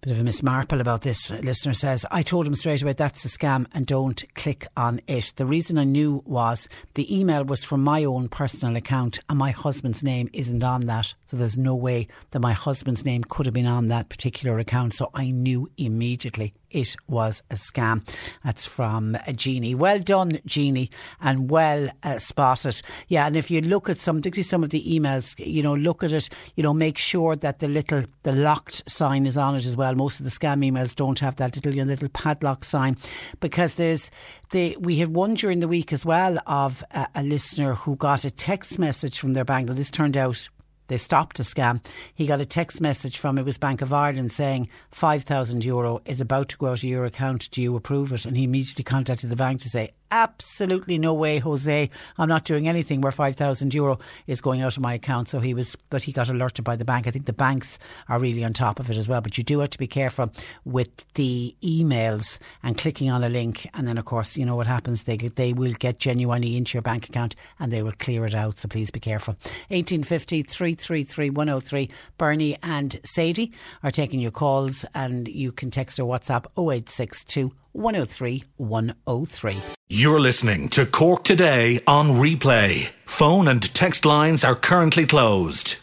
bit 0.01 0.11
of 0.11 0.19
a 0.19 0.25
Miss 0.25 0.43
Marple 0.43 0.81
about 0.81 1.03
this 1.03 1.31
listener 1.31 1.75
says, 1.75 2.05
I 2.11 2.23
told 2.23 2.45
him 2.45 2.57
straight 2.57 2.83
away 2.83 2.93
that's 2.93 3.25
a 3.25 3.29
scam 3.29 3.67
and 3.73 3.87
don't 3.87 4.25
click 4.35 4.67
on 4.77 5.01
it. 5.07 5.33
The 5.37 5.47
reason 5.47 5.79
I 5.79 5.85
knew 5.85 6.25
was 6.27 6.69
the 6.95 7.17
email 7.17 7.45
was 7.45 7.63
from 7.63 7.85
my 7.85 8.03
own 8.03 8.29
personal 8.29 8.75
account 8.75 9.21
and 9.29 9.39
my 9.39 9.53
husband's 9.53 10.03
name 10.03 10.29
isn't 10.33 10.65
on 10.65 10.81
that. 10.83 11.15
So 11.27 11.37
there's 11.37 11.59
no 11.59 11.75
way 11.75 12.07
that 12.31 12.41
my 12.41 12.53
husband's 12.53 13.05
name 13.05 13.25
could 13.25 13.47
have 13.47 13.55
been 13.55 13.67
on 13.67 13.89
that 13.89 14.09
particular 14.09 14.59
account. 14.59 14.95
So 14.95 15.11
I 15.13 15.31
knew 15.31 15.71
immediately 15.77 16.55
it 16.71 16.97
was 17.09 17.43
a 17.51 17.55
scam. 17.55 18.09
That's 18.45 18.67
from 18.67 19.17
Jeannie. 19.35 19.75
Well 19.75 19.99
done, 19.99 20.39
Jeannie, 20.47 20.91
and 21.21 21.51
well 21.51 21.89
uh, 22.03 22.19
spotted. 22.19 22.81
Yeah, 23.09 23.27
and 23.27 23.37
if 23.37 23.51
you 23.51 23.61
look 23.61 23.89
at 23.89 23.99
some, 23.99 24.23
some 24.23 24.63
of 24.63 24.71
the 24.71 24.85
emails, 24.87 25.35
you 25.39 25.63
know, 25.63 25.75
look 25.75 26.03
at 26.03 26.13
it. 26.13 26.29
You 26.55 26.63
know, 26.63 26.75
make 26.75 26.99
sure 26.99 27.37
that 27.37 27.61
the 27.61 27.69
little 27.69 28.05
the 28.23 28.33
locked 28.33 28.89
sign 28.91 29.27
is 29.27 29.37
on 29.39 29.55
it 29.57 29.65
as 29.65 29.77
well. 29.77 29.95
Most 29.95 30.21
of 30.21 30.25
the 30.25 30.31
scam 30.31 30.65
emails 30.65 30.95
don't 30.95 31.19
have 31.21 31.37
that 31.37 31.57
little 31.57 31.75
you 31.75 31.85
know, 31.85 31.91
little 31.91 32.09
padlock 32.09 32.65
sign 32.65 32.97
because 33.41 33.75
there's 33.77 34.11
the 34.51 34.77
we 34.81 34.97
had 34.97 35.15
one 35.15 35.35
during 35.35 35.61
the 35.61 35.69
week 35.69 35.93
as 35.93 36.05
well 36.05 36.39
of 36.47 36.85
a, 36.93 37.07
a 37.17 37.23
listener 37.23 37.75
who 37.75 37.97
got 37.97 38.25
a 38.25 38.31
text 38.31 38.79
message 38.79 39.19
from 39.19 39.33
their 39.33 39.45
bank. 39.45 39.69
Now 39.69 39.75
this 39.75 39.91
turned 39.91 40.17
out 40.17 40.49
they 40.89 40.99
stopped 40.99 41.41
a 41.41 41.43
scam. 41.43 41.85
He 42.15 42.27
got 42.27 42.41
a 42.41 42.47
text 42.47 42.81
message 42.81 43.19
from 43.19 43.39
it 43.39 43.45
was 43.45 43.59
Bank 43.59 43.83
of 43.83 43.93
Ireland 43.93 44.33
saying 44.33 44.69
five 44.91 45.25
thousand 45.25 45.65
euro 45.65 46.01
is 46.05 46.21
about 46.21 46.49
to 46.51 46.57
go 46.57 46.69
out 46.69 46.79
of 46.79 46.85
your 46.85 47.05
account. 47.05 47.51
Do 47.51 47.63
you 47.63 47.77
approve 47.77 48.13
it? 48.13 48.25
And 48.25 48.37
he 48.37 48.45
immediately 48.45 48.85
contacted 48.85 49.31
the 49.31 49.37
bank 49.37 49.63
to 49.63 49.71
say, 49.71 49.91
absolutely 50.17 50.99
no 50.99 51.13
way, 51.13 51.39
Jose. 51.39 51.91
I'm 52.17 52.29
not 52.29 52.45
doing 52.45 52.69
anything 52.69 53.03
where 53.03 53.13
five 53.13 53.37
thousand 53.37 53.75
euro 53.75 53.99
is 54.27 54.41
going 54.41 54.63
out 54.63 54.77
of 54.77 54.83
my 54.83 54.95
account. 54.95 55.29
So 55.29 55.41
he 55.41 55.53
was, 55.53 55.77
but 55.91 56.03
he 56.03 56.13
got 56.13 56.31
alerted 56.31 56.65
by 56.65 56.77
the 56.77 56.85
bank. 56.85 57.07
I 57.07 57.11
think 57.11 57.27
the 57.27 57.33
banks 57.33 57.79
are 58.09 58.19
really 58.19 58.43
on 58.43 58.55
top 58.55 58.81
of 58.81 58.91
it 58.91 58.97
as 58.97 59.09
well. 59.09 59.21
But 59.21 59.37
you 59.37 59.45
do 59.45 59.61
have 59.61 59.71
to 59.71 59.79
be 59.79 59.87
careful 59.87 60.33
with 60.65 61.13
the 61.15 61.55
emails 61.63 62.39
and 62.63 62.79
clicking 62.79 63.11
on 63.11 63.23
a 63.23 63.29
link, 63.29 63.69
and 63.75 63.87
then 63.87 63.99
of 63.99 64.07
course 64.07 64.37
you 64.37 64.47
know 64.47 64.57
what 64.57 64.67
happens. 64.67 65.05
They 65.05 65.17
they 65.17 65.53
will 65.53 65.75
get 65.79 65.99
genuinely 65.99 66.57
into 66.57 66.77
your 66.77 66.83
bank 66.83 67.09
account 67.09 67.37
and 67.59 67.71
they 67.71 67.83
will 67.83 67.93
clear 67.93 68.25
it 68.25 68.35
out. 68.35 68.59
So 68.59 68.69
please 68.69 68.91
be 68.91 69.01
careful. 69.01 69.35
1850 69.69 70.43
333 70.43 71.31
103. 71.31 71.91
Bernie 72.17 72.57
and 72.63 72.99
Sadie 73.05 73.53
are 73.83 73.91
taking 73.91 74.21
your 74.21 74.31
calls, 74.31 74.87
and 74.95 75.29
you 75.29 75.53
can 75.53 75.71
text 75.71 76.01
or 76.01 76.05
WhatsApp 76.05 76.47
0862 76.57 77.53
103 77.77 78.45
103. 78.57 79.57
You're 79.89 80.21
listening 80.21 80.69
to 80.71 80.87
Cork 80.87 81.25
Today 81.25 81.81
on 81.87 82.11
replay. 82.11 82.91
Phone 83.07 83.49
and 83.49 83.63
text 83.75 84.05
lines 84.05 84.45
are 84.45 84.57
currently 84.57 85.07
closed. 85.07 85.77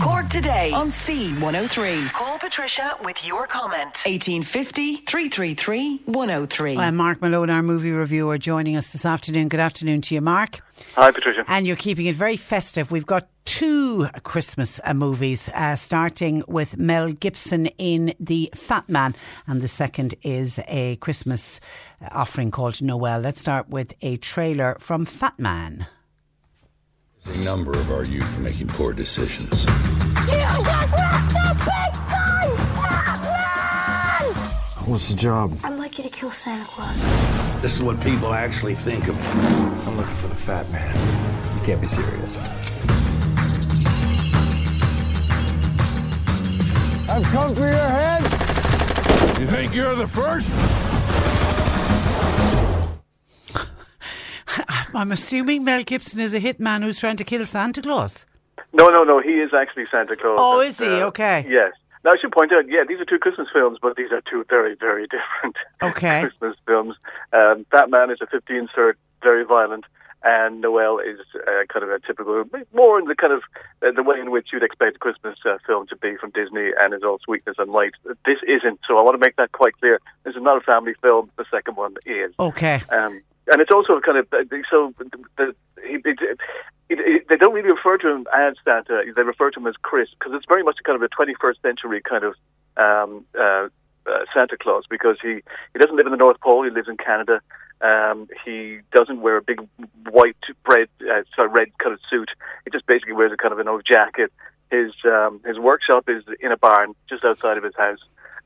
Cork 0.00 0.28
today 0.28 0.72
on 0.72 0.88
C103. 0.88 2.33
Call 2.44 2.50
Patricia 2.50 2.96
with 3.02 3.26
your 3.26 3.46
comment. 3.46 4.02
1850 4.04 4.96
333 4.96 6.02
103. 6.04 6.76
Uh, 6.76 6.92
Mark 6.92 7.22
Malone, 7.22 7.48
our 7.48 7.62
movie 7.62 7.90
reviewer, 7.90 8.36
joining 8.36 8.76
us 8.76 8.88
this 8.88 9.06
afternoon. 9.06 9.48
Good 9.48 9.60
afternoon 9.60 10.02
to 10.02 10.14
you, 10.14 10.20
Mark. 10.20 10.60
Hi, 10.94 11.10
Patricia. 11.10 11.44
And 11.48 11.66
you're 11.66 11.76
keeping 11.76 12.04
it 12.04 12.16
very 12.16 12.36
festive. 12.36 12.90
We've 12.90 13.06
got 13.06 13.28
two 13.46 14.08
Christmas 14.24 14.78
uh, 14.84 14.92
movies, 14.92 15.48
uh, 15.54 15.74
starting 15.76 16.42
with 16.46 16.76
Mel 16.76 17.12
Gibson 17.12 17.66
in 17.78 18.12
The 18.20 18.50
Fat 18.54 18.90
Man, 18.90 19.14
and 19.46 19.62
the 19.62 19.68
second 19.68 20.14
is 20.22 20.60
a 20.68 20.96
Christmas 20.96 21.60
uh, 22.02 22.08
offering 22.12 22.50
called 22.50 22.82
Noelle. 22.82 23.20
Let's 23.20 23.40
start 23.40 23.70
with 23.70 23.94
a 24.02 24.18
trailer 24.18 24.76
from 24.80 25.06
Fat 25.06 25.38
Man. 25.38 25.86
There's 27.24 27.38
a 27.38 27.44
number 27.44 27.72
of 27.72 27.90
our 27.90 28.04
youth 28.04 28.38
making 28.38 28.68
poor 28.68 28.92
decisions. 28.92 29.64
You 30.30 30.40
What's 34.86 35.08
the 35.08 35.16
job? 35.16 35.56
I'd 35.64 35.78
like 35.78 35.96
you 35.96 36.04
to 36.04 36.10
kill 36.10 36.30
Santa 36.30 36.64
Claus. 36.66 37.00
This 37.62 37.74
is 37.74 37.82
what 37.82 37.98
people 38.02 38.34
actually 38.34 38.74
think 38.74 39.08
of 39.08 39.16
me. 39.16 39.22
I'm 39.86 39.96
looking 39.96 40.14
for 40.14 40.28
the 40.28 40.34
fat 40.34 40.70
man. 40.70 40.94
You 41.56 41.64
can't 41.64 41.80
be 41.80 41.86
serious. 41.86 42.30
I've 47.08 47.24
come 47.32 47.54
for 47.54 47.62
your 47.62 47.76
head. 47.76 48.22
You 49.40 49.46
think 49.46 49.74
you're 49.74 49.94
the 49.94 50.06
first? 50.06 50.52
I'm 54.94 55.12
assuming 55.12 55.64
Mel 55.64 55.82
Gibson 55.82 56.20
is 56.20 56.34
a 56.34 56.40
hitman 56.40 56.82
who's 56.82 56.98
trying 57.00 57.16
to 57.16 57.24
kill 57.24 57.46
Santa 57.46 57.80
Claus. 57.80 58.26
No, 58.74 58.90
no, 58.90 59.02
no. 59.02 59.20
He 59.20 59.40
is 59.40 59.52
actually 59.54 59.84
Santa 59.90 60.14
Claus. 60.16 60.36
Oh, 60.38 60.60
And, 60.60 60.68
is 60.68 60.78
he? 60.78 60.84
Uh, 60.86 61.06
okay. 61.06 61.46
Yes. 61.48 61.72
Now, 62.04 62.10
I 62.12 62.18
should 62.20 62.32
point 62.32 62.52
out, 62.52 62.68
yeah, 62.68 62.84
these 62.86 63.00
are 63.00 63.04
two 63.04 63.18
Christmas 63.18 63.48
films, 63.52 63.78
but 63.80 63.96
these 63.96 64.12
are 64.12 64.22
two 64.30 64.44
very, 64.48 64.74
very 64.74 65.06
different 65.14 65.56
Okay. 65.82 66.20
Christmas 66.20 66.56
films. 66.66 66.96
Um, 67.32 67.64
Fat 67.70 67.90
Man 67.90 68.10
is 68.10 68.18
a 68.20 68.26
50 68.26 68.56
insert, 68.56 68.98
very 69.22 69.44
violent, 69.44 69.84
and 70.22 70.60
Noel 70.60 70.98
is 70.98 71.18
uh, 71.34 71.64
kind 71.72 71.82
of 71.82 71.90
a 71.90 72.00
typical, 72.06 72.44
more 72.72 72.98
in 72.98 73.06
the 73.06 73.14
kind 73.14 73.32
of 73.32 73.42
uh, 73.82 73.90
the 73.92 74.02
way 74.02 74.18
in 74.18 74.30
which 74.30 74.48
you'd 74.52 74.62
expect 74.62 74.96
a 74.96 74.98
Christmas 74.98 75.38
uh, 75.44 75.56
film 75.66 75.86
to 75.88 75.96
be 75.96 76.16
from 76.16 76.30
Disney, 76.30 76.70
and 76.78 76.94
is 76.94 77.02
all 77.02 77.18
sweetness 77.24 77.56
and 77.58 77.72
light. 77.72 77.92
This 78.24 78.38
isn't, 78.46 78.80
so 78.86 78.98
I 78.98 79.02
want 79.02 79.14
to 79.14 79.18
make 79.26 79.36
that 79.36 79.52
quite 79.52 79.74
clear. 79.78 80.00
This 80.24 80.34
is 80.34 80.42
not 80.42 80.56
a 80.56 80.60
family 80.60 80.94
film. 81.02 81.30
The 81.36 81.44
second 81.50 81.76
one 81.76 81.94
is. 82.06 82.32
Okay. 82.38 82.80
Um, 82.90 83.20
and 83.48 83.60
it's 83.60 83.70
also 83.70 84.00
kind 84.00 84.18
of 84.18 84.26
so 84.70 84.94
the, 84.98 85.10
the, 85.36 85.54
he, 85.86 85.96
it, 85.96 86.18
it, 86.20 86.38
it, 86.88 87.28
they 87.28 87.36
don't 87.36 87.54
really 87.54 87.70
refer 87.70 87.98
to 87.98 88.08
him 88.08 88.26
as 88.34 88.54
Santa. 88.64 89.02
They 89.14 89.22
refer 89.22 89.50
to 89.50 89.60
him 89.60 89.66
as 89.66 89.74
Chris 89.82 90.08
because 90.18 90.32
it's 90.34 90.46
very 90.46 90.62
much 90.62 90.76
kind 90.84 90.96
of 90.96 91.02
a 91.02 91.08
21st 91.08 91.60
century 91.62 92.00
kind 92.00 92.24
of 92.24 92.34
um, 92.76 93.24
uh, 93.38 93.68
uh, 94.06 94.24
Santa 94.32 94.56
Claus 94.56 94.84
because 94.88 95.16
he 95.22 95.40
he 95.72 95.78
doesn't 95.78 95.96
live 95.96 96.06
in 96.06 96.12
the 96.12 96.18
North 96.18 96.40
Pole. 96.40 96.64
He 96.64 96.70
lives 96.70 96.88
in 96.88 96.96
Canada. 96.96 97.40
Um, 97.80 98.28
he 98.44 98.78
doesn't 98.92 99.20
wear 99.20 99.36
a 99.36 99.42
big 99.42 99.60
white 100.08 100.36
bread, 100.64 100.88
uh, 101.02 101.22
sorry, 101.34 101.48
red 101.50 101.78
colored 101.78 102.00
suit. 102.08 102.30
He 102.64 102.70
just 102.70 102.86
basically 102.86 103.12
wears 103.12 103.32
a 103.32 103.36
kind 103.36 103.52
of 103.52 103.58
an 103.58 103.68
old 103.68 103.84
jacket. 103.86 104.32
His 104.70 104.92
um, 105.04 105.40
his 105.44 105.58
workshop 105.58 106.08
is 106.08 106.22
in 106.40 106.52
a 106.52 106.56
barn 106.56 106.94
just 107.08 107.24
outside 107.24 107.58
of 107.58 107.64
his 107.64 107.76
house. 107.76 107.98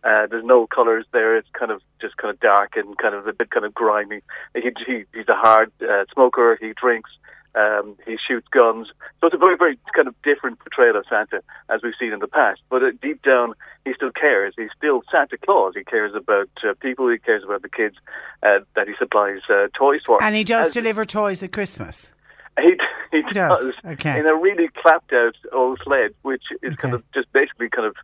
Uh, 0.05 0.27
there's 0.31 0.45
no 0.45 0.67
colours 0.67 1.05
there. 1.13 1.37
It's 1.37 1.49
kind 1.59 1.71
of 1.73 1.81
just 2.01 2.17
kind 2.17 2.33
of 2.33 2.39
dark 2.41 2.77
and 2.77 2.97
kind 2.99 3.15
of 3.15 3.27
a 3.27 3.33
bit 3.33 3.51
kind 3.51 3.67
of 3.67 3.75
grimy. 3.75 4.21
He, 4.55 4.71
he 4.87 5.05
he's 5.13 5.29
a 5.29 5.35
hard 5.35 5.73
uh, 5.83 6.05
smoker. 6.13 6.57
He 6.61 6.73
drinks. 6.81 7.11
Um, 7.55 7.97
he 8.07 8.17
shoots 8.29 8.47
guns. 8.53 8.89
So 9.21 9.27
it's 9.27 9.35
a 9.35 9.39
very 9.39 9.57
very 9.57 9.79
kind 9.95 10.07
of 10.07 10.15
different 10.23 10.61
portrayal 10.61 10.97
of 10.97 11.05
Santa 11.09 11.43
as 11.69 11.81
we've 11.83 11.95
seen 11.99 12.13
in 12.13 12.21
the 12.21 12.29
past. 12.29 12.61
But 12.71 12.83
uh, 12.85 12.91
deep 13.03 13.23
down, 13.23 13.55
he 13.85 13.93
still 13.95 14.13
cares. 14.13 14.55
He's 14.57 14.71
still 14.77 15.03
Santa 15.11 15.37
Claus. 15.39 15.73
He 15.75 15.83
cares 15.83 16.15
about 16.15 16.49
uh, 16.63 16.75
people. 16.81 17.09
He 17.11 17.19
cares 17.19 17.43
about 17.43 17.63
the 17.63 17.69
kids 17.69 17.97
uh, 18.45 18.61
that 18.77 18.87
he 18.87 18.95
supplies 18.99 19.41
uh, 19.51 19.67
toys 19.77 20.03
for. 20.07 20.23
And 20.23 20.37
he 20.37 20.45
does 20.45 20.69
As- 20.69 20.75
deliver 20.75 21.05
toys 21.05 21.43
at 21.43 21.51
Christmas. 21.53 22.13
he, 22.61 22.75
he 23.11 23.23
does. 23.33 23.65
does, 23.65 23.75
Okay. 23.95 24.19
in 24.21 24.27
a 24.27 24.37
really 24.37 24.69
clapped 24.81 25.13
out 25.13 25.35
old 25.53 25.81
sled, 25.83 26.13
which 26.23 26.45
is 26.63 26.77
kind 26.77 26.95
of 26.95 27.03
just 27.13 27.33
basically 27.33 27.71
kind 27.71 27.87
of 27.89 27.97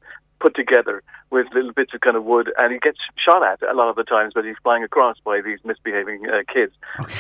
put 0.45 0.55
together 0.55 1.03
with 1.31 1.47
little 1.55 1.73
bits 1.73 1.95
of 1.95 2.01
kind 2.03 2.17
of 2.17 2.25
wood, 2.25 2.53
and 2.59 2.71
he 2.71 2.79
gets 2.79 2.99
shot 3.17 3.43
at 3.43 3.63
a 3.63 3.73
lot 3.73 3.89
of 3.89 3.97
the 3.97 4.05
times 4.05 4.35
when 4.35 4.45
he's 4.45 4.61
flying 4.63 4.85
across 4.85 5.17
by 5.25 5.41
these 5.41 5.59
misbehaving 5.65 6.29
uh, 6.29 6.43
kids, 6.53 6.75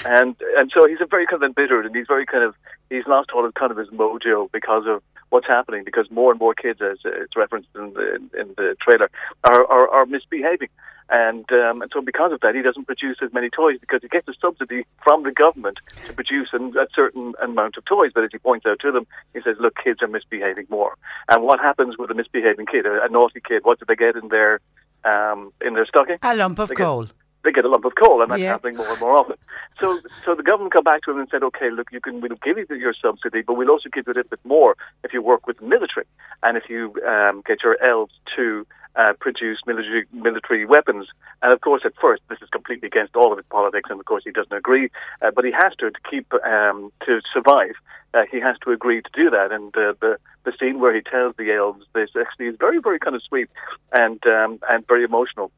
and 0.04 0.36
and 0.58 0.70
so 0.74 0.86
he's 0.86 1.00
a 1.00 1.06
very 1.06 1.26
kind 1.26 1.42
of 1.42 1.46
embittered, 1.48 1.86
and 1.86 1.96
he's 1.96 2.06
very 2.06 2.26
kind 2.26 2.44
of 2.44 2.54
he's 2.90 3.06
lost 3.06 3.30
all 3.34 3.46
of 3.46 3.54
kind 3.54 3.72
of 3.72 3.78
his 3.78 3.88
mojo 3.88 4.52
because 4.52 4.84
of 4.86 5.02
what's 5.30 5.46
happening, 5.46 5.84
because 5.84 6.06
more 6.10 6.30
and 6.30 6.38
more 6.38 6.54
kids, 6.54 6.80
as 6.82 6.98
it's 7.04 7.34
referenced 7.34 7.70
in 7.74 7.94
the 7.94 8.16
in 8.38 8.48
the 8.58 8.76
trailer, 8.82 9.08
are 9.44 9.64
are, 9.64 9.88
are 9.88 10.06
misbehaving. 10.06 10.68
And, 11.10 11.44
um, 11.52 11.82
and 11.82 11.90
so 11.92 12.00
because 12.00 12.32
of 12.32 12.40
that, 12.40 12.54
he 12.54 12.62
doesn't 12.62 12.86
produce 12.86 13.18
as 13.22 13.32
many 13.32 13.50
toys 13.50 13.76
because 13.78 14.00
he 14.02 14.08
gets 14.08 14.26
a 14.28 14.32
subsidy 14.40 14.84
from 15.02 15.22
the 15.22 15.30
government 15.32 15.78
to 16.06 16.12
produce 16.12 16.48
an, 16.52 16.74
a 16.78 16.86
certain 16.94 17.34
amount 17.42 17.76
of 17.76 17.84
toys. 17.84 18.12
But 18.14 18.24
as 18.24 18.30
he 18.32 18.38
points 18.38 18.64
out 18.66 18.80
to 18.80 18.90
them, 18.90 19.06
he 19.34 19.40
says, 19.42 19.56
look, 19.60 19.74
kids 19.82 20.00
are 20.02 20.08
misbehaving 20.08 20.66
more. 20.70 20.96
And 21.28 21.42
what 21.42 21.60
happens 21.60 21.98
with 21.98 22.10
a 22.10 22.14
misbehaving 22.14 22.66
kid, 22.66 22.86
a, 22.86 23.04
a 23.04 23.08
naughty 23.08 23.40
kid? 23.46 23.64
What 23.64 23.78
do 23.78 23.84
they 23.86 23.96
get 23.96 24.16
in 24.16 24.28
their, 24.28 24.60
um, 25.04 25.52
in 25.60 25.74
their 25.74 25.86
stocking? 25.86 26.16
A 26.22 26.34
lump 26.34 26.58
of 26.58 26.68
They 26.70 26.74
get- 26.74 26.84
coal. 26.84 27.06
they 27.44 27.52
get 27.52 27.66
a 27.66 27.68
lump 27.68 27.84
of 27.84 27.92
coal, 28.02 28.22
and 28.22 28.30
that's 28.30 28.40
Yeah. 28.40 28.52
happening 28.52 28.76
more 28.76 28.88
and 28.88 29.00
more 29.00 29.16
often. 29.18 29.36
So, 29.78 30.00
so 30.24 30.34
the 30.34 30.42
government 30.42 30.72
come 30.72 30.84
back 30.84 31.02
to 31.02 31.10
him 31.10 31.18
and 31.18 31.28
said, 31.30 31.42
okay, 31.42 31.68
look, 31.68 31.92
you 31.92 32.00
can 32.00 32.22
we'll 32.22 32.38
give 32.42 32.56
you 32.56 32.66
your 32.76 32.94
subsidy, 32.94 33.42
but 33.42 33.54
we'll 33.58 33.68
also 33.70 33.90
give 33.92 34.06
you 34.06 34.14
a 34.14 34.16
little 34.16 34.30
bit 34.30 34.40
more 34.44 34.74
if 35.02 35.12
you 35.12 35.20
work 35.20 35.46
with 35.46 35.58
the 35.58 35.66
military 35.66 36.06
and 36.42 36.56
if 36.56 36.70
you 36.70 36.94
um, 37.06 37.42
get 37.46 37.62
your 37.62 37.76
elves 37.86 38.14
to 38.36 38.66
uh, 38.96 39.12
produce 39.20 39.58
military 39.66 40.06
military 40.12 40.64
weapons. 40.64 41.06
And 41.42 41.52
of 41.52 41.60
course, 41.60 41.82
at 41.84 41.92
first, 42.00 42.22
this 42.28 42.38
is 42.42 42.48
completely 42.50 42.86
against 42.86 43.16
all 43.16 43.32
of 43.32 43.38
his 43.38 43.46
politics, 43.50 43.90
and 43.90 43.98
of 43.98 44.06
course, 44.06 44.24
he 44.24 44.30
doesn't 44.30 44.52
agree. 44.56 44.90
Uh, 45.22 45.30
but 45.34 45.44
he 45.44 45.52
has 45.52 45.74
to 45.78 45.90
to 45.90 46.00
keep 46.10 46.32
um, 46.44 46.92
to 47.06 47.20
survive. 47.32 47.74
Uh, 48.12 48.22
he 48.30 48.40
has 48.40 48.56
to 48.64 48.70
agree 48.70 49.02
to 49.02 49.10
do 49.12 49.30
that. 49.30 49.52
And 49.52 49.76
uh, 49.76 49.94
the 50.00 50.18
the 50.44 50.52
scene 50.58 50.80
where 50.80 50.94
he 50.94 51.00
tells 51.00 51.34
the 51.36 51.52
elves 51.52 51.84
this 51.94 52.10
actually 52.18 52.46
is 52.46 52.56
very 52.58 52.78
very 52.78 52.98
kind 52.98 53.16
of 53.16 53.22
sweet 53.22 53.48
and 53.92 54.24
um, 54.26 54.58
and 54.68 54.86
very 54.86 55.04
emotional. 55.04 55.50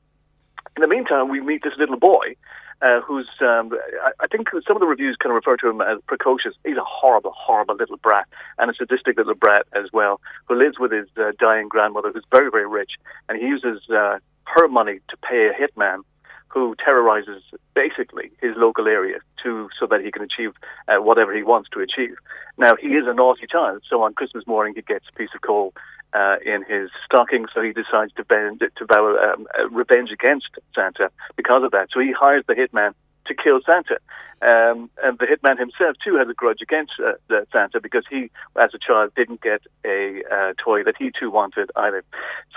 In 0.76 0.82
the 0.82 0.88
meantime, 0.88 1.28
we 1.28 1.40
meet 1.40 1.62
this 1.62 1.72
little 1.78 1.98
boy 1.98 2.36
uh, 2.82 3.00
who's, 3.00 3.28
um, 3.40 3.72
I, 4.02 4.12
I 4.20 4.26
think 4.26 4.48
some 4.66 4.76
of 4.76 4.80
the 4.80 4.86
reviews 4.86 5.16
kind 5.16 5.30
of 5.30 5.36
refer 5.36 5.56
to 5.58 5.68
him 5.70 5.80
as 5.80 5.98
precocious. 6.06 6.54
He's 6.64 6.76
a 6.76 6.84
horrible, 6.84 7.32
horrible 7.36 7.76
little 7.76 7.96
brat 7.96 8.26
and 8.58 8.70
a 8.70 8.74
sadistic 8.74 9.16
little 9.16 9.34
brat 9.34 9.66
as 9.74 9.90
well, 9.92 10.20
who 10.46 10.54
lives 10.56 10.78
with 10.78 10.92
his 10.92 11.08
uh, 11.16 11.32
dying 11.38 11.68
grandmother, 11.68 12.12
who's 12.12 12.24
very, 12.30 12.50
very 12.50 12.66
rich, 12.66 12.92
and 13.28 13.40
he 13.40 13.46
uses 13.46 13.82
uh, 13.90 14.18
her 14.44 14.68
money 14.68 15.00
to 15.08 15.16
pay 15.18 15.48
a 15.48 15.52
hitman 15.52 16.00
who 16.56 16.74
terrorizes 16.82 17.42
basically 17.74 18.30
his 18.40 18.52
local 18.56 18.88
area 18.88 19.18
to 19.42 19.68
so 19.78 19.86
that 19.86 20.00
he 20.00 20.10
can 20.10 20.22
achieve 20.22 20.52
uh, 20.88 20.96
whatever 20.96 21.36
he 21.36 21.42
wants 21.42 21.68
to 21.68 21.80
achieve. 21.80 22.16
Now 22.56 22.76
he 22.80 22.88
is 22.88 23.04
a 23.06 23.12
naughty 23.12 23.46
child, 23.46 23.82
so 23.86 24.00
on 24.00 24.14
Christmas 24.14 24.46
morning 24.46 24.72
he 24.74 24.80
gets 24.80 25.04
a 25.12 25.18
piece 25.18 25.28
of 25.34 25.42
coal 25.42 25.74
uh, 26.14 26.36
in 26.46 26.64
his 26.66 26.88
stocking, 27.04 27.44
so 27.52 27.60
he 27.60 27.74
decides 27.74 28.10
to 28.14 28.24
bend 28.24 28.60
to 28.60 28.86
vow 28.86 29.04
um, 29.22 29.46
uh, 29.58 29.68
revenge 29.68 30.10
against 30.10 30.48
Santa 30.74 31.10
because 31.36 31.62
of 31.62 31.72
that. 31.72 31.88
So 31.92 32.00
he 32.00 32.10
hires 32.10 32.44
the 32.48 32.54
hitman 32.54 32.94
to 33.26 33.34
kill 33.34 33.60
Santa. 33.64 33.98
Um, 34.42 34.90
and 35.02 35.18
the 35.18 35.24
hitman 35.24 35.58
himself 35.58 35.96
too 36.04 36.16
has 36.16 36.28
a 36.28 36.34
grudge 36.34 36.60
against 36.60 36.92
uh, 37.02 37.12
the 37.28 37.46
Santa 37.52 37.80
because 37.80 38.04
he, 38.08 38.30
as 38.60 38.70
a 38.74 38.78
child, 38.78 39.12
didn't 39.16 39.40
get 39.40 39.62
a 39.84 40.22
uh, 40.30 40.52
toy 40.62 40.84
that 40.84 40.94
he 40.98 41.10
too 41.18 41.30
wanted 41.30 41.70
either. 41.74 42.04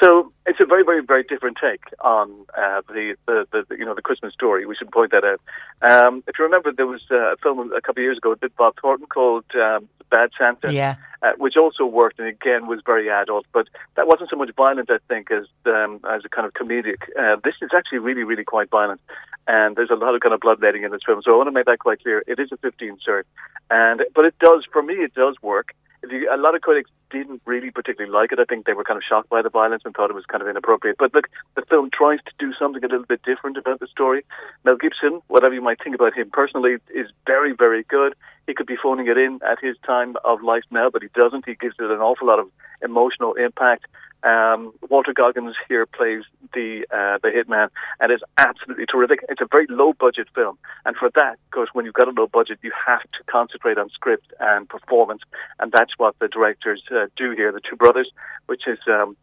So 0.02 0.32
it's 0.46 0.60
a 0.60 0.66
very, 0.66 0.84
very, 0.84 1.02
very 1.02 1.24
different 1.24 1.58
take 1.62 1.84
on 2.02 2.32
uh, 2.58 2.82
the, 2.90 3.16
the, 3.28 3.48
the 3.52 3.78
you 3.78 3.86
know 3.86 3.96
the 3.96 4.02
Christmas 4.02 4.34
story. 4.34 4.66
We 4.66 4.76
should 4.76 4.92
point 4.92 5.12
that 5.12 5.24
out. 5.24 5.40
Um, 5.82 6.24
if 6.28 6.38
you 6.38 6.44
remember, 6.44 6.74
there 6.74 6.88
was 6.88 7.02
uh, 7.10 7.34
a 7.34 7.38
film 7.38 7.72
a 7.72 7.82
couple 7.82 8.02
of 8.02 8.04
years 8.04 8.18
ago 8.18 8.36
with 8.42 8.56
Bob 8.58 8.74
Thornton 8.82 9.08
called 9.08 9.46
um, 9.56 9.88
Bad 10.10 10.32
Santa 10.38 10.74
Yeah. 10.74 10.96
uh, 11.22 11.34
which 11.38 11.56
also 11.56 11.86
worked 11.86 12.20
and 12.20 12.28
again 12.28 12.68
was 12.68 12.82
very 12.86 13.10
adult, 13.10 13.46
but 13.54 13.68
that 13.96 14.08
wasn't 14.08 14.30
so 14.30 14.36
much 14.36 14.50
violent, 14.56 14.90
I 14.90 14.98
think, 15.08 15.32
as 15.32 15.46
um, 15.66 16.00
as 16.10 16.26
a 16.26 16.30
kind 16.30 16.46
of 16.46 16.54
comedic. 16.54 17.04
Uh, 17.18 17.38
this 17.44 17.56
is 17.62 17.70
actually 17.76 18.00
really, 18.00 18.24
really 18.24 18.44
quite 18.44 18.70
violent, 18.70 19.02
and 19.50 19.76
there's 19.76 19.90
a 19.90 19.96
lot 19.96 20.14
of 20.14 20.22
kind 20.22 20.34
of 20.34 20.40
bloodletting 20.40 20.84
in 20.84 20.92
this 20.92 21.02
film. 21.04 21.22
So 21.26 21.34
I 21.34 21.38
want 21.38 21.48
to 21.48 21.52
make 21.52 21.66
that 21.66 21.80
quite 21.80 22.02
clear. 22.04 22.24
It 22.28 22.40
is 22.40 22.52
a 22.52 22.58
15 22.58 23.00
cert, 23.06 23.24
and 23.72 24.06
but 24.16 24.24
it 24.24 24.36
does 24.40 24.66
for 24.72 24.84
me, 24.84 24.94
it 24.94 25.14
does 25.16 25.36
work. 25.42 25.74
A 26.04 26.38
lot 26.38 26.56
of 26.56 26.62
critics 26.62 26.92
didn't 27.10 27.42
really 27.46 27.72
particularly 27.72 28.12
like 28.12 28.32
it. 28.32 28.40
I 28.40 28.46
think 28.46 28.66
they 28.66 28.74
were 28.74 28.84
kind 28.84 28.98
of 28.98 29.04
shocked 29.04 29.30
by 29.30 29.42
the 29.42 29.50
violence 29.50 29.84
and 29.86 29.94
thought 29.94 30.10
it 30.10 30.16
was 30.16 30.26
kind 30.26 30.42
of 30.42 30.48
inappropriate. 30.48 30.98
But 30.98 31.14
look, 31.14 31.28
the 31.56 31.64
film 31.64 31.90
tries 31.92 32.20
to 32.26 32.32
do 32.40 32.54
something 32.54 32.84
a 32.84 32.88
little 32.88 33.06
bit 33.06 33.22
different 33.24 33.58
about 33.58 33.80
the 33.80 33.88
story. 33.88 34.24
Mel 34.64 34.78
Gibson, 34.78 35.22
whatever 35.28 35.54
you 35.54 35.62
might 35.62 35.84
think 35.84 35.96
about 35.96 36.16
him 36.16 36.30
personally, 36.32 36.78
is 36.94 37.08
very, 37.26 37.54
very 37.54 37.84
good. 37.84 38.16
He 38.48 38.54
could 38.54 38.68
be 38.68 38.78
phoning 38.82 39.08
it 39.08 39.18
in 39.18 39.40
at 39.46 39.60
his 39.62 39.76
time 39.86 40.16
of 40.26 40.42
life 40.42 40.64
now, 40.72 40.90
but 40.90 41.02
he 41.02 41.10
doesn't. 41.14 41.46
He 41.46 41.56
gives 41.56 41.76
it 41.80 41.92
an 41.92 42.00
awful 42.00 42.28
lot 42.28 42.40
of 42.40 42.50
emotional 42.82 43.34
impact. 43.34 43.86
Um, 44.24 44.74
Walter 44.90 45.14
Goggins 45.14 45.56
here 45.70 45.86
plays 45.86 46.24
the 46.54 46.86
uh, 46.92 47.20
the 47.24 47.30
hitman, 47.30 47.70
and 48.02 48.12
is 48.12 48.22
absolutely 48.38 48.86
terrific. 48.86 49.20
It's 49.30 49.40
a 49.40 49.48
very 49.50 49.66
low 49.70 49.94
budget 49.94 50.28
film, 50.36 50.58
and 50.86 50.96
for 50.98 51.10
that, 51.16 51.34
of 51.34 51.52
course, 51.52 51.70
when 51.72 51.86
you've 51.86 51.94
got 51.94 52.10
a 52.10 52.12
low 52.12 52.28
budget, 52.28 52.60
you 52.62 52.72
have 52.86 53.02
to 53.02 53.24
concentrate 53.28 53.78
on 53.78 53.90
script 53.90 54.34
and 54.42 54.68
performance, 54.68 55.22
and 55.60 55.72
that's 55.72 55.94
what 55.98 56.20
the 56.20 56.28
directors 56.28 56.84
uh, 56.92 56.99
do 57.18 57.32
here. 57.32 57.52
The 57.52 57.62
two 57.68 57.76
brothers, 57.76 58.10
which 58.48 58.64
is 58.68 58.80
um, 58.88 59.16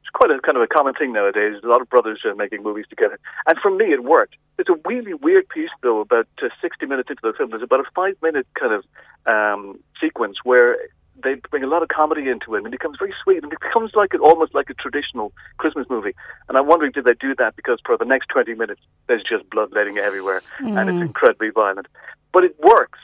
it's 0.00 0.10
quite 0.12 0.30
a 0.30 0.40
kind 0.40 0.56
of 0.56 0.62
a 0.62 0.66
common 0.66 0.94
thing 0.94 1.12
nowadays. 1.12 1.60
A 1.62 1.66
lot 1.66 1.80
of 1.80 1.88
brothers 1.88 2.20
are 2.24 2.34
making 2.34 2.62
movies 2.62 2.86
together, 2.88 3.18
and 3.46 3.58
for 3.60 3.70
me, 3.70 3.86
it 3.92 4.04
worked. 4.04 4.36
It's 4.58 4.68
a 4.68 4.76
really 4.86 5.14
weird 5.14 5.48
piece, 5.48 5.70
though. 5.82 6.00
About 6.00 6.28
uh, 6.42 6.48
sixty 6.60 6.86
minutes 6.86 7.10
into 7.10 7.20
the 7.22 7.32
film, 7.36 7.50
there's 7.50 7.62
about 7.62 7.80
a 7.80 7.90
five-minute 7.94 8.46
kind 8.58 8.72
of 8.72 8.84
um, 9.26 9.78
sequence 10.00 10.38
where 10.44 10.76
they 11.22 11.34
bring 11.50 11.62
a 11.62 11.66
lot 11.68 11.82
of 11.82 11.88
comedy 11.88 12.28
into 12.28 12.54
it, 12.54 12.58
and 12.58 12.66
it 12.66 12.72
becomes 12.72 12.96
very 12.98 13.14
sweet, 13.22 13.42
and 13.42 13.52
it 13.52 13.60
becomes 13.60 13.92
like 13.94 14.10
almost 14.20 14.54
like 14.54 14.68
a 14.70 14.74
traditional 14.74 15.32
Christmas 15.58 15.86
movie. 15.88 16.14
And 16.48 16.56
I'm 16.58 16.66
wondering, 16.66 16.90
did 16.92 17.04
they 17.04 17.14
do 17.14 17.34
that 17.36 17.54
because 17.54 17.78
for 17.86 17.96
the 17.96 18.04
next 18.04 18.26
20 18.28 18.54
minutes 18.54 18.80
there's 19.06 19.22
just 19.22 19.48
bloodletting 19.50 19.98
everywhere, 19.98 20.42
and 20.58 20.88
it's 20.88 20.98
Mm. 20.98 21.02
incredibly 21.06 21.50
violent, 21.50 21.86
but 22.32 22.44
it 22.44 22.56
works. 22.60 22.98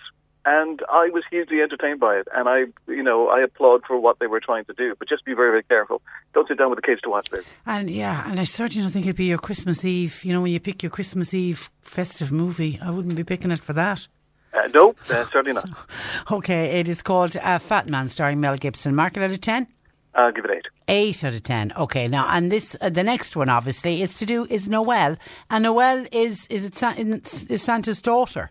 And 0.51 0.81
I 0.89 1.11
was 1.11 1.25
hugely 1.31 1.61
entertained 1.61 2.01
by 2.01 2.16
it, 2.16 2.27
and 2.35 2.49
I, 2.49 2.65
you 2.91 3.03
know, 3.03 3.29
I 3.29 3.43
applaud 3.43 3.83
for 3.87 4.01
what 4.01 4.19
they 4.19 4.27
were 4.27 4.41
trying 4.41 4.65
to 4.65 4.73
do. 4.73 4.95
But 4.99 5.07
just 5.07 5.27
be 5.27 5.35
very, 5.35 5.51
very 5.51 5.62
careful. 5.65 6.01
Don't 6.33 6.49
sit 6.49 6.57
down 6.57 6.70
with 6.70 6.79
the 6.79 6.87
kids 6.87 7.03
to 7.03 7.11
watch 7.11 7.29
this. 7.29 7.45
And 7.66 7.91
yeah, 7.91 8.25
and 8.27 8.41
I 8.41 8.45
certainly 8.45 8.81
don't 8.83 8.91
think 8.91 9.05
it'd 9.05 9.16
be 9.16 9.27
your 9.27 9.37
Christmas 9.37 9.85
Eve. 9.85 10.25
You 10.25 10.33
know, 10.33 10.41
when 10.41 10.51
you 10.51 10.59
pick 10.59 10.83
your 10.83 10.89
Christmas 10.89 11.35
Eve 11.35 11.69
festive 11.83 12.33
movie, 12.33 12.79
I 12.83 12.89
wouldn't 12.89 13.15
be 13.15 13.25
picking 13.25 13.51
it 13.51 13.61
for 13.61 13.75
that. 13.75 14.09
Uh, 14.55 14.69
no, 14.73 14.95
uh, 15.11 15.25
certainly 15.27 15.53
not. 15.53 15.69
Okay, 16.33 16.81
it 16.81 16.89
is 16.89 17.03
called 17.03 17.37
uh, 17.37 17.59
Fat 17.59 17.87
Man, 17.87 18.09
starring 18.09 18.41
Mel 18.41 18.57
Gibson. 18.57 18.95
Mark 18.95 19.19
it 19.19 19.23
out 19.23 19.31
of 19.31 19.43
ten. 19.43 19.66
I'll 20.15 20.33
give 20.33 20.47
it 20.47 20.51
eight. 20.51 20.66
Eight 20.89 21.25
out 21.25 21.35
of 21.35 21.43
ten. 21.43 21.73
Okay, 21.77 22.09
now 22.09 22.27
and 22.31 22.51
this 22.51 22.75
uh, 22.81 22.89
the 22.89 23.05
next 23.05 23.37
one 23.37 23.51
obviously 23.51 24.01
is 24.01 24.15
to 24.15 24.25
do 24.25 24.47
is 24.49 24.66
Noelle, 24.66 25.19
and 25.51 25.65
Noelle 25.65 26.07
is 26.11 26.47
is 26.49 26.65
it 26.65 26.79
Sa- 26.79 26.95
is 26.97 27.62
Santa's 27.62 28.01
daughter. 28.01 28.51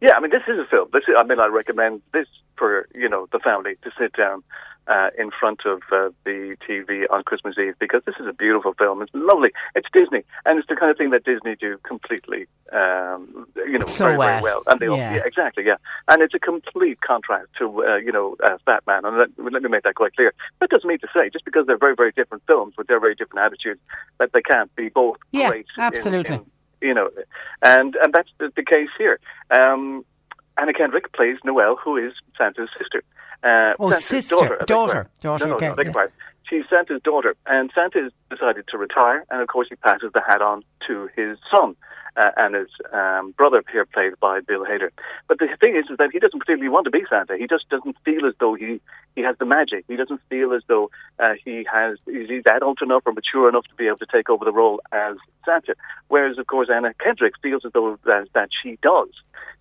Yeah, 0.00 0.14
I 0.16 0.20
mean, 0.20 0.30
this 0.30 0.42
is 0.48 0.58
a 0.58 0.66
film. 0.66 0.88
This, 0.92 1.04
is, 1.08 1.14
I 1.16 1.22
mean, 1.24 1.38
I 1.40 1.46
recommend 1.46 2.02
this 2.12 2.26
for 2.56 2.88
you 2.94 3.08
know 3.08 3.26
the 3.32 3.38
family 3.38 3.76
to 3.82 3.90
sit 3.98 4.12
down 4.14 4.42
uh, 4.88 5.10
in 5.16 5.30
front 5.30 5.60
of 5.64 5.80
uh, 5.92 6.10
the 6.24 6.56
TV 6.68 7.04
on 7.10 7.22
Christmas 7.22 7.56
Eve 7.56 7.74
because 7.78 8.02
this 8.04 8.16
is 8.18 8.26
a 8.26 8.32
beautiful 8.32 8.74
film. 8.74 9.00
It's 9.02 9.12
lovely. 9.14 9.50
It's 9.76 9.86
Disney, 9.92 10.24
and 10.44 10.58
it's 10.58 10.68
the 10.68 10.74
kind 10.76 10.90
of 10.90 10.98
thing 10.98 11.10
that 11.10 11.24
Disney 11.24 11.54
do 11.54 11.78
completely, 11.84 12.46
um, 12.72 13.46
you 13.56 13.78
know, 13.78 13.86
So 13.86 14.06
very, 14.06 14.18
well. 14.18 14.28
very 14.28 14.42
well. 14.42 14.62
And 14.66 14.80
they 14.80 14.88
all, 14.88 14.96
Yeah. 14.98 15.14
yeah, 15.14 15.22
exactly, 15.24 15.64
yeah. 15.64 15.76
And 16.08 16.20
it's 16.20 16.34
a 16.34 16.40
complete 16.40 17.00
contrast 17.00 17.48
to 17.58 17.84
uh, 17.84 17.96
you 17.96 18.10
know 18.12 18.36
uh, 18.42 18.58
Fat 18.66 18.82
Man. 18.88 19.04
And 19.04 19.16
let, 19.18 19.28
let 19.52 19.62
me 19.62 19.68
make 19.68 19.84
that 19.84 19.94
quite 19.94 20.14
clear. 20.16 20.32
That 20.60 20.70
doesn't 20.70 20.88
mean 20.88 20.98
to 20.98 21.08
say 21.14 21.30
just 21.30 21.44
because 21.44 21.66
they're 21.66 21.78
very, 21.78 21.94
very 21.94 22.12
different 22.12 22.42
films 22.48 22.74
with 22.76 22.88
their 22.88 22.98
very 23.00 23.14
different 23.14 23.46
attitudes 23.46 23.80
that 24.18 24.32
they 24.32 24.42
can't 24.42 24.74
be 24.74 24.88
both 24.88 25.16
Yeah, 25.30 25.48
great. 25.48 25.66
in- 25.78 25.82
absolutely. 25.84 26.34
in- 26.36 26.46
you 26.82 26.94
know, 26.94 27.08
and 27.62 27.94
and 28.02 28.12
that's 28.12 28.30
the, 28.38 28.52
the 28.56 28.64
case 28.64 28.88
here. 28.98 29.18
Um, 29.50 30.04
Anna 30.58 30.72
Kendrick 30.74 31.12
plays 31.12 31.38
Noelle, 31.44 31.76
who 31.82 31.96
is 31.96 32.12
Santa's 32.36 32.68
sister. 32.78 33.02
Uh, 33.42 33.72
Oh, 33.78 33.90
Santa's 33.90 34.04
sister. 34.06 34.36
daughter. 34.36 34.58
Daughter. 34.66 35.10
Daughter, 35.20 35.44
No, 35.46 35.50
no, 35.50 35.56
okay, 35.56 35.66
no, 35.68 35.72
I 35.72 35.76
beg 35.76 35.86
yeah. 35.94 36.06
She's 36.48 36.64
Santa's 36.68 37.00
daughter, 37.02 37.34
and 37.46 37.70
Santa 37.74 38.02
has 38.02 38.12
decided 38.28 38.66
to 38.68 38.76
retire, 38.76 39.24
and 39.30 39.40
of 39.40 39.48
course 39.48 39.68
he 39.70 39.76
passes 39.76 40.10
the 40.12 40.20
hat 40.20 40.42
on 40.42 40.62
to 40.86 41.08
his 41.16 41.38
son. 41.50 41.74
Uh, 42.14 42.30
and 42.36 42.54
his 42.54 42.68
um, 42.92 43.32
brother 43.38 43.64
here 43.72 43.86
played 43.86 44.12
by 44.20 44.40
Bill 44.40 44.66
Hader. 44.66 44.90
But 45.28 45.38
the 45.38 45.48
thing 45.60 45.76
is, 45.76 45.86
is 45.90 45.96
that 45.96 46.10
he 46.12 46.18
doesn't 46.18 46.38
particularly 46.38 46.68
want 46.68 46.84
to 46.84 46.90
be 46.90 47.04
Santa. 47.08 47.38
He 47.38 47.46
just 47.46 47.66
doesn't 47.70 47.96
feel 48.04 48.26
as 48.26 48.34
though 48.38 48.52
he, 48.52 48.82
he 49.16 49.22
has 49.22 49.36
the 49.38 49.46
magic. 49.46 49.86
He 49.88 49.96
doesn't 49.96 50.20
feel 50.28 50.52
as 50.52 50.62
though 50.68 50.90
uh, 51.18 51.34
he 51.42 51.66
has 51.72 51.96
he's 52.04 52.44
adult 52.46 52.82
enough 52.82 53.02
or 53.06 53.12
mature 53.12 53.48
enough 53.48 53.64
to 53.64 53.74
be 53.76 53.86
able 53.86 53.96
to 53.96 54.06
take 54.12 54.28
over 54.28 54.44
the 54.44 54.52
role 54.52 54.82
as 54.92 55.16
Santa. 55.46 55.74
Whereas, 56.08 56.36
of 56.36 56.46
course, 56.46 56.68
Anna 56.70 56.92
Kendrick 57.02 57.34
feels 57.42 57.64
as 57.64 57.72
though 57.72 57.98
that, 58.04 58.28
that 58.34 58.50
she 58.62 58.78
does. 58.82 59.08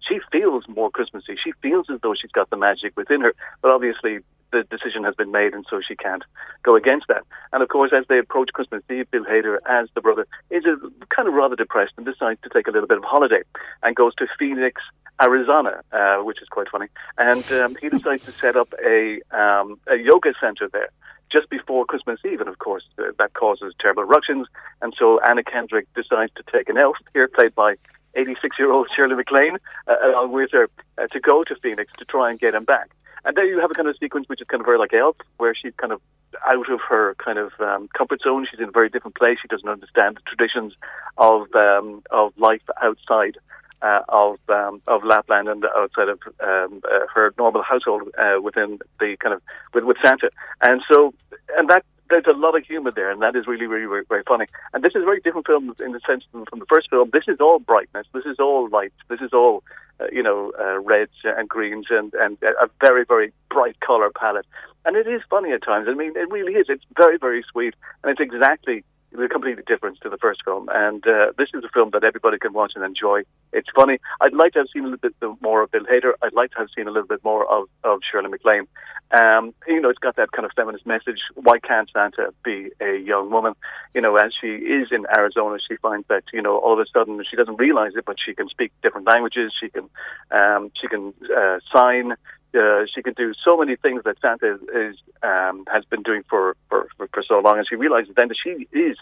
She 0.07 0.19
feels 0.31 0.67
more 0.67 0.89
Christmassy. 0.89 1.37
She 1.41 1.53
feels 1.61 1.85
as 1.89 2.01
though 2.01 2.15
she's 2.19 2.31
got 2.31 2.49
the 2.49 2.57
magic 2.57 2.97
within 2.97 3.21
her. 3.21 3.33
But 3.61 3.71
obviously, 3.71 4.19
the 4.51 4.63
decision 4.63 5.03
has 5.03 5.15
been 5.15 5.31
made, 5.31 5.53
and 5.53 5.65
so 5.69 5.81
she 5.85 5.95
can't 5.95 6.23
go 6.63 6.75
against 6.75 7.07
that. 7.07 7.23
And 7.53 7.63
of 7.63 7.69
course, 7.69 7.91
as 7.95 8.05
they 8.07 8.19
approach 8.19 8.49
Christmas 8.53 8.83
Eve, 8.89 9.09
Bill 9.11 9.25
Hader, 9.25 9.57
as 9.67 9.89
the 9.95 10.01
brother, 10.01 10.27
is 10.49 10.65
a, 10.65 10.77
kind 11.13 11.27
of 11.27 11.33
rather 11.33 11.55
depressed 11.55 11.93
and 11.97 12.05
decides 12.05 12.39
to 12.41 12.49
take 12.49 12.67
a 12.67 12.71
little 12.71 12.87
bit 12.87 12.97
of 12.97 13.03
holiday 13.03 13.41
and 13.83 13.95
goes 13.95 14.13
to 14.15 14.27
Phoenix, 14.37 14.81
Arizona, 15.21 15.81
uh, 15.91 16.17
which 16.17 16.41
is 16.41 16.47
quite 16.49 16.69
funny. 16.69 16.87
And 17.17 17.49
um, 17.53 17.75
he 17.81 17.89
decides 17.89 18.25
to 18.25 18.31
set 18.31 18.55
up 18.55 18.73
a 18.83 19.21
um, 19.31 19.79
a 19.87 19.95
yoga 19.95 20.33
center 20.39 20.67
there 20.71 20.89
just 21.31 21.49
before 21.49 21.85
Christmas 21.85 22.19
Eve, 22.25 22.41
and 22.41 22.49
of 22.49 22.59
course 22.59 22.83
uh, 22.99 23.11
that 23.17 23.33
causes 23.33 23.73
terrible 23.79 24.03
ructions. 24.03 24.47
And 24.81 24.93
so 24.97 25.19
Anna 25.21 25.43
Kendrick 25.43 25.87
decides 25.95 26.33
to 26.35 26.43
take 26.51 26.69
an 26.69 26.77
elf 26.77 26.97
here, 27.13 27.27
played 27.27 27.55
by 27.55 27.75
86-year-old 28.15 28.89
Shirley 28.93 29.15
MacLaine, 29.15 29.57
uh, 29.87 29.95
along 30.03 30.31
with 30.33 30.51
her, 30.51 30.69
uh, 30.97 31.07
to 31.07 31.19
go 31.19 31.43
to 31.45 31.55
Phoenix 31.55 31.91
to 31.97 32.05
try 32.05 32.29
and 32.29 32.39
get 32.39 32.53
him 32.53 32.65
back. 32.65 32.89
And 33.23 33.35
there 33.35 33.45
you 33.45 33.59
have 33.59 33.71
a 33.71 33.73
kind 33.73 33.87
of 33.87 33.95
sequence 33.97 34.27
which 34.27 34.41
is 34.41 34.47
kind 34.47 34.61
of 34.61 34.65
very 34.65 34.79
like 34.79 34.93
Elf, 34.93 35.15
where 35.37 35.53
she's 35.53 35.73
kind 35.77 35.93
of 35.93 36.01
out 36.45 36.71
of 36.71 36.79
her 36.89 37.15
kind 37.23 37.37
of 37.37 37.51
um, 37.59 37.87
comfort 37.95 38.21
zone. 38.21 38.47
She's 38.49 38.59
in 38.59 38.69
a 38.69 38.71
very 38.71 38.89
different 38.89 39.15
place. 39.15 39.37
She 39.41 39.47
doesn't 39.47 39.67
understand 39.67 40.17
the 40.17 40.21
traditions 40.21 40.73
of 41.17 41.53
um, 41.55 42.01
of 42.09 42.33
life 42.37 42.63
outside 42.81 43.37
uh, 43.81 44.01
of 44.09 44.39
um, 44.49 44.81
of 44.87 45.03
Lapland 45.03 45.47
and 45.47 45.65
outside 45.75 46.09
of 46.09 46.19
um, 46.41 46.81
uh, 46.85 47.05
her 47.13 47.33
normal 47.37 47.63
household 47.63 48.03
uh, 48.17 48.41
within 48.41 48.79
the 48.99 49.17
kind 49.17 49.35
of 49.35 49.41
with, 49.73 49.83
with 49.83 49.97
Santa. 50.03 50.29
And 50.61 50.81
so, 50.91 51.13
and 51.57 51.69
that 51.69 51.83
there's 52.11 52.27
a 52.27 52.37
lot 52.37 52.55
of 52.55 52.65
humour 52.65 52.91
there, 52.91 53.09
and 53.09 53.21
that 53.21 53.35
is 53.35 53.47
really, 53.47 53.65
really, 53.65 53.87
very, 53.87 54.03
very 54.07 54.23
funny. 54.27 54.45
And 54.73 54.83
this 54.83 54.91
is 54.95 55.01
a 55.01 55.05
very 55.05 55.21
different 55.21 55.47
film 55.47 55.73
in 55.83 55.93
the 55.93 56.01
sense 56.05 56.23
from, 56.31 56.45
the 56.59 56.65
first 56.67 56.89
film. 56.89 57.09
This 57.11 57.23
is 57.27 57.39
all 57.39 57.59
brightness. 57.59 58.05
This 58.13 58.25
is 58.25 58.37
all 58.39 58.69
light. 58.69 58.93
This 59.09 59.21
is 59.21 59.31
all, 59.33 59.63
uh, 59.99 60.05
you 60.11 60.21
know, 60.21 60.51
uh, 60.59 60.79
reds 60.81 61.15
and 61.23 61.49
greens 61.49 61.87
and, 61.89 62.13
and 62.15 62.37
a 62.43 62.69
very, 62.79 63.05
very 63.05 63.33
bright 63.49 63.79
colour 63.79 64.11
palette. 64.13 64.45
And 64.85 64.95
it 64.95 65.07
is 65.07 65.21
funny 65.29 65.51
at 65.51 65.63
times. 65.63 65.87
I 65.89 65.93
mean, 65.93 66.13
it 66.15 66.29
really 66.29 66.53
is. 66.53 66.67
It's 66.69 66.83
very, 66.95 67.17
very 67.17 67.43
sweet, 67.51 67.73
and 68.03 68.11
it's 68.11 68.21
exactly 68.21 68.83
the 69.11 69.27
completely 69.27 69.63
different 69.67 69.99
to 70.01 70.09
the 70.09 70.17
first 70.17 70.41
film. 70.43 70.69
And 70.71 71.05
uh, 71.05 71.33
this 71.37 71.49
is 71.53 71.63
a 71.63 71.69
film 71.69 71.89
that 71.91 72.03
everybody 72.03 72.37
can 72.37 72.53
watch 72.53 72.73
and 72.75 72.83
enjoy. 72.83 73.23
It's 73.51 73.69
funny. 73.75 73.99
I'd 74.21 74.33
like 74.33 74.53
to 74.53 74.59
have 74.59 74.67
seen 74.73 74.83
a 74.83 74.87
little 74.87 75.09
bit 75.09 75.13
more 75.41 75.61
of 75.61 75.71
Bill 75.71 75.83
Hader. 75.85 76.13
I'd 76.21 76.33
like 76.33 76.51
to 76.51 76.59
have 76.59 76.69
seen 76.75 76.87
a 76.87 76.91
little 76.91 77.07
bit 77.07 77.23
more 77.23 77.49
of, 77.51 77.67
of 77.83 77.99
Shirley 78.09 78.29
MacLaine. 78.29 78.67
Um, 79.11 79.53
you 79.67 79.81
know, 79.81 79.89
it's 79.89 79.99
got 79.99 80.15
that 80.15 80.31
kind 80.31 80.45
of 80.45 80.51
feminist 80.55 80.85
message. 80.85 81.19
Why 81.35 81.59
can't 81.59 81.89
Santa 81.91 82.33
be 82.43 82.69
a 82.79 82.97
young 82.97 83.29
woman? 83.29 83.53
You 83.93 84.01
know, 84.01 84.15
as 84.15 84.31
she 84.39 84.47
is 84.47 84.87
in 84.91 85.05
Arizona, 85.15 85.57
she 85.67 85.75
finds 85.77 86.07
that 86.07 86.23
you 86.31 86.41
know 86.41 86.57
all 86.57 86.73
of 86.73 86.79
a 86.79 86.85
sudden 86.93 87.21
she 87.29 87.35
doesn't 87.35 87.57
realize 87.57 87.91
it, 87.97 88.05
but 88.05 88.15
she 88.25 88.33
can 88.33 88.47
speak 88.47 88.71
different 88.81 89.07
languages. 89.07 89.51
She 89.59 89.69
can 89.69 89.89
um, 90.31 90.71
she 90.79 90.87
can 90.87 91.13
uh, 91.35 91.59
sign. 91.73 92.13
Uh, 92.53 92.85
she 92.93 93.01
can 93.01 93.13
do 93.13 93.33
so 93.43 93.57
many 93.57 93.75
things 93.77 94.03
that 94.03 94.17
Santa 94.21 94.59
is, 94.73 94.97
um, 95.23 95.65
has 95.71 95.85
been 95.85 96.01
doing 96.01 96.23
for, 96.29 96.55
for, 96.67 96.87
for, 96.97 97.07
for 97.13 97.23
so 97.23 97.39
long, 97.39 97.57
and 97.57 97.67
she 97.67 97.75
realizes 97.75 98.13
then 98.15 98.27
that 98.27 98.37
she 98.43 98.67
is 98.77 98.97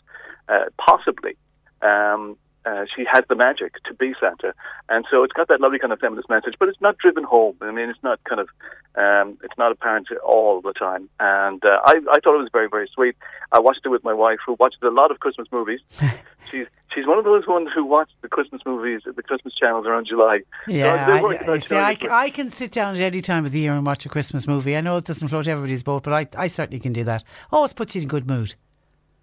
uh, 0.47 0.65
possibly 0.77 1.35
um, 1.81 2.37
uh, 2.65 2.85
she 2.95 3.05
has 3.11 3.23
the 3.29 3.35
magic 3.35 3.73
to 3.85 3.93
be 3.93 4.13
Santa, 4.19 4.53
and 4.89 5.05
so 5.09 5.23
it's 5.23 5.33
got 5.33 5.47
that 5.47 5.61
lovely 5.61 5.79
kind 5.79 5.93
of 5.93 5.99
feminist 5.99 6.29
message, 6.29 6.55
but 6.59 6.69
it's 6.69 6.81
not 6.81 6.97
driven 6.97 7.23
home. 7.23 7.55
I 7.61 7.71
mean, 7.71 7.89
it's 7.89 8.03
not 8.03 8.19
kind 8.25 8.41
of, 8.41 8.49
um, 8.95 9.37
it's 9.43 9.57
not 9.57 9.71
apparent 9.71 10.07
all 10.25 10.61
the 10.61 10.73
time. 10.73 11.09
And 11.19 11.63
uh, 11.63 11.79
I, 11.85 12.01
I 12.11 12.19
thought 12.19 12.35
it 12.35 12.39
was 12.43 12.49
very, 12.51 12.67
very 12.69 12.89
sweet. 12.93 13.15
I 13.51 13.59
watched 13.59 13.81
it 13.85 13.89
with 13.89 14.03
my 14.03 14.13
wife, 14.13 14.39
who 14.45 14.55
watches 14.59 14.79
a 14.83 14.89
lot 14.89 15.11
of 15.11 15.19
Christmas 15.19 15.47
movies. 15.51 15.79
she's 16.51 16.67
she's 16.93 17.05
one 17.07 17.17
of 17.17 17.23
those 17.23 17.47
ones 17.47 17.69
who 17.73 17.85
watch 17.85 18.09
the 18.21 18.27
Christmas 18.27 18.61
movies, 18.65 19.01
the 19.05 19.23
Christmas 19.23 19.53
channels 19.55 19.85
around 19.85 20.07
July. 20.07 20.41
Yeah, 20.67 21.05
So 21.19 21.27
I, 21.27 21.53
I- 21.53 21.59
see, 21.59 21.75
I, 21.75 21.93
Shirley- 21.93 21.95
c- 22.01 22.07
I 22.09 22.29
can 22.29 22.51
sit 22.51 22.71
down 22.71 22.95
at 22.95 23.01
any 23.01 23.21
time 23.21 23.45
of 23.45 23.51
the 23.51 23.59
year 23.59 23.73
and 23.73 23.85
watch 23.85 24.05
a 24.05 24.09
Christmas 24.09 24.47
movie. 24.47 24.75
I 24.75 24.81
know 24.81 24.97
it 24.97 25.05
doesn't 25.05 25.27
float 25.29 25.47
everybody's 25.47 25.83
boat, 25.83 26.03
but 26.03 26.13
I, 26.13 26.27
I 26.37 26.47
certainly 26.47 26.79
can 26.79 26.93
do 26.93 27.03
that. 27.05 27.23
Always 27.51 27.73
puts 27.73 27.95
you 27.95 28.01
in 28.01 28.07
a 28.07 28.09
good 28.09 28.27
mood. 28.27 28.55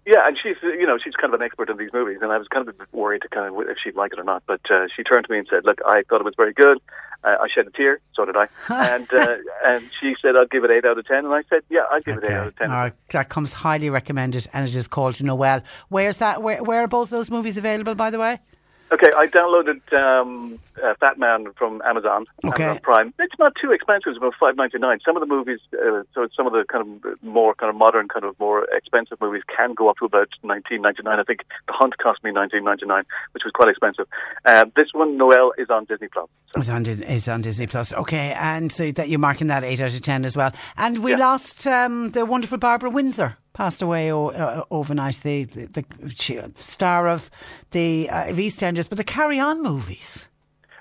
Yeah, 0.07 0.25
and 0.25 0.37
she's 0.41 0.55
you 0.63 0.87
know 0.87 0.97
she's 1.03 1.15
kind 1.15 1.33
of 1.33 1.41
an 1.41 1.45
expert 1.45 1.69
in 1.69 1.75
these 1.75 1.91
movies, 1.91 2.19
and 2.21 2.31
I 2.31 2.37
was 2.37 2.47
kind 2.47 2.65
of 2.65 2.75
worried 2.93 3.23
to 3.23 3.27
kind 3.27 3.53
of 3.53 3.59
if 3.67 3.75
she'd 3.83 3.97
like 3.97 4.13
it 4.13 4.19
or 4.19 4.23
not. 4.23 4.41
But 4.47 4.61
uh, 4.71 4.87
she 4.95 5.03
turned 5.03 5.25
to 5.25 5.31
me 5.31 5.39
and 5.39 5.47
said, 5.49 5.65
"Look, 5.65 5.79
I 5.85 6.03
thought 6.07 6.21
it 6.21 6.23
was 6.23 6.33
very 6.37 6.53
good. 6.53 6.77
Uh, 7.25 7.35
I 7.41 7.47
shed 7.53 7.67
a 7.67 7.71
tear, 7.71 7.99
so 8.15 8.23
did 8.23 8.37
I." 8.37 8.47
and 8.69 9.05
uh, 9.11 9.35
and 9.65 9.83
she 9.99 10.15
said, 10.21 10.37
"I'd 10.37 10.49
give 10.49 10.63
it 10.63 10.71
eight 10.71 10.85
out 10.85 10.97
of 10.97 11.05
10. 11.05 11.25
and 11.25 11.33
I 11.33 11.43
said, 11.49 11.63
"Yeah, 11.69 11.81
I'd 11.91 12.05
give 12.05 12.19
it 12.19 12.23
eight 12.23 12.31
out 12.31 12.47
of 12.47 12.55
10. 12.55 12.71
All 12.71 12.77
right, 12.77 12.93
that 13.09 13.27
comes 13.27 13.51
highly 13.51 13.89
recommended, 13.89 14.47
and 14.53 14.65
it 14.65 14.73
is 14.73 14.87
called 14.87 15.21
Noelle. 15.21 15.61
Where's 15.89 16.17
that? 16.17 16.41
Where, 16.41 16.63
where 16.63 16.83
are 16.83 16.87
both 16.87 17.09
those 17.09 17.29
movies 17.29 17.57
available, 17.57 17.95
by 17.95 18.09
the 18.09 18.19
way? 18.19 18.39
Okay, 18.89 19.11
I 19.17 19.27
downloaded 19.27 19.81
um, 19.93 20.59
uh, 20.81 20.93
Fat 20.99 21.19
Man 21.19 21.51
from 21.57 21.81
Amazon, 21.85 22.25
Okay. 22.45 22.63
Amazon 22.63 22.81
Prime. 22.83 23.13
It's 23.19 23.37
not 23.37 23.51
too 23.61 23.71
expensive; 23.71 24.11
it's 24.11 24.17
about 24.17 24.33
five 24.39 24.55
ninety 24.55 24.77
nine. 24.77 24.99
Some 25.05 25.17
of 25.17 25.21
the 25.21 25.27
movies, 25.27 25.59
uh, 25.73 26.03
so 26.13 26.27
some 26.35 26.47
of 26.47 26.53
the 26.53 26.63
kind 26.71 27.01
of 27.03 27.21
more 27.23 27.53
kind 27.53 27.69
of 27.69 27.75
modern, 27.75 28.07
kind 28.07 28.23
of 28.23 28.39
more 28.39 28.65
expensive 28.73 29.19
movies 29.19 29.43
can 29.53 29.73
go 29.73 29.89
up 29.89 29.97
to 29.97 30.05
about 30.05 30.29
nineteen 30.41 30.81
ninety 30.81 31.03
nine. 31.03 31.19
I 31.19 31.23
think 31.23 31.41
The 31.67 31.73
Hunt 31.73 31.97
cost 31.97 32.23
me 32.23 32.31
nineteen 32.31 32.63
ninety 32.63 32.85
nine, 32.85 33.03
which 33.33 33.43
was 33.43 33.51
quite 33.51 33.67
expensive. 33.67 34.07
Uh, 34.45 34.63
this 34.77 34.87
one, 34.93 35.17
Noelle, 35.17 35.51
is 35.57 35.69
on 35.69 35.83
Disney 35.83 36.07
Plus. 36.07 36.29
Is 36.55 36.69
on, 36.69 36.85
it's 36.87 37.27
on 37.27 37.41
Disney 37.41 37.67
Plus. 37.67 37.91
Okay, 37.91 38.31
and 38.39 38.71
so 38.71 38.91
that 38.93 39.09
you're 39.09 39.19
marking 39.19 39.47
that 39.47 39.65
eight 39.65 39.81
out 39.81 39.93
of 39.93 40.01
ten 40.01 40.23
as 40.23 40.37
well. 40.37 40.53
And 40.77 41.03
we 41.03 41.13
lost 41.17 41.67
um, 41.67 42.09
the 42.11 42.25
wonderful 42.25 42.57
Barbara 42.57 42.89
Windsor. 42.89 43.35
Passed 43.57 43.81
away 43.81 44.11
o- 44.11 44.27
uh, 44.27 44.65
overnight. 44.69 45.15
The, 45.23 45.45
the, 45.45 45.65
the 45.65 46.51
star 46.53 47.07
of 47.07 47.31
the 47.71 48.07
uh, 48.07 48.29
of 48.29 48.37
EastEnders, 48.37 48.87
but 48.87 48.99
the 48.99 49.03
Carry 49.03 49.39
On 49.39 49.63
movies. 49.63 50.29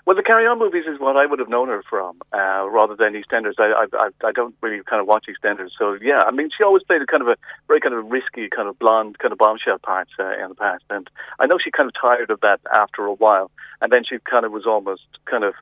Well, 0.04 0.14
the 0.14 0.22
Carry 0.22 0.46
On 0.46 0.58
movies 0.58 0.84
is 0.86 1.00
what 1.00 1.16
I 1.16 1.24
would 1.24 1.38
have 1.38 1.48
known 1.48 1.68
her 1.68 1.82
from, 1.88 2.18
uh, 2.34 2.68
rather 2.68 2.94
than 2.94 3.14
EastEnders. 3.14 3.54
I, 3.58 3.86
I, 3.96 4.08
I, 4.22 4.30
don't 4.30 4.54
really 4.60 4.82
kind 4.84 5.00
of 5.00 5.06
watch 5.06 5.24
EastEnders, 5.24 5.70
so 5.78 5.96
yeah. 6.02 6.20
I 6.26 6.30
mean, 6.32 6.50
she 6.54 6.62
always 6.62 6.82
played 6.82 7.00
a 7.00 7.06
kind 7.06 7.22
of 7.22 7.28
a 7.28 7.36
very 7.66 7.80
kind 7.80 7.94
of 7.94 8.04
risky, 8.10 8.50
kind 8.54 8.68
of 8.68 8.78
blonde, 8.78 9.20
kind 9.20 9.32
of 9.32 9.38
bombshell 9.38 9.78
parts 9.78 10.10
uh, 10.20 10.36
in 10.36 10.50
the 10.50 10.54
past, 10.54 10.84
and 10.90 11.08
I 11.40 11.46
know 11.46 11.56
she 11.56 11.70
kind 11.70 11.88
of 11.88 11.94
tired 11.98 12.28
of 12.28 12.40
that 12.42 12.60
after 12.74 13.06
a 13.06 13.14
while, 13.14 13.50
and 13.80 13.90
then 13.90 14.02
she 14.04 14.18
kind 14.30 14.44
of 14.44 14.52
was 14.52 14.66
almost 14.66 15.06
kind 15.24 15.44
of 15.44 15.54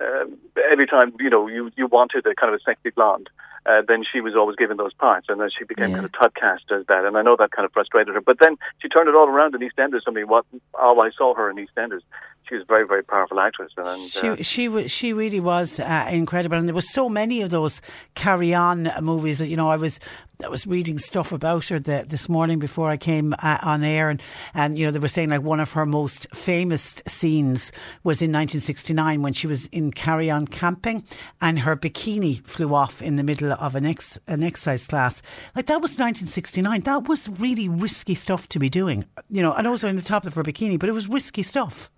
um 0.00 0.36
every 0.70 0.86
time 0.86 1.14
you 1.18 1.30
know 1.30 1.48
you 1.48 1.70
you 1.76 1.86
wanted 1.86 2.26
a 2.26 2.34
kind 2.34 2.52
of 2.52 2.60
a 2.60 2.62
sexy 2.62 2.90
blonde. 2.90 3.30
Uh, 3.68 3.82
then 3.86 4.02
she 4.10 4.22
was 4.22 4.34
always 4.34 4.56
given 4.56 4.78
those 4.78 4.94
parts, 4.94 5.26
and 5.28 5.40
then 5.40 5.50
she 5.56 5.64
became 5.64 5.92
kind 5.92 6.04
of 6.04 6.12
typecast 6.12 6.72
as 6.72 6.86
that. 6.86 7.04
And 7.04 7.18
I 7.18 7.22
know 7.22 7.36
that 7.38 7.50
kind 7.50 7.66
of 7.66 7.72
frustrated 7.72 8.14
her. 8.14 8.20
But 8.22 8.38
then 8.40 8.56
she 8.80 8.88
turned 8.88 9.10
it 9.10 9.14
all 9.14 9.28
around 9.28 9.54
in 9.54 9.60
EastEnders. 9.60 10.00
I 10.06 10.10
mean, 10.10 10.26
what 10.26 10.46
all 10.72 11.02
I 11.02 11.10
saw 11.10 11.34
her 11.34 11.50
in 11.50 11.56
EastEnders, 11.56 12.00
she 12.48 12.54
was 12.54 12.62
a 12.62 12.66
very, 12.66 12.86
very 12.86 13.02
powerful 13.02 13.38
actress. 13.40 13.72
And 13.76 13.86
uh, 13.88 13.96
She 14.36 14.42
she 14.42 14.68
wa- 14.68 14.86
she 14.86 15.12
really 15.12 15.40
was 15.40 15.78
uh, 15.80 16.08
incredible, 16.10 16.56
and 16.56 16.66
there 16.68 16.74
were 16.74 16.80
so 16.80 17.08
many 17.08 17.42
of 17.42 17.50
those 17.50 17.80
Carry 18.14 18.54
On 18.54 18.90
movies 19.00 19.38
that 19.38 19.48
you 19.48 19.56
know 19.56 19.68
I 19.68 19.76
was 19.76 20.00
I 20.44 20.48
was 20.48 20.66
reading 20.68 20.98
stuff 20.98 21.32
about 21.32 21.66
her 21.66 21.80
the, 21.80 22.04
this 22.08 22.28
morning 22.28 22.58
before 22.60 22.90
I 22.90 22.96
came 22.96 23.34
uh, 23.42 23.58
on 23.62 23.82
air, 23.84 24.08
and 24.08 24.22
and 24.54 24.78
you 24.78 24.86
know 24.86 24.92
they 24.92 24.98
were 24.98 25.08
saying 25.08 25.30
like 25.30 25.42
one 25.42 25.60
of 25.60 25.72
her 25.72 25.84
most 25.84 26.26
famous 26.34 27.02
scenes 27.06 27.72
was 28.04 28.22
in 28.22 28.30
1969 28.32 29.20
when 29.22 29.32
she 29.32 29.46
was 29.46 29.66
in 29.66 29.90
Carry 29.92 30.30
On 30.30 30.46
camping, 30.46 31.04
and 31.40 31.58
her 31.60 31.76
bikini 31.76 32.44
flew 32.46 32.74
off 32.74 33.02
in 33.02 33.16
the 33.16 33.24
middle 33.24 33.52
of 33.52 33.74
an 33.74 33.84
ex 33.84 34.18
an 34.26 34.42
exercise 34.42 34.86
class. 34.86 35.22
Like 35.54 35.66
that 35.66 35.82
was 35.82 35.92
1969. 35.92 36.82
That 36.82 37.08
was 37.08 37.28
really 37.28 37.68
risky 37.68 38.14
stuff 38.14 38.48
to 38.50 38.58
be 38.58 38.68
doing. 38.68 39.04
You 39.30 39.42
know, 39.42 39.52
and 39.52 39.66
also 39.66 39.88
in 39.88 39.96
the 39.96 40.02
top 40.02 40.26
of 40.26 40.34
her 40.34 40.42
bikini, 40.42 40.78
but 40.78 40.88
it 40.88 40.92
was 40.92 41.08
risky 41.08 41.42
stuff. 41.42 41.90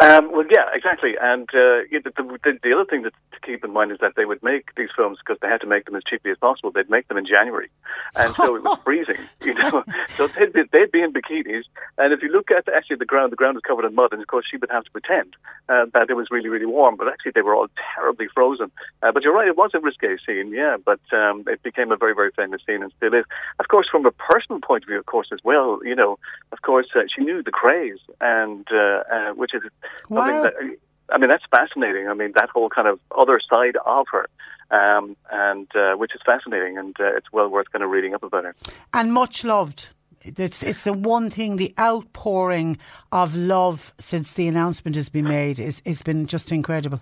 Um, 0.00 0.32
well, 0.32 0.46
yeah, 0.50 0.64
exactly. 0.72 1.14
And 1.20 1.46
uh, 1.50 1.84
the, 1.92 2.10
the, 2.16 2.58
the 2.62 2.72
other 2.72 2.86
thing 2.86 3.02
that, 3.02 3.12
to 3.32 3.40
keep 3.44 3.62
in 3.62 3.70
mind 3.70 3.92
is 3.92 3.98
that 4.00 4.14
they 4.16 4.24
would 4.24 4.42
make 4.42 4.74
these 4.74 4.88
films 4.96 5.18
because 5.18 5.38
they 5.42 5.48
had 5.48 5.60
to 5.60 5.66
make 5.66 5.84
them 5.84 5.94
as 5.94 6.02
cheaply 6.08 6.30
as 6.30 6.38
possible. 6.38 6.70
They'd 6.70 6.88
make 6.88 7.08
them 7.08 7.18
in 7.18 7.26
January, 7.26 7.68
and 8.16 8.34
so 8.34 8.56
it 8.56 8.62
was 8.62 8.78
freezing. 8.84 9.20
You 9.42 9.54
know, 9.54 9.84
so 10.08 10.26
they'd 10.28 10.54
be, 10.54 10.62
they'd 10.72 10.90
be 10.90 11.02
in 11.02 11.12
bikinis. 11.12 11.64
And 11.98 12.14
if 12.14 12.22
you 12.22 12.30
look 12.30 12.50
at 12.50 12.66
actually 12.72 12.96
the 12.96 13.04
ground, 13.04 13.30
the 13.30 13.36
ground 13.36 13.58
is 13.58 13.62
covered 13.62 13.84
in 13.84 13.94
mud, 13.94 14.12
and 14.12 14.22
of 14.22 14.28
course 14.28 14.46
she 14.50 14.56
would 14.56 14.70
have 14.70 14.84
to 14.84 14.90
pretend 14.90 15.36
uh, 15.68 15.84
that 15.92 16.08
it 16.08 16.14
was 16.14 16.28
really, 16.30 16.48
really 16.48 16.66
warm. 16.66 16.96
But 16.96 17.08
actually, 17.08 17.32
they 17.34 17.42
were 17.42 17.54
all 17.54 17.68
terribly 17.94 18.28
frozen. 18.34 18.70
Uh, 19.02 19.12
but 19.12 19.22
you're 19.22 19.34
right, 19.34 19.48
it 19.48 19.58
was 19.58 19.72
a 19.74 19.80
risque 19.80 20.16
scene, 20.24 20.50
yeah. 20.50 20.76
But 20.82 21.00
um, 21.12 21.44
it 21.46 21.62
became 21.62 21.92
a 21.92 21.96
very, 21.96 22.14
very 22.14 22.30
famous 22.32 22.62
scene, 22.66 22.82
and 22.82 22.92
still 22.96 23.12
is. 23.12 23.26
Of 23.58 23.68
course, 23.68 23.86
from 23.90 24.06
a 24.06 24.12
personal 24.12 24.60
point 24.60 24.84
of 24.84 24.88
view, 24.88 24.98
of 24.98 25.06
course, 25.06 25.28
as 25.30 25.40
well. 25.44 25.80
You 25.84 25.94
know, 25.94 26.18
of 26.52 26.62
course, 26.62 26.86
uh, 26.96 27.02
she 27.14 27.22
knew 27.22 27.42
the 27.42 27.52
Krays, 27.52 27.98
and 28.22 28.66
uh, 28.72 29.02
uh, 29.12 29.34
which 29.34 29.54
is 29.54 29.62
Wow. 30.08 30.42
that 30.42 30.54
I 31.12 31.18
mean, 31.18 31.30
that's 31.30 31.44
fascinating. 31.50 32.08
I 32.08 32.14
mean, 32.14 32.32
that 32.36 32.50
whole 32.50 32.68
kind 32.68 32.88
of 32.88 33.00
other 33.16 33.40
side 33.52 33.76
of 33.84 34.06
her, 34.12 34.28
um, 34.70 35.16
and 35.30 35.68
uh, 35.74 35.94
which 35.94 36.14
is 36.14 36.20
fascinating, 36.24 36.78
and 36.78 36.94
uh, 37.00 37.16
it's 37.16 37.32
well 37.32 37.48
worth 37.48 37.70
kind 37.72 37.82
of 37.82 37.90
reading 37.90 38.14
up 38.14 38.22
about 38.22 38.44
her. 38.44 38.54
and 38.94 39.12
much 39.12 39.44
loved. 39.44 39.90
It's 40.22 40.62
it's 40.62 40.84
the 40.84 40.92
one 40.92 41.30
thing, 41.30 41.56
the 41.56 41.74
outpouring 41.78 42.76
of 43.10 43.34
love 43.34 43.94
since 43.98 44.34
the 44.34 44.48
announcement 44.48 44.94
has 44.96 45.08
been 45.08 45.24
made 45.26 45.58
is 45.58 45.80
has 45.86 46.02
been 46.02 46.26
just 46.26 46.52
incredible. 46.52 47.00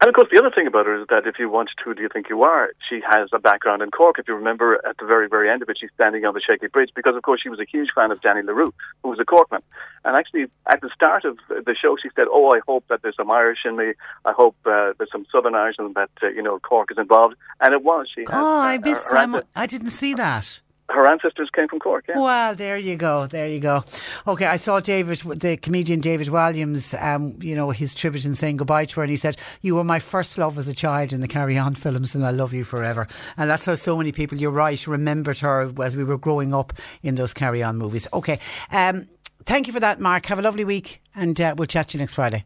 And 0.00 0.08
of 0.08 0.14
course, 0.14 0.28
the 0.32 0.38
other 0.38 0.54
thing 0.54 0.68
about 0.68 0.86
her 0.86 1.00
is 1.00 1.08
that 1.08 1.26
if 1.26 1.40
you 1.40 1.50
want 1.50 1.70
to, 1.84 1.92
do 1.92 2.00
you 2.02 2.08
think 2.08 2.28
you 2.28 2.42
are? 2.44 2.70
She 2.88 3.00
has 3.10 3.30
a 3.32 3.40
background 3.40 3.82
in 3.82 3.90
Cork. 3.90 4.20
If 4.20 4.28
you 4.28 4.34
remember, 4.34 4.80
at 4.88 4.96
the 4.98 5.04
very, 5.04 5.28
very 5.28 5.50
end 5.50 5.60
of 5.60 5.68
it, 5.68 5.76
she's 5.80 5.90
standing 5.92 6.24
on 6.24 6.34
the 6.34 6.40
Shaky 6.40 6.68
Bridge 6.68 6.90
because, 6.94 7.16
of 7.16 7.22
course, 7.22 7.40
she 7.42 7.48
was 7.48 7.58
a 7.58 7.64
huge 7.64 7.88
fan 7.92 8.12
of 8.12 8.20
Danny 8.20 8.42
La 8.42 8.52
Rue, 8.52 8.72
who 9.02 9.08
was 9.08 9.18
a 9.18 9.24
Corkman. 9.24 9.60
And 10.04 10.14
actually, 10.14 10.46
at 10.68 10.80
the 10.82 10.90
start 10.94 11.24
of 11.24 11.36
the 11.48 11.74
show, 11.74 11.96
she 12.00 12.10
said, 12.14 12.26
"Oh, 12.30 12.52
I 12.54 12.60
hope 12.68 12.84
that 12.88 13.02
there's 13.02 13.16
some 13.16 13.30
Irish 13.30 13.58
in 13.64 13.76
me. 13.76 13.94
I 14.24 14.32
hope 14.32 14.54
uh, 14.64 14.92
there's 14.98 15.10
some 15.10 15.26
Southern 15.32 15.56
Irish 15.56 15.76
and 15.80 15.92
that 15.96 16.10
uh, 16.22 16.28
you 16.28 16.42
know 16.42 16.60
Cork 16.60 16.92
is 16.92 16.98
involved." 16.98 17.34
And 17.60 17.74
it 17.74 17.82
was. 17.82 18.06
She. 18.14 18.20
Has, 18.20 18.30
Oh, 18.30 18.60
I 18.60 18.76
uh, 18.76 18.80
missed 18.80 19.08
her, 19.08 19.14
them. 19.14 19.42
I 19.56 19.66
didn't 19.66 19.90
see 19.90 20.14
that. 20.14 20.60
Her 20.90 21.08
ancestors 21.08 21.50
came 21.54 21.68
from 21.68 21.80
Cork. 21.80 22.06
Yeah. 22.08 22.18
Well, 22.18 22.54
there 22.54 22.78
you 22.78 22.96
go. 22.96 23.26
There 23.26 23.46
you 23.46 23.60
go. 23.60 23.84
Okay, 24.26 24.46
I 24.46 24.56
saw 24.56 24.80
David, 24.80 25.18
the 25.18 25.56
comedian 25.58 26.00
David 26.00 26.28
Walliams, 26.28 27.00
um, 27.02 27.36
you 27.42 27.54
know, 27.54 27.70
his 27.70 27.92
tribute 27.92 28.24
and 28.24 28.36
saying 28.36 28.56
goodbye 28.56 28.86
to 28.86 28.96
her. 28.96 29.02
And 29.02 29.10
he 29.10 29.16
said, 29.16 29.36
You 29.60 29.74
were 29.74 29.84
my 29.84 29.98
first 29.98 30.38
love 30.38 30.56
as 30.58 30.66
a 30.66 30.74
child 30.74 31.12
in 31.12 31.20
the 31.20 31.28
Carry 31.28 31.58
On 31.58 31.74
films, 31.74 32.14
and 32.14 32.24
I 32.24 32.30
love 32.30 32.54
you 32.54 32.64
forever. 32.64 33.06
And 33.36 33.50
that's 33.50 33.66
how 33.66 33.74
so 33.74 33.96
many 33.96 34.12
people, 34.12 34.38
you're 34.38 34.50
right, 34.50 34.86
remembered 34.86 35.40
her 35.40 35.70
as 35.82 35.94
we 35.94 36.04
were 36.04 36.18
growing 36.18 36.54
up 36.54 36.72
in 37.02 37.16
those 37.16 37.34
Carry 37.34 37.62
On 37.62 37.76
movies. 37.76 38.08
Okay. 38.12 38.40
Um, 38.70 39.08
thank 39.44 39.66
you 39.66 39.72
for 39.74 39.80
that, 39.80 40.00
Mark. 40.00 40.24
Have 40.26 40.38
a 40.38 40.42
lovely 40.42 40.64
week, 40.64 41.02
and 41.14 41.38
uh, 41.40 41.54
we'll 41.56 41.66
chat 41.66 41.88
to 41.88 41.98
you 41.98 42.00
next 42.00 42.14
Friday. 42.14 42.44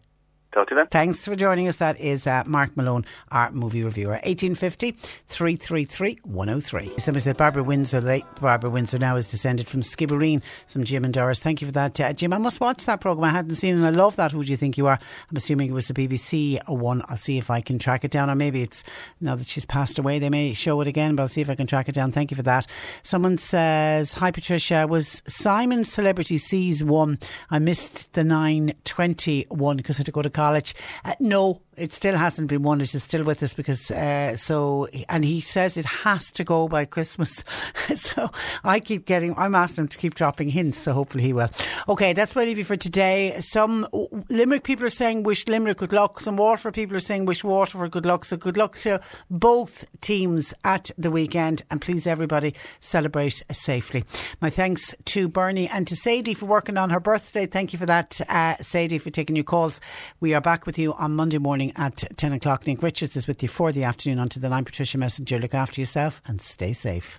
Talk 0.53 0.69
to 0.69 0.75
you 0.75 0.81
then. 0.81 0.87
Thanks 0.89 1.25
for 1.25 1.35
joining 1.35 1.67
us. 1.67 1.77
That 1.77 1.99
is 1.99 2.27
uh, 2.27 2.43
Mark 2.47 2.77
Malone, 2.77 3.07
our 3.31 3.51
movie 3.53 3.83
reviewer. 3.83 4.13
1850 4.13 4.93
333 5.27 6.19
103. 6.25 6.99
Somebody 6.99 7.23
said 7.23 7.39
Barbara 7.39 7.63
Windsor, 7.63 8.03
late 8.03 8.25
Barbara 8.39 8.69
Windsor 8.69 8.99
now 8.99 9.17
is 9.17 9.27
descended 9.27 9.67
from 9.67 9.81
Skibbereen, 9.81 10.43
some 10.67 10.85
Jim 10.85 11.05
and 11.05 11.15
Doris. 11.15 11.39
Thank 11.39 11.63
you 11.63 11.69
for 11.69 11.73
that. 11.73 11.99
Uh, 11.99 12.13
Jim, 12.13 12.35
I 12.35 12.39
must 12.39 12.61
watch 12.61 12.85
that 12.85 13.01
programme. 13.01 13.25
I 13.25 13.31
hadn't 13.31 13.55
seen 13.55 13.83
it 13.83 13.87
I 13.87 13.91
love 13.91 14.17
that. 14.17 14.33
Who 14.33 14.45
do 14.45 14.51
you 14.51 14.59
think 14.59 14.77
you 14.77 14.87
are? 14.87 14.99
I'm 15.31 15.37
assuming 15.37 15.71
it 15.71 15.73
was 15.73 15.89
the 15.89 15.95
BBC 15.95 16.61
one. 16.69 17.03
I'll 17.09 17.17
see 17.17 17.39
if 17.39 17.51
I 17.51 17.63
can 17.63 17.79
track 17.79 18.05
it 18.05 18.11
down 18.11 18.29
or 18.29 18.35
maybe 18.35 18.61
it's 18.63 18.85
now 19.23 19.37
that 19.37 19.47
she's 19.47 19.65
passed 19.65 19.99
away, 19.99 20.19
they 20.19 20.31
may 20.31 20.53
show 20.53 20.81
it 20.83 20.87
again, 20.87 21.17
but 21.17 21.23
I'll 21.23 21.29
see 21.29 21.41
if 21.41 21.49
I 21.49 21.55
can 21.55 21.67
track 21.67 21.89
it 21.89 21.95
down. 21.95 22.13
Thank 22.13 22.31
you 22.31 22.37
for 22.37 22.43
that. 22.43 22.67
Someone 23.03 23.39
says, 23.39 24.13
Hi 24.15 24.31
Patricia, 24.31 24.87
was 24.87 25.23
Simon's 25.27 25.91
Celebrity 25.91 26.37
Seas 26.37 26.85
one? 26.85 27.19
I 27.51 27.59
missed 27.59 28.13
the 28.13 28.23
920 28.23 29.47
one 29.49 29.79
because 29.79 29.97
I 29.97 30.01
had 30.01 30.07
to 30.07 30.13
go 30.13 30.21
to 30.21 30.31
college. 30.43 30.75
Uh, 31.05 31.15
no, 31.21 31.43
it 31.77 31.93
still 31.93 32.17
hasn't 32.17 32.49
been 32.49 32.63
won. 32.63 32.81
It 32.81 32.95
is 32.95 33.03
still 33.03 33.25
with 33.25 33.43
us 33.43 33.55
because 33.55 33.91
uh, 33.91 34.37
so, 34.37 34.89
and 35.09 35.25
he 35.25 35.41
says 35.41 35.77
it 35.77 35.87
has 35.87 36.31
to 36.33 36.45
go 36.45 36.69
by 36.69 36.85
Christmas. 36.85 37.45
so 37.95 38.31
I 38.63 38.79
keep 38.79 39.07
getting. 39.07 39.35
I'm 39.39 39.55
asking 39.55 39.85
him 39.85 39.89
to 39.89 39.99
keep 39.99 40.15
dropping 40.15 40.51
hints. 40.51 40.79
So 40.79 40.93
hopefully 40.93 41.25
he 41.25 41.33
will. 41.33 41.49
Okay, 41.89 42.13
that's 42.13 42.35
where 42.35 42.45
I 42.45 42.49
leave 42.49 42.59
you 42.59 42.65
for 42.65 42.77
today. 42.77 43.37
Some 43.41 43.87
Limerick 44.29 44.65
people 44.65 44.85
are 44.85 44.91
saying 44.91 45.23
wish 45.23 45.49
Limerick 45.49 45.79
good 45.79 45.93
luck. 45.93 46.21
Some 46.21 46.37
Waterford 46.37 46.75
people 46.75 46.97
are 46.97 47.01
saying 47.01 47.25
wish 47.25 47.43
Waterford 47.43 47.91
good 47.91 48.07
luck. 48.07 48.27
So 48.27 48.37
good 48.37 48.59
luck 48.59 48.77
to 48.79 49.01
both 49.31 49.85
teams 50.03 50.53
at 50.65 50.91
the 50.99 51.11
weekend, 51.11 51.63
and 51.71 51.81
please 51.81 52.07
everybody 52.07 52.55
celebrate 52.81 53.43
safely. 53.51 54.05
My 54.41 54.51
thanks 54.51 54.95
to 55.07 55.29
Bernie 55.29 55.69
and 55.69 55.87
to 55.89 55.97
Sadie 55.97 56.35
for 56.35 56.47
working 56.47 56.77
on 56.77 56.91
her 56.91 57.01
birthday. 57.01 57.47
Thank 57.47 57.73
you 57.73 57.79
for 57.79 57.87
that, 57.87 58.21
uh, 58.29 58.57
Sadie, 58.61 58.99
for 58.99 59.11
taking 59.11 59.37
your 59.37 59.45
calls. 59.45 59.81
We 60.21 60.35
are 60.35 60.41
back 60.41 60.67
with 60.67 60.79
you 60.79 60.93
on 60.95 61.15
Monday 61.15 61.39
morning 61.39 61.62
at 61.77 62.05
10 62.17 62.33
o'clock. 62.33 62.67
Nick 62.67 62.83
Richards 62.83 63.17
is 63.17 63.29
with 63.29 63.43
you 63.43 63.49
for 63.49 63.71
the 63.71 63.85
afternoon. 63.85 64.19
Onto 64.19 64.41
the 64.41 64.49
line, 64.49 64.65
Patricia 64.65 64.99
Messinger. 64.99 65.41
Look 65.41 65.55
after 65.55 65.81
yourself 65.81 66.21
and 66.27 66.43
stay 66.43 66.73
safe. 66.73 67.19